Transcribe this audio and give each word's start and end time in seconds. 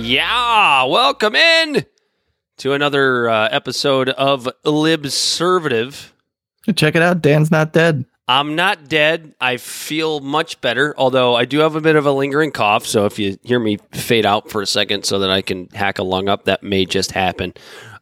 Yeah, 0.00 0.84
welcome 0.84 1.34
in 1.34 1.86
to 2.58 2.74
another 2.74 3.30
uh, 3.30 3.48
episode 3.50 4.10
of 4.10 4.46
Libservative. 4.62 6.10
Check 6.76 6.94
it 6.96 7.00
out. 7.02 7.22
Dan's 7.22 7.50
not 7.50 7.72
dead. 7.72 8.04
I'm 8.28 8.54
not 8.54 8.88
dead. 8.88 9.34
I 9.40 9.56
feel 9.56 10.20
much 10.20 10.60
better, 10.60 10.94
although 10.98 11.34
I 11.34 11.46
do 11.46 11.60
have 11.60 11.76
a 11.76 11.80
bit 11.80 11.96
of 11.96 12.04
a 12.04 12.12
lingering 12.12 12.50
cough. 12.50 12.84
So 12.84 13.06
if 13.06 13.18
you 13.18 13.38
hear 13.42 13.58
me 13.58 13.78
fade 13.92 14.26
out 14.26 14.50
for 14.50 14.60
a 14.60 14.66
second 14.66 15.04
so 15.06 15.18
that 15.20 15.30
I 15.30 15.40
can 15.40 15.68
hack 15.70 15.98
a 15.98 16.02
lung 16.02 16.28
up, 16.28 16.44
that 16.44 16.62
may 16.62 16.84
just 16.84 17.12
happen. 17.12 17.54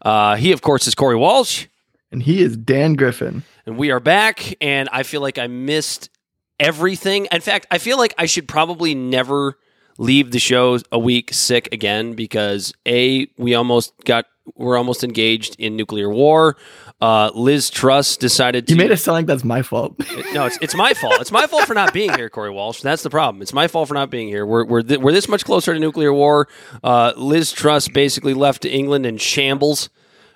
Uh, 0.02 0.34
he, 0.34 0.50
of 0.50 0.62
course, 0.62 0.88
is 0.88 0.96
Corey 0.96 1.16
Walsh, 1.16 1.66
And 2.10 2.24
he 2.24 2.42
is 2.42 2.56
Dan 2.56 2.94
Griffin. 2.94 3.44
and 3.66 3.78
we 3.78 3.92
are 3.92 4.00
back. 4.00 4.56
And 4.60 4.88
I 4.90 5.04
feel 5.04 5.20
like 5.20 5.38
I 5.38 5.46
missed 5.46 6.10
everything. 6.58 7.28
In 7.30 7.40
fact, 7.40 7.68
I 7.70 7.78
feel 7.78 7.98
like 7.98 8.14
I 8.18 8.26
should 8.26 8.48
probably 8.48 8.96
never 8.96 9.58
leave 9.98 10.30
the 10.30 10.38
show 10.38 10.78
a 10.90 10.98
week 10.98 11.32
sick 11.32 11.68
again 11.72 12.14
because 12.14 12.72
a 12.86 13.28
we 13.36 13.54
almost 13.54 13.92
got 14.04 14.26
we're 14.56 14.76
almost 14.76 15.02
engaged 15.02 15.56
in 15.58 15.76
nuclear 15.76 16.10
war. 16.10 16.56
Uh, 17.00 17.30
Liz 17.34 17.70
Truss 17.70 18.16
decided 18.16 18.66
to 18.66 18.74
You 18.74 18.78
made 18.78 18.90
it 18.90 18.98
sound 18.98 19.14
like 19.14 19.26
that's 19.26 19.44
my 19.44 19.62
fault. 19.62 19.98
no, 20.32 20.46
it's 20.46 20.58
it's 20.60 20.74
my 20.74 20.94
fault. 20.94 21.20
It's 21.20 21.32
my 21.32 21.46
fault 21.46 21.66
for 21.66 21.74
not 21.74 21.92
being 21.92 22.12
here, 22.14 22.28
Corey 22.28 22.50
Walsh. 22.50 22.80
That's 22.80 23.02
the 23.02 23.10
problem. 23.10 23.42
It's 23.42 23.52
my 23.52 23.68
fault 23.68 23.88
for 23.88 23.94
not 23.94 24.10
being 24.10 24.28
here. 24.28 24.44
We're 24.46 24.64
we're, 24.64 24.82
th- 24.82 25.00
we're 25.00 25.12
this 25.12 25.28
much 25.28 25.44
closer 25.44 25.72
to 25.72 25.80
nuclear 25.80 26.12
war. 26.12 26.48
Uh, 26.82 27.12
Liz 27.16 27.52
Truss 27.52 27.88
basically 27.88 28.34
left 28.34 28.64
England 28.64 29.06
in 29.06 29.16
shambles, 29.16 29.88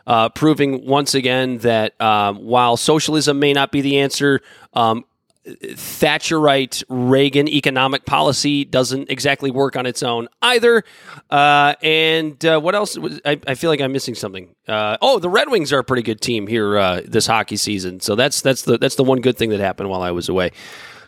uh, 0.06 0.30
proving 0.30 0.86
once 0.86 1.14
again 1.14 1.58
that 1.58 1.98
um, 2.00 2.38
while 2.38 2.76
socialism 2.76 3.38
may 3.38 3.52
not 3.52 3.70
be 3.70 3.80
the 3.80 3.98
answer, 3.98 4.40
um, 4.72 5.04
Thatcherite 5.46 6.82
Reagan 6.88 7.48
economic 7.48 8.04
policy 8.04 8.64
doesn't 8.64 9.10
exactly 9.10 9.50
work 9.50 9.76
on 9.76 9.86
its 9.86 10.02
own 10.02 10.28
either. 10.42 10.84
Uh, 11.30 11.74
and 11.82 12.44
uh, 12.44 12.60
what 12.60 12.74
else? 12.74 12.98
Was, 12.98 13.20
I, 13.24 13.40
I 13.46 13.54
feel 13.54 13.70
like 13.70 13.80
I'm 13.80 13.92
missing 13.92 14.14
something. 14.14 14.54
Uh, 14.66 14.98
oh, 15.00 15.18
the 15.18 15.28
Red 15.28 15.50
Wings 15.50 15.72
are 15.72 15.78
a 15.78 15.84
pretty 15.84 16.02
good 16.02 16.20
team 16.20 16.46
here 16.46 16.76
uh, 16.78 17.02
this 17.04 17.26
hockey 17.26 17.56
season. 17.56 18.00
So 18.00 18.14
that's 18.14 18.40
that's 18.40 18.62
the 18.62 18.78
that's 18.78 18.96
the 18.96 19.04
one 19.04 19.20
good 19.20 19.38
thing 19.38 19.50
that 19.50 19.60
happened 19.60 19.88
while 19.88 20.02
I 20.02 20.10
was 20.10 20.28
away. 20.28 20.52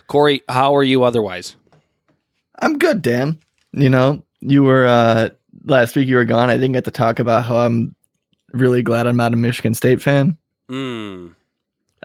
Corey, 0.06 0.42
how 0.48 0.75
are 0.75 0.83
you 0.83 1.05
otherwise? 1.05 1.56
I'm 2.59 2.78
good, 2.78 3.03
Dan. 3.03 3.39
You 3.72 3.89
know, 3.91 4.22
you 4.41 4.62
were 4.62 4.87
uh 4.87 5.31
last 5.65 5.97
week 5.97 6.09
you 6.09 6.17
were 6.17 6.25
gone. 6.25 6.50
I 6.50 6.55
didn't 6.55 6.72
get 6.72 6.84
to 6.84 6.91
talk 6.91 7.19
about 7.19 7.44
how 7.44 7.59
I'm 7.59 7.94
really 8.53 8.83
glad 8.83 9.06
I'm 9.06 9.17
not 9.17 9.33
a 9.33 9.37
Michigan 9.37 9.75
State 9.75 10.03
fan. 10.03 10.37
Mm, 10.70 11.34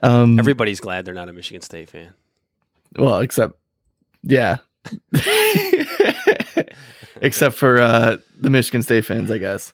Um 0.03 0.39
everybody's 0.39 0.79
glad 0.79 1.05
they're 1.05 1.13
not 1.13 1.29
a 1.29 1.33
Michigan 1.33 1.61
State 1.61 1.89
fan. 1.89 2.13
well, 2.97 3.19
except 3.19 3.55
yeah. 4.23 4.57
except 7.21 7.55
for 7.55 7.79
uh 7.79 8.17
the 8.39 8.49
Michigan 8.49 8.83
State 8.83 9.05
fans, 9.05 9.31
I 9.31 9.37
guess. 9.37 9.73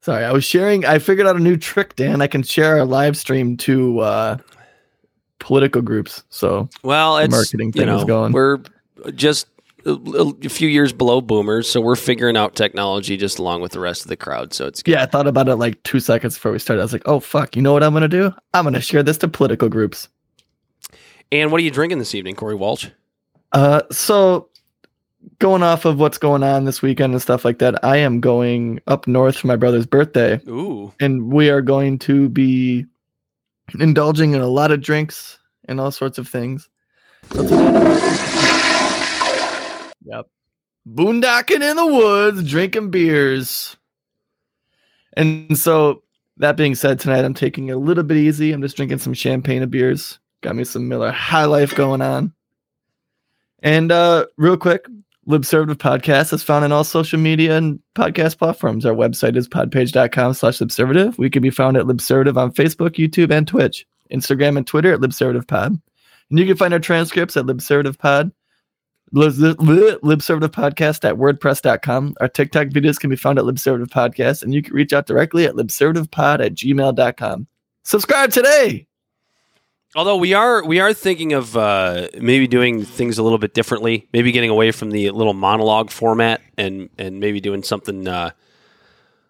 Sorry, 0.00 0.24
I 0.24 0.32
was 0.32 0.44
sharing 0.44 0.84
I 0.84 0.98
figured 0.98 1.26
out 1.26 1.36
a 1.36 1.40
new 1.40 1.56
trick, 1.56 1.96
Dan. 1.96 2.20
I 2.22 2.26
can 2.26 2.42
share 2.42 2.78
our 2.78 2.84
live 2.84 3.16
stream 3.16 3.56
to 3.58 4.00
uh 4.00 4.36
political 5.38 5.82
groups. 5.82 6.24
So 6.30 6.68
Well, 6.82 7.18
it's 7.18 7.32
marketing 7.32 7.72
you 7.74 7.84
thing 7.84 7.88
is 7.88 8.04
going. 8.04 8.32
We're 8.32 8.58
just 9.14 9.46
a, 9.84 10.48
few 10.48 10.68
years 10.68 10.92
below 10.92 11.20
boomers, 11.20 11.68
so 11.68 11.80
we're 11.80 11.96
figuring 11.96 12.36
out 12.36 12.54
technology 12.54 13.16
just 13.16 13.38
along 13.38 13.60
with 13.60 13.72
the 13.72 13.80
rest 13.80 14.02
of 14.02 14.08
the 14.08 14.16
crowd. 14.16 14.52
So 14.52 14.66
it's 14.66 14.82
good. 14.82 14.92
Yeah, 14.92 15.02
I 15.02 15.06
thought 15.06 15.26
about 15.26 15.48
it 15.48 15.56
like 15.56 15.82
two 15.82 16.00
seconds 16.00 16.34
before 16.34 16.52
we 16.52 16.58
started. 16.58 16.80
I 16.80 16.84
was 16.84 16.92
like, 16.92 17.02
oh, 17.06 17.20
fuck, 17.20 17.56
you 17.56 17.62
know 17.62 17.72
what 17.72 17.82
I'm 17.82 17.92
going 17.92 18.02
to 18.02 18.08
do? 18.08 18.32
I'm 18.54 18.64
going 18.64 18.74
to 18.74 18.80
share 18.80 19.02
this 19.02 19.18
to 19.18 19.28
political 19.28 19.68
groups. 19.68 20.08
And 21.30 21.50
what 21.50 21.60
are 21.60 21.64
you 21.64 21.70
drinking 21.70 21.98
this 21.98 22.14
evening, 22.14 22.34
Corey 22.34 22.54
Walsh? 22.54 22.88
Uh, 23.52 23.82
so, 23.90 24.48
going 25.38 25.62
off 25.62 25.84
of 25.84 25.98
what's 25.98 26.18
going 26.18 26.42
on 26.42 26.64
this 26.64 26.82
weekend 26.82 27.12
and 27.12 27.22
stuff 27.22 27.44
like 27.44 27.58
that, 27.58 27.82
I 27.84 27.98
am 27.98 28.20
going 28.20 28.80
up 28.86 29.06
north 29.06 29.36
for 29.36 29.46
my 29.46 29.56
brother's 29.56 29.86
birthday, 29.86 30.40
Ooh, 30.48 30.92
and 31.00 31.32
we 31.32 31.50
are 31.50 31.62
going 31.62 31.98
to 32.00 32.28
be 32.28 32.86
indulging 33.78 34.34
in 34.34 34.40
a 34.40 34.46
lot 34.46 34.70
of 34.70 34.80
drinks 34.80 35.38
and 35.66 35.80
all 35.80 35.90
sorts 35.90 36.18
of 36.18 36.28
things. 36.28 36.68
Yep. 40.04 40.26
Boondocking 40.88 41.62
in 41.62 41.76
the 41.76 41.86
woods, 41.86 42.48
drinking 42.48 42.90
beers. 42.90 43.76
And 45.16 45.56
so, 45.56 46.02
that 46.38 46.56
being 46.56 46.74
said, 46.74 46.98
tonight 46.98 47.24
I'm 47.24 47.34
taking 47.34 47.68
it 47.68 47.72
a 47.72 47.78
little 47.78 48.04
bit 48.04 48.16
easy. 48.16 48.52
I'm 48.52 48.62
just 48.62 48.76
drinking 48.76 48.98
some 48.98 49.14
champagne 49.14 49.62
and 49.62 49.70
beers. 49.70 50.18
Got 50.40 50.56
me 50.56 50.64
some 50.64 50.88
Miller 50.88 51.12
High 51.12 51.44
Life 51.44 51.74
going 51.74 52.02
on. 52.02 52.32
And 53.62 53.92
uh, 53.92 54.26
real 54.36 54.56
quick, 54.56 54.86
Libservative 55.28 55.76
Podcast 55.76 56.32
is 56.32 56.42
found 56.42 56.64
on 56.64 56.72
all 56.72 56.82
social 56.82 57.18
media 57.18 57.56
and 57.56 57.78
podcast 57.94 58.38
platforms. 58.38 58.84
Our 58.84 58.94
website 58.94 59.36
is 59.36 59.48
podpage.com 59.48 60.34
slash 60.34 60.58
libservative. 60.58 61.16
We 61.16 61.30
can 61.30 61.42
be 61.42 61.50
found 61.50 61.76
at 61.76 61.84
Libservative 61.84 62.36
on 62.36 62.52
Facebook, 62.52 62.96
YouTube, 62.96 63.30
and 63.30 63.46
Twitch, 63.46 63.86
Instagram, 64.12 64.56
and 64.56 64.66
Twitter 64.66 64.92
at 64.92 65.00
Libservative 65.00 65.46
Pod. 65.46 65.80
And 66.30 66.38
you 66.38 66.46
can 66.46 66.56
find 66.56 66.74
our 66.74 66.80
transcripts 66.80 67.36
at 67.36 67.44
Libservative 67.44 67.98
Pod, 67.98 68.32
Libservative 69.12 70.48
Podcast 70.48 71.08
at 71.08 71.16
WordPress.com. 71.16 72.14
Our 72.20 72.28
TikTok 72.28 72.68
videos 72.68 72.98
can 72.98 73.10
be 73.10 73.16
found 73.16 73.38
at 73.38 73.44
Libservative 73.44 73.88
Podcast, 73.88 74.42
and 74.42 74.54
you 74.54 74.62
can 74.62 74.74
reach 74.74 74.92
out 74.92 75.06
directly 75.06 75.44
at 75.44 75.54
libservativepod 75.54 76.44
at 76.44 76.54
gmail.com. 76.54 77.46
Subscribe 77.84 78.30
today! 78.30 78.86
Although 79.94 80.16
we 80.16 80.32
are 80.32 80.64
we 80.64 80.80
are 80.80 80.94
thinking 80.94 81.34
of 81.34 81.54
uh, 81.54 82.08
maybe 82.18 82.46
doing 82.46 82.82
things 82.82 83.18
a 83.18 83.22
little 83.22 83.36
bit 83.36 83.52
differently, 83.52 84.08
maybe 84.14 84.32
getting 84.32 84.48
away 84.48 84.72
from 84.72 84.90
the 84.90 85.10
little 85.10 85.34
monologue 85.34 85.90
format 85.90 86.40
and 86.56 86.88
and 86.96 87.20
maybe 87.20 87.40
doing 87.40 87.62
something 87.62 88.08
uh, 88.08 88.30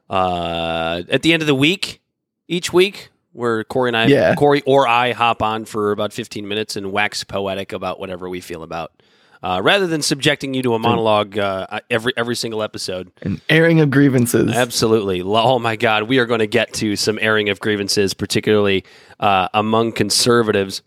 uh, 0.08 1.02
at 1.08 1.22
the 1.22 1.32
end 1.32 1.42
of 1.42 1.48
the 1.48 1.54
week 1.54 2.00
each 2.46 2.72
week 2.72 3.10
where 3.32 3.64
Corey 3.64 3.88
and 3.88 3.96
I, 3.96 4.06
Yeah. 4.06 4.34
Corey 4.36 4.62
or 4.64 4.86
I, 4.86 5.12
hop 5.12 5.42
on 5.42 5.64
for 5.64 5.90
about 5.90 6.12
fifteen 6.12 6.46
minutes 6.46 6.76
and 6.76 6.92
wax 6.92 7.24
poetic 7.24 7.72
about 7.72 7.98
whatever 7.98 8.28
we 8.28 8.40
feel 8.40 8.62
about. 8.62 8.92
Uh, 9.42 9.60
rather 9.60 9.88
than 9.88 10.02
subjecting 10.02 10.54
you 10.54 10.62
to 10.62 10.74
a 10.74 10.78
monologue 10.78 11.36
uh, 11.36 11.80
every 11.90 12.12
every 12.16 12.36
single 12.36 12.62
episode, 12.62 13.10
An 13.22 13.40
airing 13.48 13.80
of 13.80 13.90
grievances. 13.90 14.52
Absolutely. 14.54 15.20
Oh 15.22 15.58
my 15.58 15.74
God, 15.74 16.04
we 16.04 16.18
are 16.20 16.26
going 16.26 16.38
to 16.38 16.46
get 16.46 16.72
to 16.74 16.94
some 16.94 17.18
airing 17.20 17.48
of 17.48 17.58
grievances, 17.58 18.14
particularly 18.14 18.84
uh, 19.18 19.48
among 19.52 19.92
conservatives. 19.92 20.82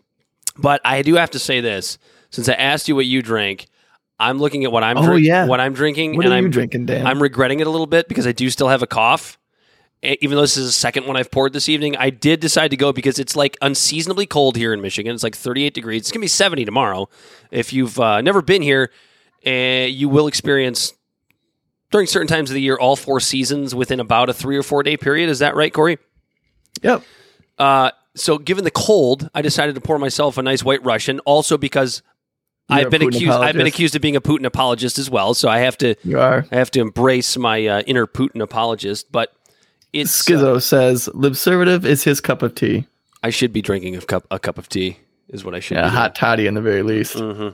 But 0.56 0.80
I 0.86 1.02
do 1.02 1.16
have 1.16 1.30
to 1.32 1.38
say 1.38 1.60
this: 1.60 1.98
since 2.30 2.48
I 2.48 2.54
asked 2.54 2.88
you 2.88 2.96
what 2.96 3.04
you 3.04 3.20
drank, 3.20 3.66
I'm 4.18 4.38
looking 4.38 4.64
at 4.64 4.72
what 4.72 4.82
I'm 4.82 4.96
Oh, 4.96 5.04
drink- 5.04 5.26
yeah. 5.26 5.44
what 5.46 5.60
I'm 5.60 5.74
drinking, 5.74 6.16
What 6.16 6.24
and 6.24 6.32
are 6.32 6.38
you 6.38 6.44
I'm 6.46 6.50
drinking, 6.50 6.86
Dan? 6.86 7.06
I'm 7.06 7.20
regretting 7.22 7.60
it 7.60 7.66
a 7.66 7.70
little 7.70 7.86
bit 7.86 8.08
because 8.08 8.26
I 8.26 8.32
do 8.32 8.48
still 8.48 8.68
have 8.68 8.82
a 8.82 8.86
cough. 8.86 9.38
Even 10.02 10.36
though 10.36 10.42
this 10.42 10.56
is 10.56 10.66
the 10.66 10.72
second 10.72 11.06
one 11.06 11.16
I've 11.16 11.30
poured 11.30 11.52
this 11.52 11.68
evening, 11.68 11.96
I 11.96 12.10
did 12.10 12.40
decide 12.40 12.70
to 12.70 12.76
go 12.76 12.92
because 12.92 13.18
it's 13.18 13.34
like 13.34 13.56
unseasonably 13.60 14.26
cold 14.26 14.56
here 14.56 14.72
in 14.72 14.80
Michigan. 14.80 15.14
It's 15.14 15.24
like 15.24 15.34
38 15.34 15.74
degrees. 15.74 16.02
It's 16.02 16.12
gonna 16.12 16.20
be 16.20 16.28
70 16.28 16.64
tomorrow. 16.64 17.08
If 17.50 17.72
you've 17.72 17.98
uh, 17.98 18.20
never 18.20 18.42
been 18.42 18.62
here, 18.62 18.90
uh, 19.46 19.50
you 19.50 20.08
will 20.08 20.26
experience 20.26 20.92
during 21.90 22.06
certain 22.06 22.28
times 22.28 22.50
of 22.50 22.54
the 22.54 22.60
year 22.60 22.76
all 22.76 22.96
four 22.96 23.20
seasons 23.20 23.74
within 23.74 24.00
about 24.00 24.28
a 24.28 24.34
three 24.34 24.56
or 24.56 24.62
four 24.62 24.82
day 24.82 24.96
period. 24.96 25.28
Is 25.28 25.38
that 25.40 25.56
right, 25.56 25.72
Corey? 25.72 25.98
yep. 26.82 27.02
Uh, 27.58 27.90
so, 28.16 28.38
given 28.38 28.64
the 28.64 28.70
cold, 28.70 29.28
I 29.34 29.42
decided 29.42 29.74
to 29.74 29.80
pour 29.80 29.98
myself 29.98 30.38
a 30.38 30.42
nice 30.42 30.64
White 30.64 30.82
Russian. 30.84 31.20
Also, 31.20 31.58
because 31.58 32.02
You're 32.68 32.78
I've 32.80 32.90
been 32.90 33.02
Putin 33.02 33.16
accused. 33.16 33.32
I've 33.32 33.54
been 33.54 33.66
accused 33.66 33.94
of 33.94 34.02
being 34.02 34.16
a 34.16 34.22
Putin 34.22 34.46
apologist 34.46 34.98
as 34.98 35.10
well. 35.10 35.34
So 35.34 35.48
I 35.48 35.58
have 35.58 35.76
to. 35.78 35.94
I 36.50 36.56
have 36.56 36.70
to 36.72 36.80
embrace 36.80 37.36
my 37.36 37.66
uh, 37.66 37.80
inner 37.82 38.06
Putin 38.06 38.42
apologist. 38.42 39.12
But 39.12 39.35
it's. 40.00 40.20
uh, 40.30 40.34
Schizo 40.34 40.62
says 40.62 41.08
Libservative 41.14 41.84
is 41.84 42.04
his 42.04 42.20
cup 42.20 42.42
of 42.42 42.54
tea. 42.54 42.86
I 43.22 43.30
should 43.30 43.52
be 43.52 43.62
drinking 43.62 43.96
a 43.96 44.00
cup 44.00 44.26
a 44.30 44.38
cup 44.38 44.58
of 44.58 44.68
tea. 44.68 44.98
Is 45.28 45.44
what 45.44 45.54
I 45.54 45.60
should. 45.60 45.76
Yeah, 45.76 45.88
hot 45.88 46.14
toddy 46.14 46.46
in 46.46 46.54
the 46.54 46.60
very 46.60 46.82
least. 46.82 47.14
hmm 47.18 47.48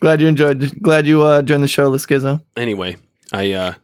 Glad 0.00 0.20
you 0.20 0.26
enjoyed. 0.26 0.82
Glad 0.82 1.06
you 1.06 1.22
uh, 1.22 1.42
joined 1.42 1.62
the 1.62 1.68
show, 1.68 1.88
the 1.90 1.98
Schizo. 1.98 2.42
Anyway, 2.56 2.96
I 3.32 3.52
uh, 3.52 3.74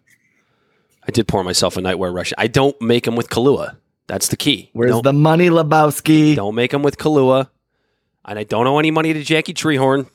I 1.07 1.11
did 1.13 1.29
pour 1.29 1.45
myself 1.45 1.77
a 1.77 1.81
nightwear 1.81 2.13
Russian. 2.13 2.35
I 2.39 2.49
don't 2.49 2.81
make 2.83 3.05
them 3.05 3.15
with 3.15 3.29
Kahlua. 3.31 3.77
That's 4.09 4.29
the 4.29 4.37
key. 4.37 4.71
Where's 4.73 4.91
don't, 4.91 5.05
the 5.05 5.13
money, 5.13 5.49
Lebowski? 5.49 6.35
don't 6.35 6.55
make 6.55 6.73
them 6.73 6.83
with 6.83 6.99
Kahlua. 6.99 7.49
And 8.25 8.39
I 8.39 8.43
don't 8.45 8.67
owe 8.67 8.79
any 8.79 8.91
money 8.91 9.13
to 9.13 9.23
Jackie 9.23 9.55
Treehorn. 9.55 10.09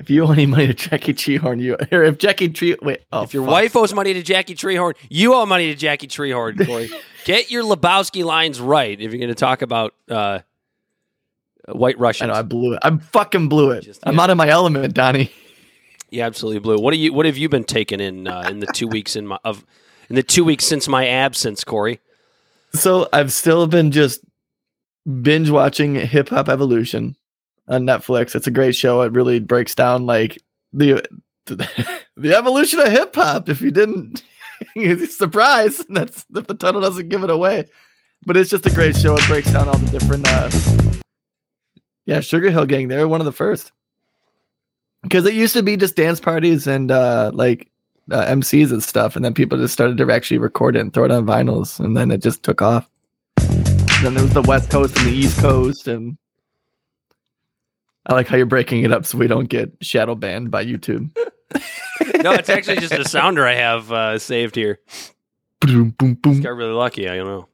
If 0.00 0.08
you 0.08 0.24
owe 0.24 0.32
any 0.32 0.46
money 0.46 0.66
to 0.66 0.72
Jackie 0.72 1.12
Treehorn, 1.12 1.60
you 1.60 1.76
or 1.92 2.02
if 2.02 2.16
Jackie 2.16 2.48
Tree 2.48 2.74
wait, 2.80 3.02
oh, 3.12 3.22
if 3.22 3.34
your 3.34 3.44
fuck. 3.44 3.52
wife 3.52 3.76
owes 3.76 3.92
money 3.92 4.14
to 4.14 4.22
Jackie 4.22 4.54
Treehorn, 4.54 4.94
you 5.10 5.34
owe 5.34 5.44
money 5.44 5.66
to 5.66 5.74
Jackie 5.74 6.08
Treehorn, 6.08 6.66
Corey. 6.66 6.90
Get 7.26 7.50
your 7.50 7.62
Lebowski 7.62 8.24
lines 8.24 8.60
right 8.60 8.98
if 8.98 9.12
you're 9.12 9.18
going 9.18 9.28
to 9.28 9.34
talk 9.34 9.60
about 9.60 9.94
uh, 10.08 10.40
White 11.68 11.96
I 12.00 12.26
know 12.26 12.32
I 12.32 12.42
blew 12.42 12.72
it. 12.72 12.80
I 12.82 12.96
fucking 12.96 13.48
blew 13.50 13.72
it. 13.72 13.82
Just- 13.82 14.00
I'm 14.04 14.16
yeah. 14.16 14.22
out 14.22 14.30
of 14.30 14.38
my 14.38 14.48
element, 14.48 14.94
Donnie. 14.94 15.30
Yeah, 16.12 16.26
absolutely 16.26 16.58
blue. 16.58 16.76
What 16.76 16.90
do 16.90 16.96
you? 16.96 17.12
What 17.12 17.24
have 17.24 17.38
you 17.38 17.48
been 17.48 17.62
taking 17.62 18.00
in 18.00 18.26
uh, 18.26 18.48
in 18.50 18.58
the 18.58 18.66
two 18.66 18.88
weeks 18.88 19.14
in 19.14 19.28
my 19.28 19.38
of 19.44 19.64
in 20.08 20.16
the 20.16 20.24
two 20.24 20.44
weeks 20.44 20.64
since 20.64 20.88
my 20.88 21.06
absence, 21.06 21.62
Corey? 21.62 22.00
So 22.72 23.08
I've 23.12 23.32
still 23.32 23.68
been 23.68 23.92
just 23.92 24.20
binge 25.22 25.50
watching 25.50 25.94
Hip 25.94 26.30
Hop 26.30 26.48
Evolution 26.48 27.14
on 27.70 27.84
Netflix. 27.84 28.34
It's 28.34 28.46
a 28.46 28.50
great 28.50 28.76
show. 28.76 29.00
It 29.02 29.12
really 29.12 29.38
breaks 29.38 29.74
down 29.74 30.04
like 30.04 30.38
the 30.72 31.02
the 31.46 32.34
evolution 32.36 32.80
of 32.80 32.88
hip 32.88 33.14
hop. 33.14 33.48
If 33.48 33.62
you 33.62 33.70
didn't, 33.70 34.22
surprise. 35.08 35.78
That's 35.88 36.26
if 36.34 36.46
the 36.46 36.54
title 36.54 36.82
doesn't 36.82 37.08
give 37.08 37.24
it 37.24 37.30
away. 37.30 37.66
But 38.26 38.36
it's 38.36 38.50
just 38.50 38.66
a 38.66 38.70
great 38.70 38.96
show. 38.96 39.16
It 39.16 39.26
breaks 39.26 39.50
down 39.50 39.68
all 39.68 39.78
the 39.78 39.98
different. 39.98 40.26
uh 40.28 40.50
Yeah, 42.04 42.20
Sugar 42.20 42.50
Hill 42.50 42.66
Gang. 42.66 42.88
They're 42.88 43.08
one 43.08 43.22
of 43.22 43.24
the 43.24 43.32
first. 43.32 43.72
Because 45.02 45.24
it 45.24 45.32
used 45.32 45.54
to 45.54 45.62
be 45.62 45.78
just 45.78 45.96
dance 45.96 46.20
parties 46.20 46.66
and 46.66 46.90
uh 46.90 47.30
like 47.32 47.70
uh, 48.10 48.26
MCs 48.26 48.72
and 48.72 48.82
stuff, 48.82 49.16
and 49.16 49.24
then 49.24 49.32
people 49.32 49.56
just 49.56 49.72
started 49.72 49.96
to 49.96 50.10
actually 50.12 50.38
record 50.38 50.76
it 50.76 50.80
and 50.80 50.92
throw 50.92 51.04
it 51.04 51.10
on 51.12 51.24
vinyls, 51.24 51.78
and 51.78 51.96
then 51.96 52.10
it 52.10 52.20
just 52.20 52.42
took 52.42 52.60
off. 52.60 52.90
then 53.36 54.14
there 54.14 54.24
was 54.24 54.34
the 54.34 54.42
West 54.42 54.68
Coast 54.68 54.96
and 54.98 55.06
the 55.06 55.12
East 55.12 55.38
Coast, 55.38 55.86
and 55.86 56.18
I 58.10 58.14
like 58.14 58.26
how 58.26 58.36
you're 58.36 58.44
breaking 58.44 58.82
it 58.82 58.90
up 58.90 59.06
so 59.06 59.16
we 59.18 59.28
don't 59.28 59.48
get 59.48 59.72
shadow 59.80 60.16
banned 60.16 60.50
by 60.50 60.64
YouTube. 60.64 61.16
No, 62.22 62.32
it's 62.32 62.50
actually 62.50 62.76
just 62.76 62.92
a 62.92 63.08
sounder 63.08 63.46
I 63.46 63.54
have 63.54 63.90
uh, 63.90 64.18
saved 64.18 64.54
here. 64.54 64.78
Boom, 65.60 65.90
boom, 65.98 66.14
boom. 66.14 66.40
Got 66.40 66.50
really 66.50 66.72
lucky. 66.72 67.08
I 67.08 67.16
don't 67.16 67.26
know. 67.26 67.48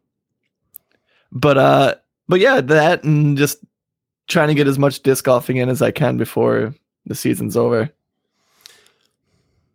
But 1.30 1.56
uh, 1.56 1.94
but 2.28 2.40
yeah, 2.40 2.60
that 2.60 3.04
and 3.04 3.38
just 3.38 3.58
trying 4.26 4.48
to 4.48 4.54
get 4.54 4.66
as 4.66 4.78
much 4.78 5.02
disc 5.02 5.24
golfing 5.24 5.58
in 5.58 5.68
as 5.68 5.82
I 5.82 5.92
can 5.92 6.16
before 6.16 6.74
the 7.06 7.14
season's 7.14 7.56
over. 7.56 7.90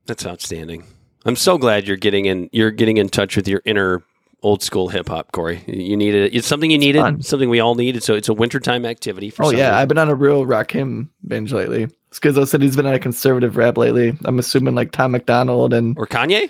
That's 0.08 0.26
outstanding. 0.26 0.84
I'm 1.26 1.38
so 1.38 1.58
glad 1.58 1.88
you're 1.88 1.98
getting 1.98 2.26
in. 2.26 2.50
You're 2.52 2.72
getting 2.72 2.98
in 2.98 3.08
touch 3.08 3.38
with 3.38 3.48
your 3.48 3.62
inner 3.64 4.04
old 4.44 4.64
school 4.64 4.90
hip 4.90 5.08
hop, 5.10 5.32
Corey. 5.32 5.64
You 5.68 5.96
need 5.98 6.14
it. 6.16 6.34
It's 6.34 6.48
something 6.48 6.72
you 6.72 6.78
needed. 6.78 7.00
fun. 7.00 7.22
Something 7.22 7.50
we 7.50 7.60
all 7.60 7.76
needed. 7.76 8.04
So 8.04 8.14
it's 8.16 8.30
a 8.30 8.34
wintertime 8.34 8.86
activity. 8.86 9.30
For 9.30 9.44
Oh 9.44 9.50
some 9.50 9.58
yeah, 9.58 9.66
reason. 9.68 9.76
I've 9.80 9.88
been 9.88 9.98
on 9.98 10.10
a 10.10 10.16
real 10.16 10.46
Rakim 10.46 11.10
binge 11.28 11.54
lately. 11.54 11.88
Skizzo 12.12 12.48
said 12.48 12.62
he's 12.62 12.76
been 12.76 12.86
on 12.88 12.94
a 12.94 13.00
conservative 13.00 13.56
rap 13.56 13.78
lately. 13.78 14.18
I'm 14.26 14.40
assuming 14.40 14.76
like 14.76 14.92
Tom 14.92 15.12
McDonald 15.12 15.74
and 15.74 15.98
or 15.98 16.06
Kanye. 16.08 16.50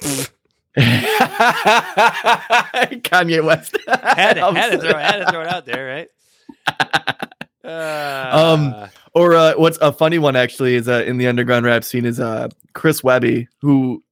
Kanye 3.02 3.44
West. 3.44 3.76
Had 3.88 4.34
to, 4.34 4.42
I'm 4.44 4.54
had 4.54 4.70
to 4.72 4.78
throw, 4.78 4.94
had 4.98 5.18
to 5.18 5.30
throw 5.30 5.40
it 5.42 5.46
out 5.48 5.66
there, 5.66 5.86
right? 5.86 6.08
Uh, 7.64 8.28
Um, 8.32 8.90
Or 9.14 9.34
uh, 9.36 9.52
what's 9.56 9.78
a 9.78 9.92
funny 9.92 10.18
one 10.18 10.34
actually 10.34 10.74
is 10.74 10.88
uh, 10.88 11.04
in 11.06 11.16
the 11.18 11.28
underground 11.28 11.64
rap 11.64 11.84
scene 11.84 12.04
is 12.04 12.18
uh, 12.18 12.48
Chris 12.72 13.04
Webby, 13.04 13.46
who 13.60 14.02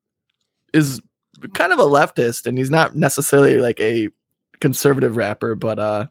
is 0.73 1.01
kind 1.55 1.73
of 1.73 1.79
a 1.79 1.85
leftist, 1.85 2.47
and 2.47 2.57
he's 2.59 2.71
not 2.71 2.95
necessarily 2.97 3.57
like 3.59 3.81
a 3.81 4.09
conservative 4.61 5.17
rapper, 5.17 5.55
but 5.55 5.79
uh, 5.79 6.07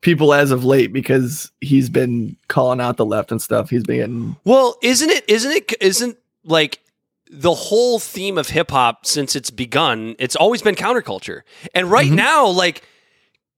people 0.00 0.32
as 0.32 0.50
of 0.50 0.64
late 0.64 0.92
because 0.92 1.50
he's 1.60 1.88
been 1.88 2.36
calling 2.48 2.80
out 2.80 2.96
the 2.96 3.04
left 3.06 3.30
and 3.30 3.40
stuff. 3.40 3.70
He's 3.70 3.84
been 3.84 3.96
getting 3.98 4.36
Well, 4.44 4.76
isn't 4.82 5.10
it? 5.10 5.24
Isn't 5.28 5.52
it? 5.52 5.74
Isn't 5.80 6.16
like 6.44 6.80
the 7.30 7.54
whole 7.54 7.98
theme 8.00 8.38
of 8.38 8.48
hip 8.48 8.70
hop 8.70 9.06
since 9.06 9.36
it's 9.36 9.50
begun? 9.50 10.16
It's 10.18 10.36
always 10.36 10.62
been 10.62 10.74
counterculture, 10.74 11.42
and 11.74 11.90
right 11.90 12.10
Mhm. 12.10 12.16
now, 12.16 12.46
like 12.46 12.82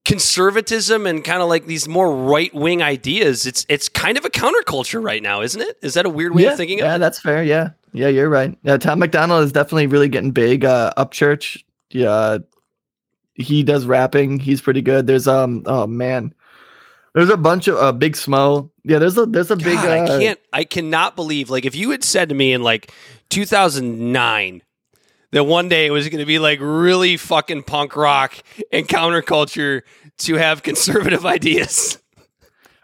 conservatism 0.05 1.07
and 1.07 1.23
kind 1.23 1.41
of 1.41 1.49
like 1.49 1.65
these 1.65 1.87
more 1.87 2.13
right 2.15 2.53
wing 2.53 2.81
ideas. 2.81 3.45
It's 3.45 3.65
it's 3.69 3.89
kind 3.89 4.17
of 4.17 4.25
a 4.25 4.29
counterculture 4.29 5.03
right 5.03 5.21
now, 5.21 5.41
isn't 5.41 5.61
it? 5.61 5.77
Is 5.81 5.93
that 5.93 6.05
a 6.05 6.09
weird 6.09 6.35
way 6.35 6.43
yeah, 6.43 6.51
of 6.51 6.57
thinking 6.57 6.79
yeah, 6.79 6.95
of 6.95 6.99
that's 6.99 7.19
fair. 7.19 7.43
Yeah, 7.43 7.69
yeah, 7.93 8.09
you're 8.09 8.29
right. 8.29 8.57
Yeah, 8.63 8.77
Tom 8.77 8.99
McDonald 8.99 9.43
is 9.43 9.51
definitely 9.51 9.87
really 9.87 10.09
getting 10.09 10.31
big. 10.31 10.65
Uh, 10.65 10.91
Upchurch, 10.97 11.63
yeah, 11.89 12.39
he 13.35 13.63
does 13.63 13.85
rapping. 13.85 14.39
He's 14.39 14.61
pretty 14.61 14.81
good. 14.81 15.07
There's 15.07 15.27
um, 15.27 15.63
oh 15.65 15.87
man, 15.87 16.33
there's 17.13 17.29
a 17.29 17.37
bunch 17.37 17.67
of 17.67 17.77
uh, 17.77 17.91
Big 17.91 18.13
Smo. 18.13 18.69
Yeah, 18.83 18.99
there's 18.99 19.17
a 19.17 19.25
there's 19.25 19.51
a 19.51 19.55
big. 19.55 19.77
Uh, 19.77 19.89
I 19.89 20.07
can't. 20.07 20.39
I 20.51 20.63
cannot 20.65 21.15
believe. 21.15 21.49
Like, 21.49 21.65
if 21.65 21.75
you 21.75 21.91
had 21.91 22.03
said 22.03 22.29
to 22.29 22.35
me 22.35 22.53
in 22.53 22.61
like 22.61 22.91
2009 23.29 24.61
that 25.33 25.43
one 25.43 25.67
day 25.69 25.85
it 25.85 25.91
was 25.91 26.07
going 26.09 26.19
to 26.19 26.25
be 26.25 26.39
like 26.39 26.59
really 26.61 27.17
fucking 27.17 27.63
punk 27.63 27.95
rock 27.95 28.35
and 28.71 28.87
counterculture 28.87 29.81
to 30.19 30.35
have 30.35 30.63
conservative 30.63 31.25
ideas. 31.37 31.99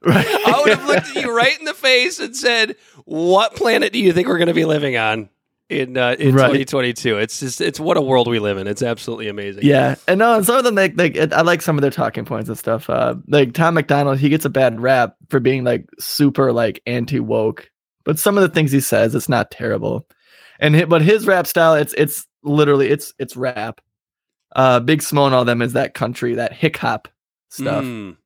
Right. 0.02 0.26
I 0.28 0.62
would 0.62 0.78
have 0.78 0.88
looked 0.88 1.16
at 1.18 1.24
you 1.24 1.36
right 1.36 1.58
in 1.60 1.66
the 1.66 1.74
face 1.74 2.20
and 2.20 2.36
said, 2.36 2.76
"What 3.06 3.56
planet 3.56 3.92
do 3.94 4.00
you 4.00 4.14
think 4.14 4.28
we're 4.28 4.38
going 4.38 4.48
to 4.48 4.54
be 4.54 4.64
living 4.66 4.96
on 4.96 5.30
in 5.70 5.98
uh, 5.98 6.16
in 6.18 6.34
Right. 6.36 6.46
2022?" 6.48 7.18
It's 7.18 7.42
just 7.42 7.60
it's 7.60 7.82
what 7.82 7.98
a 7.98 8.02
world 8.02 8.30
we 8.30 8.40
live 8.40 8.58
in. 8.58 8.66
It's 8.66 8.82
absolutely 8.82 9.28
amazing. 9.28 9.64
Yeah, 9.66 9.96
and 10.08 10.20
no, 10.20 10.36
and 10.36 10.46
some 10.46 10.56
of 10.56 10.64
them 10.64 10.76
like 10.76 10.94
like 10.98 11.18
I 11.34 11.42
like 11.42 11.62
some 11.62 11.78
of 11.78 11.82
their 11.82 11.92
talking 11.92 12.24
points 12.24 12.48
and 12.48 12.58
stuff. 12.58 12.90
Uh, 12.90 13.16
like 13.28 13.52
Tom 13.54 13.74
McDonald, 13.74 14.20
he 14.20 14.30
gets 14.30 14.46
a 14.46 14.50
bad 14.50 14.80
rap 14.80 15.16
for 15.30 15.42
being 15.42 15.66
like 15.66 15.86
super 16.00 16.54
like 16.54 16.82
anti 16.88 17.20
woke, 17.20 17.70
but 18.06 18.18
some 18.18 18.38
of 18.38 18.42
the 18.42 18.50
things 18.50 18.72
he 18.72 18.80
says, 18.80 19.14
it's 19.16 19.28
not 19.28 19.52
terrible. 19.52 20.08
And 20.62 20.76
hi- 20.78 20.86
but 20.86 21.02
his 21.02 21.28
rap 21.28 21.46
style, 21.46 21.74
it's 21.74 21.94
it's 21.98 22.26
literally 22.44 22.90
it's 22.90 23.14
it's 23.20 23.36
rap. 23.38 23.82
Uh, 24.56 24.80
Big 24.80 25.00
Smo 25.02 25.26
and 25.28 25.36
all 25.36 25.46
them 25.46 25.62
is 25.62 25.74
that 25.74 25.94
country 25.94 26.36
that 26.36 26.54
hick 26.54 26.78
hop 26.78 27.08
stuff, 27.50 27.84
Mm. 27.84 28.18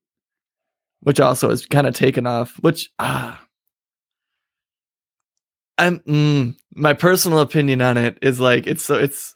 which 1.02 1.20
also 1.20 1.50
is 1.50 1.66
kind 1.66 1.86
of 1.88 1.94
taken 1.96 2.26
off. 2.28 2.56
Which 2.62 2.90
ah, 3.00 3.42
I'm 5.78 6.00
mm, 6.00 6.56
my 6.76 6.94
personal 6.94 7.40
opinion 7.40 7.82
on 7.82 7.98
it 7.98 8.18
is 8.22 8.40
like 8.40 8.68
it's 8.68 8.84
so 8.84 8.96
it's 8.96 9.34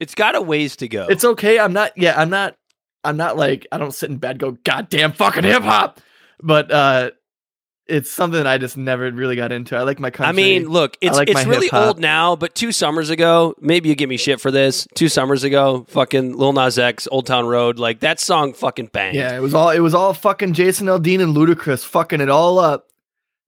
It's 0.00 0.14
got 0.14 0.36
a 0.36 0.42
ways 0.42 0.76
to 0.76 0.88
go. 0.88 1.06
It's 1.08 1.24
okay. 1.24 1.58
I'm 1.58 1.72
not. 1.72 1.92
Yeah, 1.96 2.20
I'm 2.20 2.30
not. 2.30 2.56
I'm 3.04 3.16
not 3.16 3.36
like 3.36 3.66
I 3.72 3.78
don't 3.78 3.94
sit 3.94 4.10
in 4.10 4.18
bed 4.18 4.32
and 4.32 4.40
go 4.40 4.50
goddamn 4.64 5.12
fucking 5.12 5.44
hip 5.44 5.62
hop, 5.62 6.00
but 6.42 6.70
uh, 6.70 7.12
it's 7.88 8.10
something 8.10 8.38
that 8.38 8.46
I 8.46 8.58
just 8.58 8.76
never 8.76 9.10
really 9.10 9.34
got 9.36 9.50
into. 9.50 9.76
I 9.76 9.82
like 9.82 9.98
my 9.98 10.10
country. 10.10 10.28
I 10.28 10.32
mean, 10.32 10.68
look, 10.68 10.96
it's 11.00 11.16
like 11.16 11.28
it's 11.28 11.46
really 11.46 11.66
hip-hop. 11.66 11.86
old 11.86 11.98
now, 11.98 12.36
but 12.36 12.54
two 12.54 12.70
summers 12.70 13.10
ago, 13.10 13.54
maybe 13.60 13.88
you 13.88 13.94
give 13.94 14.08
me 14.08 14.16
shit 14.16 14.40
for 14.40 14.50
this. 14.50 14.86
Two 14.94 15.08
summers 15.08 15.42
ago, 15.44 15.86
fucking 15.88 16.36
Lil 16.36 16.52
Nas 16.52 16.78
X, 16.78 17.08
Old 17.10 17.26
Town 17.26 17.46
Road, 17.46 17.78
like 17.78 18.00
that 18.00 18.20
song 18.20 18.52
fucking 18.52 18.86
banged. 18.86 19.16
yeah, 19.16 19.36
it 19.36 19.40
was 19.40 19.54
all 19.54 19.70
it 19.70 19.80
was 19.80 19.94
all 19.94 20.12
fucking 20.12 20.52
Jason 20.52 20.86
Aldean 20.86 21.20
and 21.20 21.34
Ludacris 21.34 21.84
fucking 21.84 22.20
it 22.20 22.28
all 22.28 22.58
up 22.58 22.88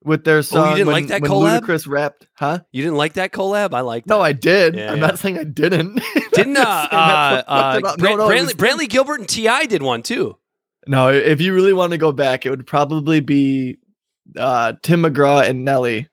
with 0.02 0.24
their 0.24 0.42
song. 0.42 0.68
Oh, 0.68 0.70
you 0.70 0.76
didn't 0.76 0.86
when, 0.88 0.94
like 0.94 1.06
that 1.08 1.22
collab? 1.22 1.60
Ludacris 1.60 1.86
rapped, 1.86 2.26
huh? 2.34 2.60
You 2.72 2.82
didn't 2.82 2.96
like 2.96 3.14
that 3.14 3.32
collab? 3.32 3.74
I 3.74 3.82
like 3.82 4.04
that. 4.06 4.14
No, 4.14 4.20
I 4.20 4.32
did. 4.32 4.74
Yeah, 4.74 4.92
I'm 4.92 4.98
yeah. 4.98 5.06
not 5.06 5.18
saying 5.18 5.38
I 5.38 5.44
didn't. 5.44 6.00
Didn't 6.32 6.56
uh, 6.56 6.60
just 6.62 6.90
saying 6.90 7.02
that's 7.02 7.48
uh, 7.48 7.52
uh, 7.52 7.80
no, 7.98 8.16
no, 8.16 8.28
Brantley, 8.28 8.42
was- 8.42 8.54
Brantley 8.54 8.88
Gilbert 8.88 9.18
and 9.18 9.28
T.I. 9.28 9.66
did 9.66 9.82
one 9.82 10.02
too. 10.02 10.38
no, 10.86 11.10
if 11.10 11.40
you 11.40 11.52
really 11.52 11.72
want 11.72 11.90
to 11.90 11.98
go 11.98 12.12
back, 12.12 12.46
it 12.46 12.50
would 12.50 12.66
probably 12.68 13.18
be 13.20 13.78
uh, 14.36 14.74
Tim 14.82 15.02
McGraw 15.02 15.48
and 15.48 15.64
Nelly. 15.64 16.08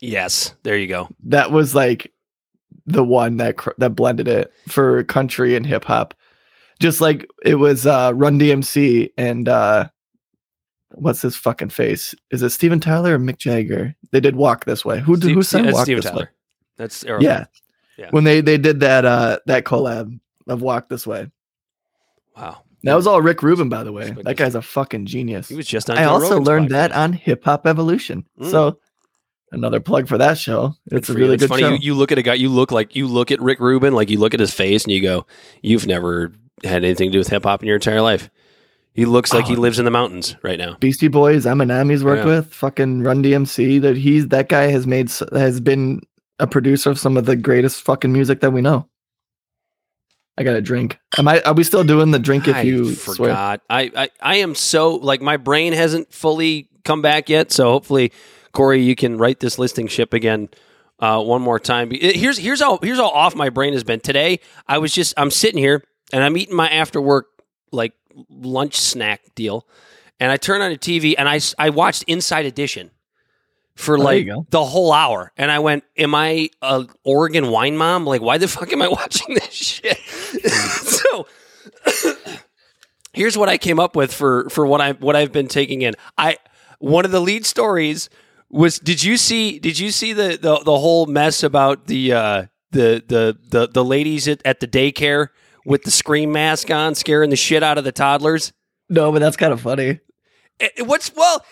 Yes, 0.00 0.54
there 0.62 0.76
you 0.76 0.86
go. 0.86 1.08
that 1.24 1.50
was 1.50 1.74
like 1.74 2.12
the 2.86 3.04
one 3.04 3.36
that 3.38 3.56
cr- 3.56 3.70
that 3.78 3.90
blended 3.90 4.28
it 4.28 4.52
for 4.68 5.04
country 5.04 5.54
and 5.56 5.64
hip 5.66 5.84
hop. 5.84 6.14
Just 6.80 7.00
like 7.00 7.26
it 7.44 7.56
was 7.56 7.86
uh 7.86 8.12
Run 8.14 8.38
DMC 8.38 9.10
and 9.18 9.48
uh 9.48 9.88
what's 10.92 11.22
his 11.22 11.36
fucking 11.36 11.68
face? 11.70 12.14
Is 12.30 12.42
it 12.42 12.50
Steven 12.50 12.80
Tyler 12.80 13.14
or 13.14 13.18
Mick 13.18 13.38
Jagger? 13.38 13.94
They 14.10 14.20
did 14.20 14.34
Walk 14.36 14.64
This 14.64 14.84
Way. 14.84 15.00
Who 15.00 15.16
Steve- 15.16 15.34
who 15.34 15.42
sang 15.42 15.64
that's 15.64 15.74
Walk 15.74 15.84
Steven 15.84 16.00
This 16.02 16.10
Tyler. 16.10 16.22
Way? 16.24 16.28
That's 16.78 17.04
Aerosmith. 17.04 17.22
Yeah. 17.22 17.44
Yeah. 17.98 18.08
When 18.10 18.24
they 18.24 18.40
they 18.40 18.56
did 18.58 18.80
that 18.80 19.04
uh 19.04 19.38
that 19.46 19.64
collab 19.64 20.18
of 20.48 20.62
Walk 20.62 20.88
This 20.88 21.06
Way. 21.06 21.30
Wow. 22.36 22.62
That 22.84 22.94
was 22.94 23.06
all 23.06 23.20
Rick 23.20 23.42
Rubin 23.42 23.68
by 23.68 23.84
the 23.84 23.92
way. 23.92 24.10
That 24.10 24.36
guy's 24.36 24.54
a 24.54 24.62
fucking 24.62 25.06
genius. 25.06 25.48
He 25.48 25.54
was 25.54 25.66
just 25.66 25.90
on. 25.90 25.98
I 25.98 26.04
Joe 26.04 26.10
also 26.10 26.30
Rogan's 26.30 26.46
learned 26.46 26.66
podcast. 26.68 26.70
that 26.70 26.92
on 26.92 27.12
Hip 27.12 27.44
Hop 27.44 27.66
Evolution. 27.66 28.24
Mm. 28.40 28.50
So 28.50 28.78
another 29.52 29.80
plug 29.80 30.08
for 30.08 30.18
that 30.18 30.38
show. 30.38 30.74
It's 30.86 31.08
a 31.08 31.12
you. 31.12 31.18
really 31.18 31.34
It's 31.34 31.42
good 31.42 31.48
funny. 31.50 31.62
show. 31.62 31.70
You, 31.70 31.78
you 31.80 31.94
look 31.94 32.12
at 32.12 32.18
a 32.18 32.22
guy. 32.22 32.34
You 32.34 32.48
look 32.48 32.72
like 32.72 32.96
you 32.96 33.06
look 33.06 33.30
at 33.30 33.40
Rick 33.40 33.60
Rubin. 33.60 33.92
Like 33.94 34.08
you 34.10 34.18
look 34.18 34.34
at 34.34 34.40
his 34.40 34.52
face 34.54 34.84
and 34.84 34.92
you 34.92 35.02
go, 35.02 35.26
"You've 35.62 35.86
never 35.86 36.32
had 36.64 36.84
anything 36.84 37.08
to 37.10 37.12
do 37.12 37.18
with 37.18 37.28
hip 37.28 37.44
hop 37.44 37.62
in 37.62 37.66
your 37.66 37.76
entire 37.76 38.00
life." 38.02 38.30
He 38.92 39.04
looks 39.04 39.32
like 39.32 39.46
he 39.46 39.56
Oh. 39.56 39.60
lives 39.60 39.78
in 39.78 39.84
the 39.84 39.90
mountains 39.90 40.34
right 40.42 40.58
now. 40.58 40.76
Beastie 40.80 41.06
Boys, 41.08 41.44
Eminem 41.46 41.90
he's 41.90 42.02
worked 42.02 42.26
Yeah. 42.26 42.36
with, 42.38 42.52
fucking 42.52 43.02
Run 43.02 43.22
DMC. 43.22 43.80
That 43.80 43.96
he's 43.96 44.28
that 44.28 44.48
guy 44.48 44.64
has 44.68 44.86
made 44.86 45.10
has 45.32 45.60
been 45.60 46.00
a 46.40 46.46
producer 46.48 46.90
of 46.90 46.98
some 46.98 47.16
of 47.16 47.24
the 47.26 47.36
greatest 47.36 47.82
fucking 47.82 48.12
music 48.12 48.40
that 48.40 48.52
we 48.52 48.60
know. 48.62 48.88
I 50.40 50.42
got 50.42 50.56
a 50.56 50.62
drink. 50.62 50.98
Am 51.18 51.28
I? 51.28 51.42
Are 51.42 51.52
we 51.52 51.64
still 51.64 51.84
doing 51.84 52.12
the 52.12 52.18
drink 52.18 52.48
if 52.48 52.56
I 52.56 52.62
you 52.62 52.94
forgot. 52.94 53.60
I, 53.68 53.90
I 53.94 54.08
I 54.22 54.36
am 54.36 54.54
so 54.54 54.94
like 54.94 55.20
my 55.20 55.36
brain 55.36 55.74
hasn't 55.74 56.14
fully 56.14 56.70
come 56.82 57.02
back 57.02 57.28
yet. 57.28 57.52
So 57.52 57.70
hopefully, 57.70 58.10
Corey, 58.52 58.80
you 58.80 58.96
can 58.96 59.18
right 59.18 59.38
this 59.38 59.58
listing 59.58 59.86
ship 59.86 60.14
again 60.14 60.48
uh, 60.98 61.22
one 61.22 61.42
more 61.42 61.60
time. 61.60 61.90
Here's 61.90 62.38
here's 62.38 62.62
how 62.62 62.78
here's 62.82 62.96
how 62.96 63.10
off 63.10 63.34
my 63.34 63.50
brain 63.50 63.74
has 63.74 63.84
been 63.84 64.00
today. 64.00 64.40
I 64.66 64.78
was 64.78 64.94
just 64.94 65.12
I'm 65.18 65.30
sitting 65.30 65.58
here 65.58 65.84
and 66.10 66.24
I'm 66.24 66.38
eating 66.38 66.56
my 66.56 66.70
after 66.70 67.02
work 67.02 67.26
like 67.70 67.92
lunch 68.30 68.76
snack 68.76 69.20
deal, 69.34 69.66
and 70.18 70.32
I 70.32 70.38
turn 70.38 70.62
on 70.62 70.70
the 70.70 70.78
TV 70.78 71.14
and 71.18 71.28
I 71.28 71.40
I 71.58 71.68
watched 71.68 72.02
Inside 72.04 72.46
Edition 72.46 72.92
for 73.80 73.98
like 73.98 74.28
the 74.50 74.64
whole 74.64 74.92
hour, 74.92 75.32
and 75.36 75.50
I 75.50 75.58
went, 75.58 75.84
"Am 75.96 76.14
I 76.14 76.50
a 76.62 76.86
Oregon 77.04 77.50
wine 77.50 77.76
mom? 77.76 78.04
Like, 78.04 78.20
why 78.20 78.38
the 78.38 78.48
fuck 78.48 78.72
am 78.72 78.82
I 78.82 78.88
watching 79.00 79.34
this 79.34 79.52
shit?" 79.52 79.98
so 80.50 81.26
here's 83.12 83.36
what 83.36 83.48
I 83.48 83.58
came 83.58 83.80
up 83.80 83.96
with 83.96 84.12
for 84.12 84.48
for 84.50 84.66
what 84.66 84.80
I 84.80 84.92
what 84.92 85.16
I've 85.16 85.32
been 85.32 85.48
taking 85.48 85.82
in. 85.82 85.94
I 86.18 86.38
one 86.78 87.04
of 87.04 87.10
the 87.10 87.20
lead 87.20 87.46
stories 87.46 88.08
was 88.50 88.78
did 88.78 89.02
you 89.02 89.16
see 89.16 89.58
did 89.58 89.78
you 89.78 89.90
see 89.90 90.12
the 90.12 90.38
the, 90.40 90.58
the 90.64 90.78
whole 90.78 91.06
mess 91.06 91.42
about 91.42 91.86
the 91.86 92.12
uh 92.12 92.46
the 92.72 93.02
the 93.06 93.38
the, 93.48 93.68
the 93.68 93.84
ladies 93.84 94.28
at, 94.28 94.40
at 94.44 94.60
the 94.60 94.68
daycare 94.68 95.28
with 95.64 95.82
the 95.82 95.90
scream 95.90 96.32
mask 96.32 96.70
on 96.70 96.94
scaring 96.94 97.30
the 97.30 97.36
shit 97.36 97.62
out 97.62 97.78
of 97.78 97.84
the 97.84 97.92
toddlers? 97.92 98.52
No, 98.88 99.12
but 99.12 99.20
that's 99.20 99.36
kind 99.36 99.52
of 99.52 99.60
funny. 99.60 100.00
Eh, 100.58 100.68
What's 100.80 101.14
well 101.14 101.44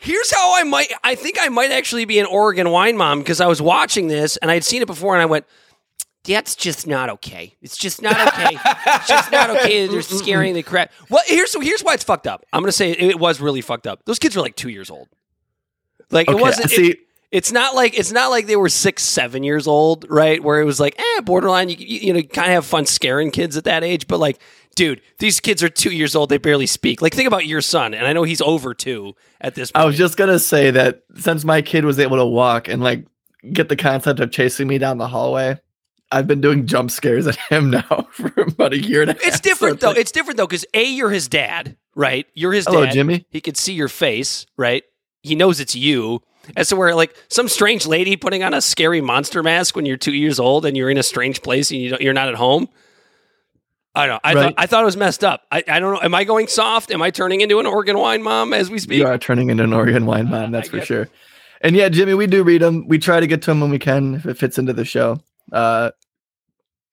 Here's 0.00 0.32
how 0.32 0.58
I 0.58 0.64
might 0.64 0.92
I 1.02 1.14
think 1.14 1.36
I 1.40 1.48
might 1.48 1.70
actually 1.70 2.04
be 2.04 2.18
an 2.18 2.26
Oregon 2.26 2.70
wine 2.70 2.96
mom 2.96 3.18
because 3.18 3.40
I 3.40 3.46
was 3.46 3.60
watching 3.60 4.08
this 4.08 4.36
and 4.38 4.50
I'd 4.50 4.64
seen 4.64 4.82
it 4.82 4.86
before 4.86 5.14
and 5.14 5.22
I 5.22 5.26
went 5.26 5.44
that's 6.24 6.54
just 6.56 6.86
not 6.86 7.08
okay. 7.08 7.56
It's 7.62 7.76
just 7.76 8.02
not 8.02 8.12
okay. 8.28 8.58
it's 8.86 9.08
just 9.08 9.32
not 9.32 9.50
okay. 9.50 9.86
that 9.86 9.92
They're 9.92 10.02
scaring 10.02 10.54
the 10.54 10.62
crap. 10.62 10.92
Well, 11.08 11.22
here's 11.26 11.54
here's 11.62 11.82
why 11.82 11.94
it's 11.94 12.04
fucked 12.04 12.26
up. 12.26 12.44
I'm 12.52 12.62
gonna 12.62 12.72
say 12.72 12.90
it, 12.90 13.00
it 13.00 13.18
was 13.18 13.40
really 13.40 13.60
fucked 13.60 13.86
up. 13.86 14.04
Those 14.04 14.18
kids 14.18 14.36
were 14.36 14.42
like 14.42 14.56
two 14.56 14.68
years 14.68 14.90
old. 14.90 15.08
Like 16.10 16.28
Okay, 16.28 16.38
it 16.38 16.40
wasn't. 16.40 16.70
see, 16.70 16.90
it- 16.92 16.98
it's 17.30 17.52
not 17.52 17.74
like 17.74 17.98
it's 17.98 18.12
not 18.12 18.28
like 18.30 18.46
they 18.46 18.56
were 18.56 18.68
six, 18.68 19.02
seven 19.02 19.42
years 19.42 19.66
old, 19.66 20.06
right? 20.08 20.42
Where 20.42 20.60
it 20.60 20.64
was 20.64 20.80
like, 20.80 20.98
eh, 20.98 21.20
borderline. 21.22 21.68
You 21.68 21.76
you, 21.78 21.98
you 22.00 22.12
know, 22.12 22.22
kind 22.22 22.48
of 22.48 22.54
have 22.54 22.66
fun 22.66 22.86
scaring 22.86 23.30
kids 23.30 23.56
at 23.56 23.64
that 23.64 23.84
age, 23.84 24.06
but 24.06 24.18
like, 24.18 24.38
dude, 24.76 25.00
these 25.18 25.38
kids 25.40 25.62
are 25.62 25.68
two 25.68 25.90
years 25.90 26.14
old. 26.16 26.30
They 26.30 26.38
barely 26.38 26.66
speak. 26.66 27.02
Like, 27.02 27.14
think 27.14 27.26
about 27.26 27.46
your 27.46 27.60
son, 27.60 27.92
and 27.94 28.06
I 28.06 28.12
know 28.12 28.22
he's 28.22 28.40
over 28.40 28.72
two 28.74 29.14
at 29.40 29.54
this. 29.54 29.70
point. 29.72 29.82
I 29.82 29.86
was 29.86 29.96
just 29.98 30.16
gonna 30.16 30.38
say 30.38 30.70
that 30.70 31.02
since 31.16 31.44
my 31.44 31.60
kid 31.62 31.84
was 31.84 31.98
able 31.98 32.16
to 32.16 32.26
walk 32.26 32.68
and 32.68 32.82
like 32.82 33.06
get 33.52 33.68
the 33.68 33.76
concept 33.76 34.20
of 34.20 34.30
chasing 34.30 34.66
me 34.66 34.78
down 34.78 34.96
the 34.98 35.08
hallway, 35.08 35.58
I've 36.10 36.26
been 36.26 36.40
doing 36.40 36.66
jump 36.66 36.90
scares 36.90 37.26
at 37.26 37.36
him 37.36 37.68
now 37.72 38.08
for 38.12 38.32
about 38.40 38.72
a 38.72 38.78
year 38.82 39.02
and 39.02 39.10
a 39.10 39.12
half. 39.14 39.22
It's 39.22 39.36
So 39.36 39.42
different 39.42 39.80
though. 39.80 39.88
like, 39.88 39.98
It's 39.98 40.12
different 40.12 40.38
though 40.38 40.46
because 40.46 40.64
a 40.72 40.82
you're 40.84 41.10
his 41.10 41.28
dad, 41.28 41.76
right? 41.94 42.26
You're 42.32 42.54
his 42.54 42.64
Hello, 42.64 42.86
dad. 42.86 42.94
Jimmy. 42.94 43.26
He 43.28 43.42
could 43.42 43.58
see 43.58 43.74
your 43.74 43.88
face, 43.88 44.46
right? 44.56 44.82
He 45.22 45.34
knows 45.34 45.60
it's 45.60 45.74
you. 45.76 46.22
As 46.56 46.68
to 46.70 46.76
where 46.76 46.94
like 46.94 47.14
some 47.28 47.48
strange 47.48 47.86
lady 47.86 48.16
putting 48.16 48.42
on 48.42 48.54
a 48.54 48.60
scary 48.60 49.00
monster 49.00 49.42
mask 49.42 49.76
when 49.76 49.86
you're 49.86 49.96
two 49.96 50.14
years 50.14 50.38
old 50.40 50.64
and 50.66 50.76
you're 50.76 50.90
in 50.90 50.98
a 50.98 51.02
strange 51.02 51.42
place 51.42 51.70
and 51.70 51.80
you 51.80 51.90
don't, 51.90 52.00
you're 52.02 52.12
not 52.14 52.28
at 52.28 52.34
home. 52.34 52.68
I 53.94 54.06
don't 54.06 54.14
know. 54.14 54.20
I 54.22 54.34
Right. 54.34 54.42
thought 54.42 54.54
I 54.58 54.66
thought 54.66 54.82
it 54.82 54.86
was 54.86 54.96
messed 54.96 55.24
up. 55.24 55.42
I, 55.50 55.64
I 55.66 55.80
don't 55.80 55.94
know. 55.94 56.00
Am 56.00 56.14
I 56.14 56.24
going 56.24 56.46
soft? 56.46 56.90
Am 56.90 57.02
I 57.02 57.10
turning 57.10 57.40
into 57.40 57.58
an 57.58 57.66
Oregon 57.66 57.98
wine 57.98 58.22
mom 58.22 58.52
as 58.52 58.70
we 58.70 58.78
speak? 58.78 58.98
you 58.98 59.06
are 59.06 59.18
turning 59.18 59.50
into 59.50 59.64
an 59.64 59.72
Oregon 59.72 60.06
wine 60.06 60.28
mom, 60.30 60.52
that's 60.52 60.68
for 60.68 60.80
sure. 60.80 61.08
And 61.60 61.74
yeah, 61.74 61.88
Jimmy, 61.88 62.14
we 62.14 62.26
do 62.28 62.44
read 62.44 62.62
them. 62.62 62.86
We 62.86 62.98
try 62.98 63.18
to 63.18 63.26
get 63.26 63.42
to 63.42 63.50
them 63.50 63.60
when 63.60 63.70
we 63.70 63.78
can 63.80 64.14
if 64.14 64.26
it 64.26 64.38
fits 64.38 64.58
into 64.58 64.72
the 64.72 64.84
show. 64.84 65.20
Uh, 65.52 65.90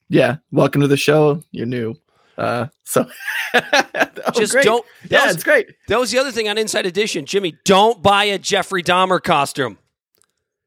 yeah, 0.10 0.38
welcome 0.52 0.82
to 0.82 0.88
the 0.88 0.98
show. 0.98 1.44
You're 1.52 1.68
new. 1.68 1.96
Uh, 2.38 2.68
so 2.84 3.06
Oh, 3.54 4.32
Just 4.36 4.51
great. 4.54 4.65
don't. 4.65 4.86
Yeah, 5.10 5.25
was, 5.25 5.36
it's 5.36 5.44
great. 5.44 5.68
that 5.88 6.00
was 6.00 6.12
the 6.12 6.18
other 6.20 6.32
thing 6.32 6.50
on 6.50 6.58
Inside 6.58 6.86
Edition. 6.86 7.25
Jimmy, 7.25 7.56
don't 7.63 8.01
buy 8.01 8.25
a 8.25 8.38
Jeffrey 8.38 8.84
Dahmer 8.84 9.22
costume. 9.24 9.77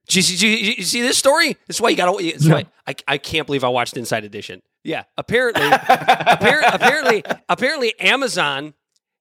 Did 0.09 0.17
you, 0.17 0.23
see- 0.23 0.37
did 0.37 0.67
you, 0.67 0.73
you 0.79 0.83
see 0.85 1.03
this 1.03 1.19
story? 1.19 1.57
This 1.67 1.77
is 1.77 1.81
why 1.81 1.91
you 1.91 1.97
got 1.97 2.19
to. 2.19 2.25
That's 2.33 2.49
why 2.49 2.67
I, 2.87 2.95
I 3.07 3.19
can't 3.19 3.47
believe 3.47 3.65
I 3.65 3.69
watched 3.69 3.97
Inside 3.97 4.25
Edition. 4.25 4.63
Yeah, 4.85 5.05
apparently, 5.19 5.63
appar- 5.69 6.63
apparently, 6.73 7.23
apparently, 7.49 7.99
Amazon 8.01 8.73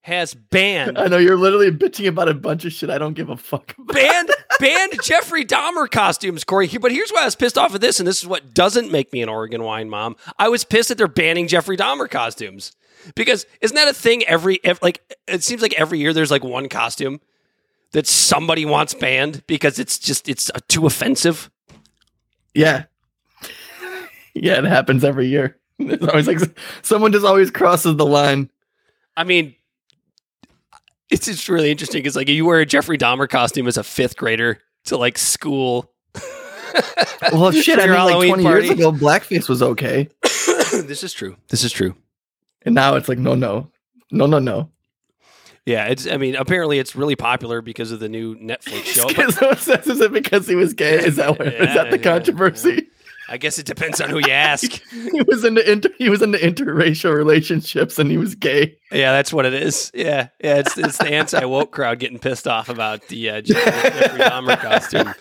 has 0.08 0.34
banned 0.34 0.98
I 0.98 1.06
know 1.06 1.18
you're 1.18 1.36
literally 1.36 1.70
bitching 1.70 2.08
about 2.08 2.28
a 2.28 2.34
bunch 2.34 2.64
of 2.64 2.72
shit 2.72 2.90
I 2.90 2.98
don't 2.98 3.14
give 3.14 3.28
a 3.28 3.36
fuck 3.36 3.74
about. 3.78 3.94
banned 3.94 4.30
banned 4.58 4.94
Jeffrey 5.02 5.44
Dahmer 5.44 5.88
costumes, 5.88 6.42
Corey. 6.42 6.66
But 6.66 6.90
here's 6.90 7.10
why 7.10 7.22
I 7.22 7.24
was 7.26 7.36
pissed 7.36 7.56
off 7.56 7.74
at 7.74 7.80
this, 7.80 8.00
and 8.00 8.06
this 8.06 8.18
is 8.18 8.26
what 8.26 8.54
doesn't 8.54 8.90
make 8.90 9.12
me 9.12 9.22
an 9.22 9.28
Oregon 9.28 9.62
wine 9.62 9.88
mom. 9.88 10.16
I 10.38 10.48
was 10.48 10.64
pissed 10.64 10.88
that 10.88 10.98
they're 10.98 11.06
banning 11.06 11.46
Jeffrey 11.46 11.76
Dahmer 11.76 12.10
costumes 12.10 12.72
because 13.14 13.46
isn't 13.60 13.74
that 13.74 13.88
a 13.88 13.94
thing? 13.94 14.24
Every, 14.24 14.58
ev 14.64 14.80
like 14.82 15.02
it 15.28 15.44
seems 15.44 15.62
like 15.62 15.74
every 15.74 15.98
year 15.98 16.12
there's 16.12 16.30
like 16.30 16.42
one 16.42 16.68
costume 16.68 17.20
that 17.92 18.06
somebody 18.06 18.64
wants 18.64 18.94
banned 18.94 19.46
because 19.46 19.78
it's 19.78 19.98
just 19.98 20.28
it's 20.28 20.50
uh, 20.54 20.58
too 20.68 20.86
offensive. 20.86 21.50
Yeah. 22.54 22.84
Yeah, 24.34 24.58
it 24.58 24.64
happens 24.64 25.04
every 25.04 25.28
year. 25.28 25.56
It's 25.78 26.04
always 26.04 26.26
like 26.26 26.38
someone 26.82 27.12
just 27.12 27.24
always 27.24 27.50
crosses 27.50 27.96
the 27.96 28.06
line. 28.06 28.50
I 29.16 29.24
mean. 29.24 29.54
It's 31.10 31.26
just 31.26 31.48
really 31.48 31.70
interesting 31.70 32.00
because 32.00 32.16
like 32.16 32.28
you 32.28 32.44
wear 32.44 32.60
a 32.60 32.66
Jeffrey 32.66 32.98
Dahmer 32.98 33.28
costume 33.28 33.66
as 33.66 33.76
a 33.76 33.84
fifth 33.84 34.16
grader 34.16 34.58
to 34.84 34.96
like 34.96 35.18
school. 35.18 35.92
Well, 37.32 37.50
shit, 37.50 37.78
I 37.78 37.86
mean, 37.86 37.90
like 37.90 37.98
Halloween 37.98 38.28
20 38.34 38.42
party. 38.44 38.66
years 38.66 38.78
ago, 38.78 38.92
blackface 38.92 39.48
was 39.48 39.62
okay. 39.62 40.08
this 40.22 41.02
is 41.02 41.12
true. 41.12 41.36
This 41.48 41.64
is 41.64 41.72
true. 41.72 41.94
And 42.62 42.74
now 42.74 42.94
it's 42.94 43.08
like, 43.08 43.18
no, 43.18 43.34
no. 43.34 43.70
No, 44.12 44.26
no, 44.26 44.38
no. 44.38 44.70
Yeah, 45.66 45.86
it's. 45.86 46.06
I 46.06 46.16
mean, 46.16 46.36
apparently 46.36 46.78
it's 46.78 46.94
really 46.94 47.16
popular 47.16 47.60
because 47.60 47.90
of 47.90 48.00
the 48.00 48.08
new 48.08 48.36
Netflix 48.36 48.84
show. 48.84 49.08
So 49.30 49.54
says, 49.54 49.86
is 49.86 50.00
it 50.00 50.12
because 50.12 50.46
he 50.46 50.54
was 50.54 50.72
gay? 50.74 51.04
Is 51.04 51.16
that, 51.16 51.38
what, 51.38 51.48
is 51.48 51.54
Yeah, 51.54 51.74
that 51.74 51.90
the 51.90 51.98
yeah, 51.98 52.02
controversy? 52.02 52.88
I 53.28 53.36
guess 53.36 53.58
it 53.58 53.66
depends 53.66 54.00
on 54.00 54.08
who 54.10 54.18
you 54.18 54.32
ask. 54.32 54.80
He 54.90 55.22
was 55.22 55.44
into 55.44 55.70
inter, 55.70 55.90
he 55.98 56.08
was 56.08 56.22
into 56.22 56.38
interracial 56.38 57.14
relationships 57.14 57.98
and 57.98 58.10
he 58.10 58.16
was 58.18 58.34
gay. 58.34 58.76
yeah, 58.92 59.12
that's 59.12 59.32
what 59.32 59.46
it 59.46 59.54
is. 59.54 59.90
Yeah, 59.94 60.28
yeah. 60.42 60.56
It's 60.56 60.76
it's 60.78 60.98
the 60.98 61.12
anti 61.12 61.44
woke 61.44 61.72
crowd 61.72 61.98
getting 61.98 62.18
pissed 62.18 62.46
off 62.46 62.68
about 62.68 63.06
the 63.08 63.30
uh, 63.30 63.40
Jeffrey, 63.42 63.90
Dahmer 64.18 64.58
costume. 64.58 65.14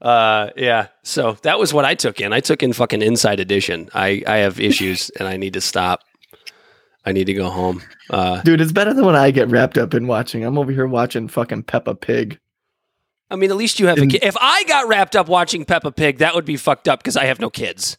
Uh, 0.00 0.50
yeah. 0.56 0.88
So 1.02 1.38
that 1.42 1.58
was 1.58 1.72
what 1.74 1.84
I 1.84 1.94
took 1.94 2.20
in. 2.20 2.32
I 2.32 2.40
took 2.40 2.62
in 2.62 2.72
fucking 2.72 3.02
Inside 3.02 3.40
Edition. 3.40 3.88
I 3.94 4.22
I 4.26 4.36
have 4.38 4.60
issues 4.60 5.10
and 5.18 5.26
I 5.28 5.36
need 5.36 5.54
to 5.54 5.60
stop. 5.60 6.00
I 7.04 7.12
need 7.12 7.24
to 7.24 7.34
go 7.34 7.48
home. 7.48 7.82
Uh, 8.10 8.42
Dude, 8.42 8.60
it's 8.60 8.72
better 8.72 8.92
than 8.92 9.06
when 9.06 9.16
I 9.16 9.30
get 9.30 9.48
wrapped 9.48 9.78
up 9.78 9.94
in 9.94 10.06
watching. 10.06 10.44
I'm 10.44 10.58
over 10.58 10.72
here 10.72 10.86
watching 10.86 11.28
fucking 11.28 11.62
Peppa 11.64 11.94
Pig. 11.94 12.38
I 13.30 13.36
mean, 13.36 13.50
at 13.50 13.56
least 13.56 13.78
you 13.78 13.86
have 13.88 13.98
a 13.98 14.06
kid. 14.06 14.24
If 14.24 14.36
I 14.40 14.64
got 14.64 14.88
wrapped 14.88 15.14
up 15.14 15.28
watching 15.28 15.64
Peppa 15.64 15.92
Pig, 15.92 16.18
that 16.18 16.34
would 16.34 16.46
be 16.46 16.56
fucked 16.56 16.88
up 16.88 17.00
because 17.00 17.16
I 17.16 17.24
have 17.26 17.40
no 17.40 17.50
kids. 17.50 17.96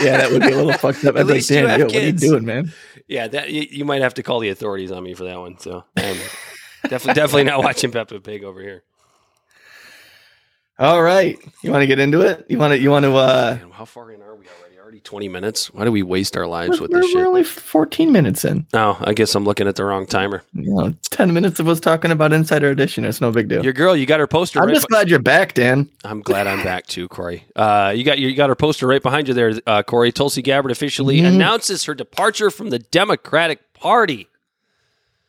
Yeah, 0.00 0.16
that 0.16 0.30
would 0.32 0.42
be 0.42 0.50
a 0.50 0.56
little 0.56 0.72
fucked 0.72 1.04
up. 1.04 1.14
At 1.14 1.20
I'd 1.20 1.26
like, 1.26 1.34
least 1.34 1.50
you 1.50 1.66
have 1.66 1.78
yo, 1.78 1.86
what 1.86 1.94
are 1.94 2.00
you 2.00 2.06
kids." 2.12 2.22
doing, 2.22 2.44
man? 2.44 2.72
Yeah, 3.06 3.28
that 3.28 3.50
you, 3.50 3.66
you 3.70 3.84
might 3.84 4.02
have 4.02 4.14
to 4.14 4.22
call 4.24 4.40
the 4.40 4.48
authorities 4.48 4.90
on 4.90 5.04
me 5.04 5.14
for 5.14 5.24
that 5.24 5.38
one. 5.38 5.58
So 5.58 5.84
I'm 5.96 6.16
definitely 6.82 7.14
definitely 7.14 7.44
not 7.44 7.62
watching 7.62 7.92
Peppa 7.92 8.20
Pig 8.20 8.42
over 8.42 8.60
here. 8.60 8.82
All 10.80 11.02
right. 11.02 11.38
You 11.62 11.70
want 11.70 11.82
to 11.82 11.86
get 11.86 11.98
into 11.98 12.22
it? 12.22 12.46
You 12.48 12.56
want 12.58 12.72
to, 12.72 12.78
you 12.78 12.90
want 12.90 13.04
to, 13.04 13.14
uh, 13.14 13.58
Man, 13.60 13.70
how 13.70 13.84
far 13.84 14.10
in 14.12 14.22
are 14.22 14.34
we 14.34 14.46
already? 14.46 14.78
Already 14.80 15.00
twenty 15.00 15.28
minutes? 15.28 15.72
Why 15.72 15.84
do 15.84 15.92
we 15.92 16.02
waste 16.02 16.36
our 16.36 16.46
lives 16.48 16.80
we're, 16.80 16.88
with 16.88 16.90
this 16.92 17.04
we're 17.04 17.20
shit? 17.20 17.26
only 17.26 17.44
14 17.44 18.10
minutes 18.10 18.44
in. 18.44 18.66
No, 18.72 18.96
I 19.02 19.12
guess 19.12 19.34
I'm 19.36 19.44
looking 19.44 19.68
at 19.68 19.76
the 19.76 19.84
wrong 19.84 20.04
timer. 20.06 20.42
You 20.52 20.74
know, 20.74 20.94
10 21.10 21.32
minutes 21.32 21.60
of 21.60 21.68
us 21.68 21.78
talking 21.78 22.10
about 22.10 22.32
Insider 22.32 22.70
Edition. 22.70 23.04
It's 23.04 23.20
no 23.20 23.30
big 23.30 23.46
deal. 23.46 23.62
Your 23.62 23.72
girl, 23.74 23.94
you 23.94 24.04
got 24.06 24.18
her 24.18 24.26
poster. 24.26 24.58
I'm 24.58 24.66
right 24.66 24.74
just 24.74 24.88
glad 24.88 25.08
you're 25.08 25.20
back, 25.20 25.54
Dan. 25.54 25.88
I'm 26.02 26.22
glad 26.22 26.48
I'm 26.48 26.64
back 26.64 26.86
too, 26.88 27.06
Corey. 27.08 27.44
Uh, 27.54 27.92
you 27.94 28.02
got 28.02 28.18
you 28.18 28.34
got 28.34 28.48
her 28.48 28.56
poster 28.56 28.86
right 28.88 29.02
behind 29.02 29.28
you 29.28 29.34
there, 29.34 29.52
uh, 29.66 29.82
Corey. 29.84 30.10
Tulsi 30.10 30.42
Gabbard 30.42 30.72
officially 30.72 31.20
Mhm. 31.20 31.34
announces 31.34 31.84
her 31.84 31.94
departure 31.94 32.50
from 32.50 32.70
the 32.70 32.80
Democratic 32.80 33.72
Party. 33.74 34.28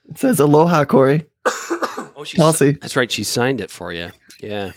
It 0.09 0.17
says 0.17 0.39
aloha, 0.39 0.85
Corey. 0.85 1.25
Oh, 2.13 2.23
she's 2.23 2.39
Tulsi. 2.39 2.71
That's 2.73 2.95
right. 2.95 3.11
She 3.11 3.23
signed 3.23 3.61
it 3.61 3.71
for 3.71 3.91
you. 3.91 4.11
Yeah. 4.41 4.73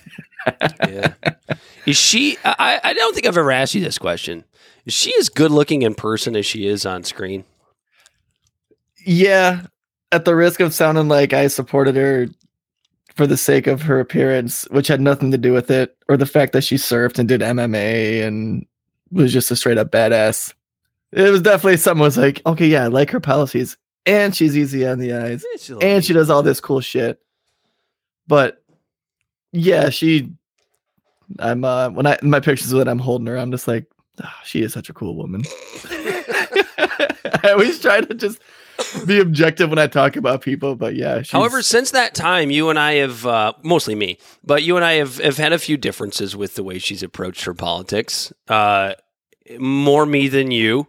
Yeah. 0.89 1.15
Is 1.87 1.97
she? 1.97 2.39
I, 2.45 2.81
I 2.83 2.93
don't 2.95 3.15
think 3.15 3.27
I've 3.27 3.37
ever 3.37 3.53
asked 3.53 3.75
you 3.75 3.83
this 3.83 3.99
question. 3.99 4.45
Is 4.87 4.95
she 4.95 5.15
as 5.19 5.29
good 5.29 5.51
looking 5.51 5.83
in 5.83 5.95
person 5.95 6.37
as 6.37 6.47
she 6.47 6.67
is 6.67 6.85
on 6.87 7.05
screen? 7.05 7.45
Yeah. 9.05 9.63
At 10.13 10.25
the 10.25 10.35
risk 10.35 10.61
of 10.61 10.75
sounding 10.75 11.09
like 11.09 11.33
I 11.33 11.49
supported 11.49 11.97
her 11.97 12.29
for 13.15 13.27
the 13.27 13.37
sake 13.37 13.67
of 13.67 13.83
her 13.83 14.01
appearance, 14.01 14.65
which 14.71 14.89
had 14.89 15.01
nothing 15.01 15.31
to 15.31 15.39
do 15.39 15.53
with 15.53 15.71
it, 15.71 15.97
or 16.09 16.17
the 16.17 16.27
fact 16.27 16.53
that 16.53 16.65
she 16.65 16.77
surfed 16.77 17.19
and 17.19 17.29
did 17.29 17.41
MMA 17.41 18.27
and 18.27 18.67
was 19.11 19.33
just 19.33 19.51
a 19.51 19.57
straight 19.57 19.79
up 19.79 19.91
badass. 19.91 20.53
It 21.13 21.31
was 21.31 21.43
definitely 21.43 21.77
someone 21.77 22.07
was 22.07 22.19
like, 22.19 22.43
okay, 22.45 22.67
yeah, 22.67 22.85
I 22.85 22.89
like 22.89 23.11
her 23.11 23.21
policies. 23.21 23.77
And 24.05 24.35
she's 24.35 24.57
easy 24.57 24.87
on 24.87 24.99
the 24.99 25.15
eyes. 25.15 25.45
and 25.81 26.05
she 26.05 26.13
does 26.13 26.29
all 26.29 26.43
this 26.43 26.61
cool 26.61 26.81
shit. 26.81 27.21
But 28.27 28.63
yeah, 29.55 29.89
she. 29.91 30.33
I'm 31.39 31.65
uh 31.65 31.89
when 31.91 32.07
I 32.07 32.19
my 32.23 32.41
pictures 32.41 32.71
that 32.71 32.89
I'm 32.89 32.99
holding 32.99 33.27
her, 33.29 33.37
I'm 33.37 33.51
just 33.51 33.67
like, 33.67 33.87
"Ah, 34.23 34.41
she 34.45 34.63
is 34.63 34.73
such 34.73 34.91
a 34.91 34.93
cool 34.93 35.17
woman. 35.17 35.43
I 37.43 37.51
always 37.51 37.81
try 37.81 38.01
to 38.01 38.15
just 38.15 38.41
be 39.07 39.21
objective 39.21 39.71
when 39.71 39.79
I 39.79 39.87
talk 39.87 40.17
about 40.17 40.43
people, 40.43 40.75
but 40.77 40.97
yeah. 40.97 41.23
However, 41.31 41.63
since 41.63 41.93
that 41.93 42.15
time, 42.15 42.51
you 42.51 42.71
and 42.71 42.79
I 42.79 42.95
have 42.95 43.25
uh, 43.25 43.53
mostly 43.63 43.95
me, 43.95 44.19
but 44.45 44.63
you 44.63 44.77
and 44.77 44.85
I 44.85 44.95
have, 44.95 45.19
have 45.19 45.37
had 45.37 45.53
a 45.53 45.59
few 45.59 45.77
differences 45.77 46.37
with 46.37 46.55
the 46.57 46.63
way 46.63 46.79
she's 46.79 47.03
approached 47.03 47.45
her 47.45 47.55
politics. 47.55 48.33
Uh, 48.49 48.95
more 49.59 50.07
me 50.07 50.29
than 50.29 50.51
you. 50.51 50.89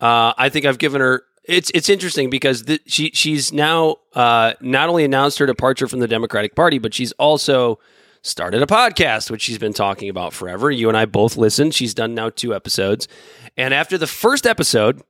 Uh, 0.00 0.32
I 0.36 0.48
think 0.48 0.66
I've 0.66 0.78
given 0.78 1.00
her. 1.00 1.22
It's 1.44 1.70
it's 1.74 1.88
interesting 1.88 2.30
because 2.30 2.64
the, 2.64 2.80
she 2.86 3.10
she's 3.14 3.52
now 3.52 3.96
uh, 4.14 4.52
not 4.60 4.88
only 4.88 5.04
announced 5.04 5.38
her 5.38 5.46
departure 5.46 5.88
from 5.88 6.00
the 6.00 6.08
Democratic 6.08 6.54
Party, 6.54 6.78
but 6.78 6.94
she's 6.94 7.12
also 7.12 7.78
started 8.22 8.62
a 8.62 8.66
podcast, 8.66 9.30
which 9.30 9.42
she's 9.42 9.58
been 9.58 9.72
talking 9.72 10.08
about 10.08 10.32
forever. 10.32 10.70
You 10.70 10.88
and 10.88 10.96
I 10.96 11.04
both 11.04 11.36
listened. 11.36 11.74
She's 11.74 11.94
done 11.94 12.14
now 12.14 12.30
two 12.30 12.54
episodes, 12.54 13.08
and 13.56 13.74
after 13.74 13.98
the 13.98 14.06
first 14.06 14.46
episode, 14.46 15.02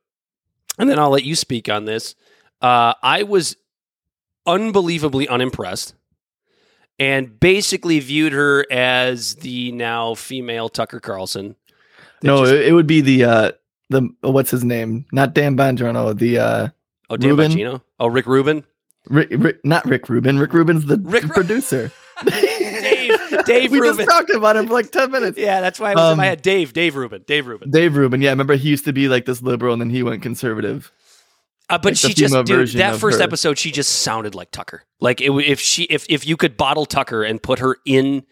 and 0.78 0.88
then 0.88 0.99
I'll 0.99 1.11
let 1.11 1.25
you 1.25 1.35
speak 1.35 1.69
on 1.69 1.85
this. 1.85 2.14
Uh, 2.61 2.95
I 3.02 3.25
was 3.25 3.57
unbelievably 4.47 5.28
unimpressed 5.28 5.95
and 6.99 7.38
basically 7.40 7.99
viewed 8.00 8.33
her 8.33 8.66
as 8.71 9.37
the 9.37 9.73
now 9.73 10.14
female 10.14 10.69
Tucker 10.69 11.00
Carlson. 11.00 11.57
No, 12.23 12.45
just- 12.45 12.54
it, 12.54 12.73
would 12.73 12.87
be 12.87 13.00
the 13.00 13.25
uh 13.25 13.52
the 13.90 14.09
what's 14.21 14.50
his 14.50 14.64
name? 14.64 15.07
Not 15.12 15.35
Dan 15.35 15.57
Bongiorno, 15.57 16.16
the 16.16 16.38
uh 16.38 16.69
oh, 17.11 17.16
Dan 17.16 17.31
Rubin? 17.31 17.52
Bongino? 17.52 17.83
Oh, 17.99 18.07
Rick 18.07 18.26
Rubin? 18.26 18.64
Rick, 19.09 19.31
Rick, 19.33 19.64
not 19.64 19.85
Rick 19.85 20.09
Rubin. 20.09 20.38
Rick 20.38 20.52
Rubin's 20.52 20.87
the 20.87 20.99
Rick 20.99 21.25
Ru- 21.25 21.31
producer. 21.31 21.92
Dave, 23.31 23.45
Dave 23.47 23.71
we 23.73 23.81
Rubin. 23.81 24.04
just 24.07 24.11
talked 24.11 24.31
about 24.31 24.57
him 24.57 24.66
for 24.66 24.73
like 24.75 24.90
10 24.90 25.11
minutes. 25.11 25.38
yeah, 25.38 25.61
that's 25.61 25.78
why 25.81 25.92
I 25.92 25.95
was 25.95 26.12
in 26.12 26.19
my 26.19 26.25
Um, 26.25 26.28
head. 26.31 26.42
Dave, 26.42 26.73
Dave 26.73 26.97
Rubin, 26.97 27.25
Dave 27.26 27.47
Rubin. 27.47 27.71
Dave 27.71 27.97
Rubin, 27.97 28.21
yeah, 28.23 28.31
remember 28.31 28.54
he 28.54 28.69
used 28.71 28.85
to 28.87 28.92
be 28.92 29.09
like 29.09 29.25
this 29.26 29.42
liberal 29.42 29.73
and 29.73 29.81
then 29.81 29.90
he 29.90 30.02
went 30.02 30.23
conservative. 30.23 30.90
Uh, 31.71 31.78
but 31.78 31.90
like 31.92 31.97
she 31.97 32.12
just, 32.12 32.35
dude, 32.45 32.69
that 32.73 32.97
first 32.97 33.19
her. 33.19 33.25
episode, 33.25 33.57
she 33.59 33.71
just 33.71 34.02
sounded 34.02 34.35
like 34.35 34.50
Tucker. 34.50 34.83
Like 35.00 35.21
it, 35.21 35.31
if 35.31 35.59
she, 35.61 35.85
if 35.85 36.04
if 36.11 36.26
you 36.26 36.37
could 36.37 36.57
bottle 36.57 36.85
Tucker 36.85 37.23
and 37.23 37.42
put 37.42 37.61
her 37.61 37.76
in, 37.87 38.25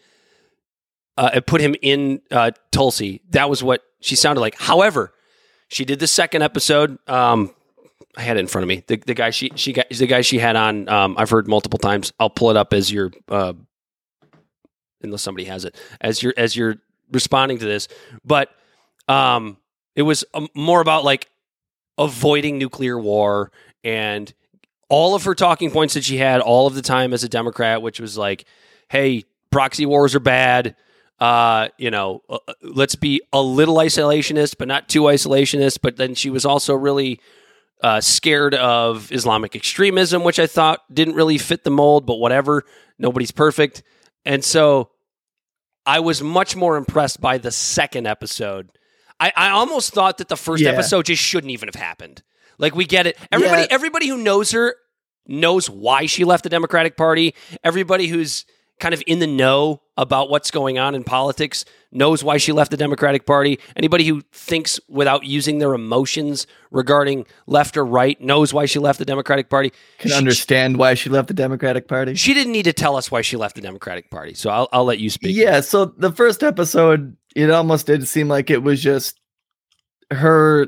uh, 1.17 1.31
and 1.33 1.45
put 1.47 1.59
him 1.61 1.75
in 1.81 2.21
uh, 2.29 2.51
Tulsi, 2.71 3.21
that 3.31 3.49
was 3.49 3.63
what 3.63 3.81
she 3.99 4.15
sounded 4.15 4.41
like. 4.41 4.55
However, 4.59 5.13
she 5.69 5.85
did 5.85 5.99
the 5.99 6.07
second 6.07 6.41
episode. 6.43 6.97
Um, 7.09 7.53
I 8.15 8.21
had 8.21 8.37
it 8.37 8.41
in 8.41 8.47
front 8.47 8.63
of 8.63 8.67
me. 8.67 8.83
The, 8.85 8.97
the 8.97 9.13
guy 9.13 9.29
she 9.31 9.51
she 9.55 9.73
got 9.73 9.89
the 9.89 10.05
guy 10.07 10.21
she 10.21 10.37
had 10.37 10.55
on. 10.55 10.87
Um, 10.89 11.15
I've 11.17 11.29
heard 11.29 11.47
multiple 11.47 11.79
times. 11.79 12.13
I'll 12.19 12.29
pull 12.29 12.51
it 12.51 12.57
up 12.57 12.73
as 12.73 12.91
you're, 12.91 13.11
uh, 13.29 13.53
unless 15.03 15.21
somebody 15.21 15.45
has 15.45 15.65
it 15.65 15.75
as 15.99 16.21
you're 16.21 16.33
as 16.37 16.55
you're 16.55 16.75
responding 17.11 17.59
to 17.59 17.65
this. 17.65 17.87
But 18.23 18.49
um, 19.07 19.57
it 19.95 20.03
was 20.03 20.25
um, 20.33 20.47
more 20.55 20.81
about 20.81 21.03
like 21.03 21.29
avoiding 21.97 22.57
nuclear 22.57 22.97
war 22.97 23.51
and 23.83 24.33
all 24.89 25.15
of 25.15 25.23
her 25.23 25.35
talking 25.35 25.71
points 25.71 25.93
that 25.93 26.03
she 26.03 26.17
had 26.17 26.41
all 26.41 26.67
of 26.67 26.75
the 26.75 26.81
time 26.81 27.13
as 27.13 27.23
a 27.23 27.29
Democrat, 27.29 27.81
which 27.81 27.99
was 27.99 28.17
like, 28.17 28.45
hey, 28.89 29.23
proxy 29.49 29.85
wars 29.85 30.15
are 30.15 30.19
bad. 30.19 30.75
Uh, 31.19 31.69
you 31.77 31.91
know, 31.91 32.23
uh, 32.29 32.39
uh, 32.47 32.53
let's 32.61 32.95
be 32.95 33.21
a 33.31 33.41
little 33.41 33.75
isolationist, 33.75 34.55
but 34.57 34.67
not 34.67 34.89
too 34.89 35.03
isolationist. 35.03 35.79
But 35.81 35.97
then 35.97 36.15
she 36.15 36.29
was 36.29 36.45
also 36.45 36.73
really 36.73 37.19
uh, 37.81 38.01
scared 38.01 38.55
of 38.55 39.11
Islamic 39.11 39.55
extremism, 39.55 40.23
which 40.23 40.39
I 40.39 40.47
thought 40.47 40.83
didn't 40.93 41.15
really 41.15 41.37
fit 41.37 41.63
the 41.63 41.71
mold, 41.71 42.05
but 42.05 42.15
whatever. 42.15 42.63
Nobody's 42.97 43.31
perfect. 43.31 43.83
And 44.25 44.43
so 44.43 44.91
I 45.85 45.99
was 45.99 46.21
much 46.21 46.55
more 46.55 46.77
impressed 46.77 47.19
by 47.21 47.37
the 47.37 47.51
second 47.51 48.07
episode. 48.07 48.69
I, 49.19 49.31
I 49.35 49.49
almost 49.49 49.93
thought 49.93 50.17
that 50.19 50.27
the 50.29 50.37
first 50.37 50.63
Yeah. 50.63 50.71
episode 50.71 51.05
just 51.05 51.21
shouldn't 51.21 51.51
even 51.51 51.67
have 51.67 51.75
happened. 51.75 52.23
Like 52.57 52.75
we 52.75 52.85
get 52.85 53.07
it. 53.07 53.17
Everybody 53.31 53.61
Yeah. 53.63 53.67
everybody 53.71 54.07
who 54.07 54.17
knows 54.17 54.51
her 54.51 54.75
knows 55.27 55.69
why 55.69 56.05
she 56.05 56.23
left 56.23 56.43
the 56.43 56.49
Democratic 56.49 56.97
Party. 56.97 57.33
Everybody 57.63 58.07
who's 58.07 58.45
kind 58.79 58.93
of 58.93 59.03
in 59.07 59.19
the 59.19 59.27
know 59.27 59.81
about 60.01 60.31
what's 60.31 60.49
going 60.49 60.79
on 60.79 60.95
in 60.95 61.03
politics 61.03 61.63
knows 61.91 62.23
why 62.23 62.37
she 62.37 62.51
left 62.51 62.71
the 62.71 62.77
Democratic 62.77 63.27
Party. 63.27 63.59
Anybody 63.75 64.03
who 64.07 64.21
thinks 64.31 64.79
without 64.89 65.25
using 65.25 65.59
their 65.59 65.73
emotions 65.75 66.47
regarding 66.71 67.25
left 67.45 67.77
or 67.77 67.85
right 67.85 68.19
knows 68.19 68.51
why 68.51 68.65
she 68.65 68.79
left 68.79 68.97
the 68.97 69.05
Democratic 69.05 69.47
Party. 69.49 69.71
Can 69.99 70.09
She- 70.09 70.17
understand 70.17 70.77
why 70.77 70.95
she 70.95 71.09
left 71.11 71.27
the 71.27 71.35
Democratic 71.35 71.87
Party. 71.87 72.15
She 72.15 72.33
didn't 72.33 72.53
need 72.53 72.63
to 72.63 72.73
tell 72.73 72.95
us 72.95 73.11
why 73.11 73.21
she 73.21 73.37
left 73.37 73.55
the 73.55 73.61
Democratic 73.61 74.09
Party. 74.09 74.33
So 74.33 74.49
I'll, 74.49 74.67
I'll 74.73 74.85
let 74.85 74.97
you 74.99 75.11
speak. 75.11 75.35
Yeah, 75.37 75.61
so 75.61 75.85
the 75.85 76.11
first 76.11 76.41
episode, 76.41 77.15
it 77.35 77.51
almost 77.51 77.85
did 77.85 78.07
seem 78.07 78.27
like 78.27 78.49
it 78.49 78.63
was 78.63 78.81
just 78.81 79.19
her 80.09 80.67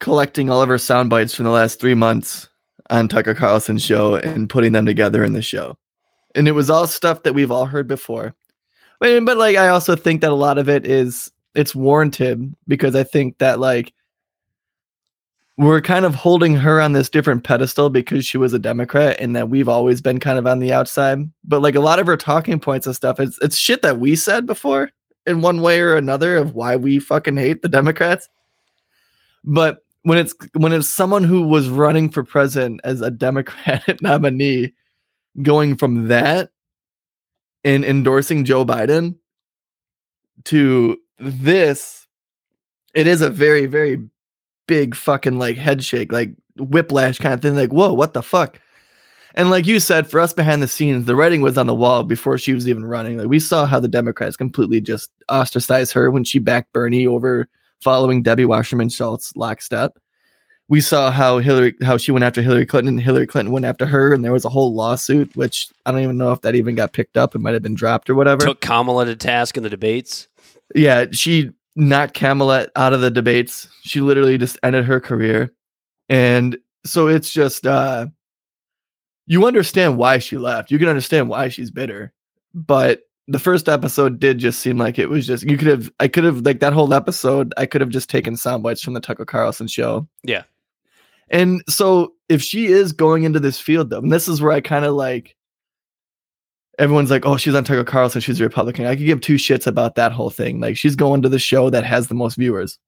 collecting 0.00 0.48
all 0.48 0.62
of 0.62 0.68
her 0.70 0.78
sound 0.78 1.10
bites 1.10 1.34
from 1.34 1.44
the 1.44 1.50
last 1.50 1.80
three 1.80 1.94
months 1.94 2.48
on 2.88 3.08
Tucker 3.08 3.34
Carlson's 3.34 3.84
show 3.84 4.14
and 4.14 4.48
putting 4.48 4.72
them 4.72 4.86
together 4.86 5.22
in 5.22 5.34
the 5.34 5.42
show. 5.42 5.76
And 6.38 6.48
it 6.48 6.52
was 6.52 6.70
all 6.70 6.86
stuff 6.86 7.24
that 7.24 7.34
we've 7.34 7.50
all 7.50 7.66
heard 7.66 7.88
before. 7.88 8.34
But, 9.00 9.24
but 9.24 9.36
like 9.36 9.56
I 9.56 9.68
also 9.68 9.96
think 9.96 10.20
that 10.20 10.30
a 10.30 10.36
lot 10.36 10.56
of 10.56 10.68
it 10.68 10.86
is 10.86 11.30
it's 11.54 11.74
warranted 11.74 12.54
because 12.66 12.94
I 12.94 13.02
think 13.02 13.38
that 13.38 13.58
like 13.58 13.92
we're 15.56 15.80
kind 15.80 16.04
of 16.04 16.14
holding 16.14 16.54
her 16.54 16.80
on 16.80 16.92
this 16.92 17.10
different 17.10 17.42
pedestal 17.42 17.90
because 17.90 18.24
she 18.24 18.38
was 18.38 18.52
a 18.52 18.60
Democrat 18.60 19.16
and 19.18 19.34
that 19.34 19.50
we've 19.50 19.68
always 19.68 20.00
been 20.00 20.20
kind 20.20 20.38
of 20.38 20.46
on 20.46 20.60
the 20.60 20.72
outside. 20.72 21.18
But 21.42 21.62
like 21.62 21.74
a 21.74 21.80
lot 21.80 21.98
of 21.98 22.06
her 22.06 22.16
talking 22.16 22.60
points 22.60 22.86
and 22.86 22.94
stuff, 22.94 23.18
it's 23.18 23.38
it's 23.42 23.56
shit 23.56 23.82
that 23.82 23.98
we 23.98 24.14
said 24.14 24.46
before 24.46 24.90
in 25.26 25.40
one 25.40 25.60
way 25.60 25.80
or 25.80 25.96
another 25.96 26.36
of 26.36 26.54
why 26.54 26.76
we 26.76 27.00
fucking 27.00 27.36
hate 27.36 27.62
the 27.62 27.68
Democrats. 27.68 28.28
But 29.42 29.84
when 30.02 30.18
it's 30.18 30.34
when 30.54 30.72
it's 30.72 30.88
someone 30.88 31.24
who 31.24 31.42
was 31.42 31.68
running 31.68 32.08
for 32.08 32.22
president 32.22 32.80
as 32.84 33.00
a 33.00 33.10
Democratic 33.10 34.00
nominee, 34.02 34.74
going 35.42 35.76
from 35.76 36.08
that 36.08 36.50
and 37.64 37.84
endorsing 37.84 38.44
Joe 38.44 38.64
Biden 38.64 39.16
to 40.44 40.98
this, 41.18 42.06
it 42.94 43.06
is 43.06 43.20
a 43.20 43.30
very, 43.30 43.66
very 43.66 44.08
big 44.66 44.94
fucking 44.94 45.38
like 45.38 45.56
head 45.56 45.84
shake, 45.84 46.12
like 46.12 46.30
whiplash 46.56 47.18
kind 47.18 47.34
of 47.34 47.42
thing. 47.42 47.56
Like, 47.56 47.72
whoa, 47.72 47.92
what 47.92 48.14
the 48.14 48.22
fuck? 48.22 48.60
And 49.34 49.50
like 49.50 49.66
you 49.66 49.78
said, 49.78 50.10
for 50.10 50.20
us 50.20 50.32
behind 50.32 50.62
the 50.62 50.68
scenes, 50.68 51.04
the 51.04 51.14
writing 51.14 51.42
was 51.42 51.58
on 51.58 51.66
the 51.66 51.74
wall 51.74 52.02
before 52.02 52.38
she 52.38 52.54
was 52.54 52.68
even 52.68 52.84
running. 52.84 53.18
Like 53.18 53.28
we 53.28 53.38
saw 53.38 53.66
how 53.66 53.78
the 53.78 53.88
Democrats 53.88 54.36
completely 54.36 54.80
just 54.80 55.10
ostracized 55.28 55.92
her 55.92 56.10
when 56.10 56.24
she 56.24 56.38
backed 56.38 56.72
Bernie 56.72 57.06
over 57.06 57.48
following 57.80 58.22
Debbie 58.22 58.44
Wasserman 58.44 58.88
Schultz 58.88 59.32
lockstep. 59.36 59.98
We 60.68 60.80
saw 60.82 61.10
how 61.10 61.38
Hillary 61.38 61.74
how 61.82 61.96
she 61.96 62.12
went 62.12 62.24
after 62.24 62.42
Hillary 62.42 62.66
Clinton 62.66 62.94
and 62.94 63.02
Hillary 63.02 63.26
Clinton 63.26 63.52
went 63.52 63.64
after 63.64 63.86
her, 63.86 64.12
and 64.12 64.22
there 64.24 64.32
was 64.32 64.44
a 64.44 64.50
whole 64.50 64.74
lawsuit, 64.74 65.34
which 65.34 65.68
I 65.86 65.92
don't 65.92 66.02
even 66.02 66.18
know 66.18 66.32
if 66.32 66.42
that 66.42 66.54
even 66.54 66.74
got 66.74 66.92
picked 66.92 67.16
up. 67.16 67.34
It 67.34 67.38
might 67.38 67.54
have 67.54 67.62
been 67.62 67.74
dropped 67.74 68.10
or 68.10 68.14
whatever. 68.14 68.44
Took 68.44 68.60
Kamala 68.60 69.06
to 69.06 69.16
task 69.16 69.56
in 69.56 69.62
the 69.62 69.70
debates. 69.70 70.28
Yeah, 70.74 71.06
she 71.12 71.52
knocked 71.78 72.14
Kamala 72.14 72.68
out 72.76 72.92
of 72.92 73.00
the 73.00 73.10
debates. 73.10 73.68
She 73.82 74.00
literally 74.00 74.36
just 74.36 74.58
ended 74.62 74.84
her 74.84 75.00
career. 75.00 75.54
And 76.08 76.58
so 76.84 77.06
it's 77.08 77.32
just 77.32 77.66
uh 77.66 78.06
you 79.26 79.46
understand 79.46 79.98
why 79.98 80.18
she 80.18 80.38
left. 80.38 80.70
You 80.70 80.78
can 80.78 80.88
understand 80.88 81.28
why 81.28 81.48
she's 81.48 81.70
bitter. 81.70 82.12
But 82.54 83.02
the 83.28 83.38
first 83.38 83.68
episode 83.68 84.18
did 84.18 84.38
just 84.38 84.60
seem 84.60 84.78
like 84.78 84.98
it 84.98 85.08
was 85.08 85.26
just 85.26 85.44
you 85.44 85.56
could 85.56 85.68
have 85.68 85.90
I 86.00 86.08
could 86.08 86.24
have 86.24 86.44
like 86.44 86.60
that 86.60 86.72
whole 86.72 86.92
episode, 86.92 87.54
I 87.56 87.66
could 87.66 87.80
have 87.80 87.90
just 87.90 88.10
taken 88.10 88.36
sound 88.36 88.62
bites 88.62 88.82
from 88.82 88.94
the 88.94 89.00
Tucker 89.00 89.24
Carlson 89.24 89.68
show. 89.68 90.08
Yeah. 90.24 90.42
And 91.30 91.62
so 91.68 92.14
if 92.28 92.42
she 92.42 92.66
is 92.66 92.92
going 92.92 93.24
into 93.24 93.40
this 93.40 93.60
field 93.60 93.90
though, 93.90 93.98
and 93.98 94.12
this 94.12 94.28
is 94.28 94.40
where 94.40 94.52
I 94.52 94.60
kind 94.60 94.84
of 94.84 94.94
like 94.94 95.36
everyone's 96.78 97.10
like, 97.10 97.26
oh, 97.26 97.36
she's 97.36 97.54
on 97.54 97.64
Tucker 97.64 97.84
Carlson, 97.84 98.20
she's 98.20 98.40
a 98.40 98.44
Republican. 98.44 98.86
I 98.86 98.96
could 98.96 99.06
give 99.06 99.20
two 99.20 99.34
shits 99.34 99.66
about 99.66 99.96
that 99.96 100.12
whole 100.12 100.30
thing. 100.30 100.60
Like 100.60 100.76
she's 100.76 100.96
going 100.96 101.22
to 101.22 101.28
the 101.28 101.38
show 101.38 101.70
that 101.70 101.84
has 101.84 102.08
the 102.08 102.14
most 102.14 102.36
viewers. 102.36 102.78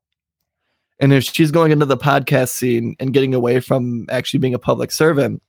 And 1.01 1.13
if 1.13 1.25
she's 1.25 1.51
going 1.51 1.73
into 1.73 1.87
the 1.87 1.97
podcast 1.97 2.51
scene 2.51 2.95
and 3.01 3.13
getting 3.13 3.35
away 3.35 3.61
from 3.61 4.07
actually 4.11 4.41
being 4.41 4.55
a 4.55 4.59
public 4.59 4.93
servant, 4.93 5.43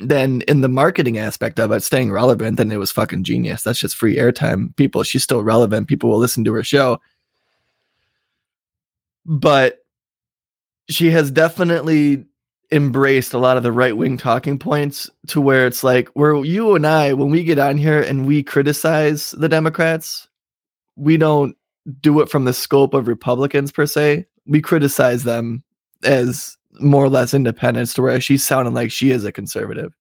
then 0.00 0.42
in 0.42 0.60
the 0.60 0.68
marketing 0.68 1.18
aspect 1.18 1.58
of 1.58 1.72
it, 1.72 1.82
staying 1.82 2.12
relevant, 2.12 2.56
then 2.56 2.70
it 2.70 2.76
was 2.76 2.92
fucking 2.92 3.24
genius. 3.24 3.62
That's 3.62 3.80
just 3.80 3.96
free 3.96 4.16
airtime. 4.16 4.76
People, 4.76 5.02
she's 5.02 5.24
still 5.24 5.42
relevant. 5.42 5.88
People 5.88 6.10
will 6.10 6.18
listen 6.18 6.44
to 6.44 6.52
her 6.52 6.62
show. 6.62 7.00
But 9.24 9.78
she 10.88 11.10
has 11.10 11.30
definitely 11.30 12.24
embraced 12.70 13.32
a 13.32 13.38
lot 13.38 13.56
of 13.56 13.62
the 13.62 13.72
right 13.72 13.96
wing 13.96 14.18
talking 14.18 14.58
points 14.58 15.08
to 15.26 15.40
where 15.40 15.66
it's 15.66 15.82
like 15.82 16.08
where 16.08 16.36
you 16.44 16.74
and 16.74 16.86
I, 16.86 17.12
when 17.14 17.30
we 17.30 17.42
get 17.44 17.58
on 17.58 17.78
here 17.78 18.02
and 18.02 18.26
we 18.26 18.42
criticize 18.42 19.30
the 19.32 19.48
Democrats, 19.48 20.28
we 20.96 21.16
don't 21.16 21.56
do 22.00 22.20
it 22.20 22.28
from 22.28 22.44
the 22.44 22.52
scope 22.52 22.94
of 22.94 23.08
Republicans 23.08 23.72
per 23.72 23.86
se. 23.86 24.26
We 24.46 24.60
criticize 24.60 25.24
them 25.24 25.62
as 26.04 26.56
more 26.80 27.04
or 27.04 27.08
less 27.08 27.34
independents 27.34 27.94
to 27.94 28.02
where 28.02 28.20
she's 28.20 28.44
sounding 28.44 28.74
like 28.74 28.90
she 28.90 29.10
is 29.10 29.24
a 29.24 29.32
conservative. 29.32 29.94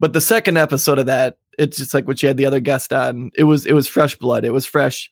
But 0.00 0.12
the 0.12 0.20
second 0.20 0.56
episode 0.56 0.98
of 0.98 1.06
that, 1.06 1.38
it's 1.58 1.76
just 1.76 1.94
like 1.94 2.06
what 2.06 2.18
she 2.18 2.26
had 2.26 2.36
the 2.36 2.46
other 2.46 2.60
guest 2.60 2.92
on. 2.92 3.30
It 3.36 3.44
was 3.44 3.66
it 3.66 3.72
was 3.72 3.88
fresh 3.88 4.16
blood. 4.16 4.44
It 4.44 4.50
was 4.50 4.66
fresh, 4.66 5.10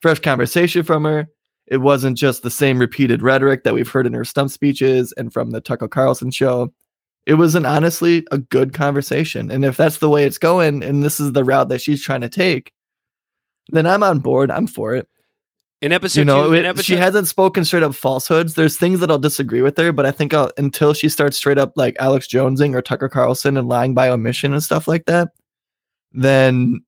fresh 0.00 0.20
conversation 0.20 0.82
from 0.82 1.04
her. 1.04 1.28
It 1.66 1.78
wasn't 1.78 2.18
just 2.18 2.42
the 2.42 2.50
same 2.50 2.78
repeated 2.78 3.22
rhetoric 3.22 3.64
that 3.64 3.74
we've 3.74 3.88
heard 3.88 4.06
in 4.06 4.12
her 4.12 4.24
stump 4.24 4.50
speeches 4.50 5.12
and 5.16 5.32
from 5.32 5.50
the 5.50 5.60
Tucker 5.60 5.88
Carlson 5.88 6.30
show. 6.30 6.72
It 7.26 7.34
was 7.34 7.54
an 7.54 7.64
honestly 7.64 8.26
a 8.30 8.38
good 8.38 8.74
conversation. 8.74 9.50
And 9.50 9.64
if 9.64 9.76
that's 9.76 9.98
the 9.98 10.10
way 10.10 10.24
it's 10.24 10.36
going 10.36 10.82
and 10.82 11.02
this 11.02 11.18
is 11.18 11.32
the 11.32 11.44
route 11.44 11.70
that 11.70 11.80
she's 11.80 12.02
trying 12.02 12.20
to 12.20 12.28
take, 12.28 12.72
then 13.70 13.86
I'm 13.86 14.02
on 14.02 14.18
board. 14.18 14.50
I'm 14.50 14.66
for 14.66 14.94
it. 14.94 15.08
In 15.80 15.92
episode 15.92 16.20
you 16.20 16.24
know, 16.24 16.48
two, 16.48 16.54
it- 16.54 16.64
episode, 16.64 16.84
she 16.84 16.96
hasn't 16.96 17.28
spoken 17.28 17.64
straight 17.64 17.82
up 17.82 17.94
falsehoods. 17.94 18.54
There's 18.54 18.76
things 18.76 19.00
that 19.00 19.10
I'll 19.10 19.18
disagree 19.18 19.62
with 19.62 19.76
her, 19.78 19.92
but 19.92 20.06
I 20.06 20.10
think 20.10 20.32
I'll, 20.32 20.50
until 20.56 20.92
she 20.94 21.08
starts 21.08 21.36
straight 21.36 21.58
up 21.58 21.72
like 21.76 21.96
Alex 21.98 22.26
Jonesing 22.26 22.74
or 22.74 22.82
Tucker 22.82 23.08
Carlson 23.08 23.56
and 23.56 23.68
lying 23.68 23.94
by 23.94 24.08
omission 24.08 24.52
and 24.52 24.62
stuff 24.62 24.86
like 24.86 25.06
that, 25.06 25.28
then 26.12 26.82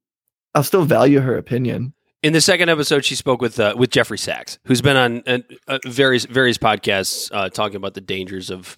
I'll 0.54 0.62
still 0.62 0.84
value 0.84 1.20
her 1.20 1.36
opinion. 1.36 1.92
In 2.26 2.32
the 2.32 2.40
second 2.40 2.68
episode, 2.68 3.04
she 3.04 3.14
spoke 3.14 3.40
with 3.40 3.60
uh, 3.60 3.74
with 3.78 3.90
Jeffrey 3.90 4.18
Sachs, 4.18 4.58
who's 4.64 4.82
been 4.82 4.96
on 4.96 5.22
uh, 5.28 5.38
uh, 5.68 5.78
various 5.84 6.24
various 6.24 6.58
podcasts 6.58 7.30
uh, 7.32 7.48
talking 7.48 7.76
about 7.76 7.94
the 7.94 8.00
dangers 8.00 8.50
of 8.50 8.76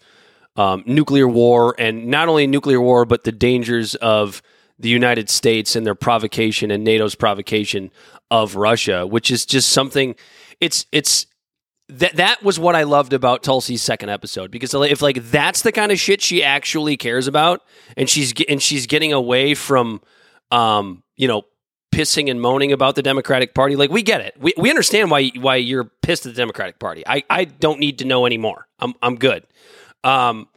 um, 0.57 0.83
nuclear 0.85 1.27
war, 1.27 1.75
and 1.79 2.09
not 2.09 2.29
only 2.29 2.47
nuclear 2.47 2.79
war, 2.79 3.07
but 3.07 3.25
the 3.25 3.33
dangers 3.33 3.95
of 3.95 4.43
the 4.79 4.91
United 4.91 5.31
States 5.31 5.77
and 5.77 5.87
their 5.87 5.95
provocation 5.95 6.71
and 6.71 6.85
NATO's 6.85 7.15
provocation 7.15 7.91
of 8.31 8.55
Russia, 8.55 9.07
which 9.07 9.31
is 9.31 9.47
just 9.47 9.71
something. 9.71 10.15
It's 10.61 10.85
it's 10.93 11.25
that 11.89 12.17
that 12.17 12.43
was 12.43 12.59
what 12.59 12.77
I 12.77 12.83
loved 12.83 13.15
about 13.15 13.43
Tulsi's 13.43 13.81
second 13.81 14.11
episode 14.11 14.51
because 14.51 14.75
if 14.75 15.01
like 15.01 15.31
that's 15.31 15.63
the 15.63 15.73
kind 15.73 15.91
of 15.91 15.99
shit 15.99 16.21
she 16.21 16.45
actually 16.45 16.99
cares 16.99 17.27
about, 17.27 17.63
and 17.97 18.11
she's 18.11 18.35
and 18.47 18.63
she's 18.63 18.87
getting 18.87 19.15
away 19.15 19.55
from, 19.55 20.03
um, 20.51 21.03
you 21.17 21.29
know, 21.29 21.45
pissing 21.93 22.31
and 22.31 22.41
moaning 22.41 22.73
about 22.73 22.95
the 22.95 23.03
Democratic 23.03 23.55
Party. 23.55 23.77
Like 23.77 23.91
we 23.91 24.03
get 24.03 24.21
it, 24.21 24.37
we 24.41 24.53
we 24.57 24.71
understand 24.71 25.11
why 25.11 25.31
why 25.39 25.57
you're 25.57 25.85
pissed 25.85 26.27
at 26.27 26.35
the 26.35 26.37
Democratic 26.37 26.79
Party. 26.79 27.03
I 27.07 27.25
I 27.29 27.45
don't 27.45 27.81
need 27.81 27.99
to 27.99 28.05
know 28.05 28.27
anymore. 28.27 28.67
I'm 28.79 28.95
I'm 29.03 29.17
good. 29.17 29.45
Um, 30.05 30.49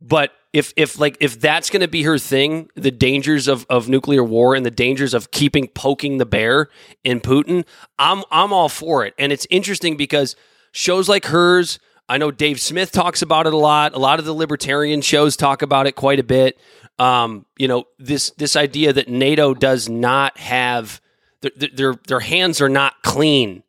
but 0.00 0.32
if 0.52 0.72
if 0.76 0.98
like 0.98 1.16
if 1.20 1.40
that's 1.40 1.68
going 1.68 1.80
to 1.80 1.88
be 1.88 2.02
her 2.04 2.18
thing, 2.18 2.68
the 2.74 2.90
dangers 2.90 3.48
of 3.48 3.66
of 3.68 3.88
nuclear 3.88 4.22
war 4.22 4.54
and 4.54 4.64
the 4.64 4.70
dangers 4.70 5.12
of 5.12 5.30
keeping 5.30 5.66
poking 5.68 6.18
the 6.18 6.26
bear 6.26 6.68
in 7.02 7.20
Putin, 7.20 7.64
I'm 7.98 8.22
I'm 8.30 8.52
all 8.52 8.68
for 8.68 9.04
it. 9.04 9.14
And 9.18 9.32
it's 9.32 9.46
interesting 9.50 9.96
because 9.96 10.36
shows 10.72 11.08
like 11.08 11.26
hers, 11.26 11.80
I 12.08 12.18
know 12.18 12.30
Dave 12.30 12.60
Smith 12.60 12.92
talks 12.92 13.22
about 13.22 13.46
it 13.46 13.52
a 13.52 13.56
lot. 13.56 13.94
A 13.94 13.98
lot 13.98 14.18
of 14.18 14.26
the 14.26 14.34
libertarian 14.34 15.00
shows 15.00 15.36
talk 15.36 15.62
about 15.62 15.86
it 15.86 15.96
quite 15.96 16.20
a 16.20 16.24
bit. 16.24 16.58
Um, 16.98 17.46
you 17.58 17.66
know 17.66 17.84
this 17.98 18.30
this 18.30 18.54
idea 18.54 18.92
that 18.92 19.08
NATO 19.08 19.52
does 19.54 19.88
not 19.88 20.38
have 20.38 21.00
their 21.40 21.68
their 21.72 21.94
their 22.06 22.20
hands 22.20 22.60
are 22.60 22.68
not 22.68 23.02
clean 23.02 23.64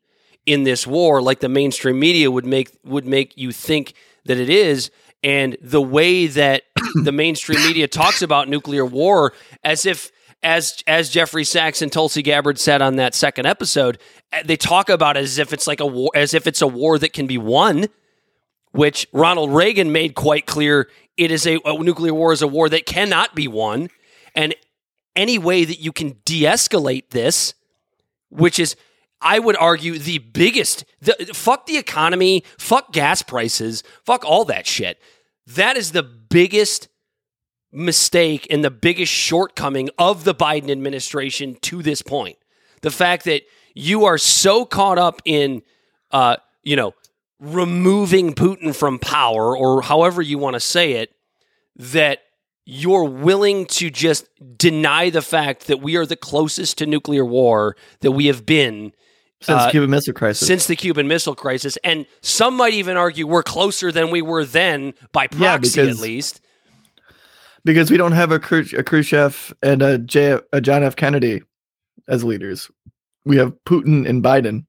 in 0.46 0.62
this 0.62 0.86
war 0.86 1.20
like 1.20 1.40
the 1.40 1.48
mainstream 1.48 1.98
media 1.98 2.30
would 2.30 2.46
make 2.46 2.70
would 2.84 3.04
make 3.04 3.36
you 3.36 3.52
think 3.52 3.94
that 4.24 4.38
it 4.38 4.48
is. 4.48 4.90
And 5.22 5.56
the 5.60 5.82
way 5.82 6.26
that 6.28 6.62
the 7.02 7.12
mainstream 7.12 7.60
media 7.62 7.88
talks 7.88 8.22
about 8.22 8.48
nuclear 8.48 8.86
war 8.86 9.32
as 9.64 9.86
if 9.86 10.12
as 10.42 10.82
as 10.86 11.10
Jeffrey 11.10 11.44
Sachs 11.44 11.82
and 11.82 11.90
Tulsi 11.90 12.22
Gabbard 12.22 12.58
said 12.58 12.80
on 12.80 12.96
that 12.96 13.14
second 13.14 13.46
episode 13.46 13.98
eh, 14.32 14.42
they 14.44 14.56
talk 14.56 14.88
about 14.88 15.16
it 15.16 15.24
as 15.24 15.38
if 15.38 15.52
it's 15.52 15.66
like 15.66 15.80
a 15.80 15.86
war 15.86 16.10
as 16.14 16.34
if 16.34 16.46
it's 16.46 16.62
a 16.62 16.66
war 16.66 16.98
that 16.98 17.12
can 17.12 17.26
be 17.26 17.38
won 17.38 17.86
which 18.72 19.06
Ronald 19.12 19.54
Reagan 19.54 19.90
made 19.90 20.14
quite 20.14 20.44
clear 20.44 20.88
it 21.16 21.30
is 21.30 21.46
a, 21.46 21.58
a 21.64 21.78
nuclear 21.78 22.14
war 22.14 22.32
is 22.32 22.42
a 22.42 22.48
war 22.48 22.68
that 22.68 22.86
cannot 22.86 23.34
be 23.34 23.48
won 23.48 23.88
and 24.34 24.54
any 25.14 25.38
way 25.38 25.64
that 25.64 25.80
you 25.80 25.92
can 25.92 26.16
de-escalate 26.24 27.10
this 27.10 27.54
which 28.28 28.58
is 28.58 28.76
I 29.20 29.38
would 29.38 29.56
argue 29.56 29.98
the 29.98 30.18
biggest 30.18 30.84
the, 31.00 31.14
fuck 31.32 31.66
the 31.66 31.78
economy, 31.78 32.44
fuck 32.58 32.92
gas 32.92 33.22
prices, 33.22 33.82
fuck 34.04 34.24
all 34.24 34.44
that 34.46 34.66
shit. 34.66 35.00
That 35.46 35.76
is 35.76 35.92
the 35.92 36.02
biggest 36.02 36.88
mistake 37.72 38.46
and 38.50 38.62
the 38.64 38.70
biggest 38.70 39.12
shortcoming 39.12 39.90
of 39.98 40.24
the 40.24 40.34
Biden 40.34 40.70
administration 40.70 41.56
to 41.62 41.82
this 41.82 42.02
point. 42.02 42.36
The 42.82 42.90
fact 42.90 43.24
that 43.24 43.42
you 43.74 44.04
are 44.04 44.18
so 44.18 44.64
caught 44.64 44.98
up 44.98 45.22
in 45.24 45.62
uh, 46.10 46.36
you 46.62 46.76
know, 46.76 46.94
removing 47.40 48.34
Putin 48.34 48.74
from 48.74 48.98
power 48.98 49.56
or 49.56 49.82
however 49.82 50.22
you 50.22 50.38
want 50.38 50.54
to 50.54 50.60
say 50.60 50.92
it 50.92 51.12
that 51.76 52.20
you're 52.64 53.04
willing 53.04 53.66
to 53.66 53.90
just 53.90 54.26
deny 54.58 55.10
the 55.10 55.22
fact 55.22 55.66
that 55.68 55.80
we 55.80 55.96
are 55.96 56.06
the 56.06 56.16
closest 56.16 56.78
to 56.78 56.86
nuclear 56.86 57.24
war 57.24 57.76
that 58.00 58.12
we 58.12 58.26
have 58.26 58.44
been 58.46 58.92
Since 59.40 59.62
Uh, 59.62 59.70
Cuban 59.70 59.90
Missile 59.90 60.14
Crisis. 60.14 60.48
since 60.48 60.66
the 60.66 60.74
Cuban 60.76 61.06
Missile 61.06 61.34
Crisis. 61.36 61.76
And 61.84 62.06
some 62.22 62.56
might 62.56 62.72
even 62.74 62.96
argue 62.96 63.26
we're 63.26 63.42
closer 63.42 63.92
than 63.92 64.10
we 64.10 64.22
were 64.22 64.44
then 64.44 64.94
by 65.12 65.24
Yeah, 65.32 65.56
proxy, 65.58 65.80
at 65.82 65.98
least. 65.98 66.40
because 67.64 67.90
we 67.90 67.96
don't 67.98 68.12
have 68.12 68.32
a, 68.32 68.36
a 68.36 68.82
Khrushchev 68.82 69.54
and 69.62 69.82
a, 69.82 69.98
J- 69.98 70.40
a 70.52 70.60
John 70.60 70.82
F. 70.82 70.96
Kennedy 70.96 71.42
as 72.08 72.24
leaders. 72.24 72.70
We 73.24 73.36
have 73.36 73.52
Putin 73.66 74.08
and 74.08 74.24
Biden. 74.24 74.64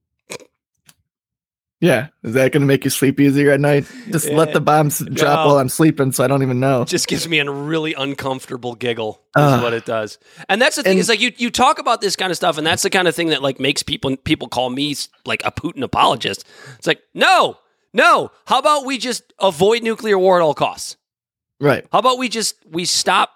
Yeah, 1.80 2.08
is 2.24 2.34
that 2.34 2.52
going 2.52 2.62
to 2.62 2.66
make 2.68 2.86
you 2.86 2.90
sleep 2.90 3.20
easier 3.20 3.52
at 3.52 3.60
night? 3.60 3.86
Just 4.10 4.30
let 4.32 4.52
the 4.52 4.60
bombs 4.60 4.98
drop 4.98 5.42
No. 5.42 5.46
while 5.48 5.58
I'm 5.60 5.70
sleeping, 5.70 6.12
so 6.12 6.24
I 6.24 6.28
don't 6.28 6.42
even 6.42 6.60
know. 6.60 6.82
It 6.82 6.88
just 6.88 7.08
gives 7.08 7.28
me 7.30 7.38
a 7.38 7.52
really 7.52 7.94
uncomfortable 7.94 8.74
giggle. 8.74 9.22
Is 9.38 9.44
Ugh. 9.44 9.62
what 9.62 9.74
it 9.74 9.86
does. 9.86 10.18
And 10.50 10.60
that's 10.60 10.76
the 10.78 10.82
thing 10.82 10.94
And- 10.94 11.00
is 11.00 11.08
like 11.08 11.20
you 11.22 11.32
you 11.38 11.52
talk 11.52 11.78
about 11.78 12.02
this 12.02 12.16
kind 12.16 12.32
of 12.32 12.36
stuff, 12.38 12.58
and 12.58 12.66
that's 12.66 12.82
the 12.82 12.90
kind 12.90 13.08
of 13.08 13.16
thing 13.16 13.28
that 13.30 13.44
like 13.44 13.60
makes 13.60 13.84
people 13.84 14.18
people 14.18 14.48
call 14.48 14.72
me 14.72 14.96
like 15.24 15.44
a 15.46 15.52
Putin 15.52 15.84
apologist. 15.84 16.46
It's 16.80 16.88
like 16.88 17.02
no, 17.14 17.58
no. 17.94 18.32
How 18.48 18.58
about 18.58 18.86
we 18.86 18.98
just 18.98 19.32
avoid 19.40 19.84
nuclear 19.84 20.18
war 20.18 20.38
at 20.40 20.42
all 20.44 20.56
costs? 20.56 20.98
Right. 21.60 21.86
How 21.92 22.00
about 22.00 22.18
we 22.18 22.28
just 22.28 22.56
we 22.68 22.86
stop 22.86 23.30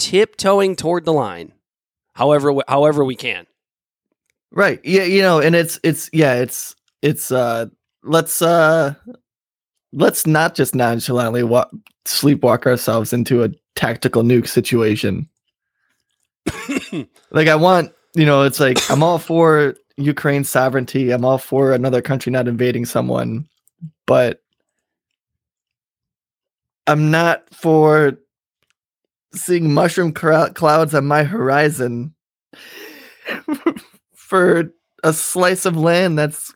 tiptoeing 0.00 0.74
toward 0.74 1.04
the 1.04 1.12
line, 1.12 1.52
however 2.14 2.54
however 2.66 3.04
we 3.04 3.14
can. 3.14 3.46
Right. 4.50 4.80
Yeah, 4.84 5.04
you 5.04 5.22
know, 5.22 5.38
and 5.40 5.54
it's 5.54 5.78
it's 5.84 6.10
yeah, 6.12 6.34
it's 6.34 6.74
it's 7.02 7.30
uh 7.30 7.66
let's 8.02 8.42
uh 8.42 8.94
let's 9.92 10.26
not 10.26 10.54
just 10.54 10.74
nonchalantly 10.74 11.42
wa- 11.42 11.68
sleepwalk 12.04 12.66
ourselves 12.66 13.12
into 13.12 13.42
a 13.42 13.50
tactical 13.74 14.22
nuke 14.22 14.48
situation. 14.48 15.28
like 17.30 17.48
I 17.48 17.54
want, 17.54 17.92
you 18.14 18.26
know, 18.26 18.42
it's 18.42 18.60
like 18.60 18.78
I'm 18.90 19.02
all 19.02 19.18
for 19.18 19.74
Ukraine's 19.96 20.50
sovereignty. 20.50 21.10
I'm 21.10 21.24
all 21.24 21.38
for 21.38 21.72
another 21.72 22.02
country 22.02 22.30
not 22.30 22.48
invading 22.48 22.86
someone, 22.86 23.48
but 24.06 24.42
I'm 26.86 27.10
not 27.10 27.44
for 27.54 28.18
seeing 29.34 29.72
mushroom 29.72 30.12
clouds 30.12 30.94
on 30.94 31.06
my 31.06 31.22
horizon 31.22 32.14
for 34.14 34.72
a 35.04 35.12
slice 35.12 35.66
of 35.66 35.76
land 35.76 36.18
that's 36.18 36.54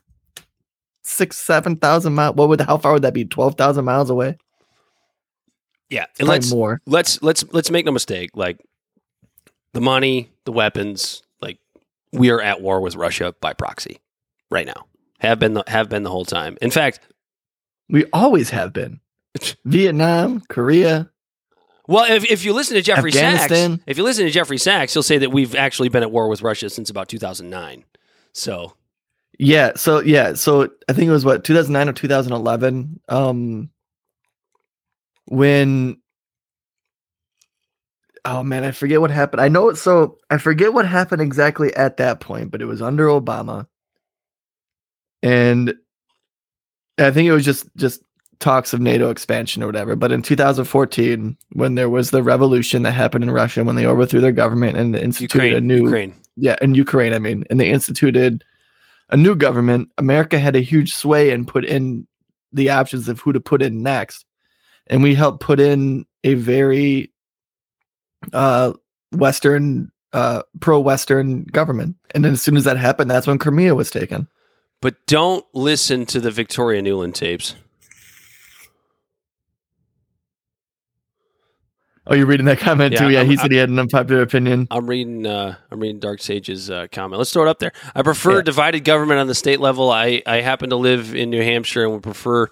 six, 1.13 1.37
seven 1.37 1.75
thousand 1.77 2.13
miles. 2.13 2.35
What 2.35 2.49
would 2.49 2.61
how 2.61 2.77
far 2.77 2.93
would 2.93 3.01
that 3.03 3.13
be? 3.13 3.25
Twelve 3.25 3.55
thousand 3.55 3.85
miles 3.85 4.09
away? 4.09 4.37
Yeah, 5.89 6.05
and 6.19 6.25
Probably 6.27 6.33
let's 6.35 6.51
more. 6.51 6.81
let's 6.85 7.21
let's 7.21 7.43
let's 7.53 7.69
make 7.71 7.85
no 7.85 7.91
mistake. 7.91 8.31
Like 8.35 8.59
the 9.73 9.81
money, 9.81 10.29
the 10.45 10.51
weapons, 10.51 11.21
like 11.41 11.59
we 12.11 12.29
are 12.31 12.41
at 12.41 12.61
war 12.61 12.81
with 12.81 12.95
Russia 12.95 13.35
by 13.41 13.53
proxy 13.53 13.99
right 14.49 14.65
now. 14.65 14.85
Have 15.19 15.39
been 15.39 15.53
the, 15.53 15.63
have 15.67 15.89
been 15.89 16.03
the 16.03 16.09
whole 16.09 16.25
time. 16.25 16.57
In 16.61 16.69
fact, 16.71 16.99
We 17.89 18.05
always 18.11 18.49
have 18.49 18.73
been. 18.73 18.99
Vietnam, 19.65 20.41
Korea. 20.49 21.09
well, 21.87 22.11
if, 22.11 22.29
if 22.29 22.43
you 22.45 22.53
listen 22.53 22.75
to 22.75 22.81
Jeffrey 22.81 23.11
Sachs, 23.11 23.51
if 23.85 23.97
you 23.97 24.03
listen 24.03 24.25
to 24.25 24.31
Jeffrey 24.31 24.57
Sachs, 24.57 24.93
he'll 24.93 25.01
say 25.01 25.17
that 25.19 25.31
we've 25.31 25.55
actually 25.55 25.89
been 25.89 26.03
at 26.03 26.11
war 26.11 26.27
with 26.27 26.41
Russia 26.41 26.69
since 26.69 26.89
about 26.89 27.07
2009. 27.07 27.83
So 28.33 28.73
Yeah. 29.39 29.73
So 29.75 29.99
yeah. 30.01 30.33
So 30.33 30.69
I 30.87 30.93
think 30.93 31.09
it 31.09 31.11
was 31.11 31.25
what 31.25 31.43
2009 31.43 31.89
or 31.89 31.93
2011. 31.93 32.99
Um, 33.09 33.69
when 35.25 35.97
oh 38.25 38.43
man, 38.43 38.63
I 38.63 38.71
forget 38.71 39.01
what 39.01 39.11
happened. 39.11 39.41
I 39.41 39.47
know. 39.47 39.73
So 39.73 40.17
I 40.29 40.37
forget 40.37 40.73
what 40.73 40.87
happened 40.87 41.21
exactly 41.21 41.73
at 41.75 41.97
that 41.97 42.19
point, 42.19 42.51
but 42.51 42.61
it 42.61 42.65
was 42.65 42.81
under 42.81 43.07
Obama, 43.07 43.67
and 45.21 45.73
I 46.97 47.11
think 47.11 47.27
it 47.27 47.33
was 47.33 47.45
just 47.45 47.67
just 47.75 48.01
talks 48.39 48.73
of 48.73 48.81
NATO 48.81 49.09
expansion 49.09 49.63
or 49.63 49.67
whatever. 49.67 49.95
But 49.95 50.11
in 50.11 50.21
2014, 50.21 51.37
when 51.53 51.75
there 51.75 51.89
was 51.89 52.11
the 52.11 52.23
revolution 52.23 52.83
that 52.83 52.91
happened 52.91 53.23
in 53.23 53.31
Russia, 53.31 53.63
when 53.63 53.75
they 53.75 53.85
overthrew 53.85 54.19
their 54.19 54.31
government 54.31 54.77
and 54.77 54.95
instituted 54.95 55.45
Ukraine, 55.45 55.55
a 55.55 55.61
new 55.61 55.83
Ukraine. 55.83 56.15
yeah, 56.35 56.55
in 56.61 56.75
Ukraine, 56.75 57.13
I 57.13 57.19
mean, 57.19 57.45
and 57.49 57.59
they 57.59 57.69
instituted 57.69 58.43
a 59.13 59.17
new 59.17 59.35
government. 59.35 59.89
America 59.97 60.39
had 60.39 60.55
a 60.55 60.59
huge 60.59 60.93
sway 60.93 61.29
and 61.29 61.47
put 61.47 61.63
in 61.63 62.07
the 62.51 62.71
options 62.71 63.07
of 63.07 63.19
who 63.19 63.31
to 63.31 63.39
put 63.39 63.61
in 63.61 63.81
next. 63.83 64.25
And 64.87 65.01
we 65.03 65.15
helped 65.15 65.39
put 65.39 65.59
in 65.59 66.05
a 66.25 66.33
very 66.33 67.13
uh 68.33 68.73
Western 69.11 69.91
uh 70.13 70.41
pro 70.59 70.79
Western 70.79 71.43
government. 71.45 71.95
And 72.15 72.25
then 72.25 72.33
as 72.33 72.41
soon 72.41 72.57
as 72.57 72.63
that 72.63 72.77
happened, 72.77 73.11
that's 73.11 73.27
when 73.27 73.37
Crimea 73.37 73.75
was 73.75 73.91
taken. 73.91 74.27
but 74.83 74.95
don't 75.07 75.45
listen 75.53 76.05
to 76.07 76.19
the 76.19 76.29
Victoria 76.29 76.81
Nuland 76.81 77.13
tapes. 77.13 77.55
Oh, 82.05 82.13
you're 82.15 82.25
reading 82.25 82.45
that 82.47 82.59
comment 82.59 82.91
Yeah, 82.93 82.99
too? 82.99 83.09
Yeah, 83.11 83.19
I'm- 83.19 83.29
he 83.29 83.37
said 83.37 83.51
he 83.51 83.57
had 83.57 83.69
an 83.69 83.79
unpopular 83.79 84.21
opinion. 84.21 84.67
I'm 84.69 84.87
reading. 84.87 85.25
Uh, 85.25 85.55
I'm 85.71 85.79
reading 85.79 85.99
Dark 85.99 86.21
Sage's 86.21 86.69
uh, 86.69 86.87
comment. 86.91 87.17
Let's 87.17 87.31
throw 87.31 87.43
it 87.43 87.47
up 87.49 87.59
there. 87.59 87.71
I 87.95 88.01
prefer 88.01 88.37
Yeah. 88.37 88.41
divided 88.41 88.81
government 88.83 89.19
on 89.21 89.27
the 89.27 89.35
state 89.35 89.59
level. 89.61 89.89
I, 89.89 90.21
I 90.25 90.41
happen 90.41 90.69
to 90.71 90.75
live 90.75 91.15
in 91.15 91.29
New 91.29 91.41
Hampshire 91.41 91.83
and 91.83 91.93
would 91.93 92.03
prefer 92.03 92.47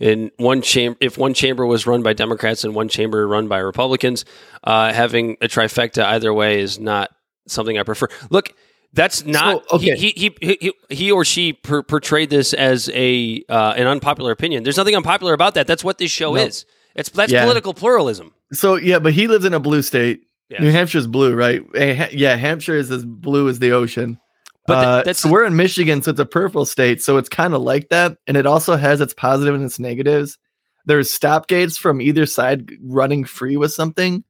in 0.00 0.30
one 0.38 0.62
chamber 0.62 0.96
if 1.00 1.18
one 1.18 1.34
chamber 1.34 1.66
was 1.66 1.86
run 1.86 2.02
by 2.02 2.14
Democrats 2.14 2.64
and 2.64 2.74
one 2.74 2.88
chamber 2.88 3.28
run 3.28 3.46
by 3.46 3.58
Republicans. 3.58 4.24
Uh, 4.62 4.92
having 4.92 5.36
a 5.42 5.48
trifecta 5.48 6.02
either 6.06 6.32
way 6.32 6.60
is 6.60 6.78
not 6.80 7.10
something 7.46 7.78
I 7.78 7.82
prefer. 7.82 8.08
Look, 8.30 8.54
that's 8.94 9.24
not 9.26 9.68
So, 9.68 9.76
okay. 9.76 9.96
he, 9.96 10.10
he, 10.16 10.34
he 10.40 10.56
he 10.60 10.72
he 10.94 11.10
or 11.12 11.24
she 11.26 11.52
per, 11.52 11.82
portrayed 11.82 12.30
this 12.30 12.54
as 12.54 12.88
a 12.94 13.44
uh, 13.50 13.74
an 13.76 13.86
unpopular 13.86 14.32
opinion. 14.32 14.62
There's 14.62 14.76
nothing 14.78 14.96
unpopular 14.96 15.34
about 15.34 15.54
that. 15.54 15.66
That's 15.66 15.84
what 15.84 15.98
this 15.98 16.10
show 16.10 16.34
No. 16.34 16.40
is. 16.42 16.64
It's 16.94 17.10
that's 17.10 17.32
Yeah. 17.32 17.42
political 17.44 17.74
pluralism. 17.74 18.32
So 18.52 18.76
yeah, 18.76 18.98
but 18.98 19.12
he 19.12 19.26
lives 19.28 19.44
in 19.44 19.54
a 19.54 19.60
blue 19.60 19.82
state. 19.82 20.22
Yes. 20.50 20.60
New 20.60 20.70
Hampshire's 20.70 21.06
blue, 21.06 21.34
right? 21.34 21.62
Eh, 21.74 22.08
Yeah, 22.12 22.36
Hampshire 22.36 22.76
is 22.76 22.90
as 22.90 23.04
blue 23.04 23.48
as 23.48 23.58
the 23.58 23.72
ocean. 23.72 24.18
But 24.66 24.74
Uh, 24.78 24.96
that's- 24.98 25.18
so 25.18 25.30
we're 25.30 25.44
in 25.44 25.56
Michigan, 25.56 26.02
so 26.02 26.10
it's 26.10 26.20
a 26.20 26.24
purple 26.26 26.64
state. 26.64 27.02
So 27.02 27.16
it's 27.18 27.28
kind 27.28 27.54
of 27.54 27.62
like 27.62 27.88
that, 27.90 28.16
and 28.26 28.36
it 28.36 28.46
also 28.46 28.76
has 28.76 29.00
its 29.00 29.12
positive 29.14 29.54
and 29.54 29.64
its 29.64 29.78
negatives. 29.78 30.38
There's 30.86 31.10
stop 31.10 31.48
gates 31.48 31.76
from 31.78 32.00
either 32.00 32.26
side 32.26 32.70
running 32.82 33.24
free 33.24 33.56
with 33.56 33.72
something, 33.72 34.22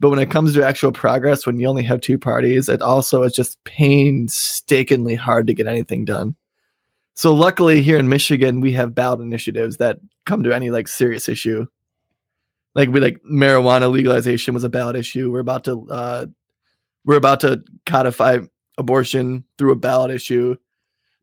but 0.00 0.10
when 0.10 0.18
it 0.18 0.30
comes 0.30 0.54
to 0.54 0.64
actual 0.66 0.92
progress, 0.92 1.46
when 1.46 1.58
you 1.58 1.66
only 1.66 1.82
have 1.82 2.00
two 2.00 2.18
parties, 2.18 2.68
it 2.68 2.80
also 2.82 3.22
is 3.22 3.32
just 3.34 3.62
painstakingly 3.64 5.14
hard 5.14 5.46
to 5.46 5.54
get 5.54 5.66
anything 5.66 6.04
done. 6.04 6.36
So 7.14 7.34
luckily, 7.34 7.82
here 7.82 7.98
in 7.98 8.08
Michigan, 8.08 8.60
we 8.60 8.72
have 8.72 8.94
ballot 8.94 9.20
initiatives 9.20 9.76
that 9.78 9.98
come 10.26 10.42
to 10.44 10.54
any 10.54 10.70
like 10.70 10.88
serious 10.88 11.28
issue. 11.28 11.66
Like 12.74 12.88
we 12.88 13.00
like 13.00 13.20
marijuana 13.22 13.90
legalization 13.90 14.54
was 14.54 14.64
a 14.64 14.68
ballot 14.68 14.96
issue. 14.96 15.30
We're 15.30 15.40
about 15.40 15.64
to 15.64 15.86
uh, 15.90 16.26
we're 17.04 17.16
about 17.16 17.40
to 17.40 17.62
codify 17.86 18.38
abortion 18.78 19.44
through 19.58 19.72
a 19.72 19.76
ballot 19.76 20.10
issue 20.10 20.56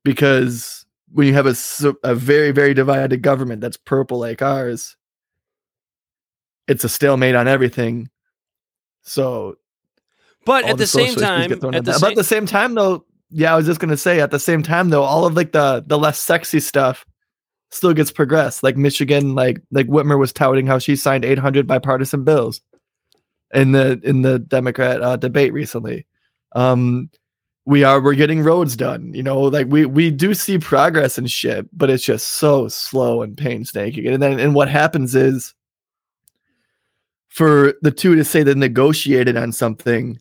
because 0.03 0.85
when 1.11 1.27
you 1.27 1.33
have 1.33 1.47
a, 1.47 1.55
a 2.03 2.15
very 2.15 2.51
very 2.51 2.73
divided 2.73 3.21
government 3.21 3.61
that's 3.61 3.77
purple 3.77 4.19
like 4.19 4.41
ours 4.41 4.95
it's 6.67 6.83
a 6.83 6.89
stalemate 6.89 7.35
on 7.35 7.47
everything 7.47 8.09
so 9.01 9.55
But 10.45 10.65
at 10.65 10.77
the, 10.77 10.85
same 10.85 11.15
time, 11.15 11.51
at 11.51 11.59
the 11.59 11.93
same, 11.93 12.01
but 12.01 12.11
at 12.11 12.15
the 12.15 12.23
same 12.23 12.45
time 12.45 12.75
though 12.75 13.05
yeah 13.31 13.53
i 13.53 13.57
was 13.57 13.65
just 13.65 13.79
to 13.81 13.97
say 13.97 14.19
at 14.19 14.31
the 14.31 14.39
same 14.39 14.61
time 14.61 14.89
though 14.89 15.03
all 15.03 15.25
of 15.25 15.35
like 15.35 15.51
the 15.51 15.83
the 15.85 15.97
less 15.97 16.19
sexy 16.19 16.59
stuff 16.59 17.05
still 17.71 17.93
gets 17.93 18.11
progressed. 18.11 18.63
Like 18.63 18.77
michigan 18.77 19.35
like 19.35 19.61
like 19.71 19.87
whitmer 19.87 20.17
was 20.17 20.33
touting 20.33 20.67
how 20.67 20.79
she 20.79 20.95
signed 20.95 21.25
800 21.25 21.67
bipartisan 21.67 22.23
bills 22.23 22.61
in 23.53 23.71
the 23.71 23.99
in 24.03 24.21
the 24.21 24.39
democrat 24.39 25.01
uh, 25.01 25.15
debate 25.17 25.53
recently. 25.53 26.05
Um 26.53 27.09
we 27.65 27.83
are 27.83 28.01
we're 28.01 28.15
getting 28.15 28.41
roads 28.41 28.75
done 28.75 29.13
you 29.13 29.21
know 29.21 29.41
like 29.41 29.67
we 29.67 29.85
we 29.85 30.09
do 30.09 30.33
see 30.33 30.57
progress 30.57 31.19
and 31.19 31.29
shit 31.29 31.67
but 31.77 31.89
it's 31.89 32.03
just 32.03 32.27
so 32.27 32.67
slow 32.67 33.21
and 33.21 33.37
painstaking. 33.37 34.07
And 34.07 34.21
then 34.21 34.39
and 34.39 34.55
what 34.55 34.69
happens 34.69 35.15
is 35.15 35.53
for 37.29 37.75
the 37.81 37.91
two 37.91 38.15
to 38.15 38.23
say 38.23 38.43
they 38.43 38.55
negotiated 38.55 39.37
on 39.37 39.51
something 39.51 40.19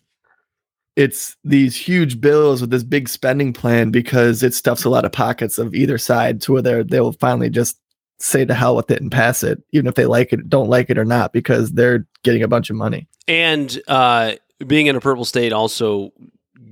it's 0.99 1.37
these 1.45 1.77
huge 1.77 2.21
bills 2.21 2.61
with 2.61 2.71
this 2.71 2.83
big 2.83 3.09
spending 3.09 3.53
plan 3.53 3.91
because 3.91 4.43
it 4.43 4.53
stuffs 4.53 4.85
a 4.85 4.91
lot 4.91 5.05
of 5.05 5.13
pockets 5.13 5.57
of 5.57 5.75
either 5.75 5.97
side 5.97 6.41
to 6.43 6.55
where 6.55 6.83
they'll 6.83 7.13
finally 7.13 7.49
just 7.49 7.79
say 8.19 8.45
to 8.45 8.53
hell 8.53 8.75
with 8.75 8.91
it 8.91 9.01
and 9.01 9.13
pass 9.13 9.45
it 9.45 9.63
even 9.73 9.87
if 9.87 9.95
they 9.95 10.07
like 10.07 10.33
it 10.33 10.49
don't 10.49 10.69
like 10.69 10.91
it 10.91 10.99
or 10.99 11.05
not 11.05 11.33
because 11.33 11.71
they're 11.73 12.05
getting 12.25 12.43
a 12.43 12.49
bunch 12.49 12.69
of 12.69 12.75
money 12.75 13.07
and 13.29 13.81
uh, 13.87 14.33
being 14.67 14.87
in 14.87 14.97
a 14.97 15.01
purple 15.01 15.25
state 15.25 15.53
also 15.53 16.11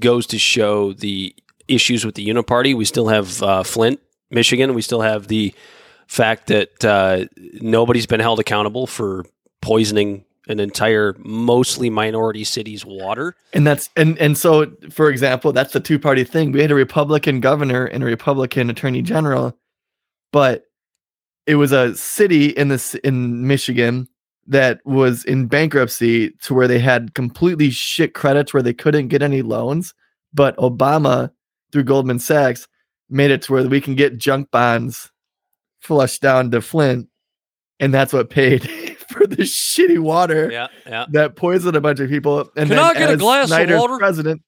goes 0.00 0.26
to 0.26 0.38
show 0.38 0.92
the 0.92 1.34
issues 1.68 2.04
with 2.04 2.14
the 2.14 2.26
uniparty. 2.26 2.74
We 2.74 2.84
still 2.84 3.08
have 3.08 3.42
uh, 3.42 3.62
Flint, 3.62 4.00
Michigan. 4.30 4.74
We 4.74 4.82
still 4.82 5.00
have 5.00 5.28
the 5.28 5.54
fact 6.06 6.48
that 6.48 6.84
uh, 6.84 7.26
nobody's 7.60 8.06
been 8.06 8.20
held 8.20 8.40
accountable 8.40 8.86
for 8.86 9.24
poisoning 9.60 10.24
an 10.48 10.60
entire, 10.60 11.14
mostly 11.18 11.90
minority 11.90 12.44
city's 12.44 12.84
water. 12.84 13.34
And 13.52 13.66
that's 13.66 13.90
and 13.96 14.18
and 14.18 14.38
so 14.38 14.70
for 14.90 15.10
example, 15.10 15.52
that's 15.52 15.72
the 15.72 15.80
two 15.80 15.98
party 15.98 16.24
thing. 16.24 16.52
We 16.52 16.60
had 16.60 16.70
a 16.70 16.76
Republican 16.76 17.40
governor 17.40 17.86
and 17.86 18.02
a 18.02 18.06
Republican 18.06 18.70
attorney 18.70 19.02
general, 19.02 19.58
but 20.32 20.64
it 21.46 21.56
was 21.56 21.72
a 21.72 21.94
city 21.96 22.46
in 22.46 22.68
this 22.68 22.94
in 22.96 23.46
Michigan 23.46 24.08
that 24.48 24.80
was 24.84 25.24
in 25.24 25.46
bankruptcy 25.46 26.30
to 26.42 26.54
where 26.54 26.68
they 26.68 26.78
had 26.78 27.14
completely 27.14 27.70
shit 27.70 28.14
credits 28.14 28.54
where 28.54 28.62
they 28.62 28.74
couldn't 28.74 29.08
get 29.08 29.22
any 29.22 29.42
loans. 29.42 29.94
But 30.32 30.56
Obama 30.58 31.30
through 31.72 31.84
Goldman 31.84 32.18
Sachs 32.18 32.68
made 33.08 33.30
it 33.30 33.42
to 33.42 33.52
where 33.52 33.66
we 33.66 33.80
can 33.80 33.94
get 33.94 34.18
junk 34.18 34.50
bonds 34.50 35.10
flushed 35.80 36.22
down 36.22 36.50
to 36.50 36.60
Flint, 36.60 37.08
and 37.78 37.94
that's 37.94 38.12
what 38.12 38.30
paid 38.30 38.68
for 39.10 39.26
the 39.26 39.36
shitty 39.42 39.98
water 39.98 40.50
Yeah, 40.50 40.68
yeah. 40.86 41.06
that 41.12 41.36
poisoned 41.36 41.76
a 41.76 41.80
bunch 41.80 42.00
of 42.00 42.08
people. 42.08 42.40
And 42.56 42.68
Can 42.68 42.68
then 42.70 42.78
I 42.78 42.94
get 42.94 43.10
a 43.10 43.12
as 43.14 43.18
glass 43.18 43.44
of 43.44 43.48
Snyder's 43.50 43.80
water? 43.80 43.98
President, 43.98 44.42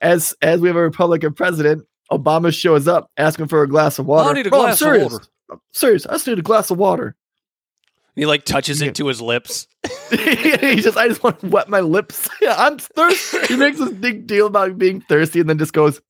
as 0.00 0.34
as 0.42 0.60
we 0.60 0.68
have 0.68 0.76
a 0.76 0.82
Republican 0.82 1.34
president, 1.34 1.84
Obama 2.12 2.52
shows 2.54 2.86
up 2.88 3.10
asking 3.16 3.48
for 3.48 3.62
a 3.62 3.68
glass 3.68 3.98
of 3.98 4.06
water. 4.06 4.30
I 4.30 4.32
need 4.34 4.46
a 4.46 4.50
"Bro, 4.50 4.60
I'm 4.60 4.64
glass 4.76 4.80
of 4.82 5.12
water." 5.12 5.24
I'm 5.50 5.60
serious. 5.72 6.06
I 6.06 6.12
just 6.12 6.26
need 6.26 6.38
a 6.38 6.42
glass 6.42 6.70
of 6.70 6.78
water. 6.78 7.16
He 8.16 8.26
like 8.26 8.44
touches 8.44 8.80
Yeah. 8.80 8.88
it 8.88 8.94
to 8.96 9.06
his 9.08 9.20
lips. 9.20 9.66
he 10.10 10.76
just, 10.76 10.96
I 10.96 11.08
just 11.08 11.22
want 11.24 11.40
to 11.40 11.48
wet 11.48 11.68
my 11.68 11.80
lips. 11.80 12.28
I'm 12.48 12.78
thirsty. 12.78 13.46
he 13.48 13.56
makes 13.56 13.78
this 13.78 13.90
big 13.90 14.26
deal 14.26 14.46
about 14.46 14.78
being 14.78 15.00
thirsty, 15.00 15.40
and 15.40 15.48
then 15.50 15.58
just 15.58 15.72
goes, 15.72 16.00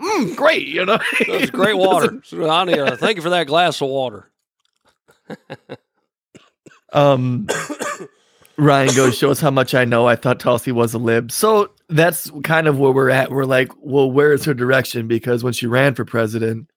mm, 0.00 0.36
"Great," 0.36 0.68
you 0.68 0.84
know. 0.86 0.98
That's 1.26 1.50
great 1.50 1.76
water. 1.76 2.20
So, 2.24 2.48
honey, 2.48 2.78
uh, 2.78 2.96
thank 2.96 3.16
you 3.16 3.22
for 3.22 3.30
that 3.30 3.48
glass 3.48 3.80
of 3.82 3.88
water. 3.88 4.30
Um, 6.94 7.46
Ryan 8.56 8.94
goes, 8.94 9.18
shows 9.18 9.40
how 9.40 9.50
much 9.50 9.74
I 9.74 9.84
know. 9.84 10.06
I 10.06 10.16
thought 10.16 10.40
Tulsi 10.40 10.72
was 10.72 10.94
a 10.94 10.98
lib. 10.98 11.32
So 11.32 11.72
that's 11.88 12.30
kind 12.44 12.66
of 12.66 12.78
where 12.78 12.92
we're 12.92 13.10
at. 13.10 13.30
We're 13.30 13.44
like, 13.44 13.72
well, 13.78 14.10
where 14.10 14.32
is 14.32 14.44
her 14.44 14.54
direction? 14.54 15.08
Because 15.08 15.42
when 15.42 15.52
she 15.52 15.66
ran 15.66 15.94
for 15.94 16.04
president, 16.04 16.70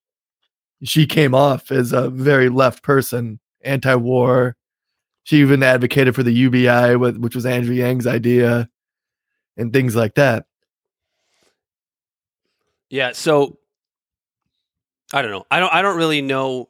she 0.83 1.05
came 1.05 1.33
off 1.33 1.71
as 1.71 1.93
a 1.93 2.09
very 2.09 2.49
left 2.49 2.83
person, 2.83 3.39
anti 3.63 3.95
war. 3.95 4.55
She 5.23 5.37
even 5.37 5.61
advocated 5.61 6.15
for 6.15 6.23
the 6.23 6.31
UBI, 6.31 6.95
which 6.95 7.35
was 7.35 7.45
Andrew 7.45 7.75
Yang's 7.75 8.07
idea, 8.07 8.69
and 9.57 9.73
things 9.73 9.95
like 9.95 10.15
that. 10.15 10.45
Yeah, 12.89 13.11
so 13.11 13.57
I 15.13 15.21
don't 15.21 15.31
know. 15.31 15.45
I 15.51 15.59
don't. 15.59 15.73
I 15.73 15.81
don't 15.81 15.97
really 15.97 16.21
know. 16.21 16.69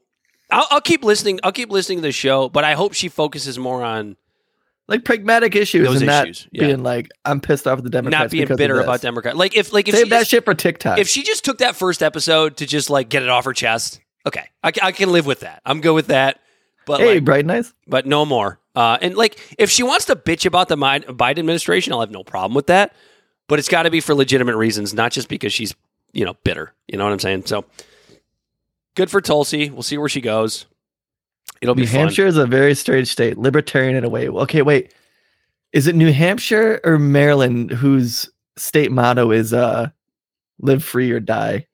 I'll, 0.50 0.68
I'll 0.70 0.82
keep 0.82 1.04
listening. 1.04 1.40
I'll 1.44 1.52
keep 1.52 1.70
listening 1.72 2.00
to 2.00 2.02
the 2.04 2.12
show, 2.12 2.50
but 2.50 2.64
I 2.64 2.74
hope 2.74 2.94
she 2.94 3.10
focuses 3.10 3.58
more 3.60 3.84
on 3.84 4.16
Like 4.88 5.04
pragmatic 5.04 5.56
issues 5.56 5.86
Those 5.88 6.02
and 6.02 6.10
issues, 6.10 6.46
not 6.46 6.62
yeah. 6.62 6.68
being 6.68 6.84
like, 6.84 7.10
I'm 7.26 7.42
pissed 7.42 7.68
off 7.68 7.80
at 7.80 7.84
the 7.84 7.90
Democrats. 7.90 8.22
not 8.24 8.32
being 8.32 8.48
bitter 8.56 8.76
this." 8.76 8.84
about 8.84 9.02
Democrats. 9.02 9.38
Like 9.38 9.58
if 9.58 9.74
like 9.74 9.88
if 9.88 9.96
Save 9.96 10.06
she 10.06 10.10
that 10.12 10.20
just, 10.20 10.32
shit 10.32 10.46
for 10.46 10.54
TikTok. 10.54 11.00
if 11.00 11.08
she 11.10 11.24
just 11.24 11.44
took 11.44 11.58
that 11.58 11.76
first 11.76 12.02
episode 12.02 12.58
to 12.58 12.66
just 12.66 12.90
like 12.90 13.10
get 13.10 13.24
it 13.24 13.30
off 13.30 13.46
her 13.46 13.54
chest, 13.54 14.00
okay, 14.26 14.46
I, 14.64 14.72
I 14.82 14.92
can 14.94 15.12
live 15.12 15.26
with 15.26 15.42
that. 15.42 15.62
I'm 15.66 15.82
good 15.82 15.94
with 15.94 16.08
that. 16.08 16.40
But 16.86 17.02
hey, 17.02 17.16
like, 17.16 17.26
bright 17.26 17.46
nice. 17.46 17.74
but 17.86 18.06
no 18.06 18.26
more. 18.26 18.62
Uh, 18.74 18.98
and 19.02 19.16
like, 19.18 19.38
if 19.58 19.70
she 19.70 19.84
wants 19.84 20.06
to 20.06 20.16
bitch 20.16 20.46
about 20.46 20.70
the 20.70 20.78
Biden 20.78 21.40
administration, 21.40 21.92
I'll 21.92 22.00
have 22.00 22.12
no 22.12 22.24
problem 22.24 22.54
with 22.54 22.68
that. 22.68 22.94
But 23.50 23.60
it's 23.60 23.68
got 23.68 23.84
to 23.84 23.90
be 23.90 24.00
for 24.00 24.16
legitimate 24.16 24.56
reasons, 24.56 24.94
not 24.94 25.12
just 25.12 25.28
because 25.28 25.52
she's 25.52 25.76
you 26.14 26.24
know 26.24 26.36
bitter. 26.46 26.74
You 26.88 26.98
know 26.98 27.04
what 27.04 27.12
I'm 27.12 27.20
saying? 27.20 27.46
So 27.48 27.66
good 28.98 29.12
for 29.12 29.22
Tulsi. 29.22 29.70
We'll 29.70 29.84
see 29.84 29.98
where 29.98 30.10
she 30.10 30.20
goes. 30.20 30.66
It'll 31.62 31.76
be 31.76 31.84
New 31.84 31.88
fun. 31.88 32.00
Hampshire 32.02 32.26
is 32.26 32.36
a 32.36 32.48
very 32.48 32.74
strange 32.76 33.08
state, 33.08 33.38
libertarian 33.38 33.96
in 33.96 34.04
a 34.04 34.10
way. 34.10 34.28
Okay, 34.28 34.64
wait. 34.64 34.94
Is 35.72 35.88
it 35.88 35.96
New 35.96 36.12
Hampshire 36.12 36.82
or 36.84 36.98
Maryland 36.98 37.72
whose 37.72 38.30
state 38.58 38.92
motto 38.92 39.32
is 39.32 39.54
uh 39.54 39.90
live 40.60 40.84
free 40.84 41.12
or 41.12 41.20
die? 41.20 41.68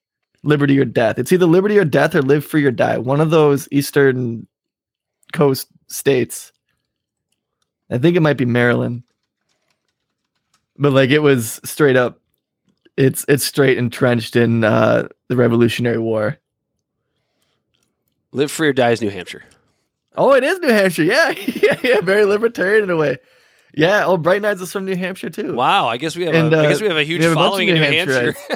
Liberty 0.44 0.78
or 0.78 0.86
death. 0.86 1.18
It's 1.18 1.32
either 1.32 1.46
liberty 1.46 1.78
or 1.78 1.86
death 1.86 2.14
or 2.14 2.22
live 2.22 2.46
free 2.46 2.66
or 2.66 2.72
die. 2.72 2.98
One 2.98 3.22
of 3.22 3.30
those 3.30 3.70
eastern 3.72 4.46
coast 5.32 5.68
states. 5.88 6.52
I 7.90 7.98
think 7.98 8.18
it 8.18 8.22
might 8.22 8.38
be 8.38 8.46
Maryland. 8.46 9.04
But 10.78 10.92
like 10.92 11.12
it 11.12 11.20
was 11.20 11.62
straight 11.64 11.96
up 11.96 12.20
it's 12.98 13.26
it's 13.30 13.46
straight 13.46 13.78
entrenched 13.78 14.36
in 14.36 14.66
uh 14.66 15.08
the 15.30 15.38
Revolutionary 15.38 16.00
War. 16.00 16.38
Live 18.34 18.52
free 18.52 18.68
or 18.68 18.74
die 18.74 18.92
is 18.92 19.02
New 19.02 19.10
Hampshire. 19.10 19.44
Oh, 20.16 20.34
it 20.34 20.44
is 20.44 20.60
New 20.60 20.70
Hampshire. 20.70 21.04
Yeah, 21.04 21.30
yeah, 21.48 21.80
yeah. 21.84 22.02
Very 22.02 22.26
libertarian 22.26 22.84
in 22.84 22.90
a 22.90 22.98
way. 22.98 23.18
Yeah. 23.76 24.06
Oh, 24.06 24.18
Bright 24.18 24.42
Nights 24.42 24.62
is 24.62 24.72
from 24.72 24.86
New 24.86 24.96
Hampshire 24.96 25.30
too. 25.30 25.54
Wow, 25.54 25.88
I 25.88 25.98
guess 25.98 26.16
we 26.16 26.26
have 26.26 26.36
And, 26.36 26.54
a, 26.54 26.58
I 26.58 26.66
uh, 26.66 26.70
guess 26.70 26.82
we 26.82 26.88
have 26.88 26.98
a 26.98 27.04
huge 27.04 27.22
have 27.22 27.32
a 27.32 27.36
bunch 27.36 27.46
of 27.46 27.50
following 27.52 27.70
in 27.70 27.76
New 27.76 27.82
New 27.82 27.92
Hampshire. 27.92 28.36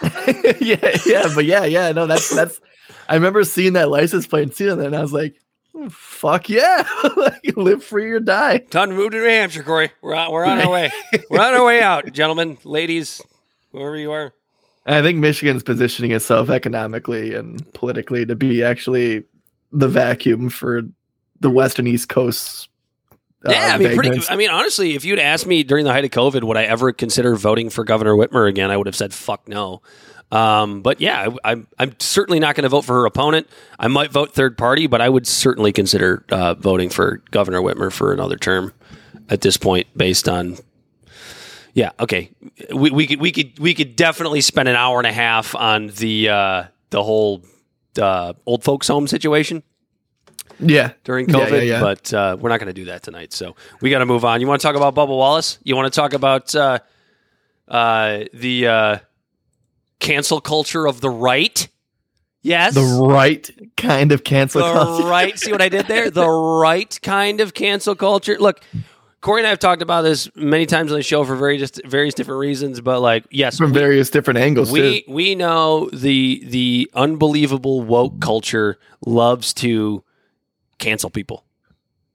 yeah, 0.60 0.96
yeah, 1.06 1.32
but 1.34 1.44
yeah, 1.44 1.64
yeah, 1.64 1.92
no, 1.92 2.06
that's 2.06 2.34
that's. 2.34 2.60
I 3.08 3.14
remember 3.14 3.42
seeing 3.44 3.72
that 3.72 3.88
license 3.88 4.26
plate 4.26 4.42
and 4.42 4.54
seeing 4.54 4.76
that, 4.76 4.86
and 4.86 4.96
I 4.96 5.00
was 5.00 5.12
like, 5.12 5.34
"Oh, 5.74 5.88
"Fuck 5.88 6.48
yeah, 6.48 6.86
like, 7.16 7.56
live 7.56 7.82
free 7.82 8.10
or 8.10 8.20
die." 8.20 8.58
Time 8.58 8.90
to 8.90 8.94
move 8.94 9.12
to 9.12 9.18
New 9.18 9.24
Hampshire, 9.24 9.62
Corey. 9.62 9.90
We're 10.02 10.14
on, 10.14 10.30
we're 10.30 10.44
on 10.44 10.60
our 10.60 10.70
way. 10.70 10.92
We're 11.30 11.40
on 11.40 11.54
our 11.54 11.64
way 11.64 11.80
out, 11.80 12.12
gentlemen, 12.12 12.58
ladies, 12.64 13.20
whoever 13.72 13.96
you 13.96 14.12
are. 14.12 14.34
I 14.88 15.02
think 15.02 15.18
Michigan's 15.18 15.62
positioning 15.62 16.12
itself 16.12 16.48
economically 16.50 17.34
and 17.34 17.72
politically 17.74 18.24
to 18.26 18.34
be 18.34 18.62
actually 18.62 19.24
the 19.70 19.88
vacuum 19.88 20.48
for 20.48 20.82
the 21.40 21.50
West 21.50 21.78
and 21.78 21.86
East 21.86 22.08
Coasts. 22.08 22.68
uh, 23.46 23.50
Yeah, 23.50 23.74
I 23.74 23.78
mean, 23.78 23.94
pretty. 23.96 24.20
I 24.30 24.36
mean, 24.36 24.50
honestly, 24.50 24.94
if 24.94 25.04
you'd 25.04 25.18
asked 25.18 25.46
me 25.46 25.62
during 25.62 25.84
the 25.84 25.92
height 25.92 26.04
of 26.04 26.10
COVID, 26.10 26.42
would 26.44 26.56
I 26.56 26.64
ever 26.64 26.92
consider 26.92 27.36
voting 27.36 27.70
for 27.70 27.84
Governor 27.84 28.14
Whitmer 28.14 28.48
again? 28.48 28.70
I 28.70 28.76
would 28.76 28.86
have 28.86 28.96
said 28.96 29.12
fuck 29.12 29.46
no. 29.46 29.82
Um, 30.30 30.82
but 30.82 31.00
yeah, 31.00 31.28
I, 31.44 31.52
I'm 31.52 31.66
I'm 31.78 31.94
certainly 32.00 32.40
not 32.40 32.54
going 32.54 32.64
to 32.64 32.68
vote 32.68 32.82
for 32.82 32.94
her 32.94 33.06
opponent. 33.06 33.48
I 33.78 33.88
might 33.88 34.10
vote 34.10 34.34
third 34.34 34.58
party, 34.58 34.86
but 34.86 35.00
I 35.00 35.08
would 35.08 35.26
certainly 35.26 35.72
consider 35.72 36.24
uh, 36.30 36.54
voting 36.54 36.90
for 36.90 37.22
Governor 37.30 37.60
Whitmer 37.60 37.92
for 37.92 38.12
another 38.12 38.36
term 38.36 38.72
at 39.28 39.42
this 39.42 39.56
point, 39.56 39.86
based 39.96 40.28
on. 40.28 40.56
Yeah. 41.78 41.92
Okay. 42.00 42.30
We, 42.74 42.90
we 42.90 43.06
could 43.06 43.20
we 43.20 43.30
could 43.30 43.56
we 43.60 43.72
could 43.72 43.94
definitely 43.94 44.40
spend 44.40 44.68
an 44.68 44.74
hour 44.74 44.98
and 44.98 45.06
a 45.06 45.12
half 45.12 45.54
on 45.54 45.86
the 45.88 46.28
uh, 46.28 46.64
the 46.90 47.04
whole 47.04 47.44
uh, 48.00 48.32
old 48.46 48.64
folks 48.64 48.88
home 48.88 49.06
situation 49.06 49.62
yeah, 50.58 50.92
during 51.04 51.28
Yeah, 51.28 51.36
COVID, 51.36 51.50
yeah, 51.52 51.62
yeah. 51.62 51.80
but 51.80 52.12
uh, 52.12 52.36
we're 52.40 52.48
not 52.48 52.58
going 52.58 52.66
to 52.66 52.72
do 52.72 52.86
that 52.86 53.04
tonight. 53.04 53.32
So 53.32 53.54
we 53.80 53.90
got 53.90 54.00
to 54.00 54.06
move 54.06 54.24
on. 54.24 54.40
You 54.40 54.48
want 54.48 54.60
to 54.60 54.66
talk 54.66 54.74
about 54.74 54.96
Bubba 54.96 55.08
Wallace? 55.16 55.60
You 55.62 55.76
want 55.76 55.92
to 55.92 55.96
talk 55.96 56.14
about 56.14 56.52
uh, 56.52 56.80
uh, 57.68 58.24
the 58.32 58.66
uh, 58.66 58.98
cancel 60.00 60.40
culture 60.40 60.86
of 60.86 61.00
the 61.00 61.10
right? 61.10 61.68
Yes. 62.42 62.74
the 62.74 62.82
right 62.82 63.48
kind 63.76 64.10
of 64.10 64.24
cancel 64.24 64.62
The 64.62 64.72
culture. 64.72 65.06
right. 65.06 65.38
See 65.38 65.52
what 65.52 65.62
I 65.62 65.68
did 65.68 65.86
there? 65.86 66.10
The 66.10 66.28
right 66.60 66.98
kind 67.02 67.40
of 67.40 67.54
cancel 67.54 67.94
culture. 67.94 68.36
Look, 68.38 68.60
Corey 69.20 69.40
and 69.40 69.46
I 69.46 69.50
have 69.50 69.58
talked 69.58 69.82
about 69.82 70.02
this 70.02 70.28
many 70.36 70.64
times 70.64 70.92
on 70.92 70.98
the 70.98 71.02
show 71.02 71.24
for 71.24 71.34
very 71.34 71.58
just 71.58 71.80
various 71.84 72.14
different 72.14 72.38
reasons, 72.38 72.80
but 72.80 73.00
like, 73.00 73.26
yes, 73.30 73.58
from 73.58 73.72
various 73.72 74.10
different 74.10 74.38
angles 74.38 74.70
we 74.70 75.02
too. 75.02 75.12
we 75.12 75.34
know 75.34 75.90
the 75.92 76.42
the 76.46 76.90
unbelievable 76.94 77.80
woke 77.82 78.20
culture 78.20 78.78
loves 79.04 79.52
to 79.54 80.04
cancel 80.78 81.10
people. 81.10 81.44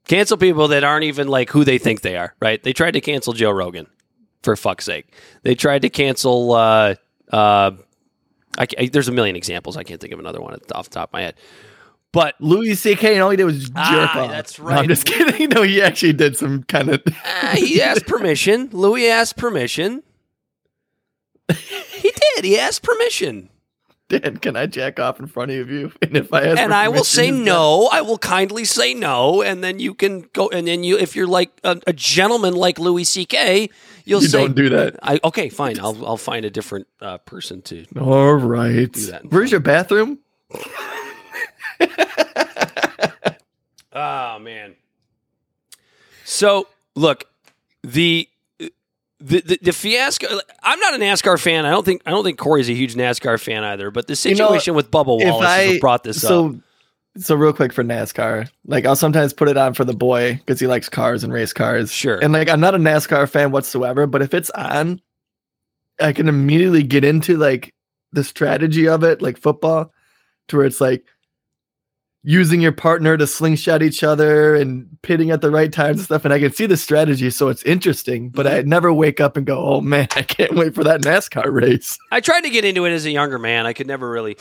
Cancel 0.08 0.36
people 0.38 0.68
that 0.68 0.82
aren't 0.84 1.04
even 1.04 1.28
like 1.28 1.50
who 1.50 1.64
they 1.64 1.78
think 1.78 2.00
they 2.00 2.16
are 2.16 2.34
right? 2.40 2.62
They 2.62 2.72
tried 2.72 2.92
to 2.92 3.00
cancel 3.00 3.32
joe 3.34 3.50
rogan 3.50 3.86
for 4.42 4.56
fuck's 4.56 4.84
sake. 4.86 5.06
They 5.42 5.54
tried 5.54 5.82
to 5.82 5.90
cancel 5.90 6.52
uh 6.52 6.94
uh 7.30 7.72
I, 8.56 8.66
ca- 8.66 8.88
there's 8.88 9.08
a 9.08 9.12
million 9.12 9.34
examples. 9.34 9.76
I 9.76 9.82
can't 9.82 10.00
think 10.00 10.12
of 10.12 10.20
another 10.20 10.40
one 10.40 10.54
off 10.74 10.88
the 10.88 10.94
top 10.94 11.08
of 11.08 11.12
my 11.12 11.22
head 11.22 11.34
but 12.14 12.34
Louis 12.40 12.74
C.K. 12.76 13.12
and 13.14 13.22
all 13.22 13.28
he 13.30 13.36
did 13.36 13.44
was 13.44 13.64
jerk 13.68 13.72
Ah, 13.76 14.20
off. 14.22 14.30
that's 14.30 14.58
No, 14.58 14.64
right. 14.64 14.78
I'm 14.78 14.88
just 14.88 15.04
kidding. 15.12 15.50
No, 15.50 15.62
he 15.62 15.82
actually 15.82 16.14
did 16.14 16.36
some 16.38 16.62
kind 16.62 16.88
of. 16.88 17.02
uh, 17.06 17.56
he 17.56 17.82
asked 17.82 18.06
permission 18.06 18.70
louis 18.72 19.08
asked 19.10 19.36
permission 19.36 20.02
he 21.92 22.10
did 22.36 22.44
he 22.44 22.58
asked 22.58 22.82
permission 22.82 23.50
Dan, 24.10 24.36
can 24.36 24.54
I 24.54 24.66
jack 24.66 25.00
off 25.00 25.18
in 25.18 25.26
front 25.26 25.50
of 25.50 25.70
you? 25.70 25.90
And 26.02 26.14
if 26.14 26.30
I 26.32 26.42
ask, 26.44 26.58
and 26.60 26.74
I 26.74 26.88
will 26.88 27.04
say 27.04 27.30
no. 27.30 27.88
I 27.90 28.02
will 28.02 28.18
kindly 28.18 28.66
say 28.66 28.92
no, 28.92 29.40
and 29.40 29.64
then 29.64 29.78
you 29.78 29.94
can 29.94 30.28
go. 30.34 30.50
And 30.50 30.66
then 30.68 30.84
you, 30.84 30.98
if 30.98 31.16
you're 31.16 31.26
like 31.26 31.50
a, 31.64 31.80
a 31.86 31.94
gentleman 31.94 32.52
like 32.54 32.78
Louis 32.78 33.04
C.K., 33.04 33.70
you'll 34.04 34.20
You 34.20 34.28
say, 34.28 34.42
don't 34.42 34.54
do 34.54 34.68
that. 34.68 34.96
I, 35.02 35.20
"Okay, 35.24 35.48
fine. 35.48 35.80
I'll 35.80 36.04
I'll 36.04 36.18
find 36.18 36.44
a 36.44 36.50
different 36.50 36.86
uh, 37.00 37.16
person 37.18 37.62
to." 37.62 37.86
All 37.98 38.34
right. 38.34 38.92
Do 38.92 39.06
that 39.06 39.30
Where's 39.30 39.50
your 39.50 39.60
bathroom? 39.60 40.18
Oh 43.94 44.38
man. 44.40 44.74
So 46.24 46.66
look, 46.94 47.24
the. 47.82 48.28
The, 49.20 49.40
the, 49.40 49.58
the 49.62 49.72
fiasco. 49.72 50.26
I'm 50.62 50.78
not 50.80 50.92
a 50.94 50.98
NASCAR 50.98 51.40
fan. 51.40 51.64
I 51.64 51.70
don't 51.70 51.84
think 51.84 52.02
I 52.04 52.10
don't 52.10 52.24
think 52.24 52.36
Corey's 52.36 52.68
a 52.68 52.74
huge 52.74 52.94
NASCAR 52.94 53.40
fan 53.42 53.64
either. 53.64 53.90
But 53.90 54.06
the 54.06 54.12
You 54.28 54.34
know, 54.34 54.48
situation 54.48 54.74
with 54.74 54.90
Bubba 54.90 55.06
Wallace 55.06 55.46
I- 55.48 55.78
brought 55.78 56.04
this 56.04 56.22
up. 56.22 56.28
so, 56.28 56.60
so 57.16 57.34
real 57.34 57.54
quick 57.54 57.72
for 57.72 57.82
NASCAR, 57.82 58.50
like 58.66 58.84
I'll 58.84 58.96
sometimes 58.96 59.32
put 59.32 59.48
it 59.48 59.56
on 59.56 59.72
for 59.72 59.84
the 59.86 59.94
boy 59.94 60.34
because 60.34 60.60
he 60.60 60.66
likes 60.66 60.90
cars 60.90 61.24
and 61.24 61.32
race 61.32 61.54
cars. 61.54 61.90
Sure. 61.90 62.18
And 62.18 62.34
like 62.34 62.50
I'm 62.50 62.60
not 62.60 62.74
a 62.74 62.78
NASCAR 62.78 63.26
fan 63.30 63.50
whatsoever, 63.50 64.06
but 64.06 64.20
if 64.20 64.34
it's 64.34 64.50
on, 64.50 65.00
I 65.98 66.12
can 66.12 66.28
immediately 66.28 66.82
get 66.82 67.02
into 67.04 67.38
like 67.38 67.72
the 68.12 68.24
strategy 68.24 68.88
of 68.88 69.04
it, 69.04 69.22
like 69.22 69.38
football, 69.38 69.90
to 70.48 70.56
where 70.58 70.66
it's 70.66 70.82
like 70.82 71.06
using 72.26 72.60
your 72.60 72.72
partner 72.72 73.16
to 73.18 73.26
slingshot 73.26 73.82
each 73.82 74.02
other 74.02 74.54
and 74.54 74.88
pitting 75.02 75.30
at 75.30 75.42
the 75.42 75.50
right 75.50 75.70
times 75.70 75.98
and 75.98 76.04
stuff. 76.06 76.24
And 76.24 76.32
I 76.32 76.40
can 76.40 76.52
see 76.52 76.64
the 76.64 76.76
strategy, 76.76 77.28
so 77.30 77.48
it's 77.48 77.62
interesting. 77.64 78.30
But 78.30 78.46
Mm-hmm. 78.46 78.56
I 78.56 78.62
never 78.62 78.92
wake 78.92 79.20
up 79.20 79.36
and 79.36 79.46
go, 79.46 79.58
"Oh 79.62 79.80
man, 79.80 80.08
I 80.16 80.22
can't 80.22 80.54
wait 80.54 80.74
for 80.74 80.84
that 80.84 81.02
NASCAR 81.02 81.52
race." 81.52 81.98
I 82.10 82.20
tried 82.20 82.42
to 82.42 82.50
get 82.50 82.64
into 82.64 82.84
it 82.86 82.90
as 82.92 83.04
a 83.04 83.10
younger 83.10 83.38
man. 83.38 83.66
I 83.66 83.72
could 83.74 83.86
never 83.86 84.10
really. 84.10 84.36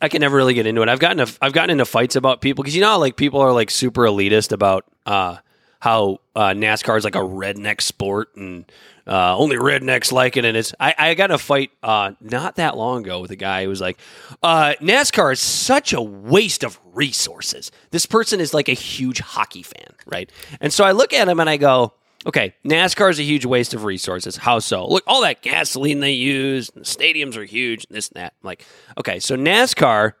I 0.00 0.08
can 0.08 0.20
never 0.20 0.36
really 0.36 0.54
get 0.54 0.66
into 0.66 0.82
it. 0.82 0.88
I've 0.88 0.98
gotten 1.00 1.20
a, 1.20 1.26
I've 1.40 1.52
gotten 1.52 1.70
into 1.70 1.84
fights 1.86 2.16
about 2.16 2.40
people 2.40 2.62
because 2.62 2.74
you 2.76 2.82
know 2.82 2.98
like 2.98 3.16
people 3.16 3.40
are 3.40 3.52
like 3.52 3.70
super 3.70 4.02
elitist 4.02 4.52
about 4.52 4.84
uh, 5.06 5.38
how 5.80 6.18
uh, 6.34 6.50
NASCAR 6.50 6.98
is 6.98 7.04
like 7.04 7.14
a 7.14 7.20
redneck 7.20 7.80
sport 7.80 8.28
and 8.36 8.70
uh, 9.06 9.36
only 9.36 9.56
rednecks 9.56 10.12
like 10.12 10.36
it. 10.36 10.44
And 10.44 10.56
it's 10.56 10.74
I, 10.80 10.94
I 10.98 11.14
got 11.14 11.30
in 11.30 11.34
a 11.34 11.38
fight 11.38 11.70
uh, 11.82 12.12
not 12.20 12.56
that 12.56 12.76
long 12.76 13.02
ago 13.02 13.20
with 13.20 13.30
a 13.30 13.36
guy 13.36 13.62
who 13.64 13.68
was 13.68 13.80
like, 13.80 13.98
uh, 14.42 14.74
NASCAR 14.80 15.32
is 15.32 15.40
such 15.40 15.92
a 15.92 16.02
waste 16.02 16.64
of 16.64 16.78
resources. 16.92 17.70
This 17.90 18.06
person 18.06 18.40
is 18.40 18.52
like 18.52 18.68
a 18.68 18.74
huge 18.74 19.20
hockey 19.20 19.62
fan, 19.62 19.94
right? 20.06 20.30
And 20.60 20.72
so 20.72 20.84
I 20.84 20.92
look 20.92 21.12
at 21.12 21.28
him 21.28 21.40
and 21.40 21.48
I 21.48 21.56
go, 21.56 21.92
okay, 22.26 22.54
NASCAR 22.64 23.10
is 23.10 23.20
a 23.20 23.22
huge 23.22 23.44
waste 23.44 23.74
of 23.74 23.84
resources. 23.84 24.36
How 24.36 24.58
so? 24.58 24.86
Look, 24.86 25.04
all 25.06 25.22
that 25.22 25.42
gasoline 25.42 26.00
they 26.00 26.12
use, 26.12 26.70
the 26.70 26.80
stadiums 26.80 27.36
are 27.36 27.44
huge, 27.44 27.86
and 27.88 27.96
this 27.96 28.08
and 28.08 28.22
that. 28.22 28.34
I'm 28.42 28.46
like, 28.46 28.64
okay, 28.98 29.20
so 29.20 29.36
NASCAR 29.36 30.14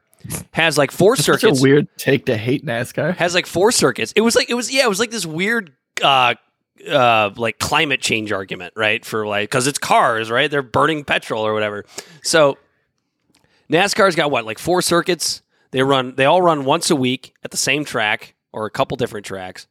has 0.52 0.78
like 0.78 0.90
four 0.92 1.16
circuits 1.16 1.58
Such 1.58 1.60
a 1.60 1.62
weird 1.62 1.88
take 1.98 2.26
to 2.26 2.36
hate 2.36 2.64
NASCAR. 2.64 3.16
has 3.16 3.34
like 3.34 3.46
four 3.46 3.72
circuits. 3.72 4.12
It 4.14 4.20
was 4.20 4.36
like 4.36 4.48
it 4.50 4.54
was 4.54 4.72
yeah, 4.72 4.84
it 4.84 4.88
was 4.88 5.00
like 5.00 5.10
this 5.10 5.26
weird 5.26 5.72
uh 6.02 6.34
uh 6.88 7.30
like 7.36 7.58
climate 7.58 8.00
change 8.00 8.32
argument, 8.32 8.72
right? 8.76 9.04
For 9.04 9.26
like 9.26 9.50
cuz 9.50 9.66
it's 9.66 9.78
cars, 9.78 10.30
right? 10.30 10.50
They're 10.50 10.62
burning 10.62 11.04
petrol 11.04 11.46
or 11.46 11.54
whatever. 11.54 11.84
So 12.22 12.58
NASCAR's 13.70 14.14
got 14.14 14.30
what? 14.30 14.44
Like 14.44 14.58
four 14.58 14.82
circuits. 14.82 15.42
They 15.70 15.82
run 15.82 16.14
they 16.16 16.24
all 16.24 16.42
run 16.42 16.64
once 16.64 16.90
a 16.90 16.96
week 16.96 17.34
at 17.42 17.50
the 17.50 17.56
same 17.56 17.84
track 17.84 18.34
or 18.52 18.66
a 18.66 18.70
couple 18.70 18.96
different 18.96 19.26
tracks. 19.26 19.66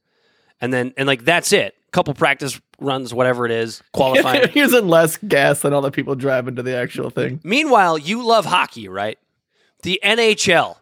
And 0.62 0.74
then 0.74 0.94
and 0.98 1.08
like 1.08 1.26
that's 1.26 1.52
it. 1.54 1.76
Couple 1.92 2.14
practice 2.14 2.60
runs 2.80 3.14
whatever 3.14 3.46
it 3.46 3.52
is, 3.54 3.82
qualifying. 3.94 4.50
Using 4.54 4.90
less 4.90 5.18
gas 5.18 5.62
than 5.62 5.74
all 5.74 5.82
the 5.82 5.92
people 5.92 6.16
driving 6.16 6.56
to 6.58 6.64
the 6.64 6.76
actual 6.76 7.10
thing. 7.10 7.40
Meanwhile, 7.44 7.98
you 7.98 8.26
love 8.26 8.46
hockey, 8.46 8.90
right? 8.90 9.18
The 9.84 10.00
NHL 10.04 10.78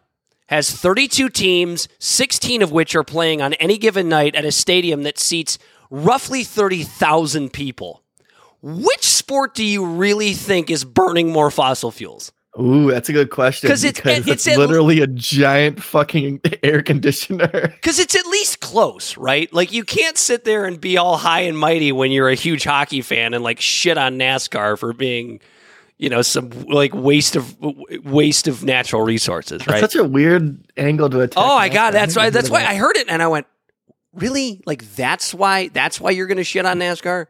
has 0.48 0.70
32 0.70 1.28
teams, 1.30 1.88
16 1.98 2.62
of 2.62 2.72
which 2.72 2.94
are 2.94 3.04
playing 3.04 3.40
on 3.40 3.54
any 3.54 3.78
given 3.78 4.08
night 4.08 4.34
at 4.34 4.44
a 4.44 4.52
stadium 4.52 5.02
that 5.04 5.18
seats 5.18 5.58
roughly 5.90 6.44
30,000 6.44 7.52
people. 7.52 8.02
Which 8.62 9.04
sport 9.04 9.54
do 9.54 9.64
you 9.64 9.84
really 9.84 10.32
think 10.32 10.70
is 10.70 10.84
burning 10.84 11.30
more 11.32 11.50
fossil 11.50 11.90
fuels? 11.90 12.32
Ooh, 12.58 12.88
that's 12.90 13.08
a 13.08 13.12
good 13.12 13.30
question. 13.30 13.68
'Cause 13.68 13.82
it's- 13.82 14.00
because 14.00 14.28
it's 14.28 14.46
it's, 14.46 14.48
at- 14.48 14.58
literally 14.58 15.00
a 15.00 15.08
giant 15.08 15.82
fucking 15.82 16.40
air 16.62 16.82
conditioner. 16.82 17.48
Because 17.74 17.98
it's 17.98 18.14
at 18.14 18.24
least 18.26 18.60
close, 18.60 19.16
right? 19.16 19.52
Like 19.52 19.72
you 19.72 19.82
can't 19.84 20.16
sit 20.16 20.44
there 20.44 20.64
and 20.64 20.80
be 20.80 20.96
all 20.96 21.16
high 21.16 21.40
and 21.40 21.58
mighty 21.58 21.90
when 21.92 22.12
you're 22.12 22.28
a 22.28 22.36
huge 22.36 22.62
hockey 22.64 23.02
fan 23.02 23.34
and 23.34 23.42
like 23.42 23.60
shit 23.60 23.98
on 23.98 24.18
NASCAR 24.18 24.78
for 24.78 24.92
being, 24.92 25.40
you 25.98 26.08
know, 26.08 26.22
some 26.22 26.48
like 26.68 26.94
waste 26.94 27.34
of 27.34 27.56
waste 28.04 28.46
of 28.46 28.62
natural 28.62 29.02
resources, 29.02 29.60
That's 29.66 29.80
such 29.80 29.96
a 29.96 30.04
weird 30.04 30.56
angle 30.76 31.10
to 31.10 31.22
attack. 31.22 31.42
Oh, 31.44 31.56
I 31.56 31.68
got 31.68 31.88
it. 31.88 31.94
That's 31.94 32.14
why. 32.16 32.30
That's 32.30 32.50
why 32.50 32.64
I 32.64 32.76
heard 32.76 32.96
it, 32.96 33.06
and 33.08 33.20
I 33.20 33.26
went, 33.26 33.46
"Really? 34.14 34.62
Like 34.66 34.84
that's 34.94 35.34
why? 35.34 35.68
That's 35.68 36.00
why 36.00 36.10
you're 36.10 36.26
going 36.26 36.38
to 36.38 36.44
shit 36.44 36.66
on 36.66 36.78
NASCAR? 36.78 37.26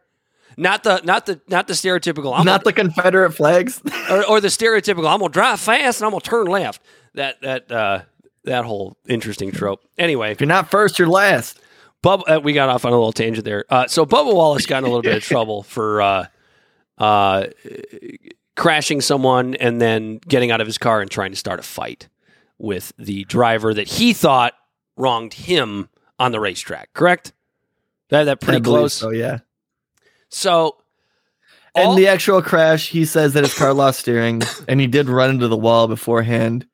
Not 0.57 0.83
the 0.83 1.01
not 1.03 1.25
the 1.25 1.41
not 1.47 1.67
the 1.67 1.73
stereotypical. 1.73 2.37
I'm 2.37 2.45
not 2.45 2.63
the 2.63 2.73
Confederate 2.73 3.31
flags. 3.33 3.81
or, 4.09 4.25
or 4.25 4.41
the 4.41 4.47
stereotypical. 4.47 5.11
I'm 5.11 5.19
gonna 5.19 5.29
drive 5.29 5.59
fast 5.59 5.99
and 5.99 6.05
I'm 6.05 6.11
gonna 6.11 6.21
turn 6.21 6.47
left. 6.47 6.81
That 7.13 7.41
that 7.41 7.71
uh, 7.71 8.01
that 8.45 8.65
whole 8.65 8.97
interesting 9.07 9.51
trope. 9.51 9.81
Anyway, 9.97 10.31
if 10.31 10.39
you're 10.39 10.47
not 10.47 10.71
first, 10.71 10.97
you're 10.97 11.09
last. 11.09 11.59
Bub, 12.01 12.23
uh, 12.27 12.39
we 12.41 12.53
got 12.53 12.69
off 12.69 12.85
on 12.85 12.91
a 12.91 12.95
little 12.95 13.11
tangent 13.11 13.45
there. 13.45 13.65
Uh, 13.69 13.87
so 13.87 14.05
Bubba 14.05 14.33
Wallace 14.33 14.65
got 14.67 14.79
in 14.79 14.83
a 14.83 14.87
little 14.87 15.01
bit 15.01 15.17
of 15.17 15.23
trouble 15.23 15.63
for 15.63 16.01
uh, 16.01 16.27
uh, 16.99 17.47
crashing 18.55 19.01
someone 19.01 19.55
and 19.55 19.81
then 19.81 20.19
getting 20.27 20.51
out 20.51 20.61
of 20.61 20.67
his 20.67 20.77
car 20.77 21.01
and 21.01 21.09
trying 21.09 21.31
to 21.31 21.37
start 21.37 21.59
a 21.59 21.63
fight 21.63 22.07
with 22.57 22.93
the 22.97 23.23
driver 23.25 23.73
that 23.73 23.87
he 23.87 24.13
thought 24.13 24.53
wronged 24.95 25.33
him 25.33 25.89
on 26.19 26.31
the 26.31 26.39
racetrack. 26.39 26.93
Correct? 26.93 27.33
That 28.09 28.25
that 28.25 28.41
pretty 28.41 28.61
close. 28.61 28.93
So 28.93 29.09
yeah. 29.09 29.39
So 30.29 30.77
all- 31.73 31.91
in 31.91 31.97
the 31.97 32.07
actual 32.07 32.41
crash, 32.41 32.89
he 32.89 33.05
says 33.05 33.33
that 33.33 33.43
his 33.43 33.53
car 33.53 33.73
lost 33.73 33.99
steering, 33.99 34.41
and 34.67 34.79
he 34.79 34.87
did 34.87 35.09
run 35.09 35.31
into 35.31 35.47
the 35.47 35.57
wall 35.57 35.87
beforehand, 35.87 36.67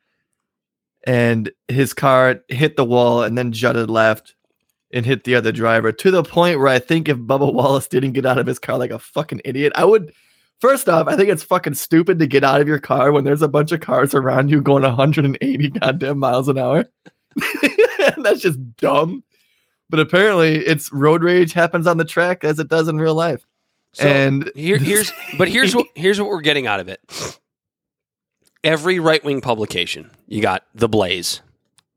and 1.06 1.52
his 1.68 1.94
car 1.94 2.42
hit 2.48 2.76
the 2.76 2.86
wall 2.86 3.24
and 3.24 3.38
then 3.38 3.52
jutted 3.52 3.90
left 3.90 4.36
and 4.94 5.06
hit 5.06 5.24
the 5.24 5.36
other 5.36 5.52
driver 5.52 5.92
to 5.92 6.12
the 6.12 6.24
point 6.24 6.60
where 6.60 6.68
I 6.68 6.80
think 6.80 7.08
if 7.08 7.18
Bubba 7.18 7.52
Wallace 7.54 7.88
didn't 7.88 8.12
get 8.12 8.26
out 8.26 8.38
of 8.38 8.46
his 8.46 8.60
car 8.60 8.78
like 8.78 8.92
a 8.92 9.00
fucking 9.00 9.42
idiot, 9.46 9.74
I 9.76 9.86
would. 9.86 10.14
First 10.60 10.88
off, 10.88 11.08
I 11.08 11.16
think 11.16 11.30
it's 11.30 11.42
fucking 11.42 11.74
stupid 11.74 12.20
to 12.20 12.28
get 12.28 12.44
out 12.44 12.62
of 12.62 12.68
your 12.68 12.78
car 12.78 13.12
when 13.12 13.24
there's 13.24 13.42
a 13.42 13.48
bunch 13.48 13.72
of 13.72 13.80
cars 13.80 14.14
around 14.14 14.52
you 14.52 14.62
going 14.62 14.84
180 14.84 15.70
goddamn 15.72 16.20
miles 16.20 16.48
an 16.50 16.60
hour. 16.60 16.86
That's 18.18 18.42
just 18.42 18.60
dumb. 18.76 19.24
But 19.92 20.00
apparently, 20.00 20.56
it's 20.56 20.92
road 20.94 21.22
rage 21.22 21.52
happens 21.52 21.86
on 21.86 21.98
the 21.98 22.06
track 22.06 22.46
as 22.46 22.60
it 22.60 22.70
does 22.70 22.88
in 22.88 22.98
real 22.98 23.14
life. 23.14 23.46
So 23.94 24.08
and 24.08 24.50
here, 24.56 24.78
here's 24.78 25.12
but 25.38 25.50
here's 25.50 25.76
what 25.76 25.88
here's 25.96 26.20
what 26.20 26.30
we're 26.30 26.42
getting 26.42 26.66
out 26.66 26.80
of 26.80 26.88
it. 26.88 27.02
Every 28.64 29.00
right 29.00 29.24
wing 29.24 29.42
publication, 29.42 30.10
you 30.28 30.42
got 30.42 30.64
the 30.74 30.88
Blaze, 30.88 31.42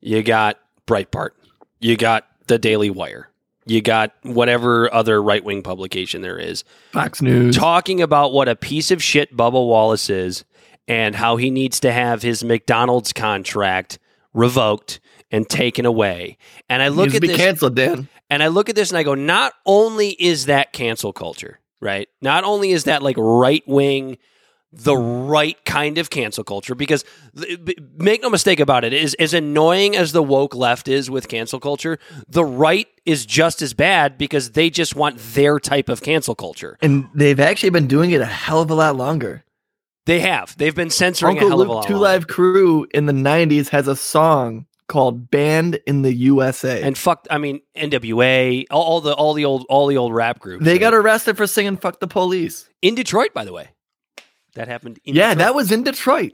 you 0.01 0.23
got 0.23 0.59
Breitbart, 0.89 1.31
you 1.79 1.97
got 1.97 2.27
the 2.49 2.59
Daily 2.59 2.91
Wire, 2.91 3.31
you 3.65 3.81
got 3.81 4.13
whatever 4.23 4.93
other 4.93 5.23
right 5.23 5.45
wing 5.45 5.63
publication 5.63 6.21
there 6.21 6.39
is, 6.39 6.65
Fox 6.93 7.23
News. 7.23 7.57
talking 7.57 8.03
about 8.03 8.33
what 8.33 8.49
a 8.49 8.57
piece 8.57 8.91
of 8.91 9.01
shit 9.01 9.37
Bubba 9.37 9.53
Wallace 9.53 10.11
is 10.11 10.45
and 10.89 11.15
how 11.15 11.37
he 11.37 11.49
needs 11.49 11.79
to 11.81 11.93
have 11.93 12.23
his 12.23 12.43
McDonald's 12.43 13.13
contract 13.13 14.01
revoked 14.33 14.99
and 15.35 15.49
taken 15.49 15.85
away. 15.85 16.39
And 16.68 16.80
I 16.80 16.89
look 16.89 17.07
Needs 17.07 17.16
at 17.16 17.22
be 17.22 17.28
this 17.28 17.37
canceled, 17.37 17.74
Dan. 17.74 18.09
and 18.30 18.41
I 18.41 18.47
look 18.47 18.68
at 18.68 18.76
this 18.76 18.91
and 18.91 18.99
I 18.99 19.03
go, 19.03 19.16
not 19.16 19.53
only 19.66 20.11
is 20.11 20.47
that 20.47 20.72
cancel 20.72 21.12
culture, 21.12 21.59
right? 21.80 22.09
Not 22.22 22.45
only 22.45 22.70
is 22.70 22.85
that 22.85 23.03
like 23.03 23.16
right 23.18 23.64
wing, 23.66 24.18
the 24.72 24.97
right 24.97 25.62
kind 25.64 25.99
of 25.99 26.09
cancel 26.09 26.45
culture, 26.45 26.76
because 26.76 27.05
make 27.97 28.22
no 28.22 28.30
mistake 28.30 28.61
about 28.61 28.85
it, 28.85 28.93
is 28.93 29.14
as 29.14 29.35
annoying 29.35 29.97
as 29.97 30.12
the 30.12 30.22
woke 30.22 30.55
left 30.55 30.87
is 30.87 31.11
with 31.11 31.26
cancel 31.26 31.59
culture, 31.59 31.99
the 32.28 32.45
right 32.45 32.87
is 33.05 33.26
just 33.26 33.61
as 33.61 33.74
bad 33.74 34.16
because 34.16 34.53
they 34.53 34.70
just 34.70 34.95
want 34.95 35.18
their 35.18 35.59
type 35.59 35.89
of 35.89 36.01
cancel 36.01 36.37
culture. 36.37 36.78
And 36.80 37.09
they've 37.12 37.41
actually 37.41 37.70
been 37.70 37.89
doing 37.89 38.12
it 38.12 38.20
a 38.20 38.24
hell 38.24 38.62
of 38.62 38.70
a 38.70 38.74
lot 38.74 38.95
longer. 38.95 39.43
They 40.07 40.20
have. 40.20 40.57
They've 40.57 40.74
been 40.74 40.91
censoring 40.91 41.39
Uncle 41.39 41.49
a 41.49 41.51
hell 41.51 41.61
of 41.61 41.68
a 41.68 41.72
lot. 41.72 41.87
Two. 41.89 41.97
Live 41.97 42.28
Crew 42.28 42.87
in 42.95 43.07
the 43.07 43.12
90s 43.12 43.70
has 43.70 43.89
a 43.89 43.97
song 43.97 44.66
called 44.89 45.30
Banned 45.30 45.80
in 45.87 46.03
the 46.03 46.12
USA. 46.12 46.82
and 46.82 46.97
fuck, 46.97 47.26
I 47.30 47.39
mean 47.39 47.61
NWA, 47.76 48.66
all, 48.70 48.82
all 48.82 49.01
the 49.01 49.14
all 49.14 49.35
the 49.35 49.45
old 49.45 49.64
all 49.68 49.87
the 49.87 49.97
old 49.97 50.14
rap 50.14 50.39
groups. 50.41 50.64
they 50.64 50.72
right? 50.72 50.80
got 50.80 50.95
arrested 50.95 51.37
for 51.37 51.47
singing 51.47 51.76
Fuck 51.76 52.01
the 52.01 52.07
Police. 52.07 52.68
in 52.82 52.95
Detroit, 52.95 53.32
by 53.35 53.45
the 53.45 53.53
way. 53.53 53.70
That 54.55 54.68
happened. 54.68 55.01
In 55.05 55.14
yeah, 55.14 55.30
Detroit. 55.30 55.39
that 55.39 55.55
was 55.55 55.72
in 55.72 55.82
Detroit. 55.82 56.32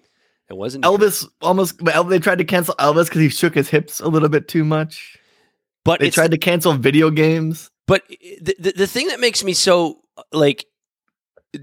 it 0.51 0.57
wasn't 0.57 0.85
Elvis 0.85 1.27
almost, 1.41 1.81
well, 1.81 2.05
they 2.05 2.19
tried 2.19 2.39
to 2.39 2.45
cancel 2.45 2.75
Elvis 2.75 3.05
because 3.07 3.21
he 3.23 3.29
shook 3.31 3.55
his 3.55 3.69
hips 3.71 4.01
a 4.01 4.09
little 4.09 4.29
bit 4.29 4.47
too 4.49 4.65
much. 4.65 5.17
but 5.85 6.01
They 6.01 6.11
tried 6.11 6.33
to 6.33 6.39
cancel 6.39 6.73
video 6.75 7.11
games. 7.11 7.71
But 7.87 8.03
eh, 8.11 8.37
the, 8.43 8.57
the 8.59 8.73
the 8.73 8.87
thing 8.87 9.09
that 9.09 9.21
makes 9.21 9.43
me 9.43 9.53
so 9.55 10.03
like 10.33 10.67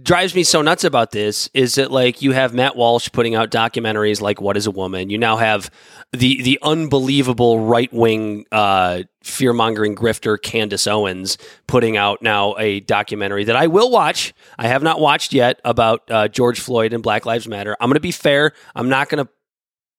drives 0.03 0.35
me 0.35 0.43
so 0.43 0.61
nuts 0.61 0.83
about 0.83 1.11
this 1.11 1.49
is 1.53 1.75
that 1.75 1.91
like 1.91 2.21
you 2.21 2.33
have 2.33 2.53
Matt 2.53 2.75
Walsh 2.75 3.09
putting 3.11 3.35
out 3.35 3.51
documentaries 3.51 4.19
like 4.19 4.41
What 4.41 4.57
is 4.57 4.67
a 4.67 4.71
Woman. 4.71 5.09
You 5.09 5.17
now 5.17 5.37
have 5.37 5.71
the 6.11 6.41
the 6.41 6.59
unbelievable 6.61 7.61
right 7.61 7.91
wing 7.93 8.45
uh, 8.51 9.03
fear 9.23 9.53
mongering 9.53 9.95
grifter 9.95 10.41
Candace 10.41 10.87
Owens 10.87 11.37
putting 11.67 11.95
out 11.95 12.21
now 12.21 12.55
a 12.57 12.81
documentary 12.81 13.45
that 13.45 13.55
I 13.55 13.67
will 13.67 13.89
watch. 13.89 14.33
I 14.57 14.67
have 14.67 14.83
not 14.83 14.99
watched 14.99 15.33
yet 15.33 15.61
about 15.63 16.09
uh, 16.11 16.27
George 16.27 16.59
Floyd 16.59 16.91
and 16.91 17.01
Black 17.01 17.25
Lives 17.25 17.47
Matter. 17.47 17.77
I'm 17.79 17.87
going 17.87 17.95
to 17.95 18.01
be 18.01 18.11
fair. 18.11 18.51
I'm 18.75 18.89
not 18.89 19.07
going 19.07 19.25
to 19.25 19.31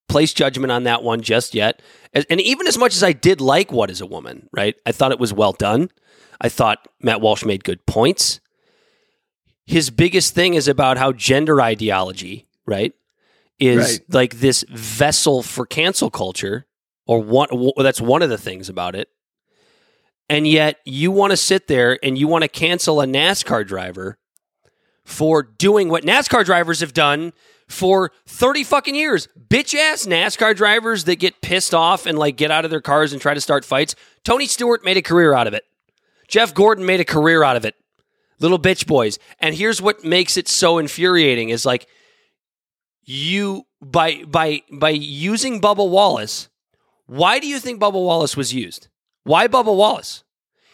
place 0.09 0.33
judgment 0.33 0.71
on 0.71 0.85
that 0.85 1.03
one 1.03 1.21
just 1.23 1.55
yet. 1.55 1.81
And 2.15 2.41
even 2.41 2.67
as 2.67 2.79
much 2.79 2.95
as 2.95 3.03
I 3.03 3.13
did 3.13 3.41
like 3.41 3.73
What 3.73 3.91
is 3.91 4.01
a 4.01 4.07
Woman, 4.07 4.49
right? 4.53 4.75
I 4.85 4.93
thought 4.93 5.13
it 5.13 5.21
was 5.21 5.33
well 5.33 5.53
done. 5.53 5.91
I 6.41 6.49
thought 6.49 6.89
Matt 7.01 7.21
Walsh 7.21 7.45
made 7.45 7.65
good 7.65 7.85
points. 7.87 8.41
His 9.69 9.91
biggest 9.91 10.35
thing 10.35 10.55
is 10.55 10.67
about 10.67 10.97
how 10.97 11.13
gender 11.13 11.61
ideology, 11.61 12.47
right, 12.65 12.95
is 13.59 13.77
Right. 14.01 14.01
like 14.15 14.41
this 14.41 14.65
vessel 14.71 15.43
for 15.43 15.67
cancel 15.67 16.09
culture, 16.11 16.67
or 17.07 17.21
one. 17.23 17.49
w- 17.51 17.73
That's 17.77 18.01
one 18.01 18.23
of 18.23 18.31
the 18.31 18.39
things 18.39 18.71
about 18.71 18.95
it. 18.95 19.09
And 20.31 20.47
yet, 20.49 20.79
you 20.87 21.11
want 21.11 21.33
to 21.33 21.37
sit 21.37 21.67
there 21.69 21.99
and 22.03 22.17
you 22.17 22.29
want 22.29 22.43
to 22.43 22.49
cancel 22.49 23.01
a 23.03 23.07
NASCAR 23.07 23.67
driver 23.67 24.17
for 25.05 25.43
doing 25.43 25.89
what 25.91 26.03
NASCAR 26.03 26.45
drivers 26.47 26.81
have 26.81 26.95
done 26.95 27.33
for 27.67 28.11
30 28.27 28.65
fucking 28.65 28.95
years. 28.95 29.29
Bitch 29.51 29.75
ass 29.75 30.07
NASCAR 30.07 30.55
drivers 30.57 31.05
that 31.05 31.17
get 31.17 31.43
pissed 31.43 31.75
off 31.75 32.07
and 32.07 32.19
like 32.19 32.37
get 32.37 32.51
out 32.51 32.65
of 32.65 32.71
their 32.71 32.81
cars 32.81 33.13
and 33.13 33.21
try 33.21 33.35
to 33.35 33.41
start 33.41 33.65
fights. 33.67 33.95
Tony 34.25 34.47
Stewart 34.47 34.83
made 34.83 34.97
a 34.97 35.03
career 35.03 35.35
out 35.35 35.47
of 35.47 35.53
it. 35.53 35.65
Jeff 36.27 36.55
Gordon 36.55 36.87
made 36.87 37.01
a 37.01 37.05
career 37.05 37.43
out 37.43 37.57
of 37.57 37.65
it. 37.67 37.75
Little 38.41 38.59
bitch 38.59 38.87
boys. 38.87 39.19
And 39.41 39.55
here's 39.55 39.83
what 39.83 40.05
makes 40.05 40.37
it 40.37 40.49
so 40.49 40.79
infuriating 40.79 41.49
is 41.51 41.67
like 41.67 41.87
you 43.05 43.67
by 43.81 44.23
by 44.25 44.63
by 44.73 44.91
using 44.91 45.61
Bubba 45.61 45.89
Wallace, 45.89 46.49
why 47.07 47.39
do 47.39 47.47
you 47.47 47.59
think 47.59 47.81
Bubba 47.81 47.95
Wallace 47.95 48.37
was 48.37 48.53
used? 48.53 48.89
Why 49.25 49.49
Bubba 49.49 49.75
Wallace? 49.75 50.25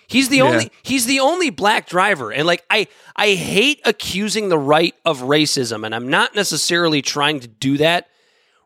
He's 0.06 0.28
the 0.28 0.38
Yeah. 0.38 0.44
only 0.44 0.72
he's 0.82 1.06
the 1.06 1.20
only 1.20 1.50
black 1.50 1.88
driver. 1.88 2.32
And 2.32 2.46
like 2.46 2.64
I 2.70 2.88
I 3.16 3.34
hate 3.34 3.80
accusing 3.84 4.48
the 4.48 4.58
right 4.58 4.94
of 5.04 5.20
racism 5.22 5.84
and 5.86 5.94
I'm 5.94 6.08
not 6.08 6.34
necessarily 6.34 7.02
trying 7.02 7.40
to 7.40 7.48
do 7.48 7.78
that 7.78 8.08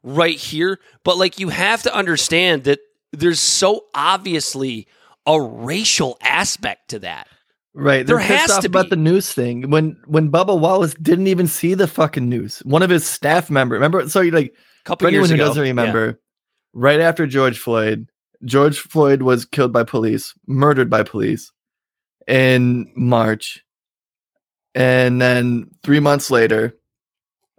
right 0.03 0.36
here, 0.36 0.80
but 1.05 1.16
like 1.18 1.38
you 1.38 1.51
have 1.51 1.82
to 1.82 1.94
understand 1.94 2.64
that 2.64 2.80
there's 3.12 3.40
so 3.40 3.84
obviously 3.94 4.86
a 5.26 5.40
racial 5.40 6.16
aspect 6.22 6.88
to 6.90 6.99
that. 7.01 7.28
Right. 7.81 8.05
They're 8.05 8.16
There 8.16 8.24
has 8.24 8.59
to 8.59 8.66
about 8.66 8.87
be. 8.87 8.91
the 8.91 8.97
news 8.97 9.33
thing. 9.33 9.70
When 9.70 9.97
when 10.07 10.33
Bubba 10.33 10.59
Wallace 10.59 10.95
didn't 10.95 11.29
even 11.29 11.47
see 11.47 11.74
the 11.74 11.87
fucking 11.87 12.29
news. 12.29 12.59
One 12.64 12.83
of 12.83 12.91
his 12.91 13.07
staff 13.07 13.51
member, 13.51 13.74
remember? 13.76 14.09
So 14.09 14.20
you 14.20 14.33
like 14.33 14.53
A 14.53 14.85
couple 14.85 15.05
for 15.05 15.09
anyone 15.09 15.29
who 15.29 15.37
ago. 15.37 15.45
doesn't 15.47 15.62
Yeah. 15.62 15.68
remember, 15.70 16.20
right 16.72 16.99
after 16.99 17.24
George 17.24 17.57
Floyd, 17.59 18.09
George 18.45 18.81
Floyd 18.81 19.22
was 19.22 19.45
killed 19.45 19.72
by 19.72 19.85
police, 19.85 20.35
murdered 20.49 20.91
by 20.91 21.05
police 21.05 21.53
in 22.26 22.91
March. 22.97 23.64
And 24.74 25.20
then 25.22 25.70
three 25.85 26.01
months 26.01 26.33
later, 26.33 26.74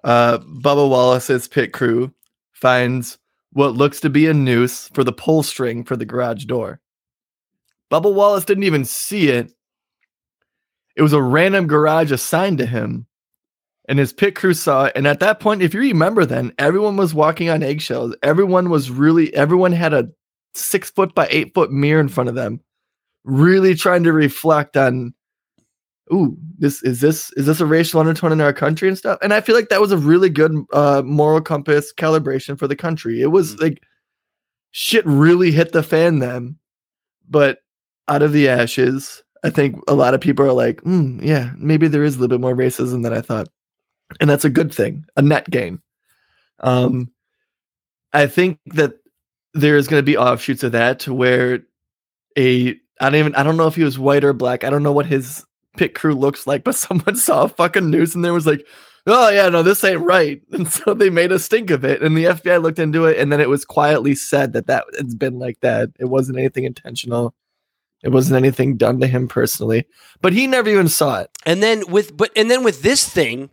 uh, 0.04 0.40
Bubba 0.40 0.90
Wallace's 0.90 1.48
pit 1.48 1.72
crew 1.72 2.14
finds 2.52 3.18
what 3.54 3.74
looks 3.74 4.02
to 4.02 4.10
be 4.10 4.28
a 4.28 4.34
noose 4.34 4.90
for 4.94 5.06
the 5.06 5.14
pull 5.14 5.44
string 5.44 5.86
for 5.86 5.96
the 5.96 6.06
garage 6.06 6.44
door. 6.46 6.82
Bubba 7.90 8.14
Wallace 8.14 8.44
didn't 8.46 8.64
even 8.66 8.84
see 8.86 9.30
it. 9.30 9.52
It 11.00 11.04
was 11.04 11.14
a 11.14 11.22
random 11.22 11.66
garage 11.66 12.12
assigned 12.12 12.58
to 12.58 12.66
him 12.66 13.08
and 13.88 13.98
his 13.98 14.12
pit 14.12 14.36
crew 14.36 14.54
saw 14.54 14.86
it. 14.86 14.94
And 14.96 15.08
at 15.08 15.22
that 15.22 15.40
point, 15.40 15.62
if 15.62 15.74
you 15.74 15.80
remember, 15.80 16.26
then 16.26 16.54
everyone 16.60 16.98
was 16.98 17.14
walking 17.14 17.50
on 17.50 17.64
eggshells. 17.64 18.14
Everyone 18.22 18.70
was 18.70 18.92
really, 18.92 19.34
everyone 19.34 19.72
had 19.72 19.94
a 19.94 20.10
six 20.54 20.92
foot 20.92 21.16
by 21.16 21.28
eight 21.32 21.54
foot 21.54 21.72
mirror 21.72 22.02
in 22.02 22.10
front 22.10 22.28
of 22.28 22.36
them, 22.36 22.60
really 23.24 23.76
trying 23.76 24.04
to 24.04 24.12
reflect 24.12 24.76
on, 24.76 25.14
ooh, 26.14 26.38
this 26.58 26.84
is 26.84 27.00
this 27.00 27.32
is 27.38 27.46
this 27.46 27.62
a 27.62 27.66
racial 27.66 28.02
undertone 28.02 28.34
in 28.34 28.42
our 28.42 28.52
country 28.54 28.90
and 28.90 28.98
stuff. 28.98 29.18
And 29.24 29.34
I 29.34 29.40
feel 29.42 29.56
like 29.56 29.70
that 29.70 29.82
was 29.82 29.94
a 29.94 29.98
really 29.98 30.30
good 30.30 30.54
uh, 30.74 31.02
moral 31.06 31.40
compass 31.42 31.94
calibration 31.94 32.60
for 32.60 32.68
the 32.68 32.76
country. 32.76 33.22
It 33.22 33.28
was 33.32 33.56
Mhm. 33.56 33.62
like 33.62 33.84
shit 34.72 35.06
really 35.06 35.52
hit 35.52 35.72
the 35.72 35.82
fan 35.82 36.20
then, 36.20 36.58
but 37.30 37.60
out 38.10 38.22
of 38.22 38.34
the 38.34 38.50
ashes. 38.50 39.24
I 39.44 39.50
think 39.50 39.80
a 39.88 39.94
lot 39.94 40.14
of 40.14 40.22
people 40.22 40.46
are 40.46 40.54
like, 40.54 40.82
mm, 40.82 41.24
yeah, 41.24 41.52
maybe 41.58 41.88
there 41.88 42.04
is 42.04 42.16
a 42.16 42.20
little 42.20 42.38
bit 42.38 42.42
more 42.42 42.56
racism 42.56 43.04
than 43.04 43.14
I 43.14 43.22
thought 43.22 43.48
and 44.20 44.30
that's 44.30 44.46
a 44.46 44.50
good 44.50 44.74
thing, 44.74 45.06
a 45.16 45.22
net 45.22 45.50
gain. 45.50 45.82
Um, 46.60 47.12
I 48.14 48.28
think 48.28 48.60
that 48.68 48.94
there's 49.54 49.88
going 49.88 50.00
to 50.00 50.06
be 50.06 50.18
offshoots 50.18 50.64
of 50.64 50.72
that 50.74 51.00
to 51.02 51.14
where 51.14 51.62
a 52.38 52.76
I 53.02 53.10
don't 53.10 53.16
even 53.16 53.36
I 53.36 53.44
don't 53.44 53.58
know 53.58 53.68
if 53.68 53.76
he 53.76 53.84
was 53.84 54.00
white 54.00 54.24
or 54.24 54.34
black. 54.34 54.64
I 54.64 54.70
don't 54.70 54.84
know 54.84 54.92
what 54.92 55.06
his 55.06 55.46
pit 55.78 55.96
crew 55.96 56.16
looks 56.16 56.48
like, 56.48 56.64
but 56.64 56.76
someone 56.76 57.16
saw 57.16 57.44
a 57.44 57.50
fucking 57.50 57.90
news 57.90 58.16
and 58.16 58.26
there 58.26 58.34
was 58.34 58.48
like, 58.48 58.66
oh 59.08 59.30
yeah, 59.30 59.50
no, 59.50 59.64
this 59.64 59.84
ain't 59.84 60.02
right, 60.02 60.42
and 60.52 60.68
so 60.72 60.94
they 60.94 61.10
made 61.10 61.32
a 61.32 61.40
stink 61.40 61.70
of 61.70 61.86
it, 61.86 62.02
and 62.02 62.18
the 62.18 62.26
FBI 62.26 62.62
looked 62.62 62.80
into 62.80 63.06
it, 63.06 63.18
and 63.18 63.32
then 63.32 63.42
it 63.42 63.50
was 63.50 63.66
quietly 63.66 64.16
said 64.16 64.54
that 64.54 64.68
that 64.68 64.86
it's 64.94 65.16
been 65.16 65.40
like 65.40 65.60
that. 65.62 65.90
It 66.00 66.06
wasn't 66.06 66.40
anything 66.40 66.66
intentional. 66.66 67.34
It 68.04 68.10
wasn't 68.10 68.38
anything 68.38 68.78
done 68.78 69.00
to 69.02 69.08
him 69.08 69.28
personally, 69.28 69.86
but 70.22 70.32
he 70.34 70.48
never 70.48 70.70
even 70.70 70.88
saw 70.88 71.20
it. 71.20 71.30
And 71.46 71.62
then 71.62 71.84
with 71.90 72.16
but 72.16 72.32
and 72.36 72.50
then 72.50 72.64
with 72.64 72.82
this 72.82 73.08
thing, 73.08 73.50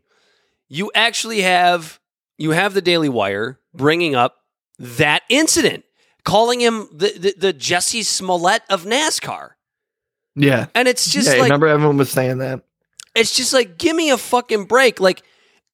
you 0.69 0.91
actually 0.95 1.43
have 1.43 1.99
you 2.39 2.51
have 2.53 2.75
the 2.75 2.83
Daily 2.83 3.09
Wire 3.09 3.59
bringing 3.75 4.15
up 4.15 4.37
that 4.79 5.23
incident, 5.29 5.85
calling 6.25 6.61
him 6.61 6.89
the 6.93 7.13
the, 7.19 7.35
the 7.49 7.55
Jussie 7.55 8.05
Smollett 8.05 8.63
of 8.71 8.85
NASCAR, 8.85 9.51
Yeah, 10.37 10.67
and 10.75 10.87
it's 10.87 11.11
just 11.11 11.29
yeah. 11.29 11.35
like 11.41 11.45
remember 11.45 11.67
everyone 11.67 11.97
was 11.97 12.11
saying 12.11 12.39
that. 12.39 12.63
it's 13.17 13.35
just 13.35 13.53
like 13.53 13.79
give 13.79 13.97
me 13.97 14.11
a 14.11 14.17
fucking 14.19 14.65
break. 14.67 15.01
Like, 15.01 15.23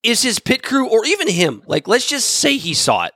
is 0.03 0.23
his 0.23 0.39
pit 0.39 0.63
crew 0.63 0.89
or 0.89 1.05
even 1.05 1.29
him? 1.29 1.63
Like, 1.67 1.87
let's 1.89 2.07
just 2.09 2.29
say 2.31 2.57
he 2.57 2.73
saw 2.75 3.05
it. 3.05 3.13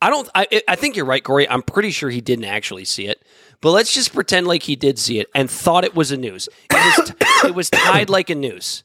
I 0.00 0.08
don't. 0.10 0.28
I 0.34 0.46
I 0.68 0.76
think 0.76 0.96
you're 0.96 1.04
right, 1.04 1.22
Corey. 1.22 1.48
I'm 1.48 1.62
pretty 1.62 1.90
sure 1.90 2.08
he 2.08 2.20
didn't 2.20 2.44
actually 2.46 2.84
see 2.84 3.06
it. 3.06 3.20
But 3.60 3.72
let's 3.72 3.92
just 3.92 4.12
pretend 4.14 4.46
like 4.46 4.62
he 4.62 4.76
did 4.76 4.98
see 4.98 5.18
it 5.18 5.28
and 5.34 5.50
thought 5.50 5.84
it 5.84 5.94
was 5.94 6.12
a 6.12 6.16
news. 6.16 6.48
It 6.70 6.98
was, 6.98 7.12
it 7.46 7.54
was 7.54 7.70
tied 7.70 8.08
like 8.08 8.30
a 8.30 8.34
noose. 8.34 8.84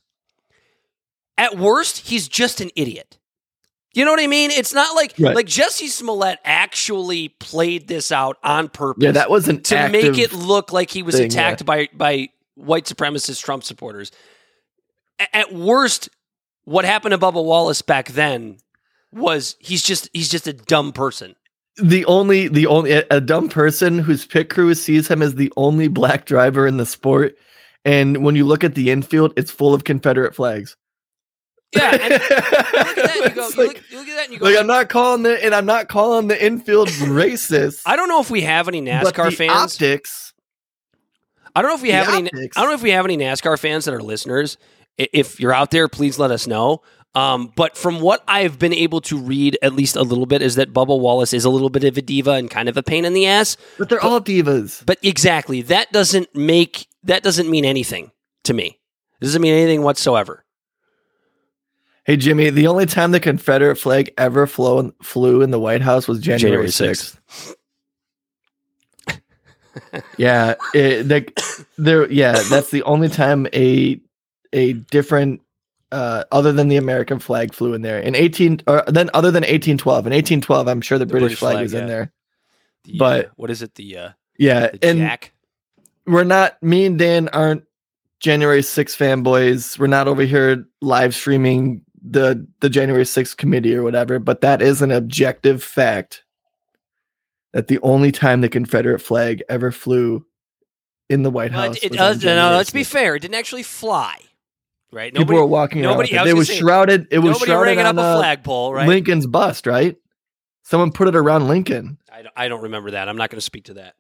At 1.38 1.58
worst, 1.58 2.08
he's 2.08 2.28
just 2.28 2.62
an 2.62 2.70
idiot. 2.76 3.18
You 3.94 4.06
know 4.06 4.12
what 4.12 4.20
I 4.20 4.26
mean? 4.28 4.50
It's 4.50 4.74
not 4.74 4.96
like 4.96 5.14
Right. 5.20 5.36
like 5.36 5.46
Jussie 5.46 5.88
Smollett 5.88 6.40
actually 6.44 7.30
played 7.30 7.88
this 7.88 8.12
out 8.12 8.38
on 8.44 8.70
purpose 8.70 9.04
Yeah, 9.04 9.12
that 9.12 9.30
was 9.30 9.48
an 9.48 9.62
to 9.64 9.90
make 9.90 10.18
it 10.18 10.34
look 10.34 10.74
like 10.74 10.90
he 10.90 11.04
was 11.04 11.16
thing, 11.16 11.28
attacked 11.28 11.64
by 11.66 11.90
by 11.94 12.30
white 12.56 12.86
supremacist 12.86 13.44
Trump 13.44 13.64
supporters. 13.64 14.12
A- 15.20 15.36
At 15.36 15.54
worst, 15.54 16.10
what 16.64 16.86
happened 16.86 17.12
to 17.12 17.20
Bubba 17.20 17.44
Wallace 17.44 17.84
back 17.84 18.10
then 18.10 18.58
was 19.12 19.56
he's 19.60 19.84
just 19.84 20.10
he's 20.14 20.30
just 20.30 20.48
a 20.48 20.54
dumb 20.54 20.92
person. 20.92 21.36
The 21.78 22.06
only 22.06 22.48
the 22.48 22.68
only 22.68 22.92
a, 22.92 23.20
dumb 23.22 23.50
person 23.50 23.98
whose 24.00 24.26
pit 24.26 24.50
crew 24.50 24.74
sees 24.76 25.08
him 25.08 25.22
as 25.22 25.36
the 25.36 25.52
only 25.58 25.88
black 25.88 26.26
driver 26.26 26.68
in 26.68 26.78
the 26.78 26.86
sport. 26.86 27.36
And 27.86 28.24
when 28.24 28.36
you 28.36 28.46
look 28.46 28.64
at 28.64 28.76
the 28.76 28.92
infield, 28.92 29.34
it's 29.36 29.52
full 29.52 29.74
of 29.74 29.84
Confederate 29.84 30.36
flags. 30.36 30.78
Yeah, 31.76 31.98
and 32.00 32.04
you 32.04 32.10
look 32.20 32.22
at 32.22 32.96
that 32.96 33.16
and 33.16 33.26
you 33.26 33.36
go, 33.36 33.48
you 33.50 33.56
like- 33.56 33.58
look, 33.58 33.92
you 33.92 33.98
look 33.98 34.08
at 34.08 34.16
that 34.16 34.24
and 34.26 34.34
you 34.34 34.40
go, 34.40 34.46
Like 34.46 34.58
I'm 34.58 34.68
not 34.68 34.90
calling 34.90 35.24
the 35.24 35.44
and 35.44 35.56
I'm 35.56 35.66
not 35.66 35.88
calling 35.90 36.28
the 36.28 36.44
infield 36.44 36.88
racist. 36.90 37.82
I 37.86 37.96
don't 37.96 38.08
know 38.10 38.22
if 38.22 38.30
we 38.30 38.42
have 38.42 38.68
any 38.68 38.82
but 38.82 39.14
NASCAR 39.14 39.32
the 39.32 39.36
fans. 39.36 39.52
Optics. 39.52 40.34
I 41.56 41.62
don't 41.62 41.70
know 41.72 41.76
if 41.76 41.82
we 41.82 41.90
have 41.90 42.10
any. 42.10 42.28
optics. 42.28 42.58
I 42.58 42.62
don't 42.62 42.70
know 42.70 42.76
if 42.76 42.84
we 42.84 42.92
have 42.92 43.06
any 43.06 43.18
NASCAR 43.18 43.60
fans 43.60 43.86
that 43.86 43.94
are 43.94 44.02
listeners. 44.02 44.58
If 44.98 45.40
you're 45.40 45.54
out 45.54 45.72
there, 45.72 45.88
please 45.88 46.20
let 46.20 46.30
us 46.30 46.46
know. 46.46 46.82
Um, 47.16 47.54
but 47.56 47.78
from 47.78 48.00
what 48.00 48.24
I've 48.28 48.58
been 48.58 48.74
able 48.74 49.02
to 49.02 49.18
read, 49.18 49.58
at 49.62 49.74
least 49.74 49.96
a 49.96 50.02
little 50.02 50.26
bit, 50.26 50.42
is 50.42 50.56
that 50.56 50.74
Bubba 50.74 51.00
Wallace 51.00 51.34
is 51.34 51.46
a 51.46 51.50
little 51.50 51.70
bit 51.70 51.84
of 51.84 51.98
a 51.98 52.02
diva 52.02 52.32
and 52.32 52.50
kind 52.50 52.68
of 52.68 52.76
a 52.76 52.84
pain 52.84 53.06
in 53.06 53.14
the 53.14 53.28
ass. 53.28 53.56
But 53.78 53.90
they're 53.90 54.04
all 54.04 54.20
divas. 54.20 54.84
But 54.86 54.98
exactly, 55.04 55.62
that 55.64 55.92
doesn't 55.92 56.36
make 56.36 56.88
that 57.04 57.22
doesn't 57.22 57.50
mean 57.50 57.66
anything 57.66 58.12
to 58.46 58.54
me. 58.54 58.80
It 59.22 59.26
doesn't 59.26 59.42
mean 59.42 59.54
anything 59.54 59.84
whatsoever. 59.84 60.44
Hey 62.06 62.18
Jimmy, 62.18 62.50
the 62.50 62.68
only 62.68 62.86
time 62.86 63.12
the 63.12 63.20
Confederate 63.20 63.78
flag 63.78 64.14
ever 64.18 64.46
flown, 64.48 64.94
flew 65.02 65.42
in 65.42 65.52
the 65.52 65.60
White 65.60 65.82
House 65.82 66.08
was 66.08 66.20
January 66.20 66.68
6th. 66.68 67.18
yeah, 70.18 70.56
it, 70.74 71.04
the, 71.04 71.66
there. 71.78 72.12
Yeah, 72.12 72.42
that's 72.50 72.72
the 72.72 72.84
only 72.84 73.08
time 73.08 73.48
a 73.54 74.02
a 74.52 74.74
different, 74.74 75.42
uh, 75.94 76.24
other 76.32 76.52
than 76.52 76.68
the 76.68 76.78
American 76.78 77.20
flag 77.20 77.54
flew 77.54 77.74
in 77.74 77.82
there. 77.84 78.00
In 78.00 78.16
eighteen, 78.16 78.60
or 78.68 78.84
then 78.88 79.10
other 79.14 79.32
than 79.32 79.46
eighteen 79.46 79.78
twelve. 79.78 80.06
In 80.08 80.14
eighteen 80.14 80.42
twelve, 80.42 80.68
I'm 80.68 80.82
sure 80.82 80.98
the, 80.98 81.06
British, 81.06 81.22
British 81.28 81.40
flag, 81.40 81.54
flag, 81.54 81.64
was 81.64 81.74
in 81.74 81.88
there. 81.88 82.12
The, 82.84 82.98
But- 82.98 83.26
uh, 83.26 83.30
what 83.36 83.50
is 83.52 83.62
it? 83.62 83.76
The 83.76 83.98
uh, 83.98 84.10
Yeah, 84.38 84.68
the 84.72 84.86
and 84.88 85.00
Jack. 85.00 85.32
we're 86.06 86.24
not. 86.26 86.62
Me 86.62 86.86
and 86.86 86.98
Dan 87.00 87.30
aren't 87.30 87.64
January 88.20 88.62
6th 88.62 88.98
fanboys. 88.98 89.78
We're 89.80 89.88
not 89.88 90.08
over 90.08 90.24
here 90.24 90.66
live 90.82 91.14
streaming 91.16 91.82
the 92.06 92.46
the 92.60 92.70
January 92.70 93.04
6th 93.06 93.38
committee 93.38 93.76
or 93.76 93.84
whatever. 93.84 94.20
But 94.20 94.42
that 94.42 94.62
is 94.62 94.82
an 94.82 94.92
objective 94.92 95.64
fact 95.64 96.24
that 97.54 97.68
the 97.68 97.80
only 97.82 98.12
time 98.12 98.42
the 98.42 98.50
Confederate 98.50 99.00
flag 99.00 99.44
ever 99.48 99.72
flew 99.72 100.26
in 101.10 101.22
the 101.24 101.30
White 101.30 101.52
Well, 101.52 101.68
House. 101.68 101.78
it, 101.84 101.98
uh, 102.00 102.06
on 102.12 102.20
no, 102.20 102.56
let's 102.58 102.72
be 102.72 102.84
fair. 102.84 103.16
It 103.16 103.20
didn't 103.20 103.36
actually 103.36 103.64
fly. 103.64 104.20
Right? 104.94 105.14
People 105.14 105.36
were 105.36 105.46
walking 105.46 105.84
around. 105.84 105.94
nobody- 105.94 106.14
with 106.14 106.20
it. 106.20 106.24
was 106.24 106.32
It 106.32 106.38
was 106.38 106.48
say, 106.48 106.58
shrouded. 106.58 107.08
It 107.10 107.20
was 107.20 107.32
nobody 107.32 107.52
shrouded 107.52 107.78
on 107.80 107.98
a 107.98 108.02
uh, 108.02 108.18
flagpole, 108.20 108.74
right? 108.74 108.88
Lincoln's 108.88 109.26
bust, 109.26 109.66
right? 109.66 109.96
Someone 110.62 110.92
put 110.92 111.08
it 111.08 111.16
around 111.16 111.48
Lincoln. 111.48 111.98
I, 112.12 112.22
don't- 112.22 112.34
I 112.38 112.48
don't 112.48 112.62
remember 112.64 112.92
that. 112.92 113.10
I'm 113.10 113.18
not 113.18 113.30
going 113.30 113.38
to 113.38 113.42
speak 113.42 113.66
to 113.66 113.74
that. 113.76 113.96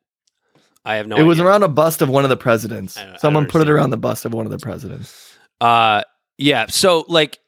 I 0.85 0.95
have 0.95 1.07
no. 1.07 1.17
it 1.17 1.23
was 1.23 1.39
around 1.39 1.63
a 1.63 1.67
bust 1.67 2.01
of 2.01 2.09
one 2.09 2.23
of 2.25 2.29
the 2.29 2.37
presidents. 2.37 2.95
I 2.95 3.01
don't- 3.01 3.09
I 3.09 3.11
don't 3.13 3.21
Someone 3.21 3.45
put 3.47 3.61
it 3.61 3.69
around 3.69 3.89
the 3.89 3.97
bust 3.97 4.25
of 4.25 4.33
one 4.33 4.45
of 4.45 4.51
the 4.51 4.59
presidents. 4.59 5.35
Uh, 5.59 6.03
yeah. 6.37 6.67
So 6.67 7.05
like, 7.07 7.39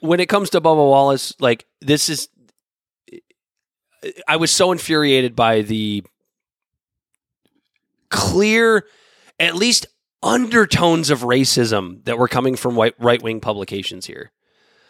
when 0.00 0.20
it 0.20 0.28
comes 0.28 0.50
to 0.50 0.60
Bubba 0.60 0.76
Wallace, 0.76 1.34
like 1.38 1.66
this 1.80 2.08
is, 2.08 2.28
I 4.26 4.36
was 4.36 4.50
so 4.50 4.72
infuriated 4.72 5.36
by 5.36 5.62
the 5.62 6.02
clear, 8.08 8.86
at 9.38 9.54
least 9.54 9.86
undertones 10.26 11.10
of 11.10 11.20
racism 11.20 12.04
that 12.04 12.18
were 12.18 12.28
coming 12.28 12.56
from 12.56 12.74
white 12.76 12.94
right 12.98 13.22
wing 13.22 13.40
publications 13.40 14.06
here. 14.06 14.32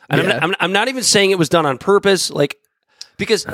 And 0.09 0.21
I'm, 0.21 0.27
not, 0.29 0.43
I'm, 0.43 0.55
I'm 0.61 0.73
not 0.73 0.89
even 0.89 1.03
saying 1.03 1.31
it 1.33 1.39
was 1.39 1.49
done 1.49 1.67
on 1.67 1.79
purpose, 1.79 2.31
like 2.31 2.57
because. 3.19 3.47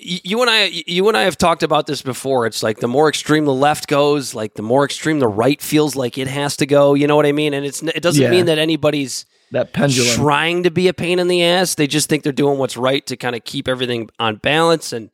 You 0.00 0.40
and 0.42 0.50
I, 0.50 0.64
you 0.86 1.08
and 1.08 1.16
I 1.16 1.22
have 1.22 1.36
talked 1.38 1.62
about 1.62 1.86
this 1.86 2.02
before. 2.02 2.46
It's 2.46 2.62
like 2.62 2.78
the 2.78 2.88
more 2.88 3.08
extreme 3.08 3.44
the 3.44 3.54
left 3.54 3.88
goes, 3.88 4.34
like 4.34 4.54
the 4.54 4.62
more 4.62 4.84
extreme 4.84 5.18
the 5.18 5.28
right 5.28 5.60
feels 5.60 5.96
like 5.96 6.18
it 6.18 6.28
has 6.28 6.56
to 6.58 6.66
go. 6.66 6.94
You 6.94 7.06
know 7.06 7.16
what 7.16 7.26
I 7.26 7.32
mean? 7.32 7.52
And 7.54 7.64
it's 7.64 7.82
it 7.82 8.02
doesn't 8.02 8.22
Yeah. 8.22 8.30
mean 8.30 8.46
that 8.46 8.58
anybody's 8.58 9.24
That 9.52 9.72
pendulum. 9.72 10.14
trying 10.14 10.62
to 10.64 10.70
be 10.70 10.88
a 10.88 10.94
pain 10.94 11.18
in 11.18 11.26
the 11.28 11.42
ass. 11.42 11.74
They 11.74 11.86
just 11.86 12.08
think 12.08 12.22
they're 12.22 12.32
doing 12.32 12.58
what's 12.58 12.76
right 12.76 13.04
to 13.06 13.16
kind 13.16 13.34
of 13.34 13.44
keep 13.44 13.66
everything 13.66 14.08
on 14.18 14.36
balance. 14.36 14.92
And 14.92 15.10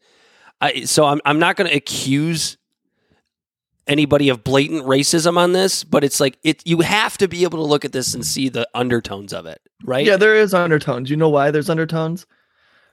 I, 0.60 0.84
so 0.84 1.04
I'm 1.06 1.20
I'm 1.24 1.38
not 1.38 1.56
going 1.56 1.70
to 1.70 1.76
accuse 1.76 2.56
anybody 3.86 4.28
of 4.28 4.42
blatant 4.44 4.84
racism 4.84 5.36
on 5.36 5.52
this, 5.52 5.84
but 5.84 6.04
it's 6.04 6.20
like 6.20 6.38
it. 6.42 6.62
You 6.66 6.80
have 6.80 7.18
to 7.18 7.28
be 7.28 7.42
able 7.44 7.58
to 7.58 7.64
look 7.64 7.84
at 7.84 7.92
this 7.92 8.14
and 8.14 8.24
see 8.24 8.48
the 8.48 8.68
undertones 8.74 9.32
of 9.32 9.46
it, 9.46 9.60
right? 9.84 10.04
Yeah, 10.06 10.16
there 10.16 10.34
is 10.36 10.54
undertones. 10.54 11.10
You 11.10 11.16
know 11.16 11.28
why 11.28 11.50
there's 11.50 11.70
undertones? 11.70 12.26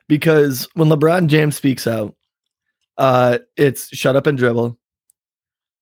Because 0.07 0.67
when 0.73 0.89
LeBron 0.89 1.27
James 1.27 1.55
speaks 1.55 1.87
out, 1.87 2.15
uh, 2.97 3.39
it's 3.55 3.87
shut 3.95 4.15
up 4.15 4.27
and 4.27 4.37
dribble. 4.37 4.77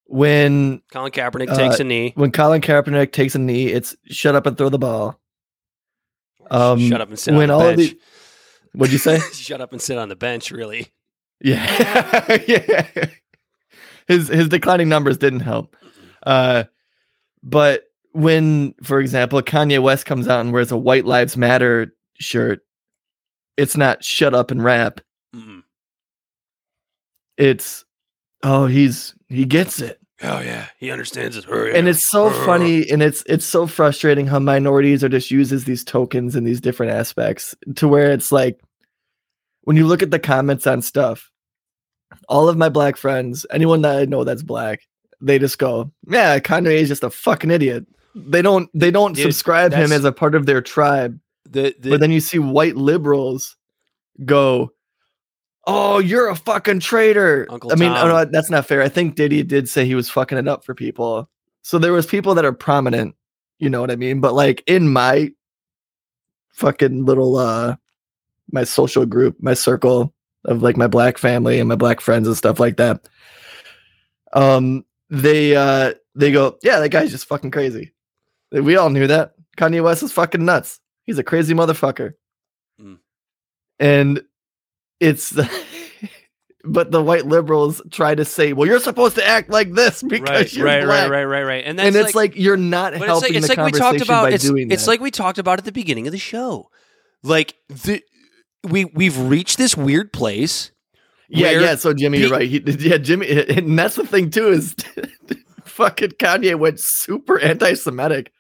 When 0.06 0.82
Colin 0.92 1.12
Kaepernick 1.12 1.50
Uh, 1.50 1.56
takes 1.56 1.80
a 1.80 1.84
knee. 1.84 2.14
when 2.16 2.32
Colin 2.32 2.62
Kaepernick 2.62 3.12
takes 3.12 3.36
a 3.36 3.40
knee, 3.40 3.68
it's 3.68 3.96
shut 4.08 4.36
up 4.36 4.46
and 4.48 4.58
throw 4.58 4.70
the 4.70 4.80
ball. 4.80 5.20
um, 6.52 6.80
Shut 6.90 7.00
up 7.02 7.10
and 7.10 7.20
sit 7.20 7.34
when 7.36 7.52
on 7.52 7.60
the 7.60 7.64
all 7.66 7.70
of 7.72 7.78
bench. 7.78 7.92
the- 7.92 8.00
What'd 8.74 8.92
you 8.94 8.98
say? 9.00 9.20
Shut 9.34 9.62
up 9.62 9.72
and 9.72 9.82
sit 9.82 9.98
on 9.98 10.10
the 10.10 10.16
bench. 10.16 10.50
Really? 10.52 10.88
yeah, 11.42 12.38
yeah. 12.48 13.06
His 14.10 14.28
his 14.28 14.50
declining 14.50 14.90
numbers 14.90 15.18
didn't 15.18 15.40
help. 15.42 15.78
Uh, 16.26 16.66
but 17.42 17.84
when, 18.12 18.74
for 18.84 19.00
example, 19.00 19.42
Kanye 19.42 19.82
West 19.82 20.06
comes 20.06 20.28
out 20.28 20.42
and 20.42 20.52
wears 20.52 20.72
a 20.74 20.78
White 20.78 21.06
Lives 21.06 21.38
Matter 21.38 21.94
shirt, 22.16 22.60
it's 23.56 23.78
not 23.78 24.04
shut 24.04 24.34
up 24.34 24.52
and 24.52 24.62
rap. 24.62 25.00
Mm-mm. 25.34 25.62
it's 27.38 27.86
oh 28.44 28.66
he's 28.66 29.14
he 29.28 29.46
gets 29.46 29.80
it 29.80 30.00
Oh 30.22 30.42
yeah, 30.42 30.68
he 30.80 30.92
understands 30.92 31.38
it. 31.38 31.46
Oh, 31.48 31.64
yeah. 31.64 31.76
and 31.78 31.88
it's 31.88 32.04
so 32.04 32.26
Uh. 32.26 32.46
funny 32.46 32.90
and 32.90 33.02
it's 33.02 33.24
it's 33.28 33.46
so 33.46 33.66
frustrating 33.68 34.28
how 34.28 34.40
minorities 34.40 35.02
are 35.04 35.08
just 35.10 35.32
used 35.32 35.54
as 35.54 35.64
these 35.64 35.84
tokens 35.86 36.36
in 36.36 36.44
these 36.44 36.60
different 36.60 36.92
aspects 36.92 37.56
to 37.76 37.88
where 37.88 38.12
it's 38.12 38.30
like 38.32 38.60
when 39.62 39.78
you 39.78 39.88
look 39.88 40.02
at 40.04 40.12
the 40.12 40.20
comments 40.20 40.68
on 40.68 40.82
stuff 40.82 41.30
all 42.30 42.48
of 42.48 42.58
my 42.58 42.70
black 42.70 42.96
friends 42.96 43.46
anyone 43.52 43.82
that 43.82 43.98
i 43.98 44.06
know 44.06 44.24
that's 44.24 44.44
black 44.44 44.88
they 45.20 45.38
just 45.38 45.60
go 45.60 45.92
yeah 46.08 46.40
kanye 46.40 46.74
is 46.74 46.88
just 46.88 47.04
a 47.04 47.10
fucking 47.10 47.52
idiot 47.52 47.86
they 48.16 48.42
don't 48.42 48.70
they 48.74 48.92
don't 48.92 49.14
Dude, 49.14 49.24
subscribe 49.24 49.74
him 49.74 49.92
as 49.92 50.06
a 50.06 50.12
part 50.12 50.34
of 50.34 50.46
their 50.46 50.62
tribe 50.62 51.20
the, 51.52 51.76
the 51.80 51.90
but 51.90 52.00
then 52.00 52.12
you 52.12 52.20
see 52.20 52.40
white 52.40 52.76
liberals 52.76 53.56
go, 54.26 54.72
"Oh, 55.66 56.00
you're 56.00 56.30
a 56.30 56.36
fucking 56.36 56.80
traitor." 56.80 57.48
Uncle 57.50 57.72
I 57.72 57.76
mean, 57.76 57.92
oh, 57.92 58.08
no, 58.08 58.26
that's 58.26 58.50
not 58.50 58.66
fair. 58.66 58.82
I 58.82 58.90
think 58.90 59.16
Diddy 59.16 59.44
did 59.44 59.68
say 59.68 59.86
he 59.86 59.96
was 59.96 60.10
fucking 60.10 60.38
it 60.38 60.48
up 60.48 60.64
for 60.64 60.76
people. 60.76 61.30
So 61.62 61.80
there 61.80 61.94
was 61.94 62.06
people 62.06 62.36
that 62.36 62.46
are 62.46 62.54
prominent, 62.54 63.16
you 63.58 63.70
know 63.70 63.82
what 63.82 63.92
I 63.92 63.96
mean? 63.96 64.22
But 64.22 64.34
like 64.34 64.64
in 64.68 64.90
my 64.90 65.32
fucking 66.54 67.06
little 67.06 67.38
uh 67.38 67.76
my 68.52 68.64
social 68.64 69.06
group, 69.06 69.38
my 69.42 69.54
circle 69.54 70.14
of 70.46 70.62
like 70.62 70.78
my 70.78 70.88
black 70.88 71.18
family 71.18 71.60
and 71.60 71.70
my 71.70 71.76
black 71.76 72.02
friends 72.02 72.28
and 72.28 72.38
stuff 72.38 72.60
like 72.60 72.78
that. 72.78 73.08
Um 74.34 74.86
they 75.10 75.56
uh 75.56 75.94
they 76.16 76.32
go, 76.32 76.58
"Yeah, 76.62 76.80
that 76.80 76.90
guy's 76.90 77.12
just 77.12 77.28
fucking 77.28 77.52
crazy." 77.52 77.94
We 78.52 78.76
all 78.78 78.90
knew 78.90 79.08
that. 79.08 79.34
Kanye 79.58 79.84
West 79.84 80.04
is 80.04 80.12
fucking 80.12 80.44
nuts. 80.44 80.80
He's 81.06 81.18
a 81.18 81.24
crazy 81.24 81.54
motherfucker. 81.54 82.14
Mm. 82.82 83.00
And 83.80 84.24
it's 85.00 85.34
but 86.64 86.92
the 86.92 87.02
white 87.02 87.26
liberals 87.26 87.82
try 87.92 88.16
to 88.16 88.26
say, 88.26 88.54
"Well, 88.54 88.68
you're 88.68 88.80
supposed 88.80 89.16
to 89.16 89.26
act 89.26 89.50
like 89.50 89.74
this 89.74 90.04
because 90.04 90.30
right, 90.30 90.54
you're 90.54 90.66
right, 90.66 90.84
black." 90.84 91.10
right, 91.10 91.24
right, 91.24 91.26
right, 91.26 91.44
right. 91.44 91.64
And 91.66 91.80
that's 91.80 91.88
and 91.88 91.96
it's 91.96 92.16
like, 92.16 92.36
you're 92.36 92.58
not 92.58 92.94
but 92.94 93.02
it's 93.02 93.06
helping 93.08 93.34
like 93.34 93.44
it's 93.44 93.56
the 93.56 93.62
like 93.62 93.74
we 93.74 93.80
talked 93.80 94.02
about. 94.02 94.24
by 94.24 94.32
It's 94.32 94.44
doing 94.44 94.72
it's 94.72 94.86
that. 94.86 94.92
like 94.92 95.00
we 95.00 95.12
talked 95.12 95.40
about 95.40 95.60
at 95.60 95.66
the 95.66 95.72
beginning 95.72 96.08
of 96.08 96.12
the 96.12 96.20
show. 96.20 96.70
Like 97.24 97.56
the 97.70 98.02
we 98.64 98.86
we've 98.86 99.18
reached 99.18 99.58
this 99.58 99.76
weird 99.76 100.12
place. 100.14 100.72
yeah, 101.28 101.52
yeah. 101.52 101.76
So 101.76 101.94
Jimmy, 101.94 102.20
you're 102.20 102.30
right. 102.30 102.48
He, 102.50 102.60
yeah, 102.80 102.98
Jimmy, 102.98 103.30
and 103.50 103.78
that's 103.78 103.96
the 103.96 104.06
thing 104.06 104.30
too 104.30 104.50
is 104.50 104.76
fucking 105.64 106.12
Kanye 106.12 106.58
went 106.58 106.80
super 106.80 107.40
anti-Semitic, 107.40 108.32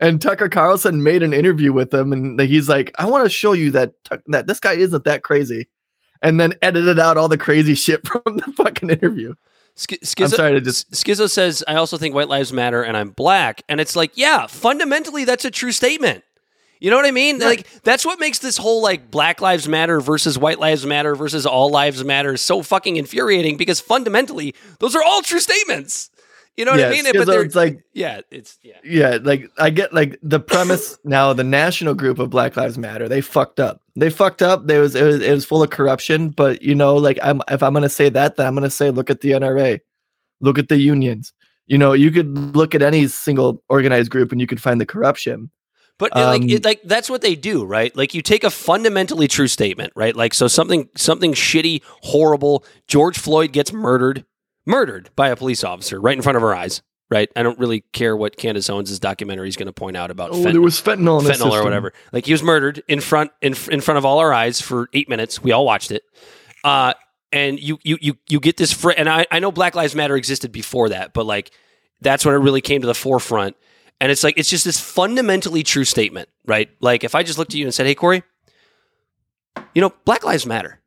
and 0.00 0.20
Tucker 0.20 0.48
Carlson 0.48 1.02
made 1.02 1.22
an 1.22 1.32
interview 1.32 1.72
with 1.72 1.92
him, 1.92 2.12
and 2.12 2.40
he's 2.40 2.68
like, 2.68 2.92
"I 2.98 3.06
want 3.06 3.24
to 3.24 3.30
show 3.30 3.52
you 3.52 3.70
that 3.72 3.92
that 4.26 4.46
this 4.46 4.60
guy 4.60 4.74
isn't 4.74 5.04
that 5.04 5.22
crazy," 5.22 5.68
and 6.22 6.38
then 6.40 6.54
edited 6.62 6.98
out 6.98 7.16
all 7.16 7.28
the 7.28 7.38
crazy 7.38 7.74
shit 7.74 8.06
from 8.06 8.22
the 8.36 8.52
fucking 8.56 8.90
interview. 8.90 9.34
Sk- 9.78 10.20
I'm 10.20 10.28
sorry 10.28 10.54
to 10.54 10.60
just 10.60 10.90
Skizzo 10.90 11.30
says, 11.30 11.62
I 11.68 11.76
also 11.76 11.98
think 11.98 12.12
white 12.12 12.26
lives 12.26 12.52
matter 12.52 12.82
and 12.82 12.96
I'm 12.96 13.10
black. 13.10 13.62
And 13.68 13.80
it's 13.80 13.94
like, 13.94 14.10
yeah, 14.16 14.48
fundamentally, 14.48 15.24
that's 15.24 15.44
a 15.44 15.52
true 15.52 15.70
statement. 15.70 16.24
You 16.80 16.90
know 16.90 16.96
what 16.96 17.06
I 17.06 17.10
mean? 17.10 17.38
Right. 17.38 17.58
Like, 17.58 17.82
that's 17.82 18.06
what 18.06 18.20
makes 18.20 18.38
this 18.38 18.56
whole 18.56 18.82
like 18.82 19.10
Black 19.10 19.40
Lives 19.40 19.68
Matter 19.68 20.00
versus 20.00 20.38
White 20.38 20.58
Lives 20.58 20.86
Matter 20.86 21.14
versus 21.14 21.46
All 21.46 21.70
Lives 21.70 22.04
Matter 22.04 22.36
so 22.36 22.62
fucking 22.62 22.96
infuriating 22.96 23.56
because 23.56 23.80
fundamentally, 23.80 24.54
those 24.78 24.94
are 24.94 25.02
all 25.02 25.22
true 25.22 25.40
statements. 25.40 26.10
You 26.58 26.64
know 26.64 26.72
what 26.72 26.82
I 26.82 26.90
mean? 26.90 27.04
Skizzo, 27.04 27.24
they're, 27.24 27.42
it's 27.42 27.54
like 27.54 27.84
yeah, 27.92 28.20
it's, 28.32 28.58
yeah. 28.62 28.78
yeah, 28.82 29.18
like 29.22 29.48
I 29.58 29.70
get 29.70 29.94
like 29.94 30.18
the 30.24 30.40
premise 30.40 30.98
now. 31.04 31.32
The 31.32 31.44
national 31.44 31.94
group 31.94 32.18
of 32.18 32.30
Black 32.30 32.56
Lives 32.56 32.76
Matter, 32.76 33.08
they 33.08 33.20
fucked 33.20 33.60
up. 33.60 33.80
They 33.94 34.10
fucked 34.10 34.42
up. 34.42 34.66
There 34.66 34.80
was 34.80 34.96
it 34.96 35.04
was 35.04 35.22
it 35.22 35.30
was 35.30 35.44
full 35.44 35.62
of 35.62 35.70
corruption. 35.70 36.30
But 36.30 36.60
you 36.62 36.74
know, 36.74 36.96
like 36.96 37.16
I'm 37.22 37.42
if 37.48 37.62
I'm 37.62 37.74
gonna 37.74 37.88
say 37.88 38.08
that, 38.08 38.34
then 38.34 38.46
I'm 38.46 38.54
gonna 38.56 38.70
say 38.70 38.90
look 38.90 39.08
at 39.08 39.20
the 39.20 39.30
NRA, 39.30 39.78
look 40.40 40.58
at 40.58 40.68
the 40.68 40.78
unions. 40.78 41.32
You 41.68 41.78
know, 41.78 41.92
you 41.92 42.10
could 42.10 42.36
look 42.56 42.74
at 42.74 42.82
any 42.82 43.06
single 43.06 43.62
organized 43.68 44.10
group 44.10 44.32
and 44.32 44.40
you 44.40 44.48
could 44.48 44.60
find 44.60 44.80
the 44.80 44.86
corruption. 44.86 45.52
But 45.98 46.16
uh, 46.16 46.26
like, 46.26 46.42
Um, 46.42 46.48
it, 46.48 46.64
like 46.64 46.80
that's 46.84 47.10
what 47.10 47.22
they 47.22 47.34
do, 47.34 47.64
right? 47.64 47.94
Like 47.96 48.14
you 48.14 48.22
take 48.22 48.44
a 48.44 48.50
fundamentally 48.50 49.26
true 49.28 49.48
statement, 49.48 49.92
right? 49.96 50.14
Like 50.14 50.32
so 50.32 50.46
something 50.48 50.88
something 50.96 51.32
shitty, 51.34 51.82
horrible. 52.02 52.64
George 52.86 53.18
Floyd 53.18 53.52
gets 53.52 53.72
murdered, 53.72 54.24
murdered 54.64 55.10
by 55.16 55.28
a 55.28 55.36
police 55.36 55.64
officer 55.64 56.00
right 56.00 56.16
in 56.16 56.22
front 56.22 56.36
of 56.36 56.44
our 56.44 56.54
eyes, 56.54 56.82
right? 57.10 57.28
I 57.34 57.42
don't 57.42 57.58
really 57.58 57.80
care 57.92 58.16
what 58.16 58.36
Candace 58.36 58.70
Owens' 58.70 58.96
documentary 59.00 59.48
is 59.48 59.56
going 59.56 59.66
to 59.66 59.72
point 59.72 59.96
out 59.96 60.10
about 60.12 60.30
Oh, 60.30 60.42
fent- 60.42 60.52
there 60.52 60.60
was 60.62 60.80
fentanyl 60.80 61.20
in 61.20 61.26
fentanyl 61.26 61.50
or 61.50 61.64
whatever. 61.64 61.92
Like 62.12 62.26
he 62.26 62.32
was 62.32 62.44
murdered 62.44 62.82
in 62.86 63.00
front 63.00 63.32
in 63.42 63.56
in 63.70 63.80
front 63.80 63.98
of 63.98 64.04
all 64.04 64.18
our 64.20 64.32
eyes 64.32 64.60
for 64.60 64.88
eight 64.92 65.08
minutes. 65.08 65.42
We 65.42 65.50
all 65.50 65.64
watched 65.66 65.90
it. 65.90 66.04
Uh, 66.62 66.94
and 67.32 67.58
you 67.60 67.78
you 67.82 67.98
you 68.00 68.16
you 68.28 68.38
get 68.40 68.56
this 68.56 68.72
fr- 68.72 68.92
and 68.96 69.08
I, 69.08 69.26
I 69.32 69.40
know 69.40 69.50
Black 69.50 69.74
Lives 69.74 69.94
Matter 69.96 70.16
existed 70.16 70.52
before 70.52 70.90
that, 70.90 71.12
but 71.12 71.26
like 71.26 71.50
that's 72.00 72.24
when 72.24 72.34
it 72.36 72.38
really 72.38 72.60
came 72.60 72.82
to 72.82 72.86
the 72.86 72.94
forefront. 72.94 73.56
And 74.00 74.12
it's 74.12 74.22
like 74.22 74.34
it's 74.38 74.48
just 74.48 74.64
this 74.64 74.78
fundamentally 74.78 75.62
true 75.62 75.84
statement, 75.84 76.28
right? 76.46 76.70
Like 76.80 77.02
if 77.04 77.14
I 77.14 77.22
just 77.22 77.38
looked 77.38 77.52
at 77.52 77.58
you 77.58 77.64
and 77.64 77.74
said, 77.74 77.86
"Hey, 77.86 77.94
Corey, 77.96 78.22
you 79.74 79.80
know, 79.82 79.92
Black 80.04 80.24
Lives 80.24 80.46
Matter," 80.46 80.80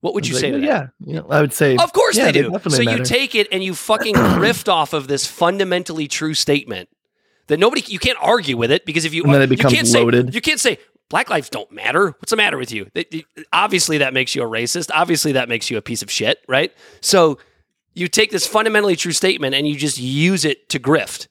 what 0.00 0.14
would 0.14 0.26
you 0.26 0.34
was 0.34 0.40
say 0.40 0.52
like, 0.52 0.60
to 0.62 0.66
that? 0.66 0.90
yeah, 1.00 1.14
yeah, 1.14 1.20
I 1.28 1.40
would 1.40 1.52
say 1.52 1.76
Of 1.76 1.92
course 1.92 2.16
yeah, 2.16 2.30
they 2.30 2.32
do. 2.42 2.58
so 2.68 2.82
you 2.82 3.04
take 3.04 3.34
it 3.34 3.48
and 3.52 3.62
you 3.62 3.74
fucking 3.74 4.14
rift 4.38 4.68
off 4.68 4.92
of 4.92 5.08
this 5.08 5.26
fundamentally 5.26 6.08
true 6.08 6.34
statement 6.34 6.88
that 7.48 7.58
nobody 7.58 7.82
you 7.86 7.98
can't 7.98 8.18
argue 8.20 8.56
with 8.56 8.70
it 8.70 8.84
because 8.86 9.04
if 9.04 9.12
you 9.14 9.24
And 9.24 9.34
then 9.34 9.42
it 9.42 9.50
you 9.50 9.56
becomes 9.56 9.74
can't 9.74 9.86
say 9.86 10.02
loaded. 10.02 10.34
you 10.34 10.40
can't 10.40 10.60
say 10.60 10.78
black 11.10 11.28
lives 11.30 11.50
don't 11.50 11.70
matter. 11.70 12.06
What's 12.18 12.30
the 12.30 12.36
matter 12.36 12.56
with 12.56 12.72
you? 12.72 12.88
They- 12.94 13.04
they- 13.10 13.24
obviously 13.52 13.98
that 13.98 14.14
makes 14.14 14.34
you 14.34 14.42
a 14.42 14.46
racist. 14.46 14.90
Obviously 14.92 15.32
that 15.32 15.48
makes 15.50 15.70
you 15.70 15.76
a 15.76 15.82
piece 15.82 16.02
of 16.02 16.10
shit, 16.10 16.38
right? 16.48 16.72
So 17.02 17.38
you 17.92 18.08
take 18.08 18.30
this 18.30 18.46
fundamentally 18.46 18.96
true 18.96 19.12
statement 19.12 19.54
and 19.54 19.68
you 19.68 19.76
just 19.76 19.98
use 19.98 20.44
it 20.46 20.68
to 20.70 20.78
grift. 20.80 21.28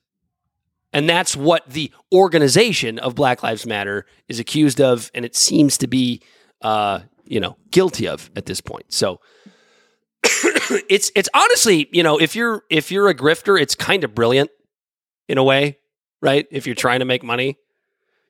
And 0.93 1.09
that's 1.09 1.35
what 1.35 1.67
the 1.67 1.91
organization 2.13 2.99
of 2.99 3.15
Black 3.15 3.41
Lives 3.41 3.65
Matter 3.65 4.05
is 4.27 4.39
accused 4.39 4.79
of, 4.79 5.09
and 5.15 5.25
it 5.25 5.35
seems 5.35 5.77
to 5.79 5.87
be, 5.87 6.21
uh, 6.61 6.99
you 7.25 7.39
know, 7.39 7.57
guilty 7.71 8.07
of 8.07 8.29
at 8.35 8.45
this 8.45 8.61
point. 8.61 8.93
So 8.93 9.19
it's 10.87 11.11
it's 11.15 11.29
honestly, 11.33 11.89
you 11.91 12.03
know, 12.03 12.19
if 12.19 12.35
you're 12.35 12.63
if 12.69 12.91
you're 12.91 13.09
a 13.09 13.15
grifter, 13.15 13.59
it's 13.59 13.73
kind 13.73 14.03
of 14.03 14.13
brilliant 14.13 14.51
in 15.27 15.39
a 15.39 15.43
way, 15.43 15.79
right? 16.21 16.45
If 16.51 16.67
you're 16.67 16.75
trying 16.75 16.99
to 16.99 17.05
make 17.05 17.23
money, 17.23 17.57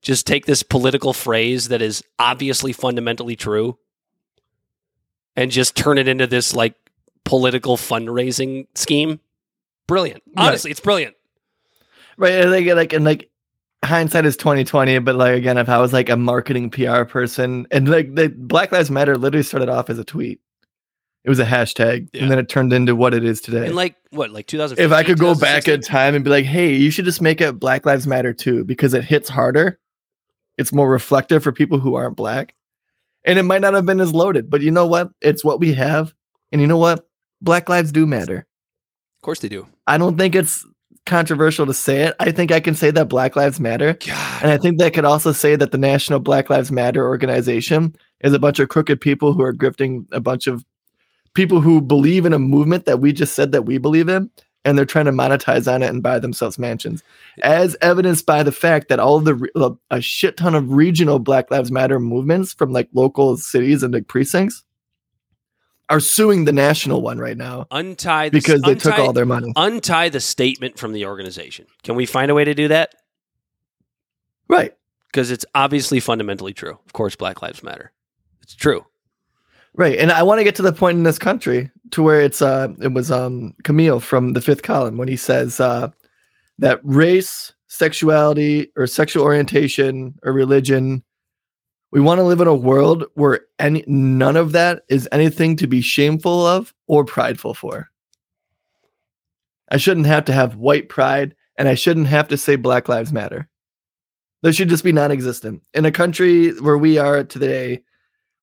just 0.01 0.25
take 0.25 0.45
this 0.45 0.63
political 0.63 1.11
phrase 1.11 1.67
that 1.67 1.81
is 1.81 2.01
obviously 2.17 2.71
fundamentally 2.71 3.35
true, 3.35 3.77
and 5.35 5.51
just 5.51 5.75
turn 5.75 5.97
it 5.97 6.07
into 6.07 6.27
this 6.27 6.53
like 6.53 6.75
political 7.25 7.75
fundraising 7.75 8.67
scheme. 8.73 9.19
Brilliant. 9.85 10.23
Right. 10.37 10.47
Honestly, 10.47 10.71
it's 10.71 10.79
brilliant. 10.79 11.15
Right 12.17 12.33
and 12.33 12.51
like 12.51 12.65
like 12.67 12.93
and 12.93 13.05
like 13.05 13.29
hindsight 13.83 14.25
is 14.25 14.37
2020 14.37 14.99
but 14.99 15.15
like 15.15 15.35
again 15.35 15.57
if 15.57 15.67
i 15.67 15.77
was 15.77 15.91
like 15.91 16.07
a 16.09 16.15
marketing 16.15 16.69
pr 16.69 17.03
person 17.03 17.67
and 17.69 17.89
like 17.89 18.15
the 18.15 18.29
black 18.29 18.71
lives 18.71 18.89
matter 18.89 19.17
literally 19.17 19.43
started 19.43 19.67
off 19.69 19.89
as 19.89 19.99
a 19.99 20.03
tweet. 20.05 20.39
It 21.25 21.29
was 21.29 21.39
a 21.39 21.45
hashtag 21.45 22.09
Yeah. 22.13 22.23
and 22.23 22.31
then 22.31 22.37
it 22.39 22.49
turned 22.49 22.73
into 22.73 22.95
what 22.97 23.13
it 23.13 23.23
is 23.23 23.39
today. 23.39 23.67
And 23.67 23.75
like 23.75 23.95
what, 24.11 24.31
like 24.31 24.45
2015? 24.47 24.85
if 24.85 24.91
i 24.91 25.03
could 25.03 25.19
go 25.19 25.33
back 25.35 25.67
in 25.69 25.79
time 25.81 26.15
and 26.15 26.23
be 26.23 26.29
like 26.29 26.43
hey 26.45 26.73
you 26.73 26.91
should 26.91 27.05
just 27.05 27.21
make 27.21 27.39
it 27.41 27.59
black 27.59 27.85
lives 27.85 28.05
matter 28.07 28.33
too 28.33 28.63
because 28.65 28.93
it 28.93 29.03
hits 29.05 29.29
harder. 29.29 29.79
It's 30.57 30.71
more 30.73 30.89
reflective 30.89 31.41
for 31.43 31.51
people 31.51 31.79
who 31.79 31.95
aren't 31.95 32.15
black. 32.17 32.53
And 33.25 33.39
it 33.39 33.43
might 33.43 33.61
not 33.61 33.73
have 33.73 33.85
been 33.85 34.01
as 34.01 34.13
loaded 34.13 34.49
but 34.49 34.61
you 34.61 34.71
know 34.71 34.85
what? 34.87 35.11
It's 35.21 35.43
what 35.45 35.59
we 35.61 35.73
have. 35.73 36.13
And 36.51 36.59
you 36.61 36.67
know 36.67 36.77
what? 36.77 37.07
Black 37.41 37.67
lives 37.69 37.91
do 37.91 38.05
matter. 38.05 38.39
Of 39.17 39.21
course 39.23 39.39
they 39.39 39.49
do. 39.49 39.67
I 39.87 39.97
don't 39.97 40.17
think 40.17 40.35
it's 40.35 40.65
controversial 41.05 41.65
to 41.65 41.73
say 41.73 42.03
it. 42.03 42.15
I 42.19 42.31
think 42.31 42.51
I 42.51 42.59
can 42.59 42.75
say 42.75 42.91
that 42.91 43.09
Black 43.09 43.35
Lives 43.35 43.59
Matter. 43.59 43.93
God, 44.05 44.43
And 44.43 44.51
I 44.51 44.57
think 44.57 44.79
that 44.79 44.93
could 44.93 45.05
also 45.05 45.31
say 45.31 45.55
that 45.55 45.71
the 45.71 45.77
National 45.77 46.19
Black 46.19 46.49
Lives 46.49 46.71
Matter 46.71 47.05
organization 47.05 47.95
is 48.21 48.33
a 48.33 48.39
bunch 48.39 48.59
of 48.59 48.69
crooked 48.69 49.01
people 49.01 49.33
who 49.33 49.43
are 49.43 49.53
grifting 49.53 50.05
a 50.11 50.19
bunch 50.19 50.47
of 50.47 50.63
people 51.33 51.61
who 51.61 51.81
believe 51.81 52.25
in 52.25 52.33
a 52.33 52.39
movement 52.39 52.85
that 52.85 52.99
we 52.99 53.11
just 53.11 53.35
said 53.35 53.51
that 53.51 53.63
we 53.63 53.77
believe 53.77 54.09
in. 54.09 54.29
And 54.65 54.77
they're 54.77 54.85
trying 54.85 55.05
to 55.05 55.11
monetize 55.11 55.69
on 55.69 55.83
it 55.83 55.89
and 55.89 56.01
buy 56.01 56.19
themselves 56.19 56.57
mansions, 56.57 57.03
as 57.41 57.75
evidenced 57.81 58.25
by 58.25 58.43
the 58.43 58.51
fact 58.53 58.87
that 58.87 58.97
all 58.97 59.17
of 59.17 59.25
the 59.25 59.35
re- 59.35 59.49
uh, 59.57 59.71
a 59.91 59.99
shit 59.99 60.37
ton 60.37 60.55
of 60.55 60.71
regional 60.71 61.19
Black 61.19 61.51
Lives 61.51 61.69
Matter 61.69 61.99
movements 61.99 62.53
from 62.53 62.71
like 62.71 62.87
local 62.93 63.35
cities 63.35 63.83
and 63.83 63.93
like 63.93 64.07
precincts 64.07 64.63
are 65.93 65.99
suing 65.99 66.45
the 66.45 66.51
national 66.51 67.03
one 67.03 67.19
right 67.19 67.37
now 67.37 67.67
untie 67.69 68.27
the, 68.27 68.39
because 68.39 68.63
they 68.63 68.73
took 68.73 68.97
all 68.97 69.13
their 69.13 69.27
money. 69.27 69.53
untie 69.55 70.09
the 70.09 70.19
statement 70.19 70.79
from 70.79 70.91
the 70.91 71.05
organization. 71.05 71.67
Can 71.83 71.93
we 71.93 72.07
find 72.07 72.31
a 72.31 72.33
way 72.33 72.43
to 72.43 72.55
do 72.55 72.67
that? 72.69 72.95
Right. 74.47 74.75
Because 75.11 75.29
it's 75.29 75.45
obviously 75.53 75.99
fundamentally 75.99 76.51
true. 76.51 76.79
Of 76.83 76.93
course, 76.93 77.15
Black 77.15 77.43
Lives 77.43 77.61
Matter. 77.61 77.91
It's 78.41 78.55
true. 78.55 78.83
Right. 79.75 79.99
And 79.99 80.11
I 80.11 80.23
want 80.23 80.39
to 80.39 80.43
get 80.43 80.55
to 80.55 80.63
the 80.63 80.73
point 80.73 80.97
in 80.97 81.03
this 81.03 81.19
country 81.19 81.69
to 81.91 82.01
where 82.01 82.21
it's 82.21 82.41
uh 82.41 82.69
it 82.81 82.93
was 82.93 83.11
um 83.11 83.53
Kmele 83.63 84.01
from 84.01 84.33
the 84.33 84.41
fifth 84.41 84.63
column 84.63 84.97
when 84.97 85.07
he 85.07 85.15
says 85.15 85.59
uh 85.59 85.91
that 86.57 86.79
race, 86.81 87.53
sexuality, 87.67 88.71
or 88.75 88.87
sexual 88.87 89.23
orientation 89.23 90.15
or 90.23 90.33
religion, 90.33 91.03
we 91.93 92.01
want 92.01 92.17
to 92.17 92.23
live 92.23 92.41
in 92.41 92.47
a 92.47 92.55
world 92.55 93.05
where 93.13 93.41
any 93.59 93.83
none 93.85 94.35
of 94.35 94.51
that 94.53 94.81
is 94.89 95.07
anything 95.11 95.55
to 95.57 95.67
be 95.67 95.79
shameful 95.79 96.43
of 96.43 96.73
or 96.87 97.05
prideful 97.05 97.53
for. 97.53 97.91
I 99.69 99.77
shouldn't 99.77 100.07
have 100.07 100.25
to 100.25 100.33
have 100.33 100.55
white 100.55 100.89
pride 100.89 101.35
and 101.55 101.67
I 101.67 101.75
shouldn't 101.75 102.07
have 102.07 102.27
to 102.29 102.37
say 102.37 102.55
Black 102.55 102.89
Lives 102.89 103.13
Matter. 103.13 103.47
They 104.41 104.51
should 104.51 104.69
just 104.69 104.83
be 104.83 104.91
non-existent. 104.91 105.61
In 105.75 105.85
a 105.85 105.91
country 105.91 106.59
where 106.61 106.79
we 106.79 106.97
are 106.97 107.23
today, 107.23 107.83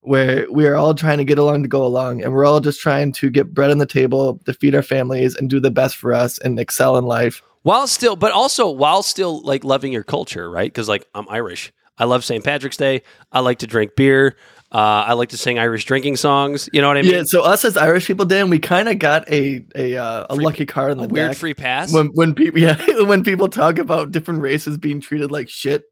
where 0.03 0.47
we 0.53 0.65
are 0.69 0.77
all 0.77 0.95
trying 0.95 1.19
to 1.19 1.25
get 1.25 1.39
along 1.39 1.65
to 1.65 1.69
go 1.69 1.85
along 1.85 2.23
and 2.23 2.33
we're 2.33 2.47
all 2.47 2.61
just 2.61 2.81
trying 2.81 3.11
to 3.15 3.31
get 3.31 3.53
bread 3.53 3.73
on 3.73 3.79
the 3.79 3.85
table 3.85 4.39
to 4.47 4.55
feed 4.55 4.77
our 4.77 4.83
families 4.83 5.35
and 5.35 5.51
do 5.51 5.59
the 5.59 5.73
best 5.73 5.97
for 5.97 6.15
us 6.15 6.39
and 6.39 6.61
excel 6.61 6.97
in 6.97 7.05
life 7.05 7.43
While 7.63 7.89
still, 7.89 8.15
but 8.15 8.31
also 8.31 8.71
while 8.71 9.03
still 9.03 9.43
like 9.43 9.65
loving 9.65 9.93
your 9.93 10.05
culture, 10.05 10.49
right? 10.49 10.71
Because 10.73 10.89
like 10.89 11.09
I'm 11.17 11.29
Irish. 11.29 11.73
I 12.01 12.05
love 12.05 12.25
St. 12.25 12.43
Patrick's 12.43 12.77
Day. 12.77 13.03
I 13.31 13.39
like 13.41 13.59
to 13.61 13.67
drink 13.69 13.95
beer. 13.95 14.35
Uh, 14.73 14.79
I 15.07 15.13
like 15.15 15.29
to 15.31 15.37
sing 15.37 15.59
Irish 15.59 15.85
drinking 15.85 16.17
songs. 16.17 16.69
You 16.73 16.81
know 16.81 16.89
what 16.89 16.97
I 16.97 17.03
mean? 17.03 17.11
yeah 17.13 17.23
so 17.25 17.43
us 17.43 17.65
as 17.65 17.77
irish 17.77 18.07
people 18.07 18.25
dan 18.25 18.51
we 18.51 18.59
kind 18.61 18.89
of 18.89 18.99
got 19.01 19.29
a 19.29 19.65
a, 19.77 19.97
uh, 19.97 20.27
a 20.31 20.35
Free- 20.37 20.45
lucky 20.45 20.65
card 20.67 20.93
in 20.93 20.99
A 21.01 21.07
the 21.07 21.13
weird 21.13 21.31
back 21.31 21.37
free 21.37 21.55
pass. 21.55 21.93
when 21.93 22.07
when 22.15 22.35
people 22.35 22.61
yeah 22.67 22.77
when 23.03 23.23
people 23.25 23.49
talk 23.49 23.79
about 23.79 24.13
different 24.13 24.41
races 24.43 24.79
being 24.79 25.01
treated 25.01 25.31
like 25.33 25.49
shit 25.49 25.85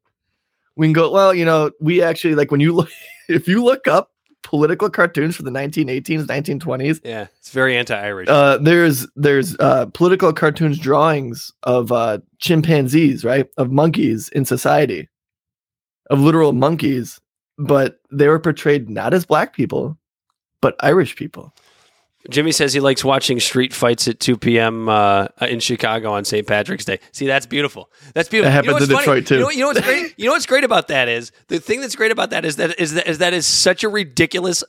we 0.77 0.87
can 0.87 0.93
go 0.93 1.11
well 1.11 1.35
you 1.35 1.45
know 1.45 1.73
we 1.81 2.03
actually 2.03 2.37
like 2.37 2.51
when 2.53 2.61
you 2.61 2.73
look 2.73 2.89
if 3.29 3.49
you 3.49 3.65
look 3.65 3.89
up 3.89 4.13
political 4.45 4.89
cartoons 4.89 5.35
for 5.35 5.43
the 5.43 5.51
1918s 5.51 6.25
1920s 6.27 7.01
yeah, 7.05 7.27
it's 7.41 7.51
very 7.51 7.77
anti-Irish. 7.77 8.29
uh, 8.29 8.59
there's 8.59 9.09
there's 9.17 9.57
uh, 9.59 9.87
political 9.87 10.33
cartoons 10.33 10.79
drawings 10.79 11.51
of 11.65 11.91
uh, 11.91 12.19
chimpanzees, 12.39 13.25
right, 13.25 13.49
of 13.57 13.73
monkeys 13.73 14.29
in 14.31 14.45
society, 14.45 15.09
of 16.11 16.21
literal 16.21 16.53
monkeys, 16.53 17.21
but 17.59 18.01
they 18.11 18.29
were 18.29 18.39
portrayed 18.39 18.89
not 18.89 19.15
as 19.15 19.27
black 19.27 19.55
people, 19.55 19.99
but 20.61 20.77
Irish 20.81 21.17
people. 21.17 21.55
Jimmy 22.31 22.53
says 22.53 22.73
he 22.75 22.81
likes 22.81 23.05
watching 23.05 23.39
street 23.41 23.73
fights 23.73 24.09
at 24.09 24.19
2 24.21 24.37
p.m. 24.37 24.89
Uh, 24.89 25.29
in 25.43 25.61
Chicago 25.61 26.13
on 26.13 26.25
St. 26.25 26.47
Patrick's 26.47 26.85
Day. 26.85 26.99
See, 27.13 27.27
that's 27.27 27.47
beautiful. 27.47 27.91
That's 28.13 28.29
beautiful. 28.29 28.53
That 28.53 28.65
You 28.65 28.71
know 28.73 28.75
happens 28.77 28.91
in 28.91 28.97
funny? 28.97 29.21
Detroit, 29.21 29.27
too. 29.27 29.35
You 29.37 29.41
know, 29.41 29.51
you 29.51 29.61
know 29.61 29.67
what's 29.69 29.81
great? 29.81 30.15
You 30.19 30.27
know 30.27 30.33
what's 30.33 30.47
great 30.47 30.65
about 30.65 30.89
that 30.89 31.09
is 31.09 31.31
the 31.47 31.61
thing 31.61 31.81
that's 31.81 31.95
great 31.95 32.11
about 32.11 32.31
that 32.31 32.45
is 32.45 32.57
that 32.57 32.79
is 32.79 32.95
that 32.95 33.07
is 33.07 33.19
that 33.19 33.33
is 33.33 33.47
such 33.47 33.85
a 33.85 33.89
ridiculous 33.89 34.65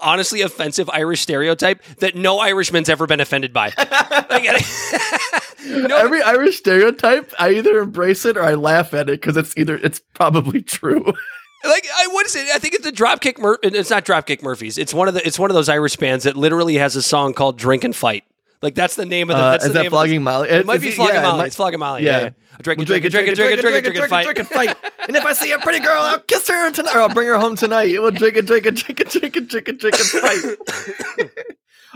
honestly 0.00 0.42
offensive 0.42 0.88
Irish 0.90 1.20
stereotype 1.22 1.82
that 1.98 2.14
no 2.14 2.38
Irishman's 2.38 2.88
ever 2.88 3.06
been 3.06 3.20
offended 3.20 3.52
by. 3.52 3.72
No, 5.66 5.96
Every 5.96 6.22
Irish 6.22 6.56
stereotype, 6.58 7.32
I 7.38 7.50
either 7.50 7.78
embrace 7.80 8.24
it 8.24 8.36
or 8.36 8.42
I 8.42 8.54
laugh 8.54 8.94
at 8.94 9.08
it 9.10 9.20
because 9.20 9.36
it's 9.36 9.54
either 9.56 9.76
it's 9.76 10.00
probably 10.14 10.62
true. 10.62 11.04
like 11.64 11.86
I 11.96 12.06
what 12.08 12.26
is 12.26 12.34
it? 12.34 12.48
I 12.54 12.58
think 12.58 12.74
it's 12.74 12.84
the 12.84 12.92
Dropkick. 12.92 13.38
Mur- 13.38 13.58
it's 13.62 13.90
not 13.90 14.04
Dropkick 14.04 14.42
Murphys. 14.42 14.78
It's 14.78 14.94
one 14.94 15.06
of 15.06 15.14
the. 15.14 15.24
It's 15.26 15.38
one 15.38 15.50
of 15.50 15.54
those 15.54 15.68
Irish 15.68 15.96
bands 15.96 16.24
that 16.24 16.36
literally 16.36 16.76
has 16.76 16.96
a 16.96 17.02
song 17.02 17.34
called 17.34 17.58
"Drink 17.58 17.84
and 17.84 17.94
Fight." 17.94 18.24
Like 18.62 18.74
that's 18.74 18.94
the 18.94 19.06
name 19.06 19.30
of 19.30 19.36
the. 19.36 19.42
Uh, 19.42 19.50
that's 19.52 19.64
is 19.64 19.70
the 19.70 19.74
that 19.74 19.82
name 19.84 19.90
flogging 19.90 20.22
Molly? 20.22 20.48
The, 20.48 20.58
it 20.58 20.66
might 20.66 20.80
be 20.82 20.90
flogging 20.90 21.14
yeah, 21.14 21.20
it 21.20 21.24
Molly. 21.24 21.38
might- 21.38 21.46
it's 21.46 21.56
flogging 21.56 21.78
Molly. 21.80 22.04
yeah. 22.04 22.10
Yeah, 22.18 22.24
yeah. 22.24 22.30
Drink 22.60 22.78
We'll 22.78 22.86
drink 22.86 23.02
drink 23.10 23.34
drink 23.34 23.36
drink 23.36 23.52
and 23.52 23.62
drink 23.84 23.96
and 23.96 24.08
fight. 24.10 24.24
drink 24.24 24.38
and 24.38 24.48
fight. 24.48 24.76
And 25.08 25.16
if 25.16 25.24
I 25.24 25.32
see 25.32 25.50
a 25.52 25.58
pretty 25.60 25.78
girl, 25.78 25.96
I'll 26.02 26.18
kiss 26.20 26.46
her 26.48 26.70
tonight, 26.70 26.94
or 26.94 27.00
I'll 27.00 27.08
bring 27.08 27.26
her 27.28 27.38
home 27.38 27.56
tonight. 27.56 27.92
We'll 27.98 28.10
drink 28.10 28.36
and 28.36 28.46
drink 28.46 28.66
and 28.66 28.76
drink 28.76 29.00
and 29.00 29.08
drink 29.10 29.36
and 29.36 29.48
drink 29.48 29.68
and 29.68 29.78
drink 29.78 29.96
and 29.98 30.06
fight. 30.08 31.28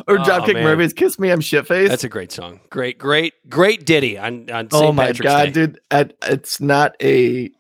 or 0.08 0.18
Oh, 0.18 0.22
Dropkick. 0.22 0.54
Murphys, 0.62 0.94
"Kiss 0.94 1.18
Me, 1.18 1.28
I'm 1.30 1.42
shit 1.42 1.66
faced." 1.66 1.90
That's 1.90 2.04
a 2.04 2.08
great 2.08 2.32
song. 2.32 2.60
Great, 2.70 2.96
great, 2.98 3.34
great 3.48 3.84
ditty 3.84 4.16
on 4.16 4.48
on 4.50 4.70
St. 4.70 4.82
oh 4.84 4.92
my 4.92 5.08
Patrick's 5.08 5.20
god, 5.20 5.44
Day. 5.46 5.50
dude! 5.50 5.80
I, 5.90 6.08
it's 6.22 6.60
not 6.62 6.96
a 7.02 7.50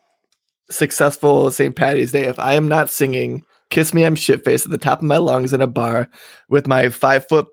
successful 0.70 1.50
St. 1.50 1.76
Patty's 1.76 2.12
Day 2.12 2.24
if 2.24 2.38
I 2.38 2.54
am 2.54 2.68
not 2.68 2.88
singing 2.90 3.42
"Kiss 3.70 3.92
Me, 3.92 4.04
I'm 4.04 4.14
shit 4.14 4.44
faced" 4.44 4.64
at 4.64 4.70
the 4.70 4.78
top 4.78 4.98
of 5.00 5.04
my 5.04 5.18
lungs 5.18 5.52
in 5.52 5.60
a 5.60 5.66
bar 5.66 6.08
with 6.48 6.66
my 6.66 6.88
five 6.88 7.28
foot, 7.28 7.46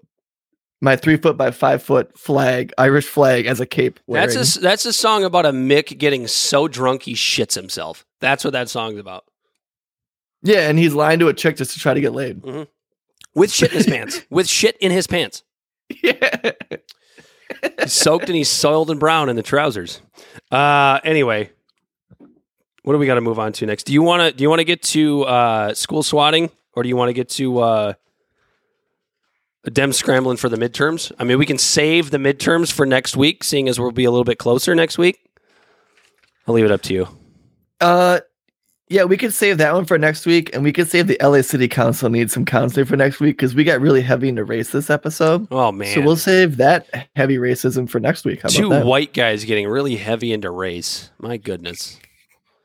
my 0.81 0.95
three 0.95 1.17
foot 1.17 1.37
by 1.37 1.51
five 1.51 1.83
foot 1.83 2.17
flag, 2.17 2.73
Irish 2.77 3.05
flag 3.07 3.45
as 3.45 3.59
a 3.59 3.65
cape. 3.65 3.99
That's 4.07 4.57
a 4.57 4.59
that's 4.59 4.85
a 4.85 4.93
song 4.93 5.23
about 5.23 5.45
a 5.45 5.51
Mick 5.51 5.97
getting 5.97 6.27
so 6.27 6.67
drunk 6.67 7.03
he 7.03 7.13
shits 7.13 7.55
himself. 7.55 8.05
That's 8.19 8.43
what 8.43 8.53
that 8.53 8.69
song's 8.69 8.97
about. 8.99 9.25
yeah, 10.43 10.69
and 10.69 10.77
he's 10.79 10.93
lying 10.93 11.19
to 11.19 11.27
a 11.27 11.33
chick 11.33 11.57
just 11.57 11.73
to 11.73 11.79
try 11.79 11.93
to 11.93 12.01
get 12.01 12.13
laid. 12.13 12.43
With 13.33 13.51
shit 13.51 13.71
in 13.71 13.77
his 13.77 13.85
pants. 13.87 14.21
With 14.29 14.47
shit 14.49 14.75
in 14.77 14.91
his 14.91 15.07
pants. 15.07 15.43
Yeah. 16.03 16.51
He's 17.81 17.93
soaked 17.93 18.25
and 18.25 18.35
he's 18.35 18.49
soiled 18.49 18.89
and 18.89 18.99
brown 18.99 19.29
in 19.29 19.35
the 19.35 19.43
trousers. 19.43 20.01
Uh, 20.51 20.99
anyway, 21.03 21.51
what 22.83 22.93
do 22.93 22.97
we 22.99 23.05
got 23.05 23.15
to 23.15 23.21
move 23.21 23.39
on 23.39 23.53
to 23.53 23.65
next? 23.65 23.83
Do 23.83 23.93
you 23.93 24.01
want 24.01 24.21
to 24.21 24.31
do 24.31 24.41
you 24.41 24.49
want 24.49 24.59
to 24.59 24.65
get 24.65 24.81
to 24.83 25.23
uh, 25.23 25.73
school 25.73 26.01
swatting 26.03 26.49
or 26.73 26.83
do 26.83 26.89
you 26.89 26.95
want 26.95 27.09
to 27.09 27.13
get 27.13 27.29
to 27.29 27.59
uh, 27.59 27.93
them 29.63 29.93
scrambling 29.93 30.37
for 30.37 30.49
the 30.49 30.57
midterms? 30.57 31.11
I 31.19 31.23
mean, 31.23 31.37
we 31.37 31.45
can 31.45 31.57
save 31.57 32.11
the 32.11 32.17
midterms 32.17 32.71
for 32.71 32.85
next 32.85 33.15
week, 33.15 33.43
seeing 33.43 33.67
as 33.69 33.79
we'll 33.79 33.91
be 33.91 34.05
a 34.05 34.11
little 34.11 34.23
bit 34.23 34.37
closer 34.37 34.73
next 34.75 34.97
week. 34.97 35.19
I'll 36.47 36.53
leave 36.55 36.65
it 36.65 36.71
up 36.71 36.81
to 36.83 36.93
you. 36.93 37.07
Uh, 37.79 38.19
yeah, 38.89 39.05
we 39.05 39.15
could 39.15 39.33
save 39.33 39.57
that 39.59 39.73
one 39.73 39.85
for 39.85 39.97
next 39.97 40.25
week, 40.25 40.53
and 40.53 40.63
we 40.63 40.73
could 40.73 40.87
save 40.89 41.07
the 41.07 41.17
LA 41.21 41.41
City 41.43 41.69
Council 41.69 42.09
needs 42.09 42.33
some 42.33 42.43
counseling 42.43 42.85
for 42.85 42.97
next 42.97 43.21
week 43.21 43.37
because 43.37 43.55
we 43.55 43.63
got 43.63 43.79
really 43.79 44.01
heavy 44.01 44.27
into 44.27 44.43
race 44.43 44.71
this 44.71 44.89
episode. 44.89 45.47
Oh 45.49 45.71
man, 45.71 45.93
So 45.93 46.01
we'll 46.01 46.17
save 46.17 46.57
that 46.57 47.09
heavy 47.15 47.37
racism 47.37 47.89
for 47.89 48.01
next 48.01 48.25
week. 48.25 48.41
How 48.41 48.49
two 48.49 48.69
white 48.83 49.13
guys 49.13 49.45
getting 49.45 49.67
really 49.67 49.95
heavy 49.95 50.33
into 50.33 50.51
race. 50.51 51.09
My 51.19 51.37
goodness, 51.37 51.99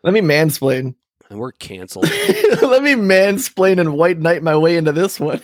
Let 0.03 0.15
me 0.15 0.21
mansplain. 0.21 0.97
And 1.31 1.39
we're 1.39 1.53
canceled. 1.53 2.05
Let 2.63 2.83
me 2.83 2.95
mansplain 2.95 3.81
and 3.81 3.95
white 3.95 4.19
knight 4.19 4.43
my 4.43 4.57
way 4.57 4.77
into 4.77 4.93
this 4.93 5.19
one. 5.19 5.39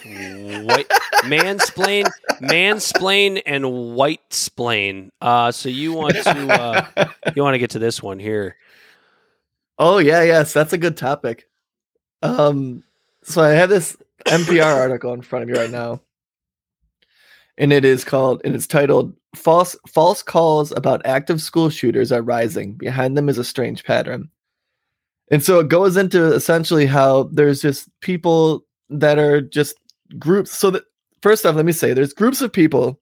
white 0.65 0.89
mansplain, 1.23 2.09
mansplain, 2.41 3.43
and 3.47 3.95
white 3.95 4.33
splain. 4.33 5.11
Uh, 5.21 5.53
so 5.53 5.69
you 5.69 5.93
want 5.93 6.15
to 6.15 6.53
uh, 6.53 7.07
you 7.35 7.43
want 7.43 7.55
to 7.55 7.59
get 7.59 7.71
to 7.71 7.79
this 7.79 8.03
one 8.03 8.19
here? 8.19 8.57
Oh 9.79 9.99
yeah, 9.99 10.23
yes, 10.23 10.53
that's 10.53 10.73
a 10.73 10.79
good 10.79 10.97
topic. 10.97 11.49
Um, 12.23 12.85
so 13.23 13.43
I 13.43 13.51
have 13.51 13.71
this 13.71 13.97
NPR 14.27 14.77
article 14.77 15.13
in 15.13 15.23
front 15.23 15.43
of 15.43 15.49
me 15.49 15.59
right 15.59 15.71
now, 15.71 16.01
and 17.59 17.73
it 17.73 17.85
is 17.85 18.05
called 18.05 18.41
and 18.45 18.55
it's 18.55 18.67
titled 18.67 19.15
"False 19.35 19.77
False 19.89 20.23
Calls 20.23 20.73
About 20.73 21.05
Active 21.05 21.41
School 21.41 21.71
Shooters 21.71 22.13
Are 22.13 22.23
Rising. 22.23 22.75
Behind 22.75 23.17
them 23.17 23.29
is 23.29 23.39
a 23.39 23.45
strange 23.45 23.85
pattern." 23.85 24.31
And 25.33 25.43
so 25.43 25.59
it 25.59 25.69
goes 25.69 25.97
into 25.97 26.33
essentially 26.33 26.85
how 26.85 27.25
there's 27.33 27.63
just 27.63 27.89
people 28.01 28.65
that 28.91 29.19
are 29.19 29.41
just 29.41 29.75
groups. 30.19 30.53
So 30.53 30.71
that 30.71 30.85
first 31.23 31.47
off, 31.47 31.57
let 31.57 31.65
me 31.65 31.73
say 31.73 31.95
there's 31.95 32.13
groups 32.13 32.43
of 32.43 32.53
people 32.53 33.01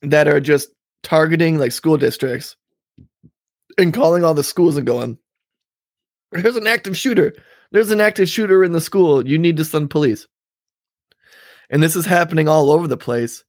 that 0.00 0.26
are 0.26 0.40
just 0.40 0.70
targeting 1.02 1.58
like 1.58 1.72
school 1.72 1.98
districts 1.98 2.56
and 3.76 3.92
calling 3.92 4.24
all 4.24 4.32
the 4.34 4.42
schools 4.42 4.78
and 4.78 4.86
going, 4.86 5.18
there's 6.32 6.56
an 6.56 6.66
active 6.66 6.96
shooter. 6.96 7.34
There's 7.72 7.90
an 7.90 8.00
active 8.00 8.30
shooter 8.30 8.64
in 8.64 8.72
the 8.72 8.80
school. 8.80 9.28
You 9.28 9.38
need 9.38 9.58
to 9.58 9.64
send 9.64 9.90
police. 9.90 10.26
And 11.68 11.82
this 11.82 11.94
is 11.94 12.06
happening 12.06 12.48
all 12.48 12.70
over 12.70 12.88
the 12.88 12.96
place. 12.96 13.44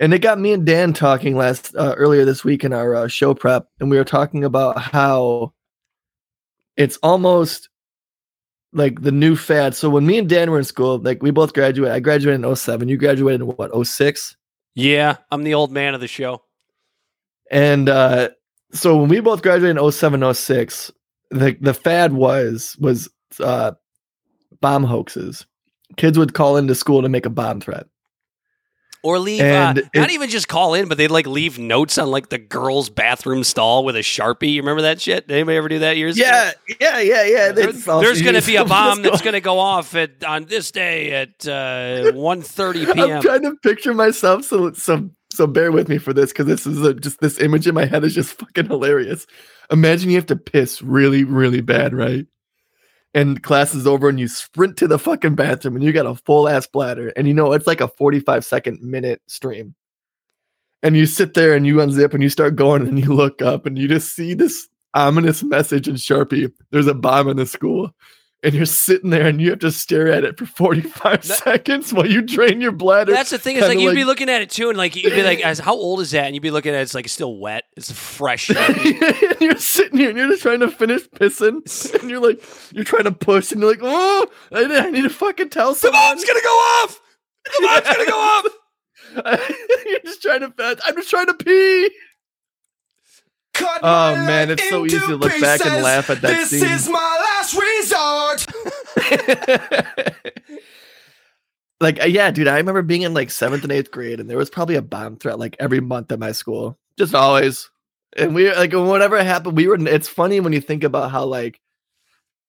And 0.00 0.12
it 0.12 0.18
got 0.18 0.40
me 0.40 0.52
and 0.52 0.66
Dan 0.66 0.92
talking 0.92 1.36
last 1.36 1.72
uh, 1.76 1.94
earlier 1.96 2.24
this 2.24 2.42
week 2.42 2.64
in 2.64 2.72
our 2.72 2.96
uh, 2.96 3.06
show 3.06 3.34
prep, 3.34 3.68
and 3.78 3.90
we 3.90 3.96
were 3.96 4.04
talking 4.04 4.42
about 4.42 4.78
how 4.80 5.52
it's 6.76 6.96
almost 7.02 7.68
like 8.72 9.02
the 9.02 9.12
new 9.12 9.36
fad. 9.36 9.74
So 9.74 9.90
when 9.90 10.06
me 10.06 10.18
and 10.18 10.28
Dan 10.28 10.50
were 10.50 10.58
in 10.58 10.64
school, 10.64 10.98
like 10.98 11.22
we 11.22 11.30
both 11.30 11.52
graduated. 11.52 11.94
I 11.94 12.00
graduated 12.00 12.44
in 12.44 12.56
07. 12.56 12.88
You 12.88 12.96
graduated 12.96 13.42
in 13.42 13.46
what 13.48 13.86
06? 13.86 14.36
Yeah, 14.74 15.16
I'm 15.30 15.44
the 15.44 15.54
old 15.54 15.70
man 15.70 15.94
of 15.94 16.00
the 16.00 16.08
show. 16.08 16.42
And 17.50 17.88
uh, 17.88 18.30
so 18.72 18.96
when 18.96 19.08
we 19.08 19.20
both 19.20 19.42
graduated 19.42 19.76
in 19.76 19.92
07, 19.92 20.34
06, 20.34 20.90
the, 21.30 21.56
the 21.60 21.74
fad 21.74 22.14
was 22.14 22.76
was 22.80 23.08
uh, 23.40 23.72
bomb 24.60 24.84
hoaxes. 24.84 25.46
Kids 25.96 26.18
would 26.18 26.32
call 26.32 26.56
into 26.56 26.74
school 26.74 27.02
to 27.02 27.08
make 27.08 27.26
a 27.26 27.30
bomb 27.30 27.60
threat. 27.60 27.86
Or 29.04 29.18
leave, 29.18 29.40
uh, 29.42 29.74
not 29.96 30.10
even 30.12 30.30
just 30.30 30.46
call 30.46 30.74
in, 30.74 30.86
but 30.88 30.96
they'd 30.96 31.10
like 31.10 31.26
leave 31.26 31.58
notes 31.58 31.98
on 31.98 32.08
like 32.08 32.28
the 32.28 32.38
girls' 32.38 32.88
bathroom 32.88 33.42
stall 33.42 33.84
with 33.84 33.96
a 33.96 34.00
sharpie. 34.00 34.52
You 34.52 34.62
remember 34.62 34.82
that 34.82 35.00
shit? 35.00 35.26
Did 35.26 35.34
anybody 35.34 35.56
ever 35.56 35.68
do 35.68 35.78
that 35.80 35.96
years 35.96 36.16
ago? 36.16 36.24
Yeah, 36.24 36.52
yeah, 36.80 37.00
yeah, 37.00 37.24
yeah. 37.24 37.52
There- 37.52 37.72
there's 37.72 38.22
going 38.22 38.40
to 38.40 38.46
be 38.46 38.54
a 38.54 38.64
bomb 38.68 39.02
that's 39.02 39.20
going 39.20 39.32
to 39.34 39.40
go 39.40 39.58
off 39.58 39.96
at 39.96 40.22
on 40.22 40.44
this 40.44 40.70
day 40.70 41.10
at 41.14 41.30
uh, 41.48 42.12
1.30 42.14 42.86
I'm 42.88 42.94
p.m. 42.94 43.22
trying 43.22 43.42
to 43.42 43.56
picture 43.56 43.92
myself, 43.92 44.44
so 44.44 44.72
so 44.72 45.10
so 45.32 45.46
bear 45.48 45.72
with 45.72 45.88
me 45.88 45.98
for 45.98 46.12
this 46.12 46.30
because 46.30 46.46
this 46.46 46.64
is 46.64 46.80
a, 46.82 46.94
just 46.94 47.18
this 47.20 47.40
image 47.40 47.66
in 47.66 47.74
my 47.74 47.86
head 47.86 48.04
is 48.04 48.14
just 48.14 48.34
fucking 48.34 48.66
hilarious. 48.66 49.26
Imagine 49.72 50.10
you 50.10 50.16
have 50.16 50.26
to 50.26 50.36
piss 50.36 50.80
really, 50.80 51.24
really 51.24 51.60
bad, 51.60 51.92
right? 51.92 52.26
And 53.14 53.42
class 53.42 53.74
is 53.74 53.86
over, 53.86 54.08
and 54.08 54.18
you 54.18 54.26
sprint 54.28 54.76
to 54.78 54.88
the 54.88 54.98
fucking 54.98 55.34
bathroom, 55.34 55.76
and 55.76 55.84
you 55.84 55.92
got 55.92 56.06
a 56.06 56.14
full 56.14 56.48
ass 56.48 56.66
bladder, 56.66 57.12
and 57.16 57.28
you 57.28 57.34
know 57.34 57.52
it's 57.52 57.66
like 57.66 57.80
a 57.80 57.88
45 57.88 58.44
second 58.44 58.80
minute 58.80 59.20
stream. 59.26 59.74
And 60.82 60.96
you 60.96 61.06
sit 61.06 61.34
there 61.34 61.54
and 61.54 61.66
you 61.66 61.76
unzip 61.76 62.12
and 62.14 62.22
you 62.22 62.28
start 62.28 62.56
going, 62.56 62.86
and 62.88 62.98
you 62.98 63.12
look 63.12 63.42
up 63.42 63.66
and 63.66 63.78
you 63.78 63.86
just 63.86 64.14
see 64.14 64.34
this 64.34 64.68
ominous 64.94 65.42
message 65.42 65.88
in 65.88 65.94
Sharpie. 65.94 66.52
There's 66.70 66.86
a 66.86 66.94
bomb 66.94 67.28
in 67.28 67.36
the 67.36 67.46
school. 67.46 67.94
And 68.44 68.54
you're 68.54 68.66
sitting 68.66 69.10
there 69.10 69.26
and 69.28 69.40
you 69.40 69.50
have 69.50 69.60
to 69.60 69.70
stare 69.70 70.08
at 70.10 70.24
it 70.24 70.36
for 70.36 70.46
45 70.46 71.22
That- 71.22 71.24
seconds 71.24 71.92
while 71.92 72.06
you 72.08 72.22
drain 72.22 72.60
your 72.60 72.72
bladder. 72.72 73.12
That's 73.12 73.30
the 73.30 73.38
thing. 73.38 73.54
Is 73.56 73.62
kinda 73.62 73.76
like 73.76 73.84
you'd 73.84 73.94
be 73.94 74.02
looking 74.04 74.28
at 74.28 74.42
it 74.42 74.50
too, 74.50 74.68
and 74.68 74.76
like 74.76 74.96
you'd 74.96 75.10
be 75.14 75.22
like, 75.22 75.40
"As 75.40 75.60
how 75.60 75.74
old 75.74 76.00
is 76.00 76.10
that?" 76.10 76.24
And 76.26 76.34
you'd 76.34 76.40
be 76.42 76.50
looking 76.50 76.74
at 76.74 76.80
it, 76.80 76.82
it's 76.82 76.94
like 76.94 77.04
it's 77.04 77.14
still 77.14 77.38
wet. 77.38 77.64
It's 77.76 77.92
fresh. 77.92 78.50
and 78.56 79.40
you're 79.40 79.56
sitting 79.58 79.98
here 80.00 80.08
and 80.08 80.18
you're 80.18 80.26
just 80.28 80.42
trying 80.42 80.58
to 80.58 80.68
finish 80.72 81.08
pissing, 81.10 81.60
and 82.00 82.10
you're 82.10 82.20
like, 82.20 82.42
you're 82.72 82.82
trying 82.84 83.04
to 83.04 83.12
push, 83.12 83.52
and 83.52 83.60
you're 83.60 83.70
like, 83.70 83.80
oh, 83.82 84.26
I, 84.52 84.64
I 84.64 84.90
need 84.90 85.02
to 85.02 85.10
fucking 85.10 85.50
tell 85.50 85.74
someone." 85.76 85.92
the 86.00 86.06
bomb's 86.08 86.24
gonna 86.24 86.40
go 86.42 86.48
off. 86.48 87.00
The 87.44 87.66
bomb's 87.66 87.96
gonna 87.96 88.10
go 88.10 88.18
off. 88.18 89.50
you're 89.86 90.00
just 90.04 90.20
trying 90.22 90.40
to. 90.40 90.52
I'm 90.86 90.96
just 90.96 91.10
trying 91.10 91.26
to 91.26 91.34
pee. 91.34 91.90
Oh 93.82 94.14
man, 94.14 94.50
it's 94.50 94.68
so 94.68 94.84
easy 94.84 94.98
to 94.98 95.16
look 95.16 95.40
back 95.40 95.64
and 95.64 95.82
laugh 95.82 96.10
at 96.10 96.20
that 96.22 96.28
This 96.28 96.50
scene. 96.50 96.68
is 96.68 96.88
my 96.88 96.98
last 96.98 97.54
resort. 97.54 98.46
like, 101.80 102.00
uh, 102.00 102.06
yeah, 102.06 102.30
dude, 102.30 102.48
I 102.48 102.56
remember 102.56 102.82
being 102.82 103.02
in 103.02 103.14
like 103.14 103.30
seventh 103.30 103.62
and 103.64 103.72
eighth 103.72 103.90
grade, 103.90 104.20
and 104.20 104.30
there 104.30 104.38
was 104.38 104.50
probably 104.50 104.76
a 104.76 104.82
bomb 104.82 105.16
threat 105.16 105.38
like 105.38 105.56
every 105.58 105.80
month 105.80 106.12
at 106.12 106.18
my 106.18 106.32
school, 106.32 106.78
just 106.98 107.14
always. 107.14 107.68
And 108.16 108.34
we 108.34 108.52
like 108.54 108.72
whatever 108.72 109.22
happened, 109.22 109.56
we 109.56 109.66
were. 109.66 109.76
It's 109.88 110.08
funny 110.08 110.40
when 110.40 110.52
you 110.52 110.60
think 110.60 110.84
about 110.84 111.10
how 111.10 111.24
like 111.24 111.60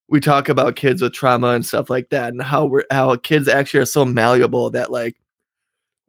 we 0.09 0.19
talk 0.19 0.49
about 0.49 0.75
kids 0.75 1.01
with 1.01 1.13
trauma 1.13 1.49
and 1.49 1.65
stuff 1.65 1.89
like 1.89 2.09
that, 2.09 2.33
and 2.33 2.41
how 2.41 2.65
we're 2.65 2.83
how 2.91 3.15
kids 3.15 3.47
actually 3.47 3.79
are 3.79 3.85
so 3.85 4.05
malleable 4.05 4.69
that 4.71 4.91
like 4.91 5.15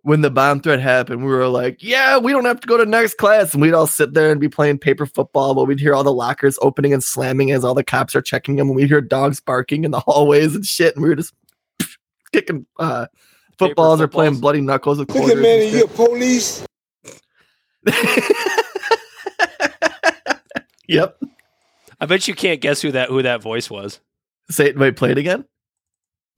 when 0.05 0.20
the 0.20 0.30
bomb 0.30 0.61
threat 0.61 0.80
happened, 0.80 1.24
we 1.24 1.32
were 1.32 1.48
like, 1.48 1.82
yeah, 1.82 2.18
we 2.18 2.30
don't 2.30 2.44
have 2.44 2.61
to 2.61 2.66
go 2.66 2.76
to 2.76 2.84
next 2.84 3.16
class, 3.16 3.55
and 3.55 3.62
we'd 3.62 3.72
all 3.72 3.86
sit 3.86 4.12
there 4.12 4.30
and 4.30 4.38
be 4.38 4.50
playing 4.50 4.78
paper 4.78 5.07
football, 5.07 5.55
but 5.55 5.64
we'd 5.64 5.80
hear 5.80 5.94
all 5.94 6.05
the 6.05 6.12
lockers 6.12 6.59
opening 6.61 6.92
and 6.92 7.02
slamming 7.02 7.50
as 7.50 7.64
all 7.64 7.72
the 7.72 7.82
cops 7.82 8.14
are 8.14 8.20
checking 8.20 8.57
them, 8.57 8.68
and 8.68 8.76
we'd 8.76 8.88
hear 8.88 9.00
dogs 9.00 9.40
barking 9.40 9.82
in 9.82 9.92
the 9.92 10.00
hallways 10.00 10.55
and 10.55 10.66
shit, 10.66 10.94
and 10.94 11.02
we 11.02 11.09
were 11.09 11.16
just 11.16 11.32
kicking 12.32 12.66
uh, 12.78 13.07
footballs 13.59 13.98
or 13.98 14.07
playing 14.07 14.40
bloody 14.40 14.61
knuckles 14.61 14.98
with 14.98 15.09
Look 15.09 15.30
at 15.30 15.38
Manny, 15.38 15.68
and 15.68 15.74
you 15.74 15.84
a 15.84 15.88
police. 15.88 16.66
yep. 20.86 21.18
I 21.98 22.05
bet 22.07 22.28
you 22.28 22.34
can't 22.34 22.61
guess 22.61 22.82
who 22.82 22.92
that 22.92 23.09
who 23.09 23.22
that 23.22 23.40
voice 23.40 23.70
was. 23.70 24.00
Say 24.50 24.66
it. 24.66 24.78
Wait, 24.78 24.96
play 24.96 25.12
it 25.12 25.18
again. 25.18 25.46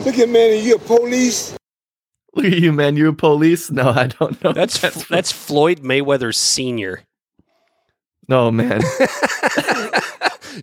Look 0.04 0.20
at 0.20 0.28
Manny, 0.28 0.60
you 0.60 0.76
a 0.76 0.78
police. 0.78 1.56
Look 2.34 2.46
at 2.46 2.58
you, 2.58 2.72
man. 2.72 2.96
You 2.96 3.08
a 3.08 3.12
police? 3.12 3.70
No, 3.76 3.90
I 3.90 4.08
don't 4.08 4.42
know. 4.44 4.52
That's 4.52 4.78
That's 4.82 5.06
that's 5.08 5.32
Floyd 5.32 5.80
Mayweather 5.80 6.34
Senior. 6.34 7.02
no 8.28 8.50
man. 8.50 8.80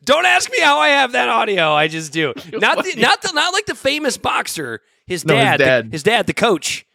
Don't 0.06 0.26
ask 0.26 0.52
me 0.52 0.60
how 0.60 0.80
I 0.80 0.88
have 0.90 1.12
that 1.12 1.30
audio. 1.30 1.72
I 1.72 1.88
just 1.88 2.12
do. 2.12 2.34
Not 2.52 2.84
the, 2.84 2.96
not 2.98 3.22
the, 3.22 3.32
not 3.34 3.54
like 3.54 3.68
the 3.68 3.76
famous 3.76 4.18
boxer. 4.18 4.82
His 5.06 5.24
No, 5.24 5.36
his 5.36 5.58
dad. 5.60 5.86
the- 5.88 5.92
his 5.92 6.02
dad, 6.04 6.26
the 6.26 6.34
coach. 6.34 6.86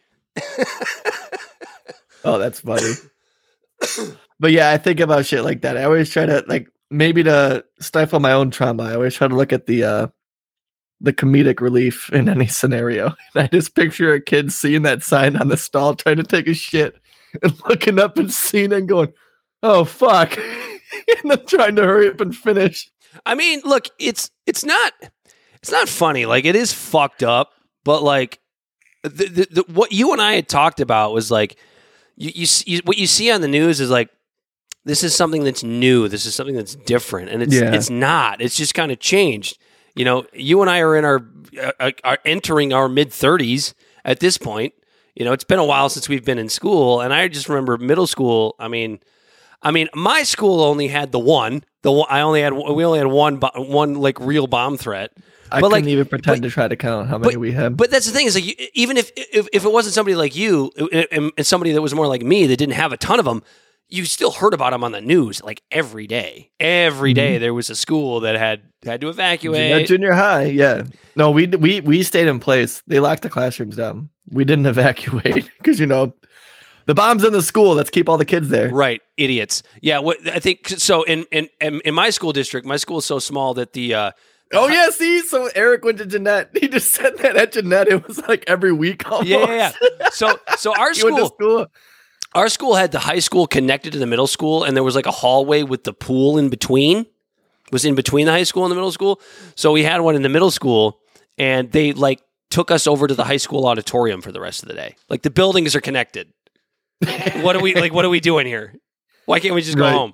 Oh, 2.25 2.37
that's 2.37 2.59
funny. 2.59 2.91
but 4.39 4.51
yeah, 4.51 4.69
I 4.71 4.77
think 4.77 4.99
about 4.99 5.25
shit 5.25 5.43
like 5.43 5.61
that. 5.61 5.77
I 5.77 5.85
always 5.85 6.09
try 6.09 6.25
to 6.25 6.43
like 6.47 6.67
maybe 6.91 7.23
to 7.23 7.63
stifle 7.79 8.19
my 8.19 8.33
own 8.33 8.51
trauma. 8.51 8.83
I 8.83 8.95
always 8.95 9.15
try 9.15 9.27
to 9.29 9.35
look 9.35 9.53
at 9.53 9.65
the 9.65 9.83
uh 9.85 10.07
the 11.01 11.13
comedic 11.13 11.61
relief 11.61 12.09
in 12.11 12.27
any 12.27 12.47
scenario. 12.47 13.15
And 13.33 13.43
I 13.43 13.47
just 13.47 13.75
picture 13.75 14.13
a 14.13 14.21
kid 14.21 14.51
seeing 14.51 14.81
that 14.83 15.03
sign 15.03 15.35
on 15.37 15.47
the 15.47 15.57
stall 15.57 15.95
trying 15.95 16.17
to 16.17 16.23
take 16.23 16.47
a 16.47 16.53
shit 16.53 16.95
and 17.41 17.53
looking 17.69 17.99
up 17.99 18.17
and 18.17 18.31
seeing 18.31 18.71
it 18.71 18.77
and 18.77 18.89
going, 18.89 19.13
"Oh 19.63 19.85
fuck." 19.85 20.37
and 21.23 21.31
then 21.31 21.45
trying 21.45 21.75
to 21.75 21.83
hurry 21.83 22.09
up 22.09 22.21
and 22.21 22.35
finish. 22.35 22.89
I 23.25 23.35
mean, 23.35 23.61
look, 23.63 23.87
it's 23.99 24.31
it's 24.45 24.63
not 24.65 24.93
it's 25.61 25.71
not 25.71 25.87
funny. 25.89 26.25
Like 26.25 26.45
it 26.45 26.55
is 26.55 26.73
fucked 26.73 27.23
up, 27.23 27.51
but 27.83 28.01
like 28.03 28.39
the, 29.03 29.09
the, 29.09 29.47
the, 29.51 29.63
what 29.73 29.91
you 29.91 30.11
and 30.11 30.21
I 30.21 30.33
had 30.33 30.49
talked 30.49 30.79
about 30.81 31.13
was 31.13 31.31
like 31.31 31.57
you, 32.17 32.31
you, 32.35 32.47
you 32.65 32.81
what 32.83 32.97
you 32.97 33.07
see 33.07 33.31
on 33.31 33.41
the 33.41 33.47
news 33.47 33.79
is 33.79 33.89
like 33.89 34.09
this 34.85 35.03
is 35.03 35.13
something 35.15 35.43
that's 35.43 35.63
new. 35.63 36.07
This 36.07 36.25
is 36.25 36.35
something 36.35 36.55
that's 36.55 36.75
different, 36.75 37.29
and 37.29 37.41
it's 37.43 37.53
Yeah. 37.53 37.73
it's 37.73 37.89
not. 37.89 38.41
It's 38.41 38.55
just 38.55 38.73
kind 38.73 38.91
of 38.91 38.99
changed. 38.99 39.57
You 39.95 40.05
know, 40.05 40.25
you 40.33 40.61
and 40.61 40.69
I 40.69 40.79
are 40.79 40.95
in 40.95 41.05
our 41.05 41.25
uh, 41.79 41.91
are 42.03 42.19
entering 42.25 42.73
our 42.73 42.87
mid 42.87 43.11
thirties 43.11 43.73
at 44.05 44.19
this 44.19 44.37
point. 44.37 44.73
You 45.15 45.25
know, 45.25 45.33
it's 45.33 45.43
been 45.43 45.59
a 45.59 45.65
while 45.65 45.89
since 45.89 46.07
we've 46.07 46.23
been 46.23 46.37
in 46.37 46.49
school, 46.49 47.01
and 47.01 47.13
I 47.13 47.27
just 47.27 47.49
remember 47.49 47.77
middle 47.77 48.07
school. 48.07 48.55
I 48.59 48.67
mean, 48.67 48.99
I 49.61 49.71
mean, 49.71 49.89
my 49.93 50.23
school 50.23 50.61
only 50.61 50.87
had 50.87 51.11
the 51.11 51.19
one. 51.19 51.63
The 51.81 51.91
one, 51.91 52.07
I 52.09 52.21
only 52.21 52.41
had 52.41 52.53
we 52.53 52.85
only 52.85 52.99
had 52.99 53.07
one 53.07 53.37
one 53.37 53.95
like 53.95 54.19
real 54.19 54.47
bomb 54.47 54.77
threat. 54.77 55.11
I 55.51 55.61
But, 55.61 55.69
couldn't 55.69 55.85
like, 55.85 55.91
even 55.91 56.05
pretend 56.05 56.43
to 56.43 56.49
try 56.49 56.67
to 56.67 56.75
count 56.75 57.09
how 57.09 57.17
many 57.17 57.35
we 57.35 57.51
had. 57.51 57.75
But 57.75 57.89
that's 57.89 58.05
the 58.05 58.11
thing 58.11 58.27
is 58.27 58.35
like 58.35 58.69
even 58.75 58.97
if 58.97 59.11
if, 59.17 59.47
if 59.51 59.65
it 59.65 59.71
wasn't 59.71 59.95
somebody 59.95 60.15
like 60.15 60.35
you 60.35 60.71
and, 61.11 61.31
and 61.35 61.45
somebody 61.45 61.71
that 61.71 61.81
was 61.81 61.95
more 61.95 62.07
like 62.07 62.21
me 62.21 62.45
that 62.47 62.57
didn't 62.57 62.75
have 62.75 62.93
a 62.93 62.97
ton 62.97 63.19
of 63.19 63.25
them, 63.25 63.41
you 63.89 64.05
still 64.05 64.31
heard 64.31 64.53
about 64.53 64.71
them 64.71 64.83
on 64.83 64.91
the 64.91 65.01
news 65.01 65.41
like 65.43 65.61
every 65.71 66.05
day. 66.07 66.51
Every 66.59 67.13
day 67.13 67.33
Mm-hmm. 67.35 67.41
there 67.41 67.53
was 67.53 67.69
a 67.69 67.75
school 67.75 68.19
that 68.21 68.35
had 68.35 68.61
had 68.85 69.01
to 69.01 69.09
evacuate. 69.09 69.87
junior 69.87 70.13
high, 70.13 70.45
yeah. 70.45 70.83
No, 71.15 71.31
we 71.31 71.47
we 71.47 71.81
we 71.81 72.03
stayed 72.03 72.27
in 72.27 72.39
place. 72.39 72.81
They 72.87 72.99
locked 72.99 73.23
the 73.23 73.29
classrooms 73.29 73.75
down. 73.75 74.09
We 74.29 74.45
didn't 74.45 74.65
evacuate 74.75 75.49
because 75.57 75.79
you 75.79 75.85
know 75.87 76.13
the 76.85 76.93
bombs 76.95 77.23
in 77.23 77.33
the 77.33 77.41
school. 77.41 77.75
Let's 77.75 77.89
keep 77.89 78.07
all 78.09 78.17
the 78.17 78.25
kids 78.25 78.49
there. 78.49 78.69
Right, 78.69 79.01
idiots. 79.17 79.63
Yeah, 79.81 79.99
what 79.99 80.17
I 80.27 80.39
think 80.39 80.67
so. 80.69 81.03
In 81.03 81.25
in 81.31 81.49
in 81.59 81.93
my 81.93 82.09
school 82.11 82.31
district, 82.31 82.65
my 82.67 82.77
school 82.77 82.99
is 82.99 83.05
so 83.05 83.19
small 83.19 83.53
that 83.55 83.73
the 83.73 83.93
uh, 83.93 84.11
Oh 84.51 84.67
yeah, 84.67 84.89
see, 84.89 85.21
so 85.21 85.49
Eric 85.53 85.83
went 85.85 85.97
to 85.99 86.05
Jeanette. 86.07 86.49
He 86.59 86.67
just 86.67 86.91
said 86.91 87.17
that 87.19 87.35
at 87.37 87.51
Jeanette. 87.51 87.87
It 87.87 88.07
was 88.07 88.17
like 88.27 88.43
every 88.47 88.71
week 88.73 89.05
almost. 89.11 89.27
yeah, 89.29 89.45
yeah, 89.45 89.71
yeah. 89.99 90.09
So 90.09 90.39
so 90.57 90.75
our 90.75 90.91
he 90.93 91.03
went 91.03 91.17
to 91.17 91.25
school 91.25 91.27
school. 91.27 91.67
Our 92.35 92.49
school 92.49 92.75
had 92.75 92.91
the 92.91 92.99
high 92.99 93.19
school 93.19 93.47
connected 93.47 93.93
to 93.93 93.99
the 93.99 94.05
middle 94.05 94.27
school, 94.27 94.63
and 94.63 94.75
there 94.75 94.83
was 94.83 94.95
like 94.95 95.05
a 95.05 95.11
hallway 95.11 95.63
with 95.63 95.83
the 95.83 95.93
pool 95.93 96.37
in 96.37 96.49
between. 96.49 97.05
Was 97.71 97.85
in 97.85 97.93
between 97.93 98.25
the 98.25 98.31
high 98.31 98.43
school 98.43 98.63
and 98.65 98.71
the 98.71 98.75
middle 98.75 98.91
school. 98.91 99.21
So 99.55 99.71
we 99.71 99.83
had 99.83 100.01
one 100.01 100.15
in 100.15 100.23
the 100.23 100.29
middle 100.29 100.49
school, 100.49 100.99
and 101.37 101.71
they 101.71 101.93
like 101.93 102.19
took 102.49 102.71
us 102.71 102.87
over 102.87 103.05
to 103.05 103.13
the 103.13 103.23
high 103.23 103.37
school 103.37 103.67
auditorium 103.67 104.21
for 104.21 104.31
the 104.31 104.41
rest 104.41 104.63
of 104.63 104.69
the 104.69 104.73
day. 104.75 104.95
Like 105.07 105.21
the 105.21 105.29
buildings 105.29 105.75
are 105.75 105.81
connected. 105.81 106.33
what 107.41 107.55
are 107.55 107.61
we 107.61 107.75
like? 107.75 107.93
What 107.93 108.05
are 108.05 108.09
we 108.09 108.19
doing 108.19 108.47
here? 108.47 108.73
Why 109.25 109.39
can't 109.39 109.53
we 109.53 109.61
just 109.61 109.77
go 109.77 109.83
Right. 109.83 109.93
home? 109.93 110.13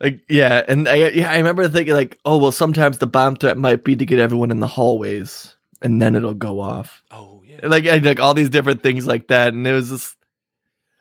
Like 0.00 0.20
yeah, 0.28 0.64
and 0.66 0.88
I 0.88 0.96
yeah, 1.10 1.30
I 1.30 1.36
remember 1.36 1.68
thinking 1.68 1.94
like, 1.94 2.18
oh 2.24 2.38
well, 2.38 2.50
sometimes 2.52 2.98
the 2.98 3.06
bomb 3.06 3.36
threat 3.36 3.56
might 3.56 3.84
be 3.84 3.94
to 3.94 4.04
get 4.04 4.18
everyone 4.18 4.50
in 4.50 4.58
the 4.58 4.66
hallways, 4.66 5.54
and 5.80 6.02
then 6.02 6.16
it'll 6.16 6.34
go 6.34 6.58
off. 6.60 7.02
Oh 7.12 7.42
yeah. 7.46 7.60
And, 7.62 7.70
like 7.70 7.84
and, 7.86 8.04
like 8.04 8.18
all 8.18 8.34
these 8.34 8.50
different 8.50 8.82
things 8.82 9.06
like 9.06 9.28
that, 9.28 9.54
and 9.54 9.64
it 9.64 9.72
was 9.72 9.90
just 9.90 10.16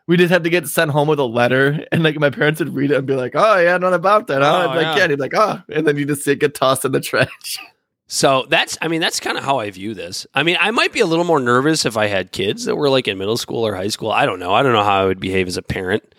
we 0.08 0.18
just 0.18 0.32
had 0.32 0.44
to 0.44 0.50
get 0.50 0.68
sent 0.68 0.92
home 0.92 1.08
with 1.08 1.20
a 1.20 1.26
letter, 1.26 1.86
and 1.92 2.04
like 2.04 2.20
my 2.20 2.30
parents 2.30 2.60
would 2.60 2.76
read 2.76 2.92
it 2.92 2.98
and 2.98 3.08
be 3.08 3.16
like, 3.16 3.34
"Oh 3.36 3.58
yeah, 3.58 3.78
not 3.78 3.94
about 3.94 4.28
that." 4.28 4.42
Huh? 4.42 4.68
Oh, 4.70 4.76
like 4.76 4.82
yeah. 4.82 4.96
yeah, 4.98 5.08
he'd 5.08 5.16
be 5.16 5.22
like, 5.22 5.34
"Oh," 5.36 5.62
and 5.70 5.88
then 5.88 5.98
you 5.98 6.06
just 6.06 6.24
see 6.24 6.32
it 6.32 6.40
get 6.40 6.56
tossed 6.56 6.86
in 6.86 6.92
the 6.92 7.02
trash. 7.02 7.60
So 8.06 8.46
that's, 8.48 8.78
I 8.80 8.90
mean, 8.90 9.02
that's 9.02 9.20
kind 9.20 9.40
of 9.40 9.44
how 9.44 9.58
I 9.60 9.72
view 9.72 9.96
this. 9.96 10.28
I 10.36 10.44
mean, 10.44 10.56
I 10.60 10.70
might 10.70 10.94
be 10.94 11.00
a 11.00 11.06
little 11.08 11.26
more 11.26 11.40
nervous 11.40 11.84
if 11.84 11.98
I 11.98 12.06
had 12.06 12.32
kids 12.32 12.66
that 12.66 12.76
were 12.76 12.90
like 12.90 13.08
in 13.08 13.18
middle 13.18 13.38
school 13.38 13.66
or 13.66 13.74
high 13.74 13.88
school. 13.88 14.12
I 14.12 14.28
don't 14.28 14.38
know. 14.38 14.54
I 14.54 14.62
don't 14.62 14.74
know 14.74 14.84
how 14.84 15.02
I 15.02 15.06
would 15.06 15.20
behave 15.20 15.48
as 15.48 15.58
a 15.58 15.64
parent. 15.64 16.14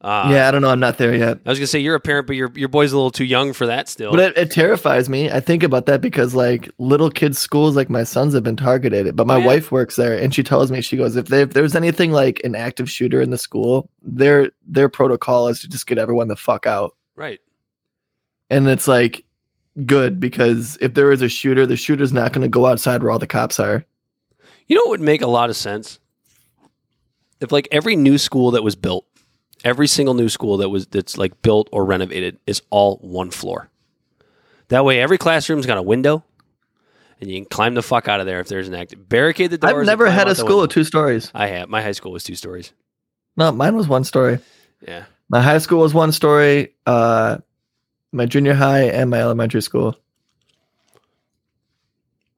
Uh, 0.00 0.28
yeah, 0.30 0.46
I 0.46 0.52
don't 0.52 0.62
know. 0.62 0.68
I'm 0.70 0.78
not 0.78 0.96
there 0.98 1.12
yet. 1.12 1.40
I 1.44 1.48
was 1.50 1.58
gonna 1.58 1.66
say 1.66 1.80
you're 1.80 1.96
a 1.96 2.00
parent, 2.00 2.28
but 2.28 2.36
your 2.36 2.52
your 2.54 2.68
boy's 2.68 2.92
a 2.92 2.96
little 2.96 3.10
too 3.10 3.24
young 3.24 3.52
for 3.52 3.66
that 3.66 3.88
still. 3.88 4.12
But 4.12 4.20
it, 4.20 4.38
it 4.38 4.50
terrifies 4.52 5.08
me. 5.08 5.28
I 5.28 5.40
think 5.40 5.64
about 5.64 5.86
that 5.86 6.00
because 6.00 6.36
like 6.36 6.70
little 6.78 7.10
kids' 7.10 7.38
schools, 7.38 7.74
like 7.74 7.90
my 7.90 8.04
sons 8.04 8.32
have 8.34 8.44
been 8.44 8.56
targeted. 8.56 9.16
But 9.16 9.26
my 9.26 9.34
Oh, 9.34 9.38
yeah. 9.38 9.46
wife 9.46 9.72
works 9.72 9.96
there, 9.96 10.16
and 10.16 10.32
she 10.32 10.44
tells 10.44 10.70
me 10.70 10.80
she 10.82 10.96
goes, 10.96 11.16
if, 11.16 11.26
they, 11.26 11.42
if 11.42 11.52
there's 11.52 11.74
anything 11.74 12.12
like 12.12 12.40
an 12.44 12.54
active 12.54 12.88
shooter 12.88 13.20
in 13.20 13.30
the 13.30 13.38
school, 13.38 13.90
their 14.00 14.52
their 14.64 14.88
protocol 14.88 15.48
is 15.48 15.60
to 15.62 15.68
just 15.68 15.88
get 15.88 15.98
everyone 15.98 16.28
the 16.28 16.36
fuck 16.36 16.64
out. 16.66 16.94
right. 17.16 17.40
And 18.50 18.68
it's 18.68 18.86
like 18.88 19.24
good 19.84 20.20
because 20.20 20.78
if 20.80 20.94
there 20.94 21.10
is 21.12 21.22
a 21.22 21.28
shooter, 21.28 21.66
the 21.66 21.76
shooter's 21.76 22.12
not 22.12 22.32
going 22.32 22.42
to 22.42 22.48
go 22.48 22.66
outside 22.66 23.02
where 23.02 23.10
all 23.12 23.18
the 23.18 23.26
cops 23.26 23.58
are. 23.60 23.84
You 24.68 24.76
know 24.76 24.82
what 24.82 24.90
would 24.90 25.00
make 25.00 25.22
a 25.22 25.26
lot 25.26 25.50
of 25.50 25.56
sense? 25.56 25.98
If 27.40 27.52
like 27.52 27.68
every 27.70 27.94
new 27.96 28.16
school 28.18 28.52
that 28.52 28.62
was 28.64 28.74
built, 28.74 29.06
every 29.64 29.86
single 29.86 30.14
new 30.14 30.28
school 30.28 30.58
that 30.58 30.68
was 30.68 30.86
that's 30.86 31.18
like 31.18 31.40
built 31.42 31.68
or 31.72 31.84
renovated 31.84 32.38
is 32.46 32.62
all 32.70 32.96
one 32.96 33.30
floor. 33.30 33.70
That 34.68 34.84
way, 34.84 35.00
every 35.00 35.18
classroom's 35.18 35.66
got 35.66 35.78
a 35.78 35.82
window, 35.82 36.24
and 37.20 37.30
you 37.30 37.38
can 37.38 37.46
climb 37.46 37.74
the 37.74 37.82
fuck 37.82 38.06
out 38.08 38.20
of 38.20 38.26
there 38.26 38.40
if 38.40 38.48
there's 38.48 38.68
an 38.68 38.74
active 38.74 39.08
barricade 39.08 39.50
the 39.50 39.58
doors. 39.58 39.74
I've 39.74 39.86
never 39.86 40.10
had 40.10 40.28
a 40.28 40.34
school 40.34 40.60
with 40.60 40.70
two 40.70 40.84
stories. 40.84 41.30
I 41.34 41.46
have. 41.48 41.68
My 41.68 41.82
high 41.82 41.92
school 41.92 42.12
was 42.12 42.24
two 42.24 42.34
stories. 42.34 42.72
No, 43.36 43.50
mine 43.52 43.76
was 43.76 43.88
one 43.88 44.04
story. 44.04 44.40
Yeah. 44.86 45.04
My 45.28 45.40
high 45.40 45.58
school 45.58 45.80
was 45.80 45.94
one 45.94 46.12
story. 46.12 46.74
Uh, 46.86 47.38
my 48.12 48.26
junior 48.26 48.54
high 48.54 48.84
and 48.84 49.10
my 49.10 49.20
elementary 49.20 49.62
school. 49.62 49.96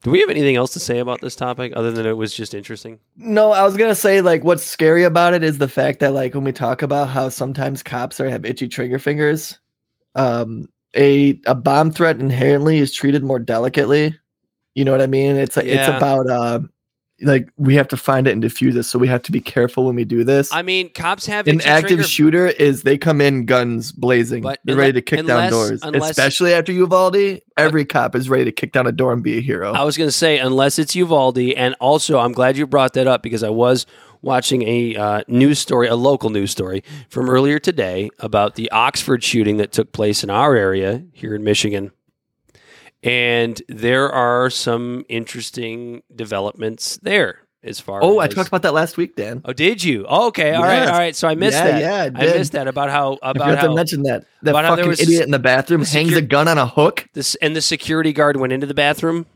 Do 0.03 0.11
we 0.11 0.20
have 0.20 0.30
anything 0.30 0.57
else 0.57 0.72
to 0.72 0.80
say 0.80 0.98
about 0.98 1.20
this 1.20 1.36
topic 1.36 1.72
other 1.76 1.90
than 1.90 2.07
it 2.07 2.16
was 2.16 2.32
just 2.32 2.55
interesting? 2.55 2.98
No, 3.16 3.53
I 3.53 3.64
was 3.64 3.76
gonna 3.76 3.94
say 3.94 4.22
like 4.22 4.44
what's 4.44 4.64
scary 4.64 5.05
about 5.05 5.34
it 5.34 5.42
is 5.44 5.59
the 5.59 5.68
fact 5.68 6.01
that 6.01 6.14
like 6.14 6.34
when 6.34 6.44
we 6.44 6.53
talk 6.53 6.80
about 6.80 7.09
how 7.09 7.28
sometimes 7.28 7.82
cops 7.82 8.18
are 8.18 8.28
have 8.28 8.46
itchy 8.46 8.66
trigger 8.66 8.98
fingers, 8.98 9.59
um, 10.14 10.68
a 10.96 11.38
a 11.46 11.55
bomb 11.55 11.90
threat 11.90 12.18
inherently 12.18 12.78
is 12.78 12.94
treated 12.94 13.22
more 13.22 13.38
delicately. 13.38 14.18
You 14.74 14.84
know 14.84 14.92
what 14.92 15.03
I 15.03 15.07
mean? 15.07 15.36
It's 15.36 15.57
like 15.57 15.66
it's 15.66 15.88
about 15.88 16.30
uh, 16.30 16.61
like 17.23 17.49
we 17.57 17.75
have 17.75 17.89
to 17.89 17.97
find 17.97 18.27
it 18.27 18.33
and 18.33 18.43
defuse 18.43 18.77
it, 18.77 18.85
so 18.85 18.99
we 18.99 19.09
have 19.09 19.23
to 19.23 19.33
be 19.33 19.41
careful 19.41 19.87
when 19.87 19.95
we 19.97 20.05
do 20.05 20.25
this. 20.25 20.53
I 20.53 20.62
mean, 20.62 20.89
cops 20.91 21.27
have 21.27 21.47
An 21.47 21.61
active 21.62 21.89
trigger- 21.89 22.03
shooter 22.05 22.47
is 22.47 22.83
they 22.83 22.99
come 22.99 23.21
in 23.21 23.45
guns 23.47 23.93
blazing. 23.93 24.43
They're 24.64 24.77
ready 24.77 24.93
to 24.95 25.03
kick 25.03 25.21
unless- 25.21 25.51
down 25.51 25.51
doors. 25.51 25.81
unless- 25.83 26.11
Especially 26.11 26.53
after 26.55 26.73
Uvalde, 26.73 27.41
every 27.57 27.85
cop 27.85 28.14
is 28.14 28.29
ready 28.29 28.45
to 28.47 28.53
kick 28.53 28.73
down 28.73 28.87
a 28.87 28.93
door 28.93 29.12
and 29.12 29.23
be 29.23 29.39
a 29.39 29.41
hero. 29.41 29.73
I 29.73 29.85
was 29.85 29.97
going 29.97 30.09
to 30.09 30.12
say, 30.12 30.39
unless 30.39 30.79
it's 30.79 30.95
Uvalde, 30.97 31.39
and 31.39 31.75
also 31.81 32.18
I'm 32.18 32.33
glad 32.33 32.57
you 32.57 32.66
brought 32.66 32.95
that 32.95 33.07
up 33.07 33.23
because 33.23 33.43
I 33.43 33.51
was 33.51 33.87
watching 34.23 34.62
a 34.68 34.95
uh, 34.97 35.23
news 35.29 35.59
story, 35.59 35.89
a 35.89 35.97
local 35.97 36.31
news 36.31 36.51
story 36.51 36.83
from 37.09 37.31
earlier 37.31 37.59
today 37.59 38.11
about 38.18 38.55
the 38.55 38.71
Oxford 38.71 39.25
shooting 39.25 39.57
that 39.59 39.73
took 39.73 39.93
place 39.93 40.23
in 40.23 40.31
our 40.31 40.55
area 40.55 41.03
here 41.12 41.35
in 41.35 41.43
Michigan. 41.45 41.91
And 43.03 43.61
there 43.68 44.11
are 44.12 44.51
some 44.51 45.05
interesting 45.09 46.03
developments 46.14 46.98
there 47.03 47.40
as 47.62 47.78
far 47.80 48.01
oh, 48.03 48.18
I 48.18 48.26
talked 48.28 48.48
about 48.48 48.62
that 48.62 48.72
last 48.74 48.96
week, 48.96 49.16
Dan. 49.16 49.42
Oh, 49.44 49.53
did 49.53 49.84
you? 49.84 50.07
Oh, 50.09 50.28
okay. 50.28 50.53
All 50.55 50.62
right. 50.62 50.76
Yes. 50.80 50.88
All 50.90 50.98
right. 50.98 51.16
So 51.16 51.28
I 51.28 51.34
missed 51.34 51.59
Yeah, 51.59 51.64
that. 51.80 51.80
yeah, 52.12 52.18
I 52.20 52.22
I 52.24 52.26
missed 52.38 52.53
that 52.53 52.68
about 52.68 52.90
how 52.90 53.18
about 53.22 53.48
I 53.48 53.57
forgot 53.57 53.68
to 53.68 53.74
mention 53.74 54.03
that. 54.05 54.24
That 54.42 54.55
how 54.55 54.76
fucking 54.76 54.88
was 54.88 55.01
idiot 55.01 55.24
in 55.24 55.30
the 55.30 55.38
bathroom 55.38 55.82
the 55.82 55.86
hangs 55.88 56.14
a 56.14 56.22
gun 56.22 56.48
on 56.48 56.59
a 56.59 56.66
hook. 56.66 57.07
this 57.14 57.34
and 57.36 57.55
the 57.55 57.61
security 57.61 58.12
guard 58.12 58.36
went 58.38 58.53
into 58.53 58.66
the 58.66 58.74
bathroom 58.74 59.26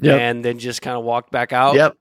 Yep. 0.00 0.20
and 0.20 0.44
then 0.44 0.58
just 0.58 0.80
kind 0.80 0.96
of 0.96 1.04
walked 1.04 1.32
back 1.32 1.52
out. 1.52 1.74
Yep. 1.74 1.96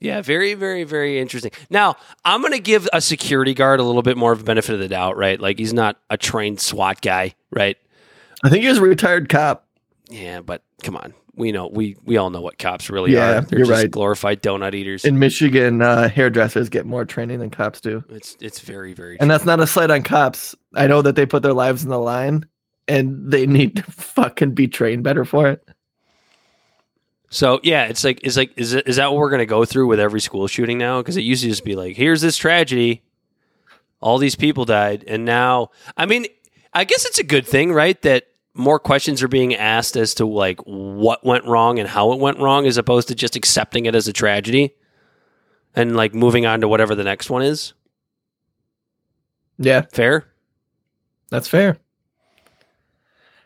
Yeah, 0.00 0.22
very, 0.22 0.54
very, 0.54 0.84
very 0.84 1.20
interesting. 1.20 1.50
Now, 1.70 1.96
I'm 2.24 2.40
going 2.40 2.52
to 2.52 2.60
give 2.60 2.88
a 2.92 3.00
security 3.00 3.52
guard 3.54 3.80
a 3.80 3.82
little 3.82 4.02
bit 4.02 4.16
more 4.16 4.32
of 4.32 4.40
a 4.40 4.44
benefit 4.44 4.72
of 4.74 4.80
the 4.80 4.88
doubt, 4.88 5.16
right? 5.16 5.40
Like 5.40 5.58
he's 5.58 5.72
not 5.72 5.98
a 6.08 6.16
trained 6.16 6.60
SWAT 6.60 7.00
guy, 7.00 7.34
right? 7.50 7.76
I 8.44 8.48
think 8.48 8.62
he 8.62 8.68
was 8.68 8.78
a 8.78 8.82
retired 8.82 9.28
cop. 9.28 9.67
Yeah, 10.08 10.40
but 10.40 10.62
come 10.82 10.96
on, 10.96 11.12
we 11.34 11.52
know 11.52 11.68
we 11.68 11.96
we 12.04 12.16
all 12.16 12.30
know 12.30 12.40
what 12.40 12.58
cops 12.58 12.88
really 12.90 13.12
Yeah, 13.12 13.38
are. 13.38 13.40
They're 13.42 13.58
just 13.60 13.70
right. 13.70 13.90
glorified 13.90 14.42
donut 14.42 14.74
eaters. 14.74 15.04
In 15.04 15.18
Michigan, 15.18 15.82
uh, 15.82 16.08
hairdressers 16.08 16.68
get 16.68 16.86
more 16.86 17.04
training 17.04 17.40
than 17.40 17.50
cops 17.50 17.80
do. 17.80 18.02
it's 18.08 18.36
it's 18.40 18.60
very, 18.60 18.94
very. 18.94 19.20
And 19.20 19.30
that's 19.30 19.44
not 19.44 19.60
a 19.60 19.66
slight 19.66 19.90
on 19.90 20.02
cops. 20.02 20.54
I 20.74 20.86
know 20.86 21.02
that 21.02 21.14
they 21.16 21.26
put 21.26 21.42
their 21.42 21.52
lives 21.52 21.84
in 21.84 21.90
the 21.90 21.98
line 21.98 22.46
and 22.86 23.30
they 23.30 23.46
need 23.46 23.76
to 23.76 23.82
fucking 23.90 24.52
be 24.52 24.66
trained 24.68 25.04
better 25.04 25.24
for 25.24 25.48
it. 25.48 25.62
So 27.30 27.60
yeah, 27.62 27.84
it's 27.84 28.04
like 28.04 28.20
it's 28.22 28.36
like 28.38 28.52
is 28.56 28.72
is 28.72 28.96
that 28.96 29.10
what 29.10 29.18
we're 29.18 29.30
gonna 29.30 29.44
go 29.46 29.64
through 29.66 29.86
with 29.88 30.00
every 30.00 30.20
school 30.20 30.46
shooting 30.46 30.78
now? 30.78 31.00
Because 31.00 31.16
it 31.18 31.22
used 31.22 31.42
to 31.42 31.48
just 31.50 31.64
be 31.64 31.76
like, 31.76 31.96
here's 31.96 32.22
this 32.22 32.38
tragedy, 32.38 33.02
all 34.00 34.16
these 34.16 34.34
people 34.36 34.64
died, 34.64 35.04
and 35.06 35.26
now 35.26 35.68
I 35.96 36.06
mean, 36.06 36.26
I 36.72 36.84
guess 36.84 37.04
it's 37.04 37.18
a 37.18 37.24
good 37.24 37.46
thing, 37.46 37.72
right? 37.72 38.00
That 38.00 38.28
more 38.58 38.78
questions 38.78 39.22
are 39.22 39.28
being 39.28 39.54
asked 39.54 39.96
as 39.96 40.14
to 40.14 40.26
like 40.26 40.58
what 40.64 41.24
went 41.24 41.44
wrong 41.44 41.78
and 41.78 41.88
how 41.88 42.12
it 42.12 42.18
went 42.18 42.38
wrong, 42.38 42.66
as 42.66 42.76
opposed 42.76 43.08
to 43.08 43.14
just 43.14 43.36
accepting 43.36 43.86
it 43.86 43.94
as 43.94 44.08
a 44.08 44.12
tragedy 44.12 44.74
and 45.74 45.96
like 45.96 46.14
moving 46.14 46.44
on 46.44 46.60
to 46.60 46.68
whatever 46.68 46.94
the 46.94 47.04
next 47.04 47.30
one 47.30 47.42
is. 47.42 47.72
Yeah, 49.58 49.82
Fair. 49.92 50.26
that's 51.30 51.48
fair. 51.48 51.78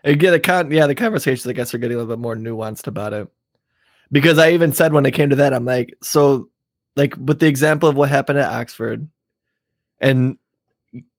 Again, 0.04 0.32
the 0.32 0.40
con- 0.40 0.70
yeah, 0.70 0.86
the 0.86 0.94
conversations 0.94 1.46
I 1.46 1.52
guess 1.52 1.72
are 1.72 1.78
getting 1.78 1.96
a 1.96 2.00
little 2.00 2.16
bit 2.16 2.20
more 2.20 2.34
nuanced 2.36 2.86
about 2.86 3.12
it. 3.12 3.28
Because 4.10 4.36
I 4.38 4.50
even 4.52 4.72
said 4.72 4.92
when 4.92 5.06
it 5.06 5.12
came 5.12 5.30
to 5.30 5.36
that, 5.36 5.54
I'm 5.54 5.64
like, 5.64 5.94
so 6.02 6.50
like 6.96 7.14
with 7.16 7.38
the 7.38 7.46
example 7.46 7.88
of 7.88 7.96
what 7.96 8.10
happened 8.10 8.38
at 8.38 8.52
Oxford, 8.52 9.08
and 10.00 10.36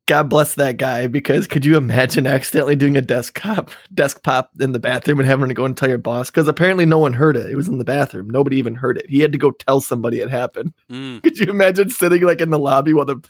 God 0.06 0.30
bless 0.30 0.56
that 0.56 0.76
guy, 0.76 1.08
because 1.08 1.48
could 1.48 1.64
you 1.64 1.78
imagine 1.78 2.28
accidentally 2.28 2.76
doing 2.76 2.98
a 2.98 3.02
desktop 3.02 3.72
desk 3.94 4.22
pop 4.22 4.52
in 4.60 4.74
the 4.74 4.80
bathroom 4.80 5.20
and 5.20 5.30
having 5.30 5.48
to 5.48 5.54
go 5.54 5.64
and 5.64 5.78
tell 5.78 5.88
your 5.88 5.98
boss? 5.98 6.30
Because 6.30 6.48
apparently 6.48 6.86
no 6.86 7.00
one 7.00 7.14
heard 7.14 7.38
it. 7.38 7.50
It 7.50 7.56
was 7.56 7.70
in 7.70 7.78
the 7.78 7.86
bathroom. 7.86 8.30
Nobody 8.30 8.58
even 8.58 8.76
heard 8.76 8.98
it. 8.98 9.10
He 9.10 9.20
had 9.20 9.32
to 9.32 9.38
go 9.38 9.52
tell 9.52 9.80
somebody 9.80 10.20
it 10.20 10.30
happened. 10.30 10.74
Mm. 10.92 11.24
Could 11.24 11.40
you 11.40 11.46
imagine 11.46 11.90
sitting 11.90 12.22
like 12.22 12.42
in 12.42 12.50
the 12.50 12.60
lobby 12.60 12.94
while 12.94 13.06
the 13.06 13.24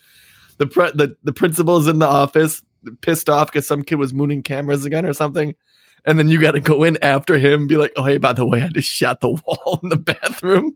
the 0.57 0.67
pre- 0.67 0.91
the, 0.91 1.15
the 1.24 1.34
principal's 1.34 1.88
in 1.88 1.99
the 1.99 2.07
office, 2.07 2.61
pissed 3.01 3.30
off 3.30 3.51
because 3.51 3.67
some 3.67 3.84
kid 3.84 3.95
was 3.95 4.13
mooning 4.13 4.41
cameras 4.41 4.86
again 4.86 5.05
or 5.05 5.13
something, 5.13 5.53
and 6.05 6.17
then 6.17 6.28
you 6.28 6.41
got 6.41 6.51
to 6.51 6.59
go 6.59 6.84
in 6.84 6.97
after 7.03 7.38
him, 7.38 7.61
and 7.61 7.69
be 7.69 7.78
like, 7.78 7.93
"Oh 7.95 8.03
hey, 8.03 8.17
by 8.17 8.34
the 8.34 8.45
way, 8.45 8.63
I 8.63 8.69
just 8.69 8.89
shot 8.89 9.21
the 9.21 9.30
wall 9.45 9.80
in 9.84 9.89
the 9.89 9.97
bathroom." 9.97 10.76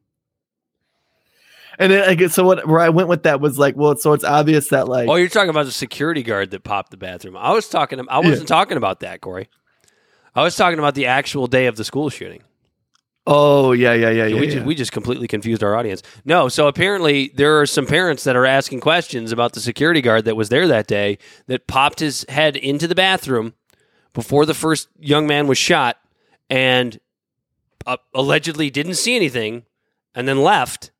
And 1.80 1.92
then 1.92 2.10
I 2.10 2.16
guess 2.16 2.34
so. 2.34 2.44
What 2.44 2.68
where 2.68 2.80
I 2.80 2.90
went 2.90 3.08
with 3.08 3.24
that 3.24 3.40
was 3.40 3.60
like, 3.60 3.76
well, 3.76 3.96
so 3.96 4.14
it's 4.14 4.24
obvious 4.24 4.70
that 4.70 4.88
like, 4.88 5.08
Oh, 5.08 5.16
you're 5.16 5.28
talking 5.28 5.50
about 5.50 5.66
the 5.66 5.72
security 5.72 6.24
guard 6.24 6.52
that 6.52 6.64
popped 6.64 6.92
the 6.92 6.98
bathroom. 6.98 7.38
I 7.38 7.52
was 7.54 7.70
talking. 7.70 8.00
I 8.10 8.20
wasn't 8.20 8.48
talking 8.48 8.78
about 8.78 9.02
that, 9.02 9.22
Corey. 9.22 9.50
I 10.36 10.44
was 10.44 10.56
talking 10.56 10.80
about 10.80 10.96
the 10.96 11.06
actual 11.08 11.48
day 11.48 11.68
of 11.68 11.76
the 11.76 11.84
school 11.84 12.10
shooting. 12.10 12.42
oh 13.26 13.74
yeah, 13.74 13.94
yeah, 13.94 14.10
yeah, 14.10 14.26
yeah. 14.26 14.40
we 14.40 14.48
yeah. 14.48 14.54
just 14.54 14.66
we 14.66 14.76
just 14.76 14.92
completely 14.92 15.28
confused 15.28 15.64
our 15.64 15.76
audience. 15.76 16.02
No, 16.26 16.48
so 16.50 16.68
apparently 16.68 17.32
there 17.36 17.60
are 17.60 17.66
some 17.66 17.86
parents 17.86 18.24
that 18.24 18.36
are 18.36 18.46
asking 18.46 18.80
questions 18.80 19.32
about 19.32 19.54
the 19.54 19.60
security 19.60 20.02
guard 20.02 20.26
that 20.26 20.36
was 20.36 20.50
there 20.50 20.68
that 20.68 20.88
day 20.88 21.18
that 21.48 21.68
popped 21.68 22.00
his 22.00 22.26
head 22.30 22.56
into 22.56 22.88
the 22.88 22.96
bathroom 22.96 23.54
before 24.14 24.46
the 24.46 24.54
first 24.56 24.90
young 24.98 25.28
man 25.28 25.46
was 25.46 25.58
shot 25.58 25.98
and 26.50 27.00
uh, 27.86 27.98
allegedly 28.16 28.70
didn't 28.70 28.96
see 28.96 29.16
anything 29.16 29.64
and 30.16 30.28
then 30.28 30.42
left 30.42 30.92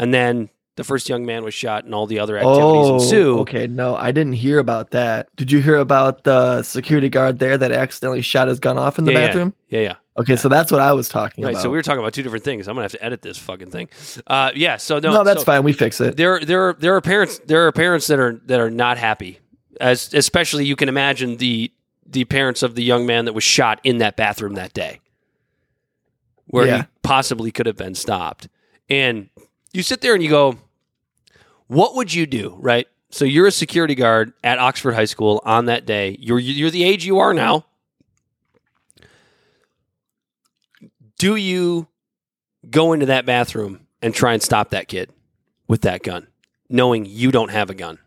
and 0.00 0.12
then 0.12 0.48
the 0.76 0.84
first 0.84 1.08
young 1.08 1.26
man 1.26 1.44
was 1.44 1.52
shot 1.52 1.84
and 1.84 1.94
all 1.94 2.06
the 2.06 2.18
other 2.18 2.36
activities 2.38 2.60
Oh, 2.62 2.94
ensue. 2.94 3.38
okay. 3.40 3.66
No, 3.66 3.94
I 3.96 4.12
didn't 4.12 4.32
hear 4.32 4.58
about 4.58 4.92
that. 4.92 5.28
Did 5.36 5.52
you 5.52 5.60
hear 5.60 5.76
about 5.76 6.24
the 6.24 6.62
security 6.62 7.08
guard 7.10 7.38
there 7.38 7.58
that 7.58 7.70
accidentally 7.70 8.22
shot 8.22 8.48
his 8.48 8.58
gun 8.60 8.78
off 8.78 8.98
in 8.98 9.04
the 9.04 9.12
Yeah, 9.12 9.18
yeah. 9.18 9.26
bathroom? 9.26 9.54
Yeah, 9.68 9.80
yeah. 9.80 9.94
Okay, 10.18 10.36
so 10.36 10.48
that's 10.48 10.72
what 10.72 10.80
I 10.80 10.92
was 10.92 11.08
talking 11.08 11.44
Right, 11.44 11.50
about. 11.52 11.62
so 11.62 11.70
we 11.70 11.76
were 11.76 11.82
talking 11.82 12.00
about 12.00 12.14
two 12.14 12.22
different 12.22 12.44
things. 12.44 12.66
I'm 12.66 12.74
gonna 12.74 12.84
have 12.84 12.92
to 12.92 13.04
edit 13.04 13.20
this 13.22 13.36
fucking 13.38 13.70
thing. 13.70 13.88
Uh, 14.26 14.52
yeah, 14.54 14.76
so 14.78 14.98
no, 15.00 15.12
no, 15.12 15.24
that's 15.24 15.40
so- 15.40 15.44
fine. 15.46 15.62
We 15.64 15.72
fix 15.74 16.00
it. 16.00 16.16
there 16.16 16.40
there 16.40 16.68
are, 16.68 16.72
there 16.78 16.94
are 16.96 17.00
parents 17.00 17.40
there 17.46 17.66
are 17.66 17.72
parents 17.72 18.06
that 18.06 18.18
are 18.18 18.40
that 18.46 18.58
are 18.60 18.70
not 18.70 18.96
happy 18.98 19.38
as 19.80 20.12
especially 20.14 20.64
you 20.66 20.76
can 20.76 20.88
imagine 20.88 21.36
the 21.36 21.70
the 22.06 22.24
parents 22.24 22.62
of 22.62 22.74
the 22.74 22.82
young 22.82 23.06
man 23.06 23.24
that 23.26 23.34
was 23.34 23.44
shot 23.44 23.80
in 23.84 23.98
that 23.98 24.16
bathroom 24.16 24.54
that 24.54 24.72
day 24.72 25.00
where 26.46 26.66
Yeah. 26.66 26.76
he 26.78 26.82
possibly 27.02 27.50
could 27.50 27.66
have 27.66 27.76
been 27.76 27.94
stopped 27.94 28.48
and 28.88 29.28
you 29.72 29.82
sit 29.82 30.00
there 30.00 30.14
and 30.14 30.22
you 30.22 30.28
go 30.30 30.58
what 31.66 31.94
would 31.94 32.12
you 32.12 32.26
do 32.26 32.56
right 32.60 32.86
so 33.10 33.24
you're 33.24 33.46
a 33.46 33.52
security 33.52 33.94
guard 33.94 34.32
at 34.44 34.58
Oxford 34.58 34.92
High 34.92 35.04
School 35.04 35.40
on 35.44 35.66
that 35.66 35.86
day 35.86 36.16
you're 36.20 36.38
you're 36.38 36.70
the 36.70 36.84
age 36.84 37.04
you 37.04 37.18
are 37.18 37.34
now 37.34 37.64
do 41.18 41.36
you 41.36 41.86
go 42.70 42.92
into 42.92 43.06
that 43.06 43.26
bathroom 43.26 43.86
and 44.02 44.14
try 44.14 44.32
and 44.32 44.42
stop 44.42 44.70
that 44.70 44.88
kid 44.88 45.10
with 45.68 45.82
that 45.82 46.02
gun, 46.02 46.26
knowing 46.68 47.04
you 47.04 47.30
don't 47.30 47.50
have 47.50 47.70
a 47.70 47.74
gun. 47.74 47.98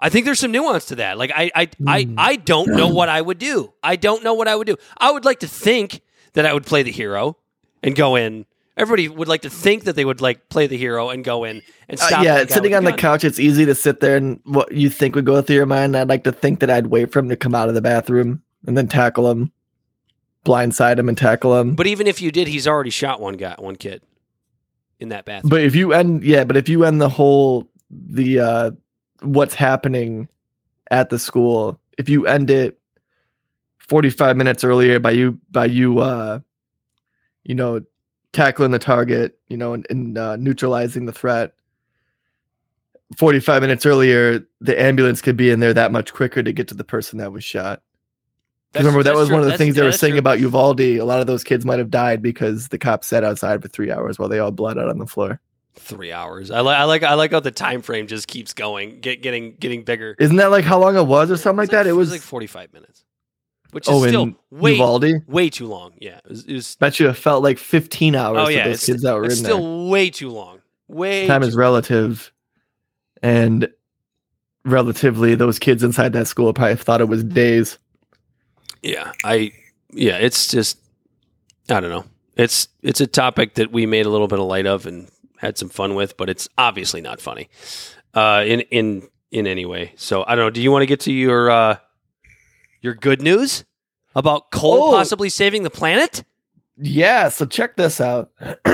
I 0.00 0.08
think 0.08 0.24
there's 0.24 0.40
some 0.40 0.50
nuance 0.50 0.86
to 0.86 0.96
that. 0.96 1.16
Like 1.16 1.30
I 1.34 1.50
I 1.54 1.68
I, 1.86 2.02
Hmm. 2.04 2.14
I 2.18 2.36
don't 2.36 2.70
know 2.74 2.88
what 2.88 3.08
I 3.08 3.20
would 3.20 3.38
do. 3.38 3.72
I 3.82 3.96
don't 3.96 4.22
know 4.24 4.34
what 4.34 4.48
I 4.48 4.56
would 4.56 4.66
do. 4.66 4.76
I 4.98 5.10
would 5.10 5.24
like 5.24 5.40
to 5.40 5.48
think 5.48 6.00
that 6.34 6.44
I 6.44 6.52
would 6.52 6.66
play 6.66 6.82
the 6.82 6.90
hero 6.90 7.36
and 7.82 7.94
go 7.94 8.16
in. 8.16 8.46
Everybody 8.76 9.08
would 9.08 9.28
like 9.28 9.42
to 9.42 9.50
think 9.50 9.84
that 9.84 9.94
they 9.94 10.04
would 10.04 10.20
like 10.20 10.48
play 10.48 10.66
the 10.66 10.76
hero 10.76 11.08
and 11.10 11.22
go 11.24 11.44
in 11.44 11.62
and 11.88 12.00
Uh, 12.00 12.06
stop. 12.06 12.24
yeah, 12.24 12.38
that 12.38 12.48
guy 12.48 12.54
sitting 12.54 12.74
on 12.74 12.82
the 12.84 12.92
couch, 12.92 13.22
it's 13.24 13.38
easy 13.38 13.64
to 13.66 13.74
sit 13.74 14.00
there 14.00 14.16
and 14.16 14.40
what 14.44 14.72
you 14.72 14.90
think 14.90 15.14
would 15.14 15.24
go 15.24 15.40
through 15.42 15.56
your 15.56 15.66
mind. 15.66 15.96
I'd 15.96 16.08
like 16.08 16.24
to 16.24 16.32
think 16.32 16.58
that 16.60 16.70
I'd 16.70 16.88
wait 16.88 17.12
for 17.12 17.20
him 17.20 17.28
to 17.28 17.36
come 17.36 17.54
out 17.54 17.68
of 17.68 17.74
the 17.76 17.80
bathroom 17.82 18.42
and 18.66 18.76
then 18.76 18.88
tackle 18.88 19.30
him, 19.30 19.52
blindside 20.44 20.98
him 20.98 21.08
and 21.08 21.16
tackle 21.16 21.56
him. 21.58 21.74
But, 21.76 21.86
even 21.86 22.06
if 22.08 22.20
you 22.20 22.32
did, 22.32 22.48
he's 22.48 22.66
already 22.66 22.90
shot 22.90 23.20
one 23.20 23.34
guy, 23.34 23.54
one 23.58 23.76
kid 23.76 24.02
in 24.98 25.10
that 25.10 25.24
bathroom. 25.24 25.50
but 25.50 25.60
if 25.62 25.76
you 25.76 25.92
end, 25.92 26.24
yeah, 26.24 26.42
but 26.42 26.56
if 26.56 26.68
you 26.68 26.84
end 26.84 27.00
the 27.00 27.08
whole 27.08 27.68
the 27.90 28.40
uh 28.40 28.70
what's 29.20 29.54
happening 29.54 30.28
at 30.90 31.10
the 31.10 31.18
school, 31.18 31.78
if 31.96 32.08
you 32.08 32.26
end 32.26 32.50
it 32.50 32.78
forty 33.78 34.10
five 34.10 34.36
minutes 34.36 34.64
earlier 34.64 34.98
by 34.98 35.10
you 35.12 35.38
by 35.50 35.66
you 35.66 35.98
uh 36.00 36.40
you 37.44 37.54
know 37.54 37.80
tackling 38.34 38.70
the 38.72 38.78
target, 38.78 39.38
you 39.48 39.56
know, 39.56 39.72
and, 39.72 39.86
and 39.88 40.18
uh, 40.18 40.36
neutralizing 40.36 41.06
the 41.06 41.12
threat. 41.12 41.54
45 43.16 43.62
minutes 43.62 43.86
earlier, 43.86 44.46
the 44.60 44.80
ambulance 44.80 45.22
could 45.22 45.36
be 45.36 45.50
in 45.50 45.60
there 45.60 45.74
that 45.74 45.92
much 45.92 46.12
quicker 46.12 46.42
to 46.42 46.52
get 46.52 46.68
to 46.68 46.74
the 46.74 46.84
person 46.84 47.18
that 47.18 47.32
was 47.32 47.44
shot. 47.44 47.82
Remember, 48.74 49.04
that 49.04 49.14
was 49.14 49.28
true. 49.28 49.34
one 49.36 49.40
of 49.40 49.44
the 49.44 49.50
That's- 49.52 49.58
things 49.58 49.76
they 49.76 49.82
were 49.82 49.92
saying 49.92 50.14
true. 50.14 50.18
about 50.18 50.40
Uvalde. 50.40 50.80
A 50.80 51.02
lot 51.02 51.20
of 51.20 51.28
those 51.28 51.44
kids 51.44 51.64
might 51.64 51.78
have 51.78 51.90
died 51.90 52.22
because 52.22 52.68
the 52.68 52.78
cops 52.78 53.06
sat 53.06 53.22
outside 53.22 53.62
for 53.62 53.68
three 53.68 53.92
hours 53.92 54.18
while 54.18 54.28
they 54.28 54.40
all 54.40 54.50
bled 54.50 54.78
out 54.78 54.88
on 54.88 54.98
the 54.98 55.06
floor. 55.06 55.40
three 55.76 56.12
hours. 56.12 56.50
I 56.50 56.60
like 56.60 56.76
I 56.76 56.84
like 56.84 57.02
I 57.02 57.14
like 57.14 57.32
how 57.32 57.40
the 57.40 57.50
time 57.50 57.82
frame 57.82 58.06
just 58.06 58.26
keeps 58.26 58.52
going, 58.52 59.00
get, 59.00 59.22
getting 59.22 59.54
getting 59.56 59.82
bigger. 59.84 60.16
Isn't 60.18 60.36
that 60.36 60.50
like 60.50 60.64
how 60.64 60.80
long 60.80 60.96
it 60.96 61.06
was 61.06 61.30
or 61.30 61.36
something 61.36 61.58
like, 61.58 61.70
that? 61.70 61.86
It 61.86 61.92
was, 61.92 62.10
like 62.10 62.20
forty 62.20 62.46
five 62.46 62.72
minutes, 62.72 63.04
which 63.74 63.88
is 63.88 63.94
oh, 63.94 64.06
still 64.06 64.34
way 64.50 64.72
Uvalde. 64.72 65.26
way 65.26 65.50
too 65.50 65.66
long. 65.66 65.94
Yeah, 65.98 66.18
it 66.24 66.28
was, 66.28 66.44
it 66.44 66.52
was 66.54 66.76
Bet 66.76 67.00
you 67.00 67.08
it 67.08 67.14
felt 67.14 67.42
like 67.42 67.58
15 67.58 68.14
hours 68.14 68.38
oh 68.38 68.44
for 68.46 68.50
yeah, 68.52 68.64
those 68.64 68.76
it's, 68.76 68.86
kids 68.86 69.02
that 69.02 69.14
were 69.14 69.24
it's 69.24 69.38
in 69.38 69.44
still 69.44 69.82
there. 69.82 69.90
way 69.90 70.10
too 70.10 70.30
long. 70.30 70.60
Way 70.86 71.26
Time 71.26 71.42
is 71.42 71.56
relative. 71.56 72.32
And 73.22 73.68
relatively, 74.64 75.34
those 75.34 75.58
kids 75.58 75.82
inside 75.82 76.12
that 76.12 76.28
school 76.28 76.52
probably 76.52 76.76
thought 76.76 77.00
it 77.00 77.08
was 77.08 77.24
days. 77.24 77.78
yeah. 78.82 79.12
I 79.24 79.52
yeah, 79.92 80.18
it's 80.18 80.48
just 80.48 80.78
I 81.68 81.80
don't 81.80 81.90
know. 81.90 82.04
It's 82.36 82.68
it's 82.82 83.00
a 83.00 83.06
topic 83.06 83.54
that 83.54 83.72
we 83.72 83.86
made 83.86 84.06
a 84.06 84.10
little 84.10 84.28
bit 84.28 84.38
of 84.38 84.46
light 84.46 84.66
of 84.66 84.86
and 84.86 85.10
had 85.38 85.58
some 85.58 85.68
fun 85.68 85.94
with, 85.94 86.16
but 86.16 86.28
it's 86.28 86.48
obviously 86.58 87.00
not 87.00 87.20
funny 87.20 87.48
uh, 88.14 88.44
in 88.46 88.60
in 88.60 89.08
in 89.30 89.46
any 89.46 89.66
way. 89.66 89.92
So 89.96 90.24
I 90.26 90.34
don't 90.34 90.46
know. 90.46 90.50
Do 90.50 90.62
you 90.62 90.70
want 90.70 90.82
to 90.82 90.86
get 90.86 91.00
to 91.00 91.12
your 91.12 91.50
uh, 91.50 91.76
your 92.84 92.94
good 92.94 93.20
news 93.22 93.64
about 94.14 94.50
coal 94.52 94.84
Oh. 94.84 94.90
possibly 94.92 95.28
saving 95.30 95.62
the 95.64 95.70
planet? 95.70 96.22
Yeah, 96.76 97.28
so 97.30 97.46
check 97.46 97.76
this 97.76 98.00
out. 98.00 98.30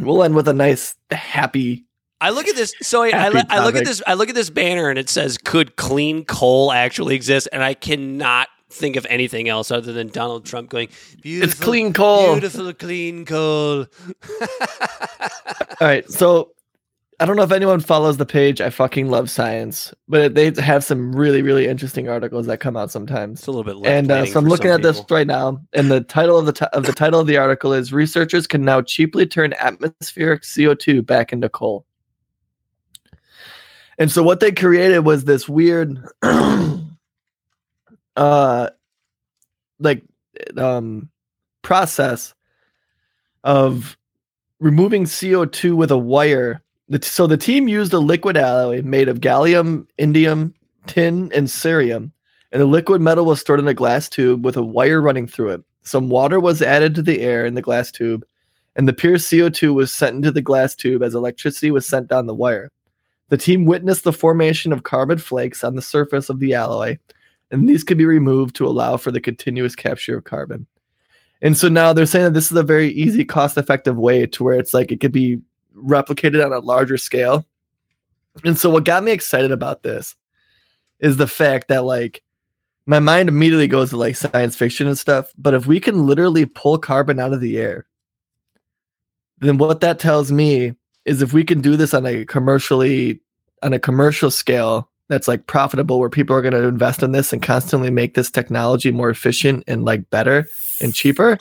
we'll 0.00 0.22
end 0.22 0.34
with 0.34 0.48
a 0.48 0.54
nice, 0.54 0.94
happy. 1.10 1.84
I 2.20 2.30
look 2.30 2.48
at 2.48 2.56
this. 2.56 2.74
So 2.82 3.02
I, 3.02 3.08
I, 3.10 3.44
I 3.48 3.64
look 3.64 3.76
at 3.76 3.84
this. 3.84 4.02
I 4.06 4.14
look 4.14 4.28
at 4.28 4.34
this 4.34 4.50
banner 4.50 4.88
and 4.90 4.98
it 4.98 5.08
says, 5.08 5.38
"Could 5.38 5.76
clean 5.76 6.24
coal 6.24 6.72
actually 6.72 7.14
exist?" 7.14 7.48
And 7.52 7.62
I 7.62 7.74
cannot 7.74 8.48
think 8.70 8.96
of 8.96 9.06
anything 9.08 9.48
else 9.48 9.70
other 9.70 9.92
than 9.92 10.08
Donald 10.08 10.44
Trump 10.44 10.68
going, 10.70 10.88
"Beautiful, 11.22 11.50
It's 11.52 11.60
clean 11.60 11.92
coal. 11.92 12.32
beautiful 12.32 12.72
clean 12.72 13.24
coal." 13.24 13.86
All 15.80 15.86
right, 15.86 16.10
so 16.10 16.50
I 17.20 17.26
don't 17.26 17.34
know 17.36 17.42
if 17.42 17.50
anyone 17.50 17.80
follows 17.80 18.16
the 18.16 18.26
page. 18.26 18.60
I 18.60 18.70
fucking 18.70 19.10
love 19.10 19.28
science, 19.28 19.92
but 20.06 20.36
they 20.36 20.52
have 20.62 20.84
some 20.84 21.12
really, 21.14 21.42
really 21.42 21.66
interesting 21.66 22.08
articles 22.08 22.46
that 22.46 22.58
come 22.60 22.76
out 22.76 22.92
sometimes. 22.92 23.40
it's 23.40 23.48
a 23.48 23.50
little 23.50 23.64
bit. 23.64 23.90
and 23.90 24.08
uh, 24.10 24.24
so 24.24 24.38
I'm 24.38 24.44
looking 24.46 24.70
at 24.70 24.82
this 24.82 25.02
right 25.10 25.26
now, 25.26 25.60
and 25.72 25.90
the 25.90 26.00
title 26.00 26.38
of 26.38 26.46
the 26.46 26.52
ti- 26.52 26.66
of 26.72 26.84
the 26.84 26.92
title 26.92 27.18
of 27.18 27.26
the 27.26 27.36
article 27.36 27.72
is 27.72 27.92
"Researchers 27.92 28.46
can 28.46 28.64
now 28.64 28.82
cheaply 28.82 29.26
turn 29.26 29.52
atmospheric 29.54 30.42
CO2 30.42 31.04
back 31.04 31.32
into 31.32 31.48
coal." 31.48 31.84
And 33.98 34.12
so 34.12 34.22
what 34.22 34.38
they 34.38 34.52
created 34.52 35.00
was 35.00 35.24
this 35.24 35.48
weird, 35.48 35.98
uh, 38.16 38.70
like, 39.80 40.04
um, 40.56 41.08
process 41.62 42.32
of 43.42 43.96
removing 44.60 45.04
CO2 45.04 45.74
with 45.74 45.90
a 45.90 45.98
wire. 45.98 46.62
The- 46.88 47.02
So 47.02 47.26
the 47.26 47.36
team 47.36 47.68
used 47.68 47.92
a 47.92 47.98
liquid 47.98 48.36
alloy 48.36 48.82
made 48.82 49.08
of 49.08 49.20
gallium, 49.20 49.86
indium, 49.98 50.54
tin, 50.86 51.30
and 51.34 51.46
cerium 51.48 52.12
and 52.52 52.60
the 52.62 52.66
liquid 52.66 53.00
metal 53.00 53.26
was 53.26 53.40
stored 53.40 53.60
in 53.60 53.68
a 53.68 53.74
glass 53.74 54.08
tube 54.08 54.44
with 54.44 54.56
a 54.56 54.62
wire 54.62 55.00
running 55.00 55.26
through 55.26 55.50
it. 55.50 55.62
Some 55.82 56.08
water 56.08 56.40
was 56.40 56.62
added 56.62 56.94
to 56.94 57.02
the 57.02 57.20
air 57.20 57.44
in 57.46 57.54
the 57.54 57.62
glass 57.62 57.90
tube, 57.90 58.24
and 58.76 58.88
the 58.88 58.92
pure 58.92 59.16
CO2 59.16 59.74
was 59.74 59.92
sent 59.92 60.16
into 60.16 60.30
the 60.30 60.42
glass 60.42 60.74
tube 60.74 61.02
as 61.02 61.14
electricity 61.14 61.70
was 61.70 61.86
sent 61.86 62.08
down 62.08 62.26
the 62.26 62.34
wire. 62.34 62.70
The 63.28 63.36
team 63.36 63.66
witnessed 63.66 64.04
the 64.04 64.12
formation 64.12 64.72
of 64.72 64.82
carbon 64.82 65.18
flakes 65.18 65.62
on 65.62 65.74
the 65.74 65.82
surface 65.82 66.30
of 66.30 66.40
the 66.40 66.54
alloy, 66.54 66.98
and 67.50 67.68
these 67.68 67.84
could 67.84 67.98
be 67.98 68.06
removed 68.06 68.56
to 68.56 68.66
allow 68.66 68.96
for 68.96 69.10
the 69.10 69.20
continuous 69.20 69.74
capture 69.74 70.16
of 70.16 70.24
carbon. 70.24 70.66
And 71.40 71.56
so 71.56 71.68
now 71.68 71.92
they're 71.92 72.06
saying 72.06 72.24
that 72.24 72.34
this 72.34 72.50
is 72.50 72.56
a 72.56 72.62
very 72.62 72.88
easy, 72.88 73.24
cost 73.24 73.58
effective 73.58 73.96
way 73.96 74.26
to 74.26 74.42
where 74.42 74.58
it's 74.58 74.74
like 74.74 74.90
it 74.90 75.00
could 75.00 75.12
be 75.12 75.38
replicated 75.82 76.44
on 76.44 76.52
a 76.52 76.58
larger 76.58 76.96
scale. 76.96 77.46
And 78.44 78.58
so 78.58 78.70
what 78.70 78.84
got 78.84 79.04
me 79.04 79.12
excited 79.12 79.52
about 79.52 79.82
this 79.82 80.14
is 81.00 81.16
the 81.16 81.26
fact 81.26 81.68
that 81.68 81.84
like 81.84 82.22
my 82.86 83.00
mind 83.00 83.28
immediately 83.28 83.68
goes 83.68 83.90
to 83.90 83.96
like 83.96 84.16
science 84.16 84.56
fiction 84.56 84.86
and 84.86 84.98
stuff. 84.98 85.32
But 85.36 85.54
if 85.54 85.66
we 85.66 85.80
can 85.80 86.06
literally 86.06 86.46
pull 86.46 86.78
carbon 86.78 87.20
out 87.20 87.32
of 87.32 87.40
the 87.40 87.58
air, 87.58 87.86
then 89.38 89.58
what 89.58 89.80
that 89.80 89.98
tells 89.98 90.32
me 90.32 90.74
is 91.04 91.22
if 91.22 91.32
we 91.32 91.44
can 91.44 91.60
do 91.60 91.76
this 91.76 91.94
on 91.94 92.06
a 92.06 92.24
commercially 92.24 93.20
on 93.62 93.72
a 93.72 93.78
commercial 93.78 94.30
scale 94.30 94.88
that's 95.08 95.26
like 95.26 95.46
profitable 95.46 95.98
where 95.98 96.10
people 96.10 96.36
are 96.36 96.42
going 96.42 96.52
to 96.52 96.68
invest 96.68 97.02
in 97.02 97.12
this 97.12 97.32
and 97.32 97.42
constantly 97.42 97.90
make 97.90 98.14
this 98.14 98.30
technology 98.30 98.90
more 98.90 99.10
efficient 99.10 99.64
and 99.66 99.84
like 99.84 100.08
better 100.10 100.46
and 100.80 100.94
cheaper 100.94 101.38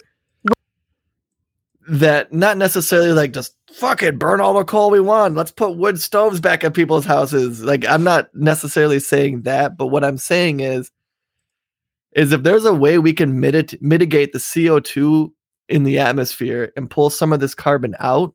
that 1.88 2.34
not 2.34 2.58
necessarily 2.58 3.12
like 3.12 3.34
just 3.34 3.56
fuck 3.78 4.04
it 4.04 4.20
burn 4.20 4.42
all 4.42 4.54
the 4.56 4.64
coal 4.64 4.90
we 4.90 5.00
want. 5.00 5.36
Let's 5.36 5.52
put 5.52 5.78
wood 5.78 6.00
stoves 6.02 6.40
back 6.40 6.64
at 6.64 6.74
people's 6.74 7.06
houses. 7.06 7.64
Like 7.64 7.86
i'm 7.86 8.04
not 8.04 8.30
necessarily 8.34 9.00
saying 9.00 9.44
that 9.44 9.78
but 9.78 9.88
what 9.88 10.04
i'm 10.04 10.18
saying 10.18 10.60
is 10.60 10.92
is 12.14 12.32
if 12.32 12.44
there's 12.44 12.66
a 12.66 12.74
way 12.74 12.98
we 12.98 13.14
can 13.14 13.40
mitigate 13.40 13.82
mitigate 13.82 14.34
the 14.34 14.40
co2 14.40 15.32
in 15.70 15.84
the 15.84 16.00
atmosphere 16.00 16.72
and 16.76 16.90
pull 16.90 17.10
some 17.10 17.34
of 17.34 17.40
this 17.40 17.54
carbon 17.54 17.96
out 18.00 18.34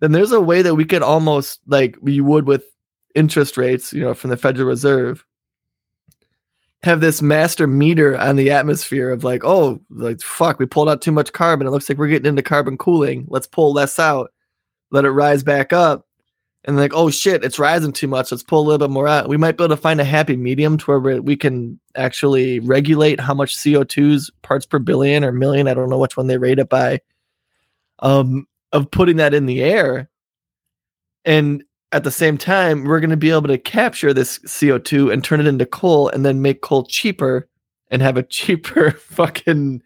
then 0.00 0.12
there's 0.12 0.32
a 0.32 0.40
way 0.40 0.62
that 0.62 0.74
we 0.74 0.84
could 0.84 1.02
almost 1.02 1.60
like 1.66 1.96
we 2.00 2.20
would 2.20 2.46
with 2.46 2.64
interest 3.14 3.56
rates, 3.56 3.92
you 3.92 4.02
know, 4.02 4.14
from 4.14 4.30
the 4.30 4.36
Federal 4.36 4.68
Reserve, 4.68 5.24
have 6.84 7.00
this 7.00 7.22
master 7.22 7.66
meter 7.66 8.16
on 8.18 8.36
the 8.36 8.50
atmosphere 8.50 9.10
of 9.10 9.24
like, 9.24 9.42
oh, 9.42 9.80
like 9.90 10.20
fuck, 10.20 10.58
we 10.58 10.66
pulled 10.66 10.88
out 10.88 11.00
too 11.00 11.12
much 11.12 11.32
carbon. 11.32 11.66
It 11.66 11.70
looks 11.70 11.88
like 11.88 11.96
we're 11.96 12.08
getting 12.08 12.28
into 12.28 12.42
carbon 12.42 12.76
cooling. 12.76 13.26
Let's 13.28 13.46
pull 13.46 13.72
less 13.72 13.98
out, 13.98 14.32
let 14.90 15.06
it 15.06 15.10
rise 15.10 15.42
back 15.42 15.72
up. 15.72 16.06
And 16.66 16.76
like, 16.76 16.92
oh 16.94 17.10
shit, 17.10 17.44
it's 17.44 17.58
rising 17.58 17.92
too 17.92 18.06
much. 18.06 18.30
Let's 18.30 18.42
pull 18.42 18.60
a 18.60 18.66
little 18.66 18.86
bit 18.86 18.92
more 18.92 19.08
out. 19.08 19.28
We 19.28 19.36
might 19.36 19.56
be 19.56 19.64
able 19.64 19.74
to 19.76 19.80
find 19.80 20.00
a 20.00 20.04
happy 20.04 20.36
medium 20.36 20.78
to 20.78 20.98
where 20.98 21.20
we 21.22 21.36
can 21.36 21.78
actually 21.94 22.60
regulate 22.60 23.20
how 23.20 23.34
much 23.34 23.56
CO2's 23.56 24.30
parts 24.42 24.64
per 24.64 24.78
billion 24.78 25.24
or 25.24 25.32
million. 25.32 25.68
I 25.68 25.74
don't 25.74 25.90
know 25.90 25.98
which 25.98 26.16
one 26.16 26.26
they 26.26 26.38
rate 26.38 26.58
it 26.58 26.68
by. 26.68 27.00
Um, 28.00 28.46
of 28.72 28.90
putting 28.90 29.16
that 29.16 29.34
in 29.34 29.46
the 29.46 29.62
air. 29.62 30.10
And 31.24 31.64
at 31.94 32.02
the 32.02 32.10
same 32.10 32.36
time, 32.36 32.82
we're 32.82 32.98
going 32.98 33.10
to 33.10 33.16
be 33.16 33.30
able 33.30 33.46
to 33.46 33.56
capture 33.56 34.12
this 34.12 34.40
CO2 34.40 35.12
and 35.12 35.22
turn 35.22 35.38
it 35.38 35.46
into 35.46 35.64
coal 35.64 36.08
and 36.08 36.26
then 36.26 36.42
make 36.42 36.60
coal 36.60 36.84
cheaper 36.84 37.48
and 37.88 38.02
have 38.02 38.16
a 38.16 38.22
cheaper 38.38 38.90
fucking 38.90 39.80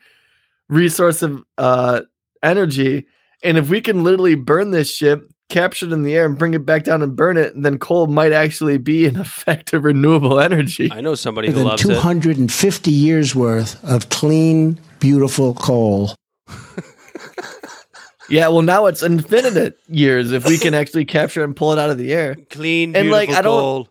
resource 0.70 1.20
of 1.20 1.44
uh, 1.59 2.00
energy. 2.42 3.06
And 3.44 3.59
if 3.59 3.68
we 3.68 3.82
can 3.82 4.04
literally 4.04 4.36
burn 4.36 4.70
this 4.70 4.90
shit, 4.90 5.20
capture 5.50 5.84
it 5.84 5.92
in 5.92 6.02
the 6.02 6.14
air 6.14 6.24
and 6.24 6.38
bring 6.38 6.54
it 6.54 6.64
back 6.64 6.84
down 6.84 7.02
and 7.02 7.14
burn 7.14 7.36
it, 7.36 7.52
then 7.54 7.78
coal 7.78 8.06
might 8.06 8.32
actually 8.32 8.78
be 8.78 9.04
an 9.04 9.16
effective 9.20 9.84
renewable 9.84 10.40
energy. 10.40 10.90
I 10.90 11.02
know 11.02 11.14
somebody 11.14 11.48
who 11.48 11.56
than 11.56 11.64
loves 11.64 11.84
it. 11.84 11.88
250 11.88 12.90
years 12.90 13.34
worth 13.34 13.84
of 13.84 14.09
clean, 14.09 14.80
beautiful 14.98 15.52
coal. 15.52 16.14
Yeah, 18.29 18.49
well, 18.49 18.62
now 18.62 18.87
it's 18.87 19.03
infinite 19.03 19.79
years 19.89 20.33
if 20.33 20.45
we 20.47 20.59
can 20.59 20.74
actually 20.74 21.05
capture 21.07 21.43
and 21.45 21.57
pull 21.57 21.72
it 21.72 21.79
out 21.79 21.91
of 21.91 21.97
the 21.99 22.12
air. 22.12 22.37
Clean, 22.51 22.95
And, 22.95 23.11
like, 23.11 23.31
I 23.31 23.41
don't- 23.43 23.61
coal. 23.61 23.89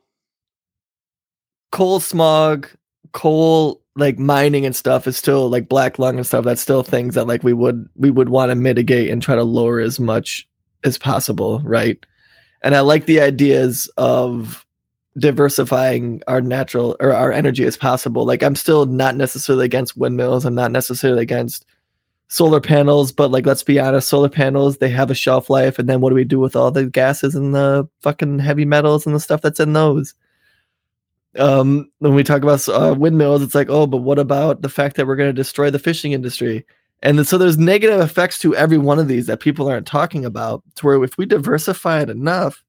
coal 1.72 2.00
smog, 2.00 2.68
coal 3.14 3.82
like 3.96 4.20
mining 4.20 4.64
and 4.66 4.76
stuff 4.76 5.08
is 5.08 5.18
still 5.18 5.50
like 5.50 5.68
black 5.68 5.98
lung 5.98 6.18
and 6.18 6.26
stuff. 6.28 6.46
That's 6.46 6.62
still 6.62 6.84
things 6.84 7.16
that 7.16 7.26
like 7.26 7.44
we 7.44 7.54
would 7.54 7.90
we 7.96 8.12
would 8.12 8.30
want 8.30 8.52
to 8.52 8.56
mitigate 8.56 9.10
and 9.10 9.22
try 9.24 9.36
to 9.36 9.44
lower 9.44 9.80
as 9.80 10.00
much 10.00 10.48
as 10.84 10.98
possible, 11.00 11.60
right? 11.64 11.98
And 12.62 12.76
I 12.76 12.82
like 12.82 13.06
the 13.08 13.20
ideas 13.22 13.90
of 13.98 14.66
diversifying 15.18 16.22
our 16.28 16.42
natural 16.42 16.96
or 17.00 17.12
our 17.12 17.32
energy 17.32 17.66
as 17.66 17.76
possible. 17.76 18.24
Like 18.24 18.44
I'm 18.44 18.56
still 18.56 18.86
not 18.86 19.16
necessarily 19.16 19.66
against 19.66 19.98
windmills. 19.98 20.46
I'm 20.46 20.54
not 20.56 20.72
necessarily 20.72 21.24
against 21.24 21.66
solar 22.30 22.62
panels, 22.62 23.12
but 23.12 23.32
like 23.32 23.46
let's 23.46 23.64
be 23.64 23.80
honest, 23.80 24.10
solar 24.10 24.30
panels 24.30 24.78
they 24.78 24.90
have 24.90 25.12
a 25.12 25.16
shelf 25.16 25.50
life, 25.50 25.80
and 25.80 25.88
then 25.88 26.02
what 26.02 26.10
do 26.10 26.16
we 26.16 26.24
do 26.24 26.40
with 26.40 26.56
all 26.56 26.72
the 26.72 26.86
gases 26.86 27.36
and 27.36 27.56
the 27.56 27.88
fucking 28.02 28.40
heavy 28.40 28.66
metals 28.66 29.06
and 29.06 29.16
the 29.16 29.20
stuff 29.20 29.42
that's 29.42 29.60
in 29.60 29.74
those? 29.74 30.14
um 31.38 31.90
when 32.00 32.16
we 32.16 32.24
talk 32.24 32.42
about 32.42 32.68
uh, 32.70 32.96
windmills 32.98 33.42
it's 33.42 33.56
like 33.56 33.70
oh 33.70 33.86
but 33.86 33.98
what 33.98 34.20
about 34.20 34.62
the 34.62 34.70
fact 34.70 34.96
that 34.96 35.06
we're 35.06 35.16
going 35.16 35.30
to 35.30 35.34
destroy 35.34 35.70
the 35.70 35.80
fishing 35.80 36.12
industry 36.12 36.66
and 37.04 37.28
so 37.28 37.38
there's 37.38 37.58
negative 37.58 38.00
effects 38.00 38.40
to 38.40 38.56
every 38.56 38.78
one 38.78 38.98
of 38.98 39.08
these 39.08 39.28
that 39.28 39.40
people 39.40 39.68
aren't 39.68 39.86
talking 39.86 40.26
about 40.26 40.64
to 40.76 40.86
where 40.86 41.04
if 41.04 41.18
we 41.18 41.26
diversify 41.26 42.02
it 42.02 42.10
enough 42.10 42.64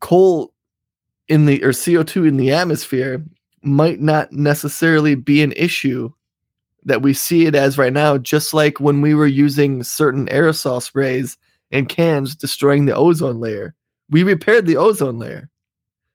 coal 0.00 0.52
in 1.28 1.46
the 1.46 1.62
or 1.62 1.70
co2 1.70 2.26
in 2.26 2.36
the 2.36 2.50
atmosphere 2.52 3.24
might 3.62 4.00
not 4.00 4.32
necessarily 4.32 5.14
be 5.14 5.42
an 5.42 5.52
issue 5.52 6.10
that 6.84 7.02
we 7.02 7.12
see 7.12 7.46
it 7.46 7.54
as 7.54 7.78
right 7.78 7.92
now 7.92 8.16
just 8.18 8.54
like 8.54 8.80
when 8.80 9.00
we 9.00 9.14
were 9.14 9.26
using 9.26 9.82
certain 9.82 10.26
aerosol 10.28 10.82
sprays 10.82 11.36
and 11.70 11.88
cans 11.88 12.34
destroying 12.34 12.86
the 12.86 12.94
ozone 12.94 13.40
layer 13.40 13.74
we 14.08 14.22
repaired 14.22 14.66
the 14.66 14.76
ozone 14.76 15.18
layer 15.18 15.50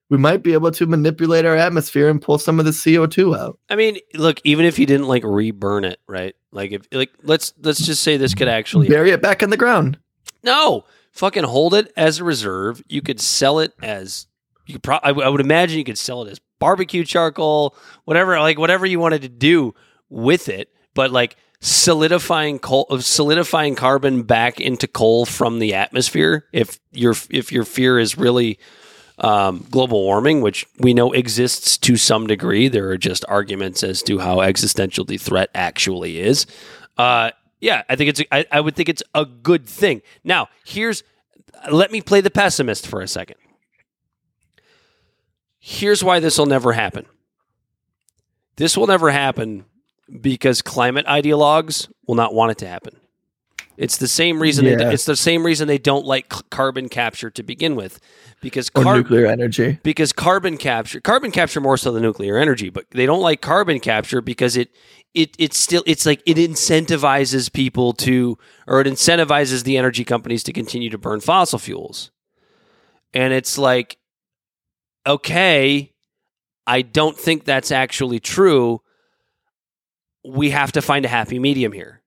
we 0.09 0.17
might 0.17 0.43
be 0.43 0.53
able 0.53 0.71
to 0.71 0.85
manipulate 0.85 1.45
our 1.45 1.55
atmosphere 1.55 2.09
and 2.09 2.21
pull 2.21 2.37
some 2.37 2.59
of 2.59 2.65
the 2.65 2.71
CO2 2.71 3.37
out. 3.37 3.57
I 3.69 3.75
mean, 3.75 3.97
look, 4.13 4.39
even 4.43 4.65
if 4.65 4.77
you 4.77 4.85
didn't 4.85 5.07
like 5.07 5.23
reburn 5.23 5.83
it, 5.83 5.99
right? 6.07 6.35
Like 6.51 6.71
if 6.71 6.87
like 6.91 7.11
let's 7.23 7.53
let's 7.61 7.83
just 7.83 8.03
say 8.03 8.17
this 8.17 8.35
could 8.35 8.47
actually 8.47 8.87
Bury 8.87 9.11
it 9.11 9.21
back 9.21 9.41
in 9.41 9.49
the 9.49 9.57
ground. 9.57 9.97
No, 10.43 10.85
fucking 11.11 11.43
hold 11.43 11.73
it 11.73 11.91
as 11.97 12.19
a 12.19 12.23
reserve. 12.23 12.83
You 12.87 13.01
could 13.01 13.19
sell 13.19 13.59
it 13.59 13.73
as 13.81 14.27
you 14.67 14.75
could. 14.75 14.83
Pro- 14.83 14.99
I, 15.01 15.07
w- 15.09 15.25
I 15.25 15.29
would 15.29 15.41
imagine 15.41 15.79
you 15.79 15.83
could 15.83 15.97
sell 15.97 16.21
it 16.21 16.29
as 16.31 16.39
barbecue 16.59 17.03
charcoal, 17.03 17.75
whatever, 18.05 18.39
like 18.39 18.59
whatever 18.59 18.85
you 18.85 18.99
wanted 18.99 19.23
to 19.23 19.29
do 19.29 19.73
with 20.09 20.49
it. 20.49 20.69
But 20.93 21.11
like 21.11 21.35
solidifying 21.61 22.59
coal, 22.59 22.87
solidifying 22.99 23.75
carbon 23.75 24.23
back 24.23 24.59
into 24.59 24.87
coal 24.87 25.25
from 25.25 25.59
the 25.59 25.73
atmosphere. 25.73 26.45
If 26.53 26.79
your 26.91 27.15
if 27.29 27.51
your 27.51 27.65
fear 27.65 27.99
is 27.99 28.17
really 28.17 28.59
um, 29.17 29.65
global 29.71 30.03
warming, 30.03 30.41
which 30.41 30.65
we 30.79 30.93
know 30.93 31.11
exists 31.11 31.77
to 31.79 31.97
some 31.97 32.27
degree, 32.27 32.67
there 32.67 32.89
are 32.89 32.97
just 32.97 33.25
arguments 33.27 33.83
as 33.83 34.01
to 34.03 34.19
how 34.19 34.41
existential 34.41 35.05
the 35.05 35.17
threat 35.17 35.49
actually 35.55 36.19
is. 36.19 36.45
Uh, 36.97 37.31
yeah, 37.59 37.83
I 37.89 37.95
think 37.95 38.09
it's. 38.09 38.21
I, 38.31 38.45
I 38.51 38.61
would 38.61 38.75
think 38.75 38.89
it's 38.89 39.03
a 39.13 39.25
good 39.25 39.65
thing. 39.65 40.01
Now, 40.23 40.49
here's. 40.65 41.03
Let 41.71 41.91
me 41.91 42.01
play 42.01 42.21
the 42.21 42.29
pessimist 42.29 42.85
for 42.85 43.01
a 43.01 43.07
second. 43.07 43.37
Here's 45.57 46.03
why 46.03 46.19
this 46.19 46.37
will 46.37 46.45
never 46.45 46.73
happen. 46.73 47.07
This 48.57 48.77
will 48.77 48.85
never 48.85 49.09
happen 49.09 49.65
because 50.21 50.61
climate 50.61 51.05
ideologues 51.07 51.89
will 52.07 52.15
not 52.15 52.33
want 52.33 52.51
it 52.51 52.57
to 52.59 52.67
happen. 52.67 52.95
It's 53.77 53.97
the 53.97 54.07
same 54.07 54.41
reason. 54.41 54.63
They, 54.65 54.75
it's 54.93 55.03
the 55.05 55.17
same 55.17 55.45
reason 55.45 55.67
they 55.67 55.77
don't 55.77 56.05
like 56.05 56.33
c- 56.33 56.41
carbon 56.49 56.87
capture 56.87 57.29
to 57.31 57.43
begin 57.43 57.75
with, 57.75 57.99
because 58.39 58.69
Or 58.73 58.83
car- 58.83 58.95
nuclear 58.95 59.25
energy. 59.25 59.79
because 59.83 60.13
carbon 60.13 60.57
capture 60.57 61.01
carbon 61.01 61.31
capture 61.31 61.59
more 61.59 61.75
so 61.75 61.91
than 61.91 62.01
nuclear 62.03 62.37
energy 62.37 62.69
but 62.69 62.85
they 62.91 63.05
don't 63.05 63.19
like 63.21 63.41
carbon 63.41 63.79
capture 63.81 64.21
because 64.21 64.55
it 64.55 64.69
it 65.13 65.35
it's 65.39 65.57
still 65.57 65.83
it's 65.85 66.05
like 66.05 66.21
it 66.25 66.37
incentivizes 66.37 67.51
people 67.51 67.91
to 67.93 68.37
or 68.67 68.79
it 68.79 68.87
incentivizes 68.87 69.63
the 69.65 69.77
energy 69.77 70.05
companies 70.05 70.43
to 70.43 70.53
continue 70.53 70.89
to 70.89 70.97
burn 70.97 71.19
fossil 71.19 71.59
fuels 71.59 72.11
and 73.13 73.33
it's 73.33 73.57
like 73.57 73.97
okay 75.05 75.91
i 76.67 76.81
don't 76.81 77.17
think 77.17 77.43
that's 77.45 77.71
actually 77.71 78.19
true 78.19 78.81
we 80.27 80.49
have 80.49 80.71
to 80.71 80.81
find 80.81 81.05
a 81.05 81.09
happy 81.09 81.39
medium 81.39 81.71
here 81.71 82.01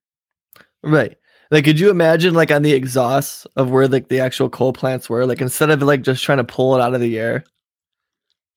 Right. 0.83 1.17
Like 1.51 1.65
could 1.65 1.81
you 1.81 1.91
imagine 1.91 2.35
like 2.35 2.51
on 2.51 2.63
the 2.63 2.73
exhausts 2.73 3.47
of 3.57 3.71
where 3.71 3.89
like 3.89 4.09
the 4.09 4.21
actual 4.21 4.51
coal 4.51 4.73
plants 4.73 5.09
were, 5.09 5.25
like 5.27 5.41
instead 5.41 5.71
of 5.71 5.83
like 5.83 6.03
just 6.03 6.23
trying 6.23 6.39
to 6.39 6.45
pull 6.45 6.75
it 6.77 6.81
out 6.81 6.95
of 6.95 7.01
the 7.01 7.19
air, 7.19 7.45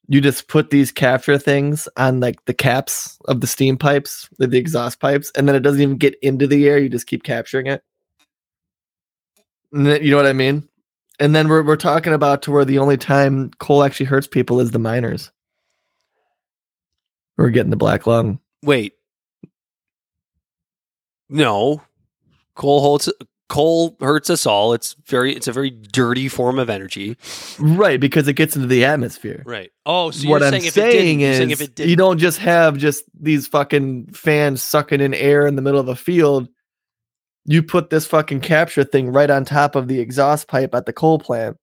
you 0.08 0.20
just 0.20 0.48
put 0.48 0.72
these 0.72 0.92
capture 0.92 1.38
things 1.38 1.88
on 1.96 2.20
like 2.20 2.44
the 2.46 2.54
caps 2.54 3.18
of 3.26 3.40
the 3.40 3.48
steam 3.48 3.78
pipes, 3.78 4.30
the, 4.40 4.48
the 4.48 4.58
exhaust 4.58 5.00
pipes, 5.00 5.32
and 5.36 5.48
then 5.48 5.56
it 5.56 5.62
doesn't 5.62 5.82
even 5.82 5.98
get 5.98 6.16
into 6.22 6.48
the 6.48 6.68
air, 6.68 6.78
you 6.78 6.90
just 6.90 7.08
keep 7.08 7.24
capturing 7.24 7.68
it. 7.68 7.82
Then- 9.72 10.04
you 10.04 10.12
know 10.12 10.18
what 10.18 10.26
I 10.26 10.34
mean? 10.34 10.68
And 11.20 11.36
then 11.36 11.48
we're 11.48 11.64
we're 11.64 11.78
talking 11.78 12.14
about 12.14 12.42
to 12.44 12.52
where 12.52 12.66
the 12.66 12.80
only 12.80 12.98
time 12.98 13.52
coal 13.60 13.84
actually 13.84 14.08
hurts 14.08 14.28
people 14.28 14.60
is 14.60 14.72
the 14.72 14.80
miners. 14.80 15.32
We're 17.38 17.52
getting 17.52 17.70
the 17.70 17.78
black 17.78 18.06
lung. 18.06 18.40
Wait. 18.64 18.94
No. 21.32 21.82
Coal 22.56 22.98
hurts 22.98 23.10
coal 23.52 23.98
hurts 24.00 24.30
us 24.30 24.46
all. 24.46 24.74
It's 24.74 24.96
very 25.06 25.36
it's 25.36 25.48
a 25.48 25.52
very 25.52 25.70
dirty 25.70 26.30
form 26.30 26.58
of 26.58 26.70
energy. 26.70 27.18
Right, 27.60 28.00
because 28.00 28.28
it 28.30 28.34
gets 28.34 28.56
into 28.56 28.68
the 28.68 28.86
atmosphere. 28.86 29.44
Right. 29.46 29.72
Oh, 29.86 30.12
so 30.12 30.30
what 30.30 30.40
you're 30.40 30.48
I'm 30.48 30.54
saying 30.54 30.66
if 30.66 30.74
saying, 30.74 31.22
is, 31.22 31.38
saying 31.38 31.52
if 31.52 31.62
it 31.62 31.80
you 31.80 31.98
don't 31.98 32.18
just 32.18 32.38
have 32.38 32.78
just 32.78 33.04
these 33.20 33.48
fucking 33.48 34.14
fans 34.14 34.64
sucking 34.64 35.02
in 35.02 35.14
air 35.14 35.46
in 35.46 35.58
the 35.58 35.62
middle 35.62 35.80
of 35.80 35.90
a 35.90 35.96
field. 35.96 36.48
You 37.46 37.64
put 37.64 37.90
this 37.90 38.06
fucking 38.06 38.42
capture 38.42 38.84
thing 38.84 39.12
right 39.12 39.30
on 39.30 39.46
top 39.46 39.76
of 39.76 39.88
the 39.88 40.00
exhaust 40.00 40.48
pipe 40.48 40.76
at 40.76 40.86
the 40.86 40.94
coal 40.94 41.18
plant, 41.18 41.58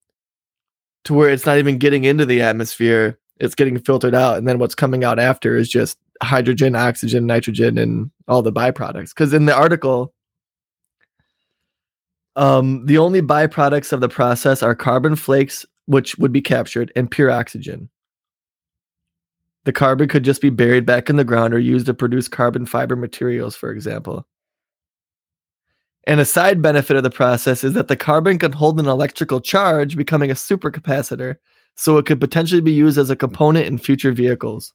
to 1.05 1.13
where 1.13 1.29
it's 1.29 1.45
not 1.45 1.57
even 1.57 1.77
getting 1.77 2.03
into 2.03 2.25
the 2.25 2.41
atmosphere. 2.41 3.17
It's 3.39 3.55
getting 3.55 3.79
filtered 3.79 4.13
out, 4.13 4.37
and 4.37 4.47
then 4.47 4.59
what's 4.59 4.75
coming 4.75 5.05
out 5.05 5.17
after 5.17 5.55
is 5.55 5.69
just 5.69 5.97
hydrogen, 6.21 6.75
oxygen, 6.75 7.25
nitrogen, 7.25 7.77
and 7.77 8.11
all 8.27 8.41
the 8.41 8.51
byproducts. 8.51 9.09
Because 9.09 9.33
in 9.33 9.45
the 9.45 9.55
article, 9.55 10.13
um, 12.35 12.85
the 12.85 12.97
only 12.97 13.21
byproducts 13.21 13.91
of 13.91 14.01
the 14.01 14.09
process 14.09 14.61
are 14.63 14.75
carbon 14.75 15.15
flakes, 15.15 15.65
which 15.85 16.17
would 16.17 16.31
be 16.31 16.41
captured, 16.41 16.91
and 16.95 17.09
pure 17.09 17.31
oxygen. 17.31 17.89
The 19.65 19.73
carbon 19.73 20.07
could 20.07 20.23
just 20.23 20.41
be 20.41 20.49
buried 20.49 20.85
back 20.85 21.09
in 21.09 21.17
the 21.17 21.23
ground 21.23 21.53
or 21.53 21.59
used 21.59 21.85
to 21.87 21.93
produce 21.93 22.27
carbon 22.27 22.65
fiber 22.65 22.95
materials, 22.95 23.55
for 23.55 23.71
example. 23.71 24.25
And 26.07 26.19
a 26.19 26.25
side 26.25 26.61
benefit 26.61 26.97
of 26.97 27.03
the 27.03 27.09
process 27.09 27.63
is 27.63 27.73
that 27.73 27.87
the 27.87 27.97
carbon 27.97 28.39
can 28.39 28.51
hold 28.51 28.79
an 28.79 28.87
electrical 28.87 29.41
charge, 29.41 29.95
becoming 29.95 30.31
a 30.31 30.35
supercapacitor, 30.35 31.35
so 31.75 31.97
it 31.97 32.05
could 32.05 32.19
potentially 32.19 32.61
be 32.61 32.71
used 32.71 32.97
as 32.97 33.09
a 33.09 33.15
component 33.15 33.67
in 33.67 33.77
future 33.77 34.11
vehicles. 34.11 34.73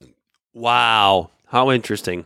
Wow. 0.55 1.31
How 1.47 1.71
interesting. 1.71 2.25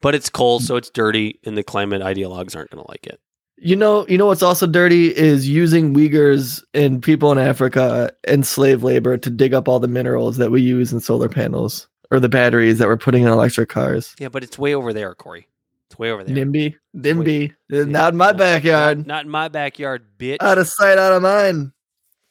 But 0.00 0.14
it's 0.14 0.28
coal, 0.30 0.60
so 0.60 0.76
it's 0.76 0.90
dirty, 0.90 1.38
and 1.44 1.56
the 1.56 1.62
climate 1.62 2.02
ideologues 2.02 2.54
aren't 2.54 2.70
going 2.70 2.84
to 2.84 2.90
like 2.90 3.06
it. 3.06 3.20
You 3.56 3.76
know, 3.76 4.06
you 4.08 4.18
know 4.18 4.26
what's 4.26 4.42
also 4.42 4.66
dirty 4.66 5.16
is 5.16 5.48
using 5.48 5.94
Uyghurs 5.94 6.62
and 6.74 7.02
people 7.02 7.32
in 7.32 7.38
Africa 7.38 8.12
and 8.24 8.46
slave 8.46 8.82
labor 8.82 9.16
to 9.16 9.30
dig 9.30 9.54
up 9.54 9.68
all 9.68 9.80
the 9.80 9.88
minerals 9.88 10.36
that 10.36 10.50
we 10.50 10.60
use 10.60 10.92
in 10.92 11.00
solar 11.00 11.28
panels 11.28 11.88
or 12.10 12.20
the 12.20 12.28
batteries 12.28 12.78
that 12.78 12.88
we're 12.88 12.98
putting 12.98 13.22
in 13.22 13.28
electric 13.28 13.70
cars. 13.70 14.14
Yeah, 14.18 14.28
but 14.28 14.42
it's 14.42 14.58
way 14.58 14.74
over 14.74 14.92
there, 14.92 15.14
Corey. 15.14 15.48
It's 15.88 15.98
way 15.98 16.10
over 16.10 16.24
there. 16.24 16.34
NIMBY, 16.36 16.74
NIMBY, 16.96 17.54
Yeah, 17.70 17.84
not 17.84 18.12
in 18.12 18.18
my 18.18 18.26
not- 18.26 18.36
backyard. 18.36 18.98
Not, 18.98 19.06
not 19.06 19.24
in 19.24 19.30
my 19.30 19.48
backyard, 19.48 20.04
bitch. 20.18 20.38
Out 20.40 20.58
of 20.58 20.68
sight, 20.68 20.98
out 20.98 21.12
of 21.12 21.22
mind. 21.22 21.72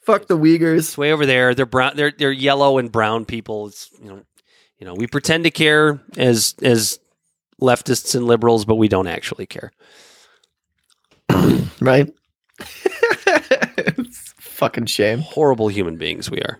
Fuck 0.05 0.27
the 0.27 0.37
Uyghurs. 0.37 0.79
It's 0.79 0.97
way 0.97 1.11
over 1.13 1.25
there. 1.25 1.55
They're 1.55 1.65
brown. 1.65 1.93
They're 1.95 2.11
they're 2.15 2.31
yellow 2.31 2.77
and 2.77 2.91
brown 2.91 3.23
people. 3.25 3.67
It's 3.67 3.89
you 4.01 4.09
know, 4.09 4.23
you 4.83 4.89
know, 4.89 4.95
we 4.95 5.07
pretend 5.07 5.45
to 5.45 5.49
care 5.49 6.01
as 6.17 6.55
as 6.61 6.99
leftists 7.61 8.15
and 8.15 8.27
liberals, 8.27 8.65
but 8.65 8.75
we 8.75 8.89
don't 8.89 9.07
actually 9.07 9.45
care. 9.45 9.71
right? 11.79 12.13
it's 12.59 14.33
fucking 14.39 14.87
shame. 14.87 15.19
Horrible 15.19 15.69
human 15.69 15.95
beings 15.95 16.29
we 16.29 16.41
are. 16.41 16.59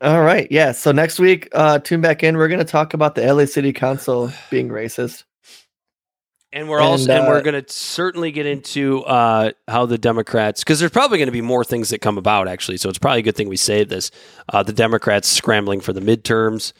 All 0.00 0.22
right, 0.22 0.48
yeah. 0.50 0.72
So 0.72 0.90
next 0.90 1.20
week, 1.20 1.48
uh, 1.52 1.78
tune 1.78 2.00
back 2.00 2.24
in. 2.24 2.36
We're 2.36 2.48
gonna 2.48 2.64
talk 2.64 2.92
about 2.92 3.14
the 3.14 3.32
LA 3.32 3.44
City 3.44 3.72
Council 3.72 4.32
being 4.50 4.68
racist. 4.68 5.22
And 6.52 6.68
we're 6.68 6.80
also 6.80 7.12
And, 7.12 7.20
and 7.20 7.28
we're 7.28 7.38
uh, 7.38 7.42
going 7.42 7.62
to 7.62 7.72
certainly 7.72 8.32
get 8.32 8.44
into 8.44 9.04
uh, 9.04 9.52
how 9.68 9.86
the 9.86 9.98
Democrats 9.98 10.64
because 10.64 10.80
there's 10.80 10.90
probably 10.90 11.18
going 11.18 11.28
to 11.28 11.32
be 11.32 11.40
more 11.40 11.64
things 11.64 11.90
that 11.90 12.00
come 12.00 12.18
about 12.18 12.48
actually. 12.48 12.76
So 12.76 12.88
it's 12.88 12.98
probably 12.98 13.20
a 13.20 13.22
good 13.22 13.36
thing 13.36 13.48
we 13.48 13.56
saved 13.56 13.88
this. 13.88 14.10
Uh, 14.48 14.62
the 14.62 14.72
Democrats 14.72 15.28
scrambling 15.28 15.80
for 15.80 15.92
the 15.92 16.00
midterms, 16.00 16.72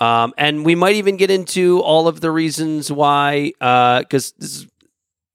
um, 0.00 0.34
and 0.36 0.64
we 0.64 0.74
might 0.74 0.96
even 0.96 1.16
get 1.16 1.30
into 1.30 1.80
all 1.80 2.08
of 2.08 2.20
the 2.20 2.30
reasons 2.32 2.90
why. 2.90 3.52
Because 3.60 4.32
this 4.32 4.56
is 4.56 4.66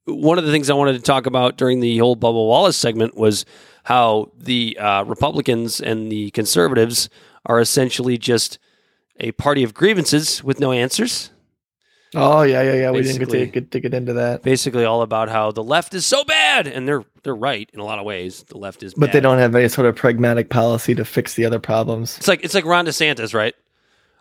one 0.06 0.38
of 0.38 0.46
the 0.46 0.52
things 0.52 0.70
I 0.70 0.74
wanted 0.74 0.94
to 0.94 1.02
talk 1.02 1.26
about 1.26 1.58
during 1.58 1.80
the 1.80 1.98
whole 2.00 2.16
Bubba 2.16 2.34
Wallace 2.34 2.78
segment 2.78 3.16
was 3.16 3.46
how 3.84 4.32
the 4.38 4.78
uh, 4.78 5.04
Republicans 5.06 5.80
and 5.80 6.12
the 6.12 6.32
conservatives 6.32 7.10
are 7.46 7.60
essentially 7.60 8.18
just 8.18 8.60
a 9.20 9.32
party 9.34 9.64
of 9.64 9.74
grievances 9.74 10.44
with 10.44 10.60
no 10.60 10.72
answers. 10.72 11.32
Oh 12.16 12.42
yeah, 12.42 12.64
yeah, 12.64 12.74
yeah. 12.74 12.92
We 12.92 13.02
didn't 13.02 13.20
get 13.20 13.30
to, 13.30 13.46
get 13.46 13.72
to 13.72 13.80
get 13.80 13.94
into 13.94 14.14
that, 14.14 14.42
basically 14.42 14.84
all 14.84 15.02
about 15.04 15.30
how 15.30 15.52
the 15.52 15.64
left 15.64 15.94
is 15.94 16.06
so 16.06 16.24
bad, 16.24 16.68
and 16.68 16.88
they're 16.88 17.04
they're 17.24 17.36
right 17.36 17.70
in 17.74 17.80
a 17.80 17.86
lot 17.86 18.00
of 18.00 18.06
ways. 18.06 18.44
The 18.44 18.58
left 18.58 18.82
is, 18.82 18.94
but 18.96 19.12
they 19.12 19.20
don't 19.20 19.38
have 19.38 19.54
any 19.56 19.70
sort 19.70 19.88
of 19.88 19.96
pragmatic 19.96 20.50
policy 20.50 20.96
to 20.96 21.06
fix 21.06 21.36
the 21.36 21.46
other 21.46 21.60
problems. 21.60 22.18
It's 22.18 22.28
like 22.28 22.44
it's 22.44 22.54
like 22.56 22.66
Ron 22.66 22.86
DeSantis, 22.86 23.34
right? 23.34 23.54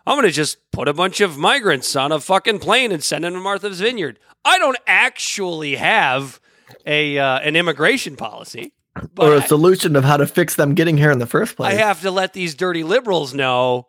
I'm 0.05 0.17
gonna 0.17 0.31
just 0.31 0.57
put 0.71 0.87
a 0.87 0.93
bunch 0.93 1.19
of 1.19 1.37
migrants 1.37 1.95
on 1.95 2.11
a 2.11 2.19
fucking 2.19 2.59
plane 2.59 2.91
and 2.91 3.03
send 3.03 3.23
them 3.23 3.33
to 3.33 3.39
Martha's 3.39 3.81
Vineyard. 3.81 4.19
I 4.45 4.57
don't 4.59 4.77
actually 4.87 5.75
have 5.75 6.39
a 6.85 7.17
uh, 7.17 7.39
an 7.39 7.55
immigration 7.55 8.15
policy, 8.15 8.73
but 9.13 9.27
or 9.27 9.35
a 9.35 9.41
solution 9.41 9.95
of 9.95 10.03
how 10.03 10.17
to 10.17 10.27
fix 10.27 10.55
them 10.55 10.75
getting 10.75 10.97
here 10.97 11.11
in 11.11 11.19
the 11.19 11.27
first 11.27 11.55
place. 11.55 11.73
I 11.73 11.75
have 11.75 12.01
to 12.01 12.11
let 12.11 12.33
these 12.33 12.55
dirty 12.55 12.83
liberals 12.83 13.33
know 13.33 13.87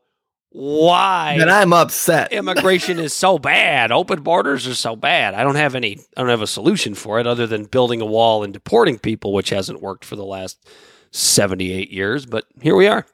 why 0.53 1.37
and 1.41 1.51
I'm 1.51 1.73
upset. 1.73 2.33
immigration 2.33 2.99
is 2.99 3.15
so 3.15 3.39
bad. 3.39 3.93
Open 3.93 4.23
borders 4.23 4.67
are 4.67 4.75
so 4.75 4.97
bad. 4.97 5.35
I 5.35 5.43
don't 5.45 5.55
have 5.55 5.75
any. 5.75 5.99
I 6.17 6.21
don't 6.21 6.29
have 6.31 6.43
a 6.43 6.47
solution 6.47 6.95
for 6.95 7.21
it 7.21 7.27
other 7.27 7.47
than 7.47 7.65
building 7.65 8.01
a 8.01 8.07
wall 8.07 8.43
and 8.43 8.53
deporting 8.53 8.99
people, 8.99 9.33
which 9.33 9.51
hasn't 9.51 9.81
worked 9.81 10.05
for 10.05 10.17
the 10.17 10.25
last 10.25 10.69
seventy-eight 11.13 11.91
years. 11.91 12.27
But 12.27 12.45
here 12.61 12.75
we 12.77 12.87
are. 12.89 13.07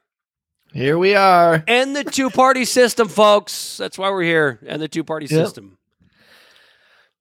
Here 0.72 0.98
we 0.98 1.14
are. 1.14 1.64
And 1.66 1.96
the 1.96 2.04
two-party 2.04 2.64
system, 2.66 3.08
folks. 3.08 3.76
That's 3.78 3.96
why 3.96 4.10
we're 4.10 4.22
here. 4.22 4.58
And 4.66 4.80
the 4.82 4.88
two-party 4.88 5.26
Yep. 5.26 5.44
system. 5.46 5.78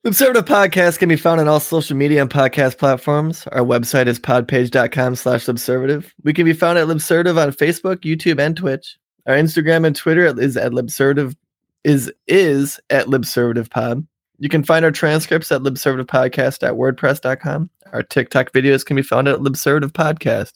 The 0.03 0.11
Libservative 0.11 0.43
Podcast 0.43 0.99
can 0.99 1.09
be 1.09 1.15
found 1.15 1.39
on 1.41 1.47
all 1.47 1.59
social 1.59 1.95
media 1.97 2.21
and 2.21 2.29
podcast 2.29 2.77
platforms. 2.77 3.47
Our 3.51 3.61
website 3.61 4.07
is 4.07 4.19
podpage.com 4.19 5.15
slash 5.15 5.45
Libservative. 5.45 6.11
We 6.23 6.33
can 6.33 6.45
be 6.45 6.53
found 6.53 6.77
at 6.77 6.87
Libservative 6.87 7.41
on 7.41 7.51
Facebook, 7.53 7.97
YouTube, 8.01 8.39
and 8.39 8.55
Twitch. 8.57 8.97
Our 9.25 9.35
Instagram 9.35 9.85
and 9.85 9.95
Twitter 9.95 10.25
is 10.39 10.57
at 10.57 10.71
Libservative 10.71 11.35
is 11.83 12.11
is 12.27 12.79
at 12.89 13.07
LibservativePod. 13.07 14.05
You 14.39 14.49
can 14.49 14.63
find 14.63 14.83
our 14.83 14.91
transcripts 14.91 15.51
at 15.51 15.61
libservativepodcast 15.61 16.67
at 16.67 16.73
wordpress.com. 16.73 17.69
Our 17.93 18.03
TikTok 18.03 18.51
videos 18.51 18.85
can 18.85 18.95
be 18.95 19.01
found 19.01 19.27
at 19.27 19.39
Libservative 19.39 19.91
Podcast. 19.91 20.53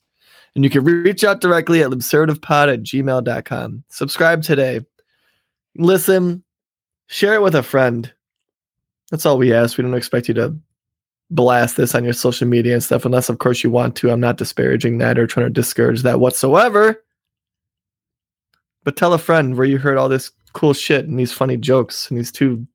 And 0.55 0.63
you 0.63 0.69
can 0.69 0.83
reach 0.83 1.23
out 1.23 1.41
directly 1.41 1.81
at 1.83 1.89
libservativepod 1.89 2.73
at 2.73 2.83
gmail.com. 2.83 3.83
Subscribe 3.89 4.41
today. 4.41 4.81
Listen, 5.77 6.43
share 7.07 7.35
it 7.35 7.41
with 7.41 7.55
a 7.55 7.63
friend. 7.63 8.11
That's 9.11 9.25
all 9.25 9.37
we 9.37 9.53
ask. 9.53 9.77
We 9.77 9.83
don't 9.83 9.93
expect 9.93 10.27
you 10.27 10.33
to 10.35 10.55
blast 11.31 11.77
this 11.77 11.95
on 11.95 12.03
your 12.03 12.13
social 12.13 12.47
media 12.47 12.73
and 12.73 12.83
stuff, 12.83 13.05
unless, 13.05 13.29
of 13.29 13.37
course, 13.37 13.63
you 13.63 13.69
want 13.69 13.95
to. 13.97 14.11
I'm 14.11 14.19
not 14.19 14.37
disparaging 14.37 14.97
that 14.97 15.17
or 15.17 15.27
trying 15.27 15.45
to 15.45 15.51
discourage 15.51 16.01
that 16.01 16.19
whatsoever. 16.19 17.01
But 18.89 18.95
tell 18.95 19.13
a 19.13 19.19
friend 19.19 19.55
where 19.55 19.67
you 19.67 19.77
heard 19.77 19.97
all 19.97 20.09
this 20.09 20.31
cool 20.53 20.73
shit 20.73 21.05
and 21.05 21.19
these 21.19 21.31
funny 21.31 21.57
jokes 21.57 22.09
and 22.09 22.17
these 22.17 22.31
two 22.31 22.65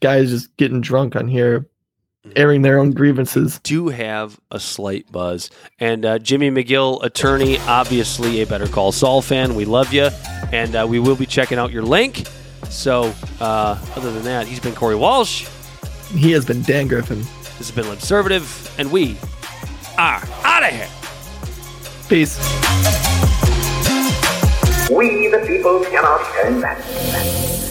guys 0.00 0.30
just 0.30 0.56
getting 0.56 0.80
drunk 0.80 1.16
on 1.16 1.28
here, 1.28 1.68
airing 2.34 2.62
their 2.62 2.78
own 2.78 2.92
grievances. 2.92 3.58
Do 3.58 3.88
have 3.88 4.40
a 4.50 4.58
slight 4.58 5.12
buzz. 5.12 5.50
And 5.78 6.06
uh, 6.06 6.18
Jimmy 6.18 6.50
McGill, 6.50 7.04
attorney, 7.04 7.58
obviously 7.58 8.40
a 8.40 8.46
Better 8.46 8.66
Call 8.66 8.90
Saul 8.90 9.20
fan. 9.20 9.54
We 9.54 9.66
love 9.66 9.92
you. 9.92 10.08
And 10.50 10.74
uh, 10.74 10.86
we 10.88 10.98
will 10.98 11.14
be 11.14 11.26
checking 11.26 11.58
out 11.58 11.70
your 11.70 11.82
link. 11.82 12.26
So, 12.70 13.12
uh, 13.38 13.78
other 13.96 14.12
than 14.12 14.24
that, 14.24 14.46
he's 14.46 14.60
been 14.60 14.74
Corey 14.74 14.96
Walsh. 14.96 15.46
He 16.08 16.30
has 16.30 16.46
been 16.46 16.62
Dan 16.62 16.88
Griffin. 16.88 17.18
This 17.18 17.68
has 17.68 17.70
been 17.70 17.84
Libservative, 17.84 18.74
and 18.78 18.90
we 18.90 19.18
are 19.98 20.26
out 20.42 20.62
of 20.62 20.70
here. 20.70 20.88
Peace. 22.08 23.13
We, 24.90 25.28
the 25.28 25.38
people, 25.46 25.82
cannot 25.84 26.22
turn 26.34 26.60
back. 26.60 27.63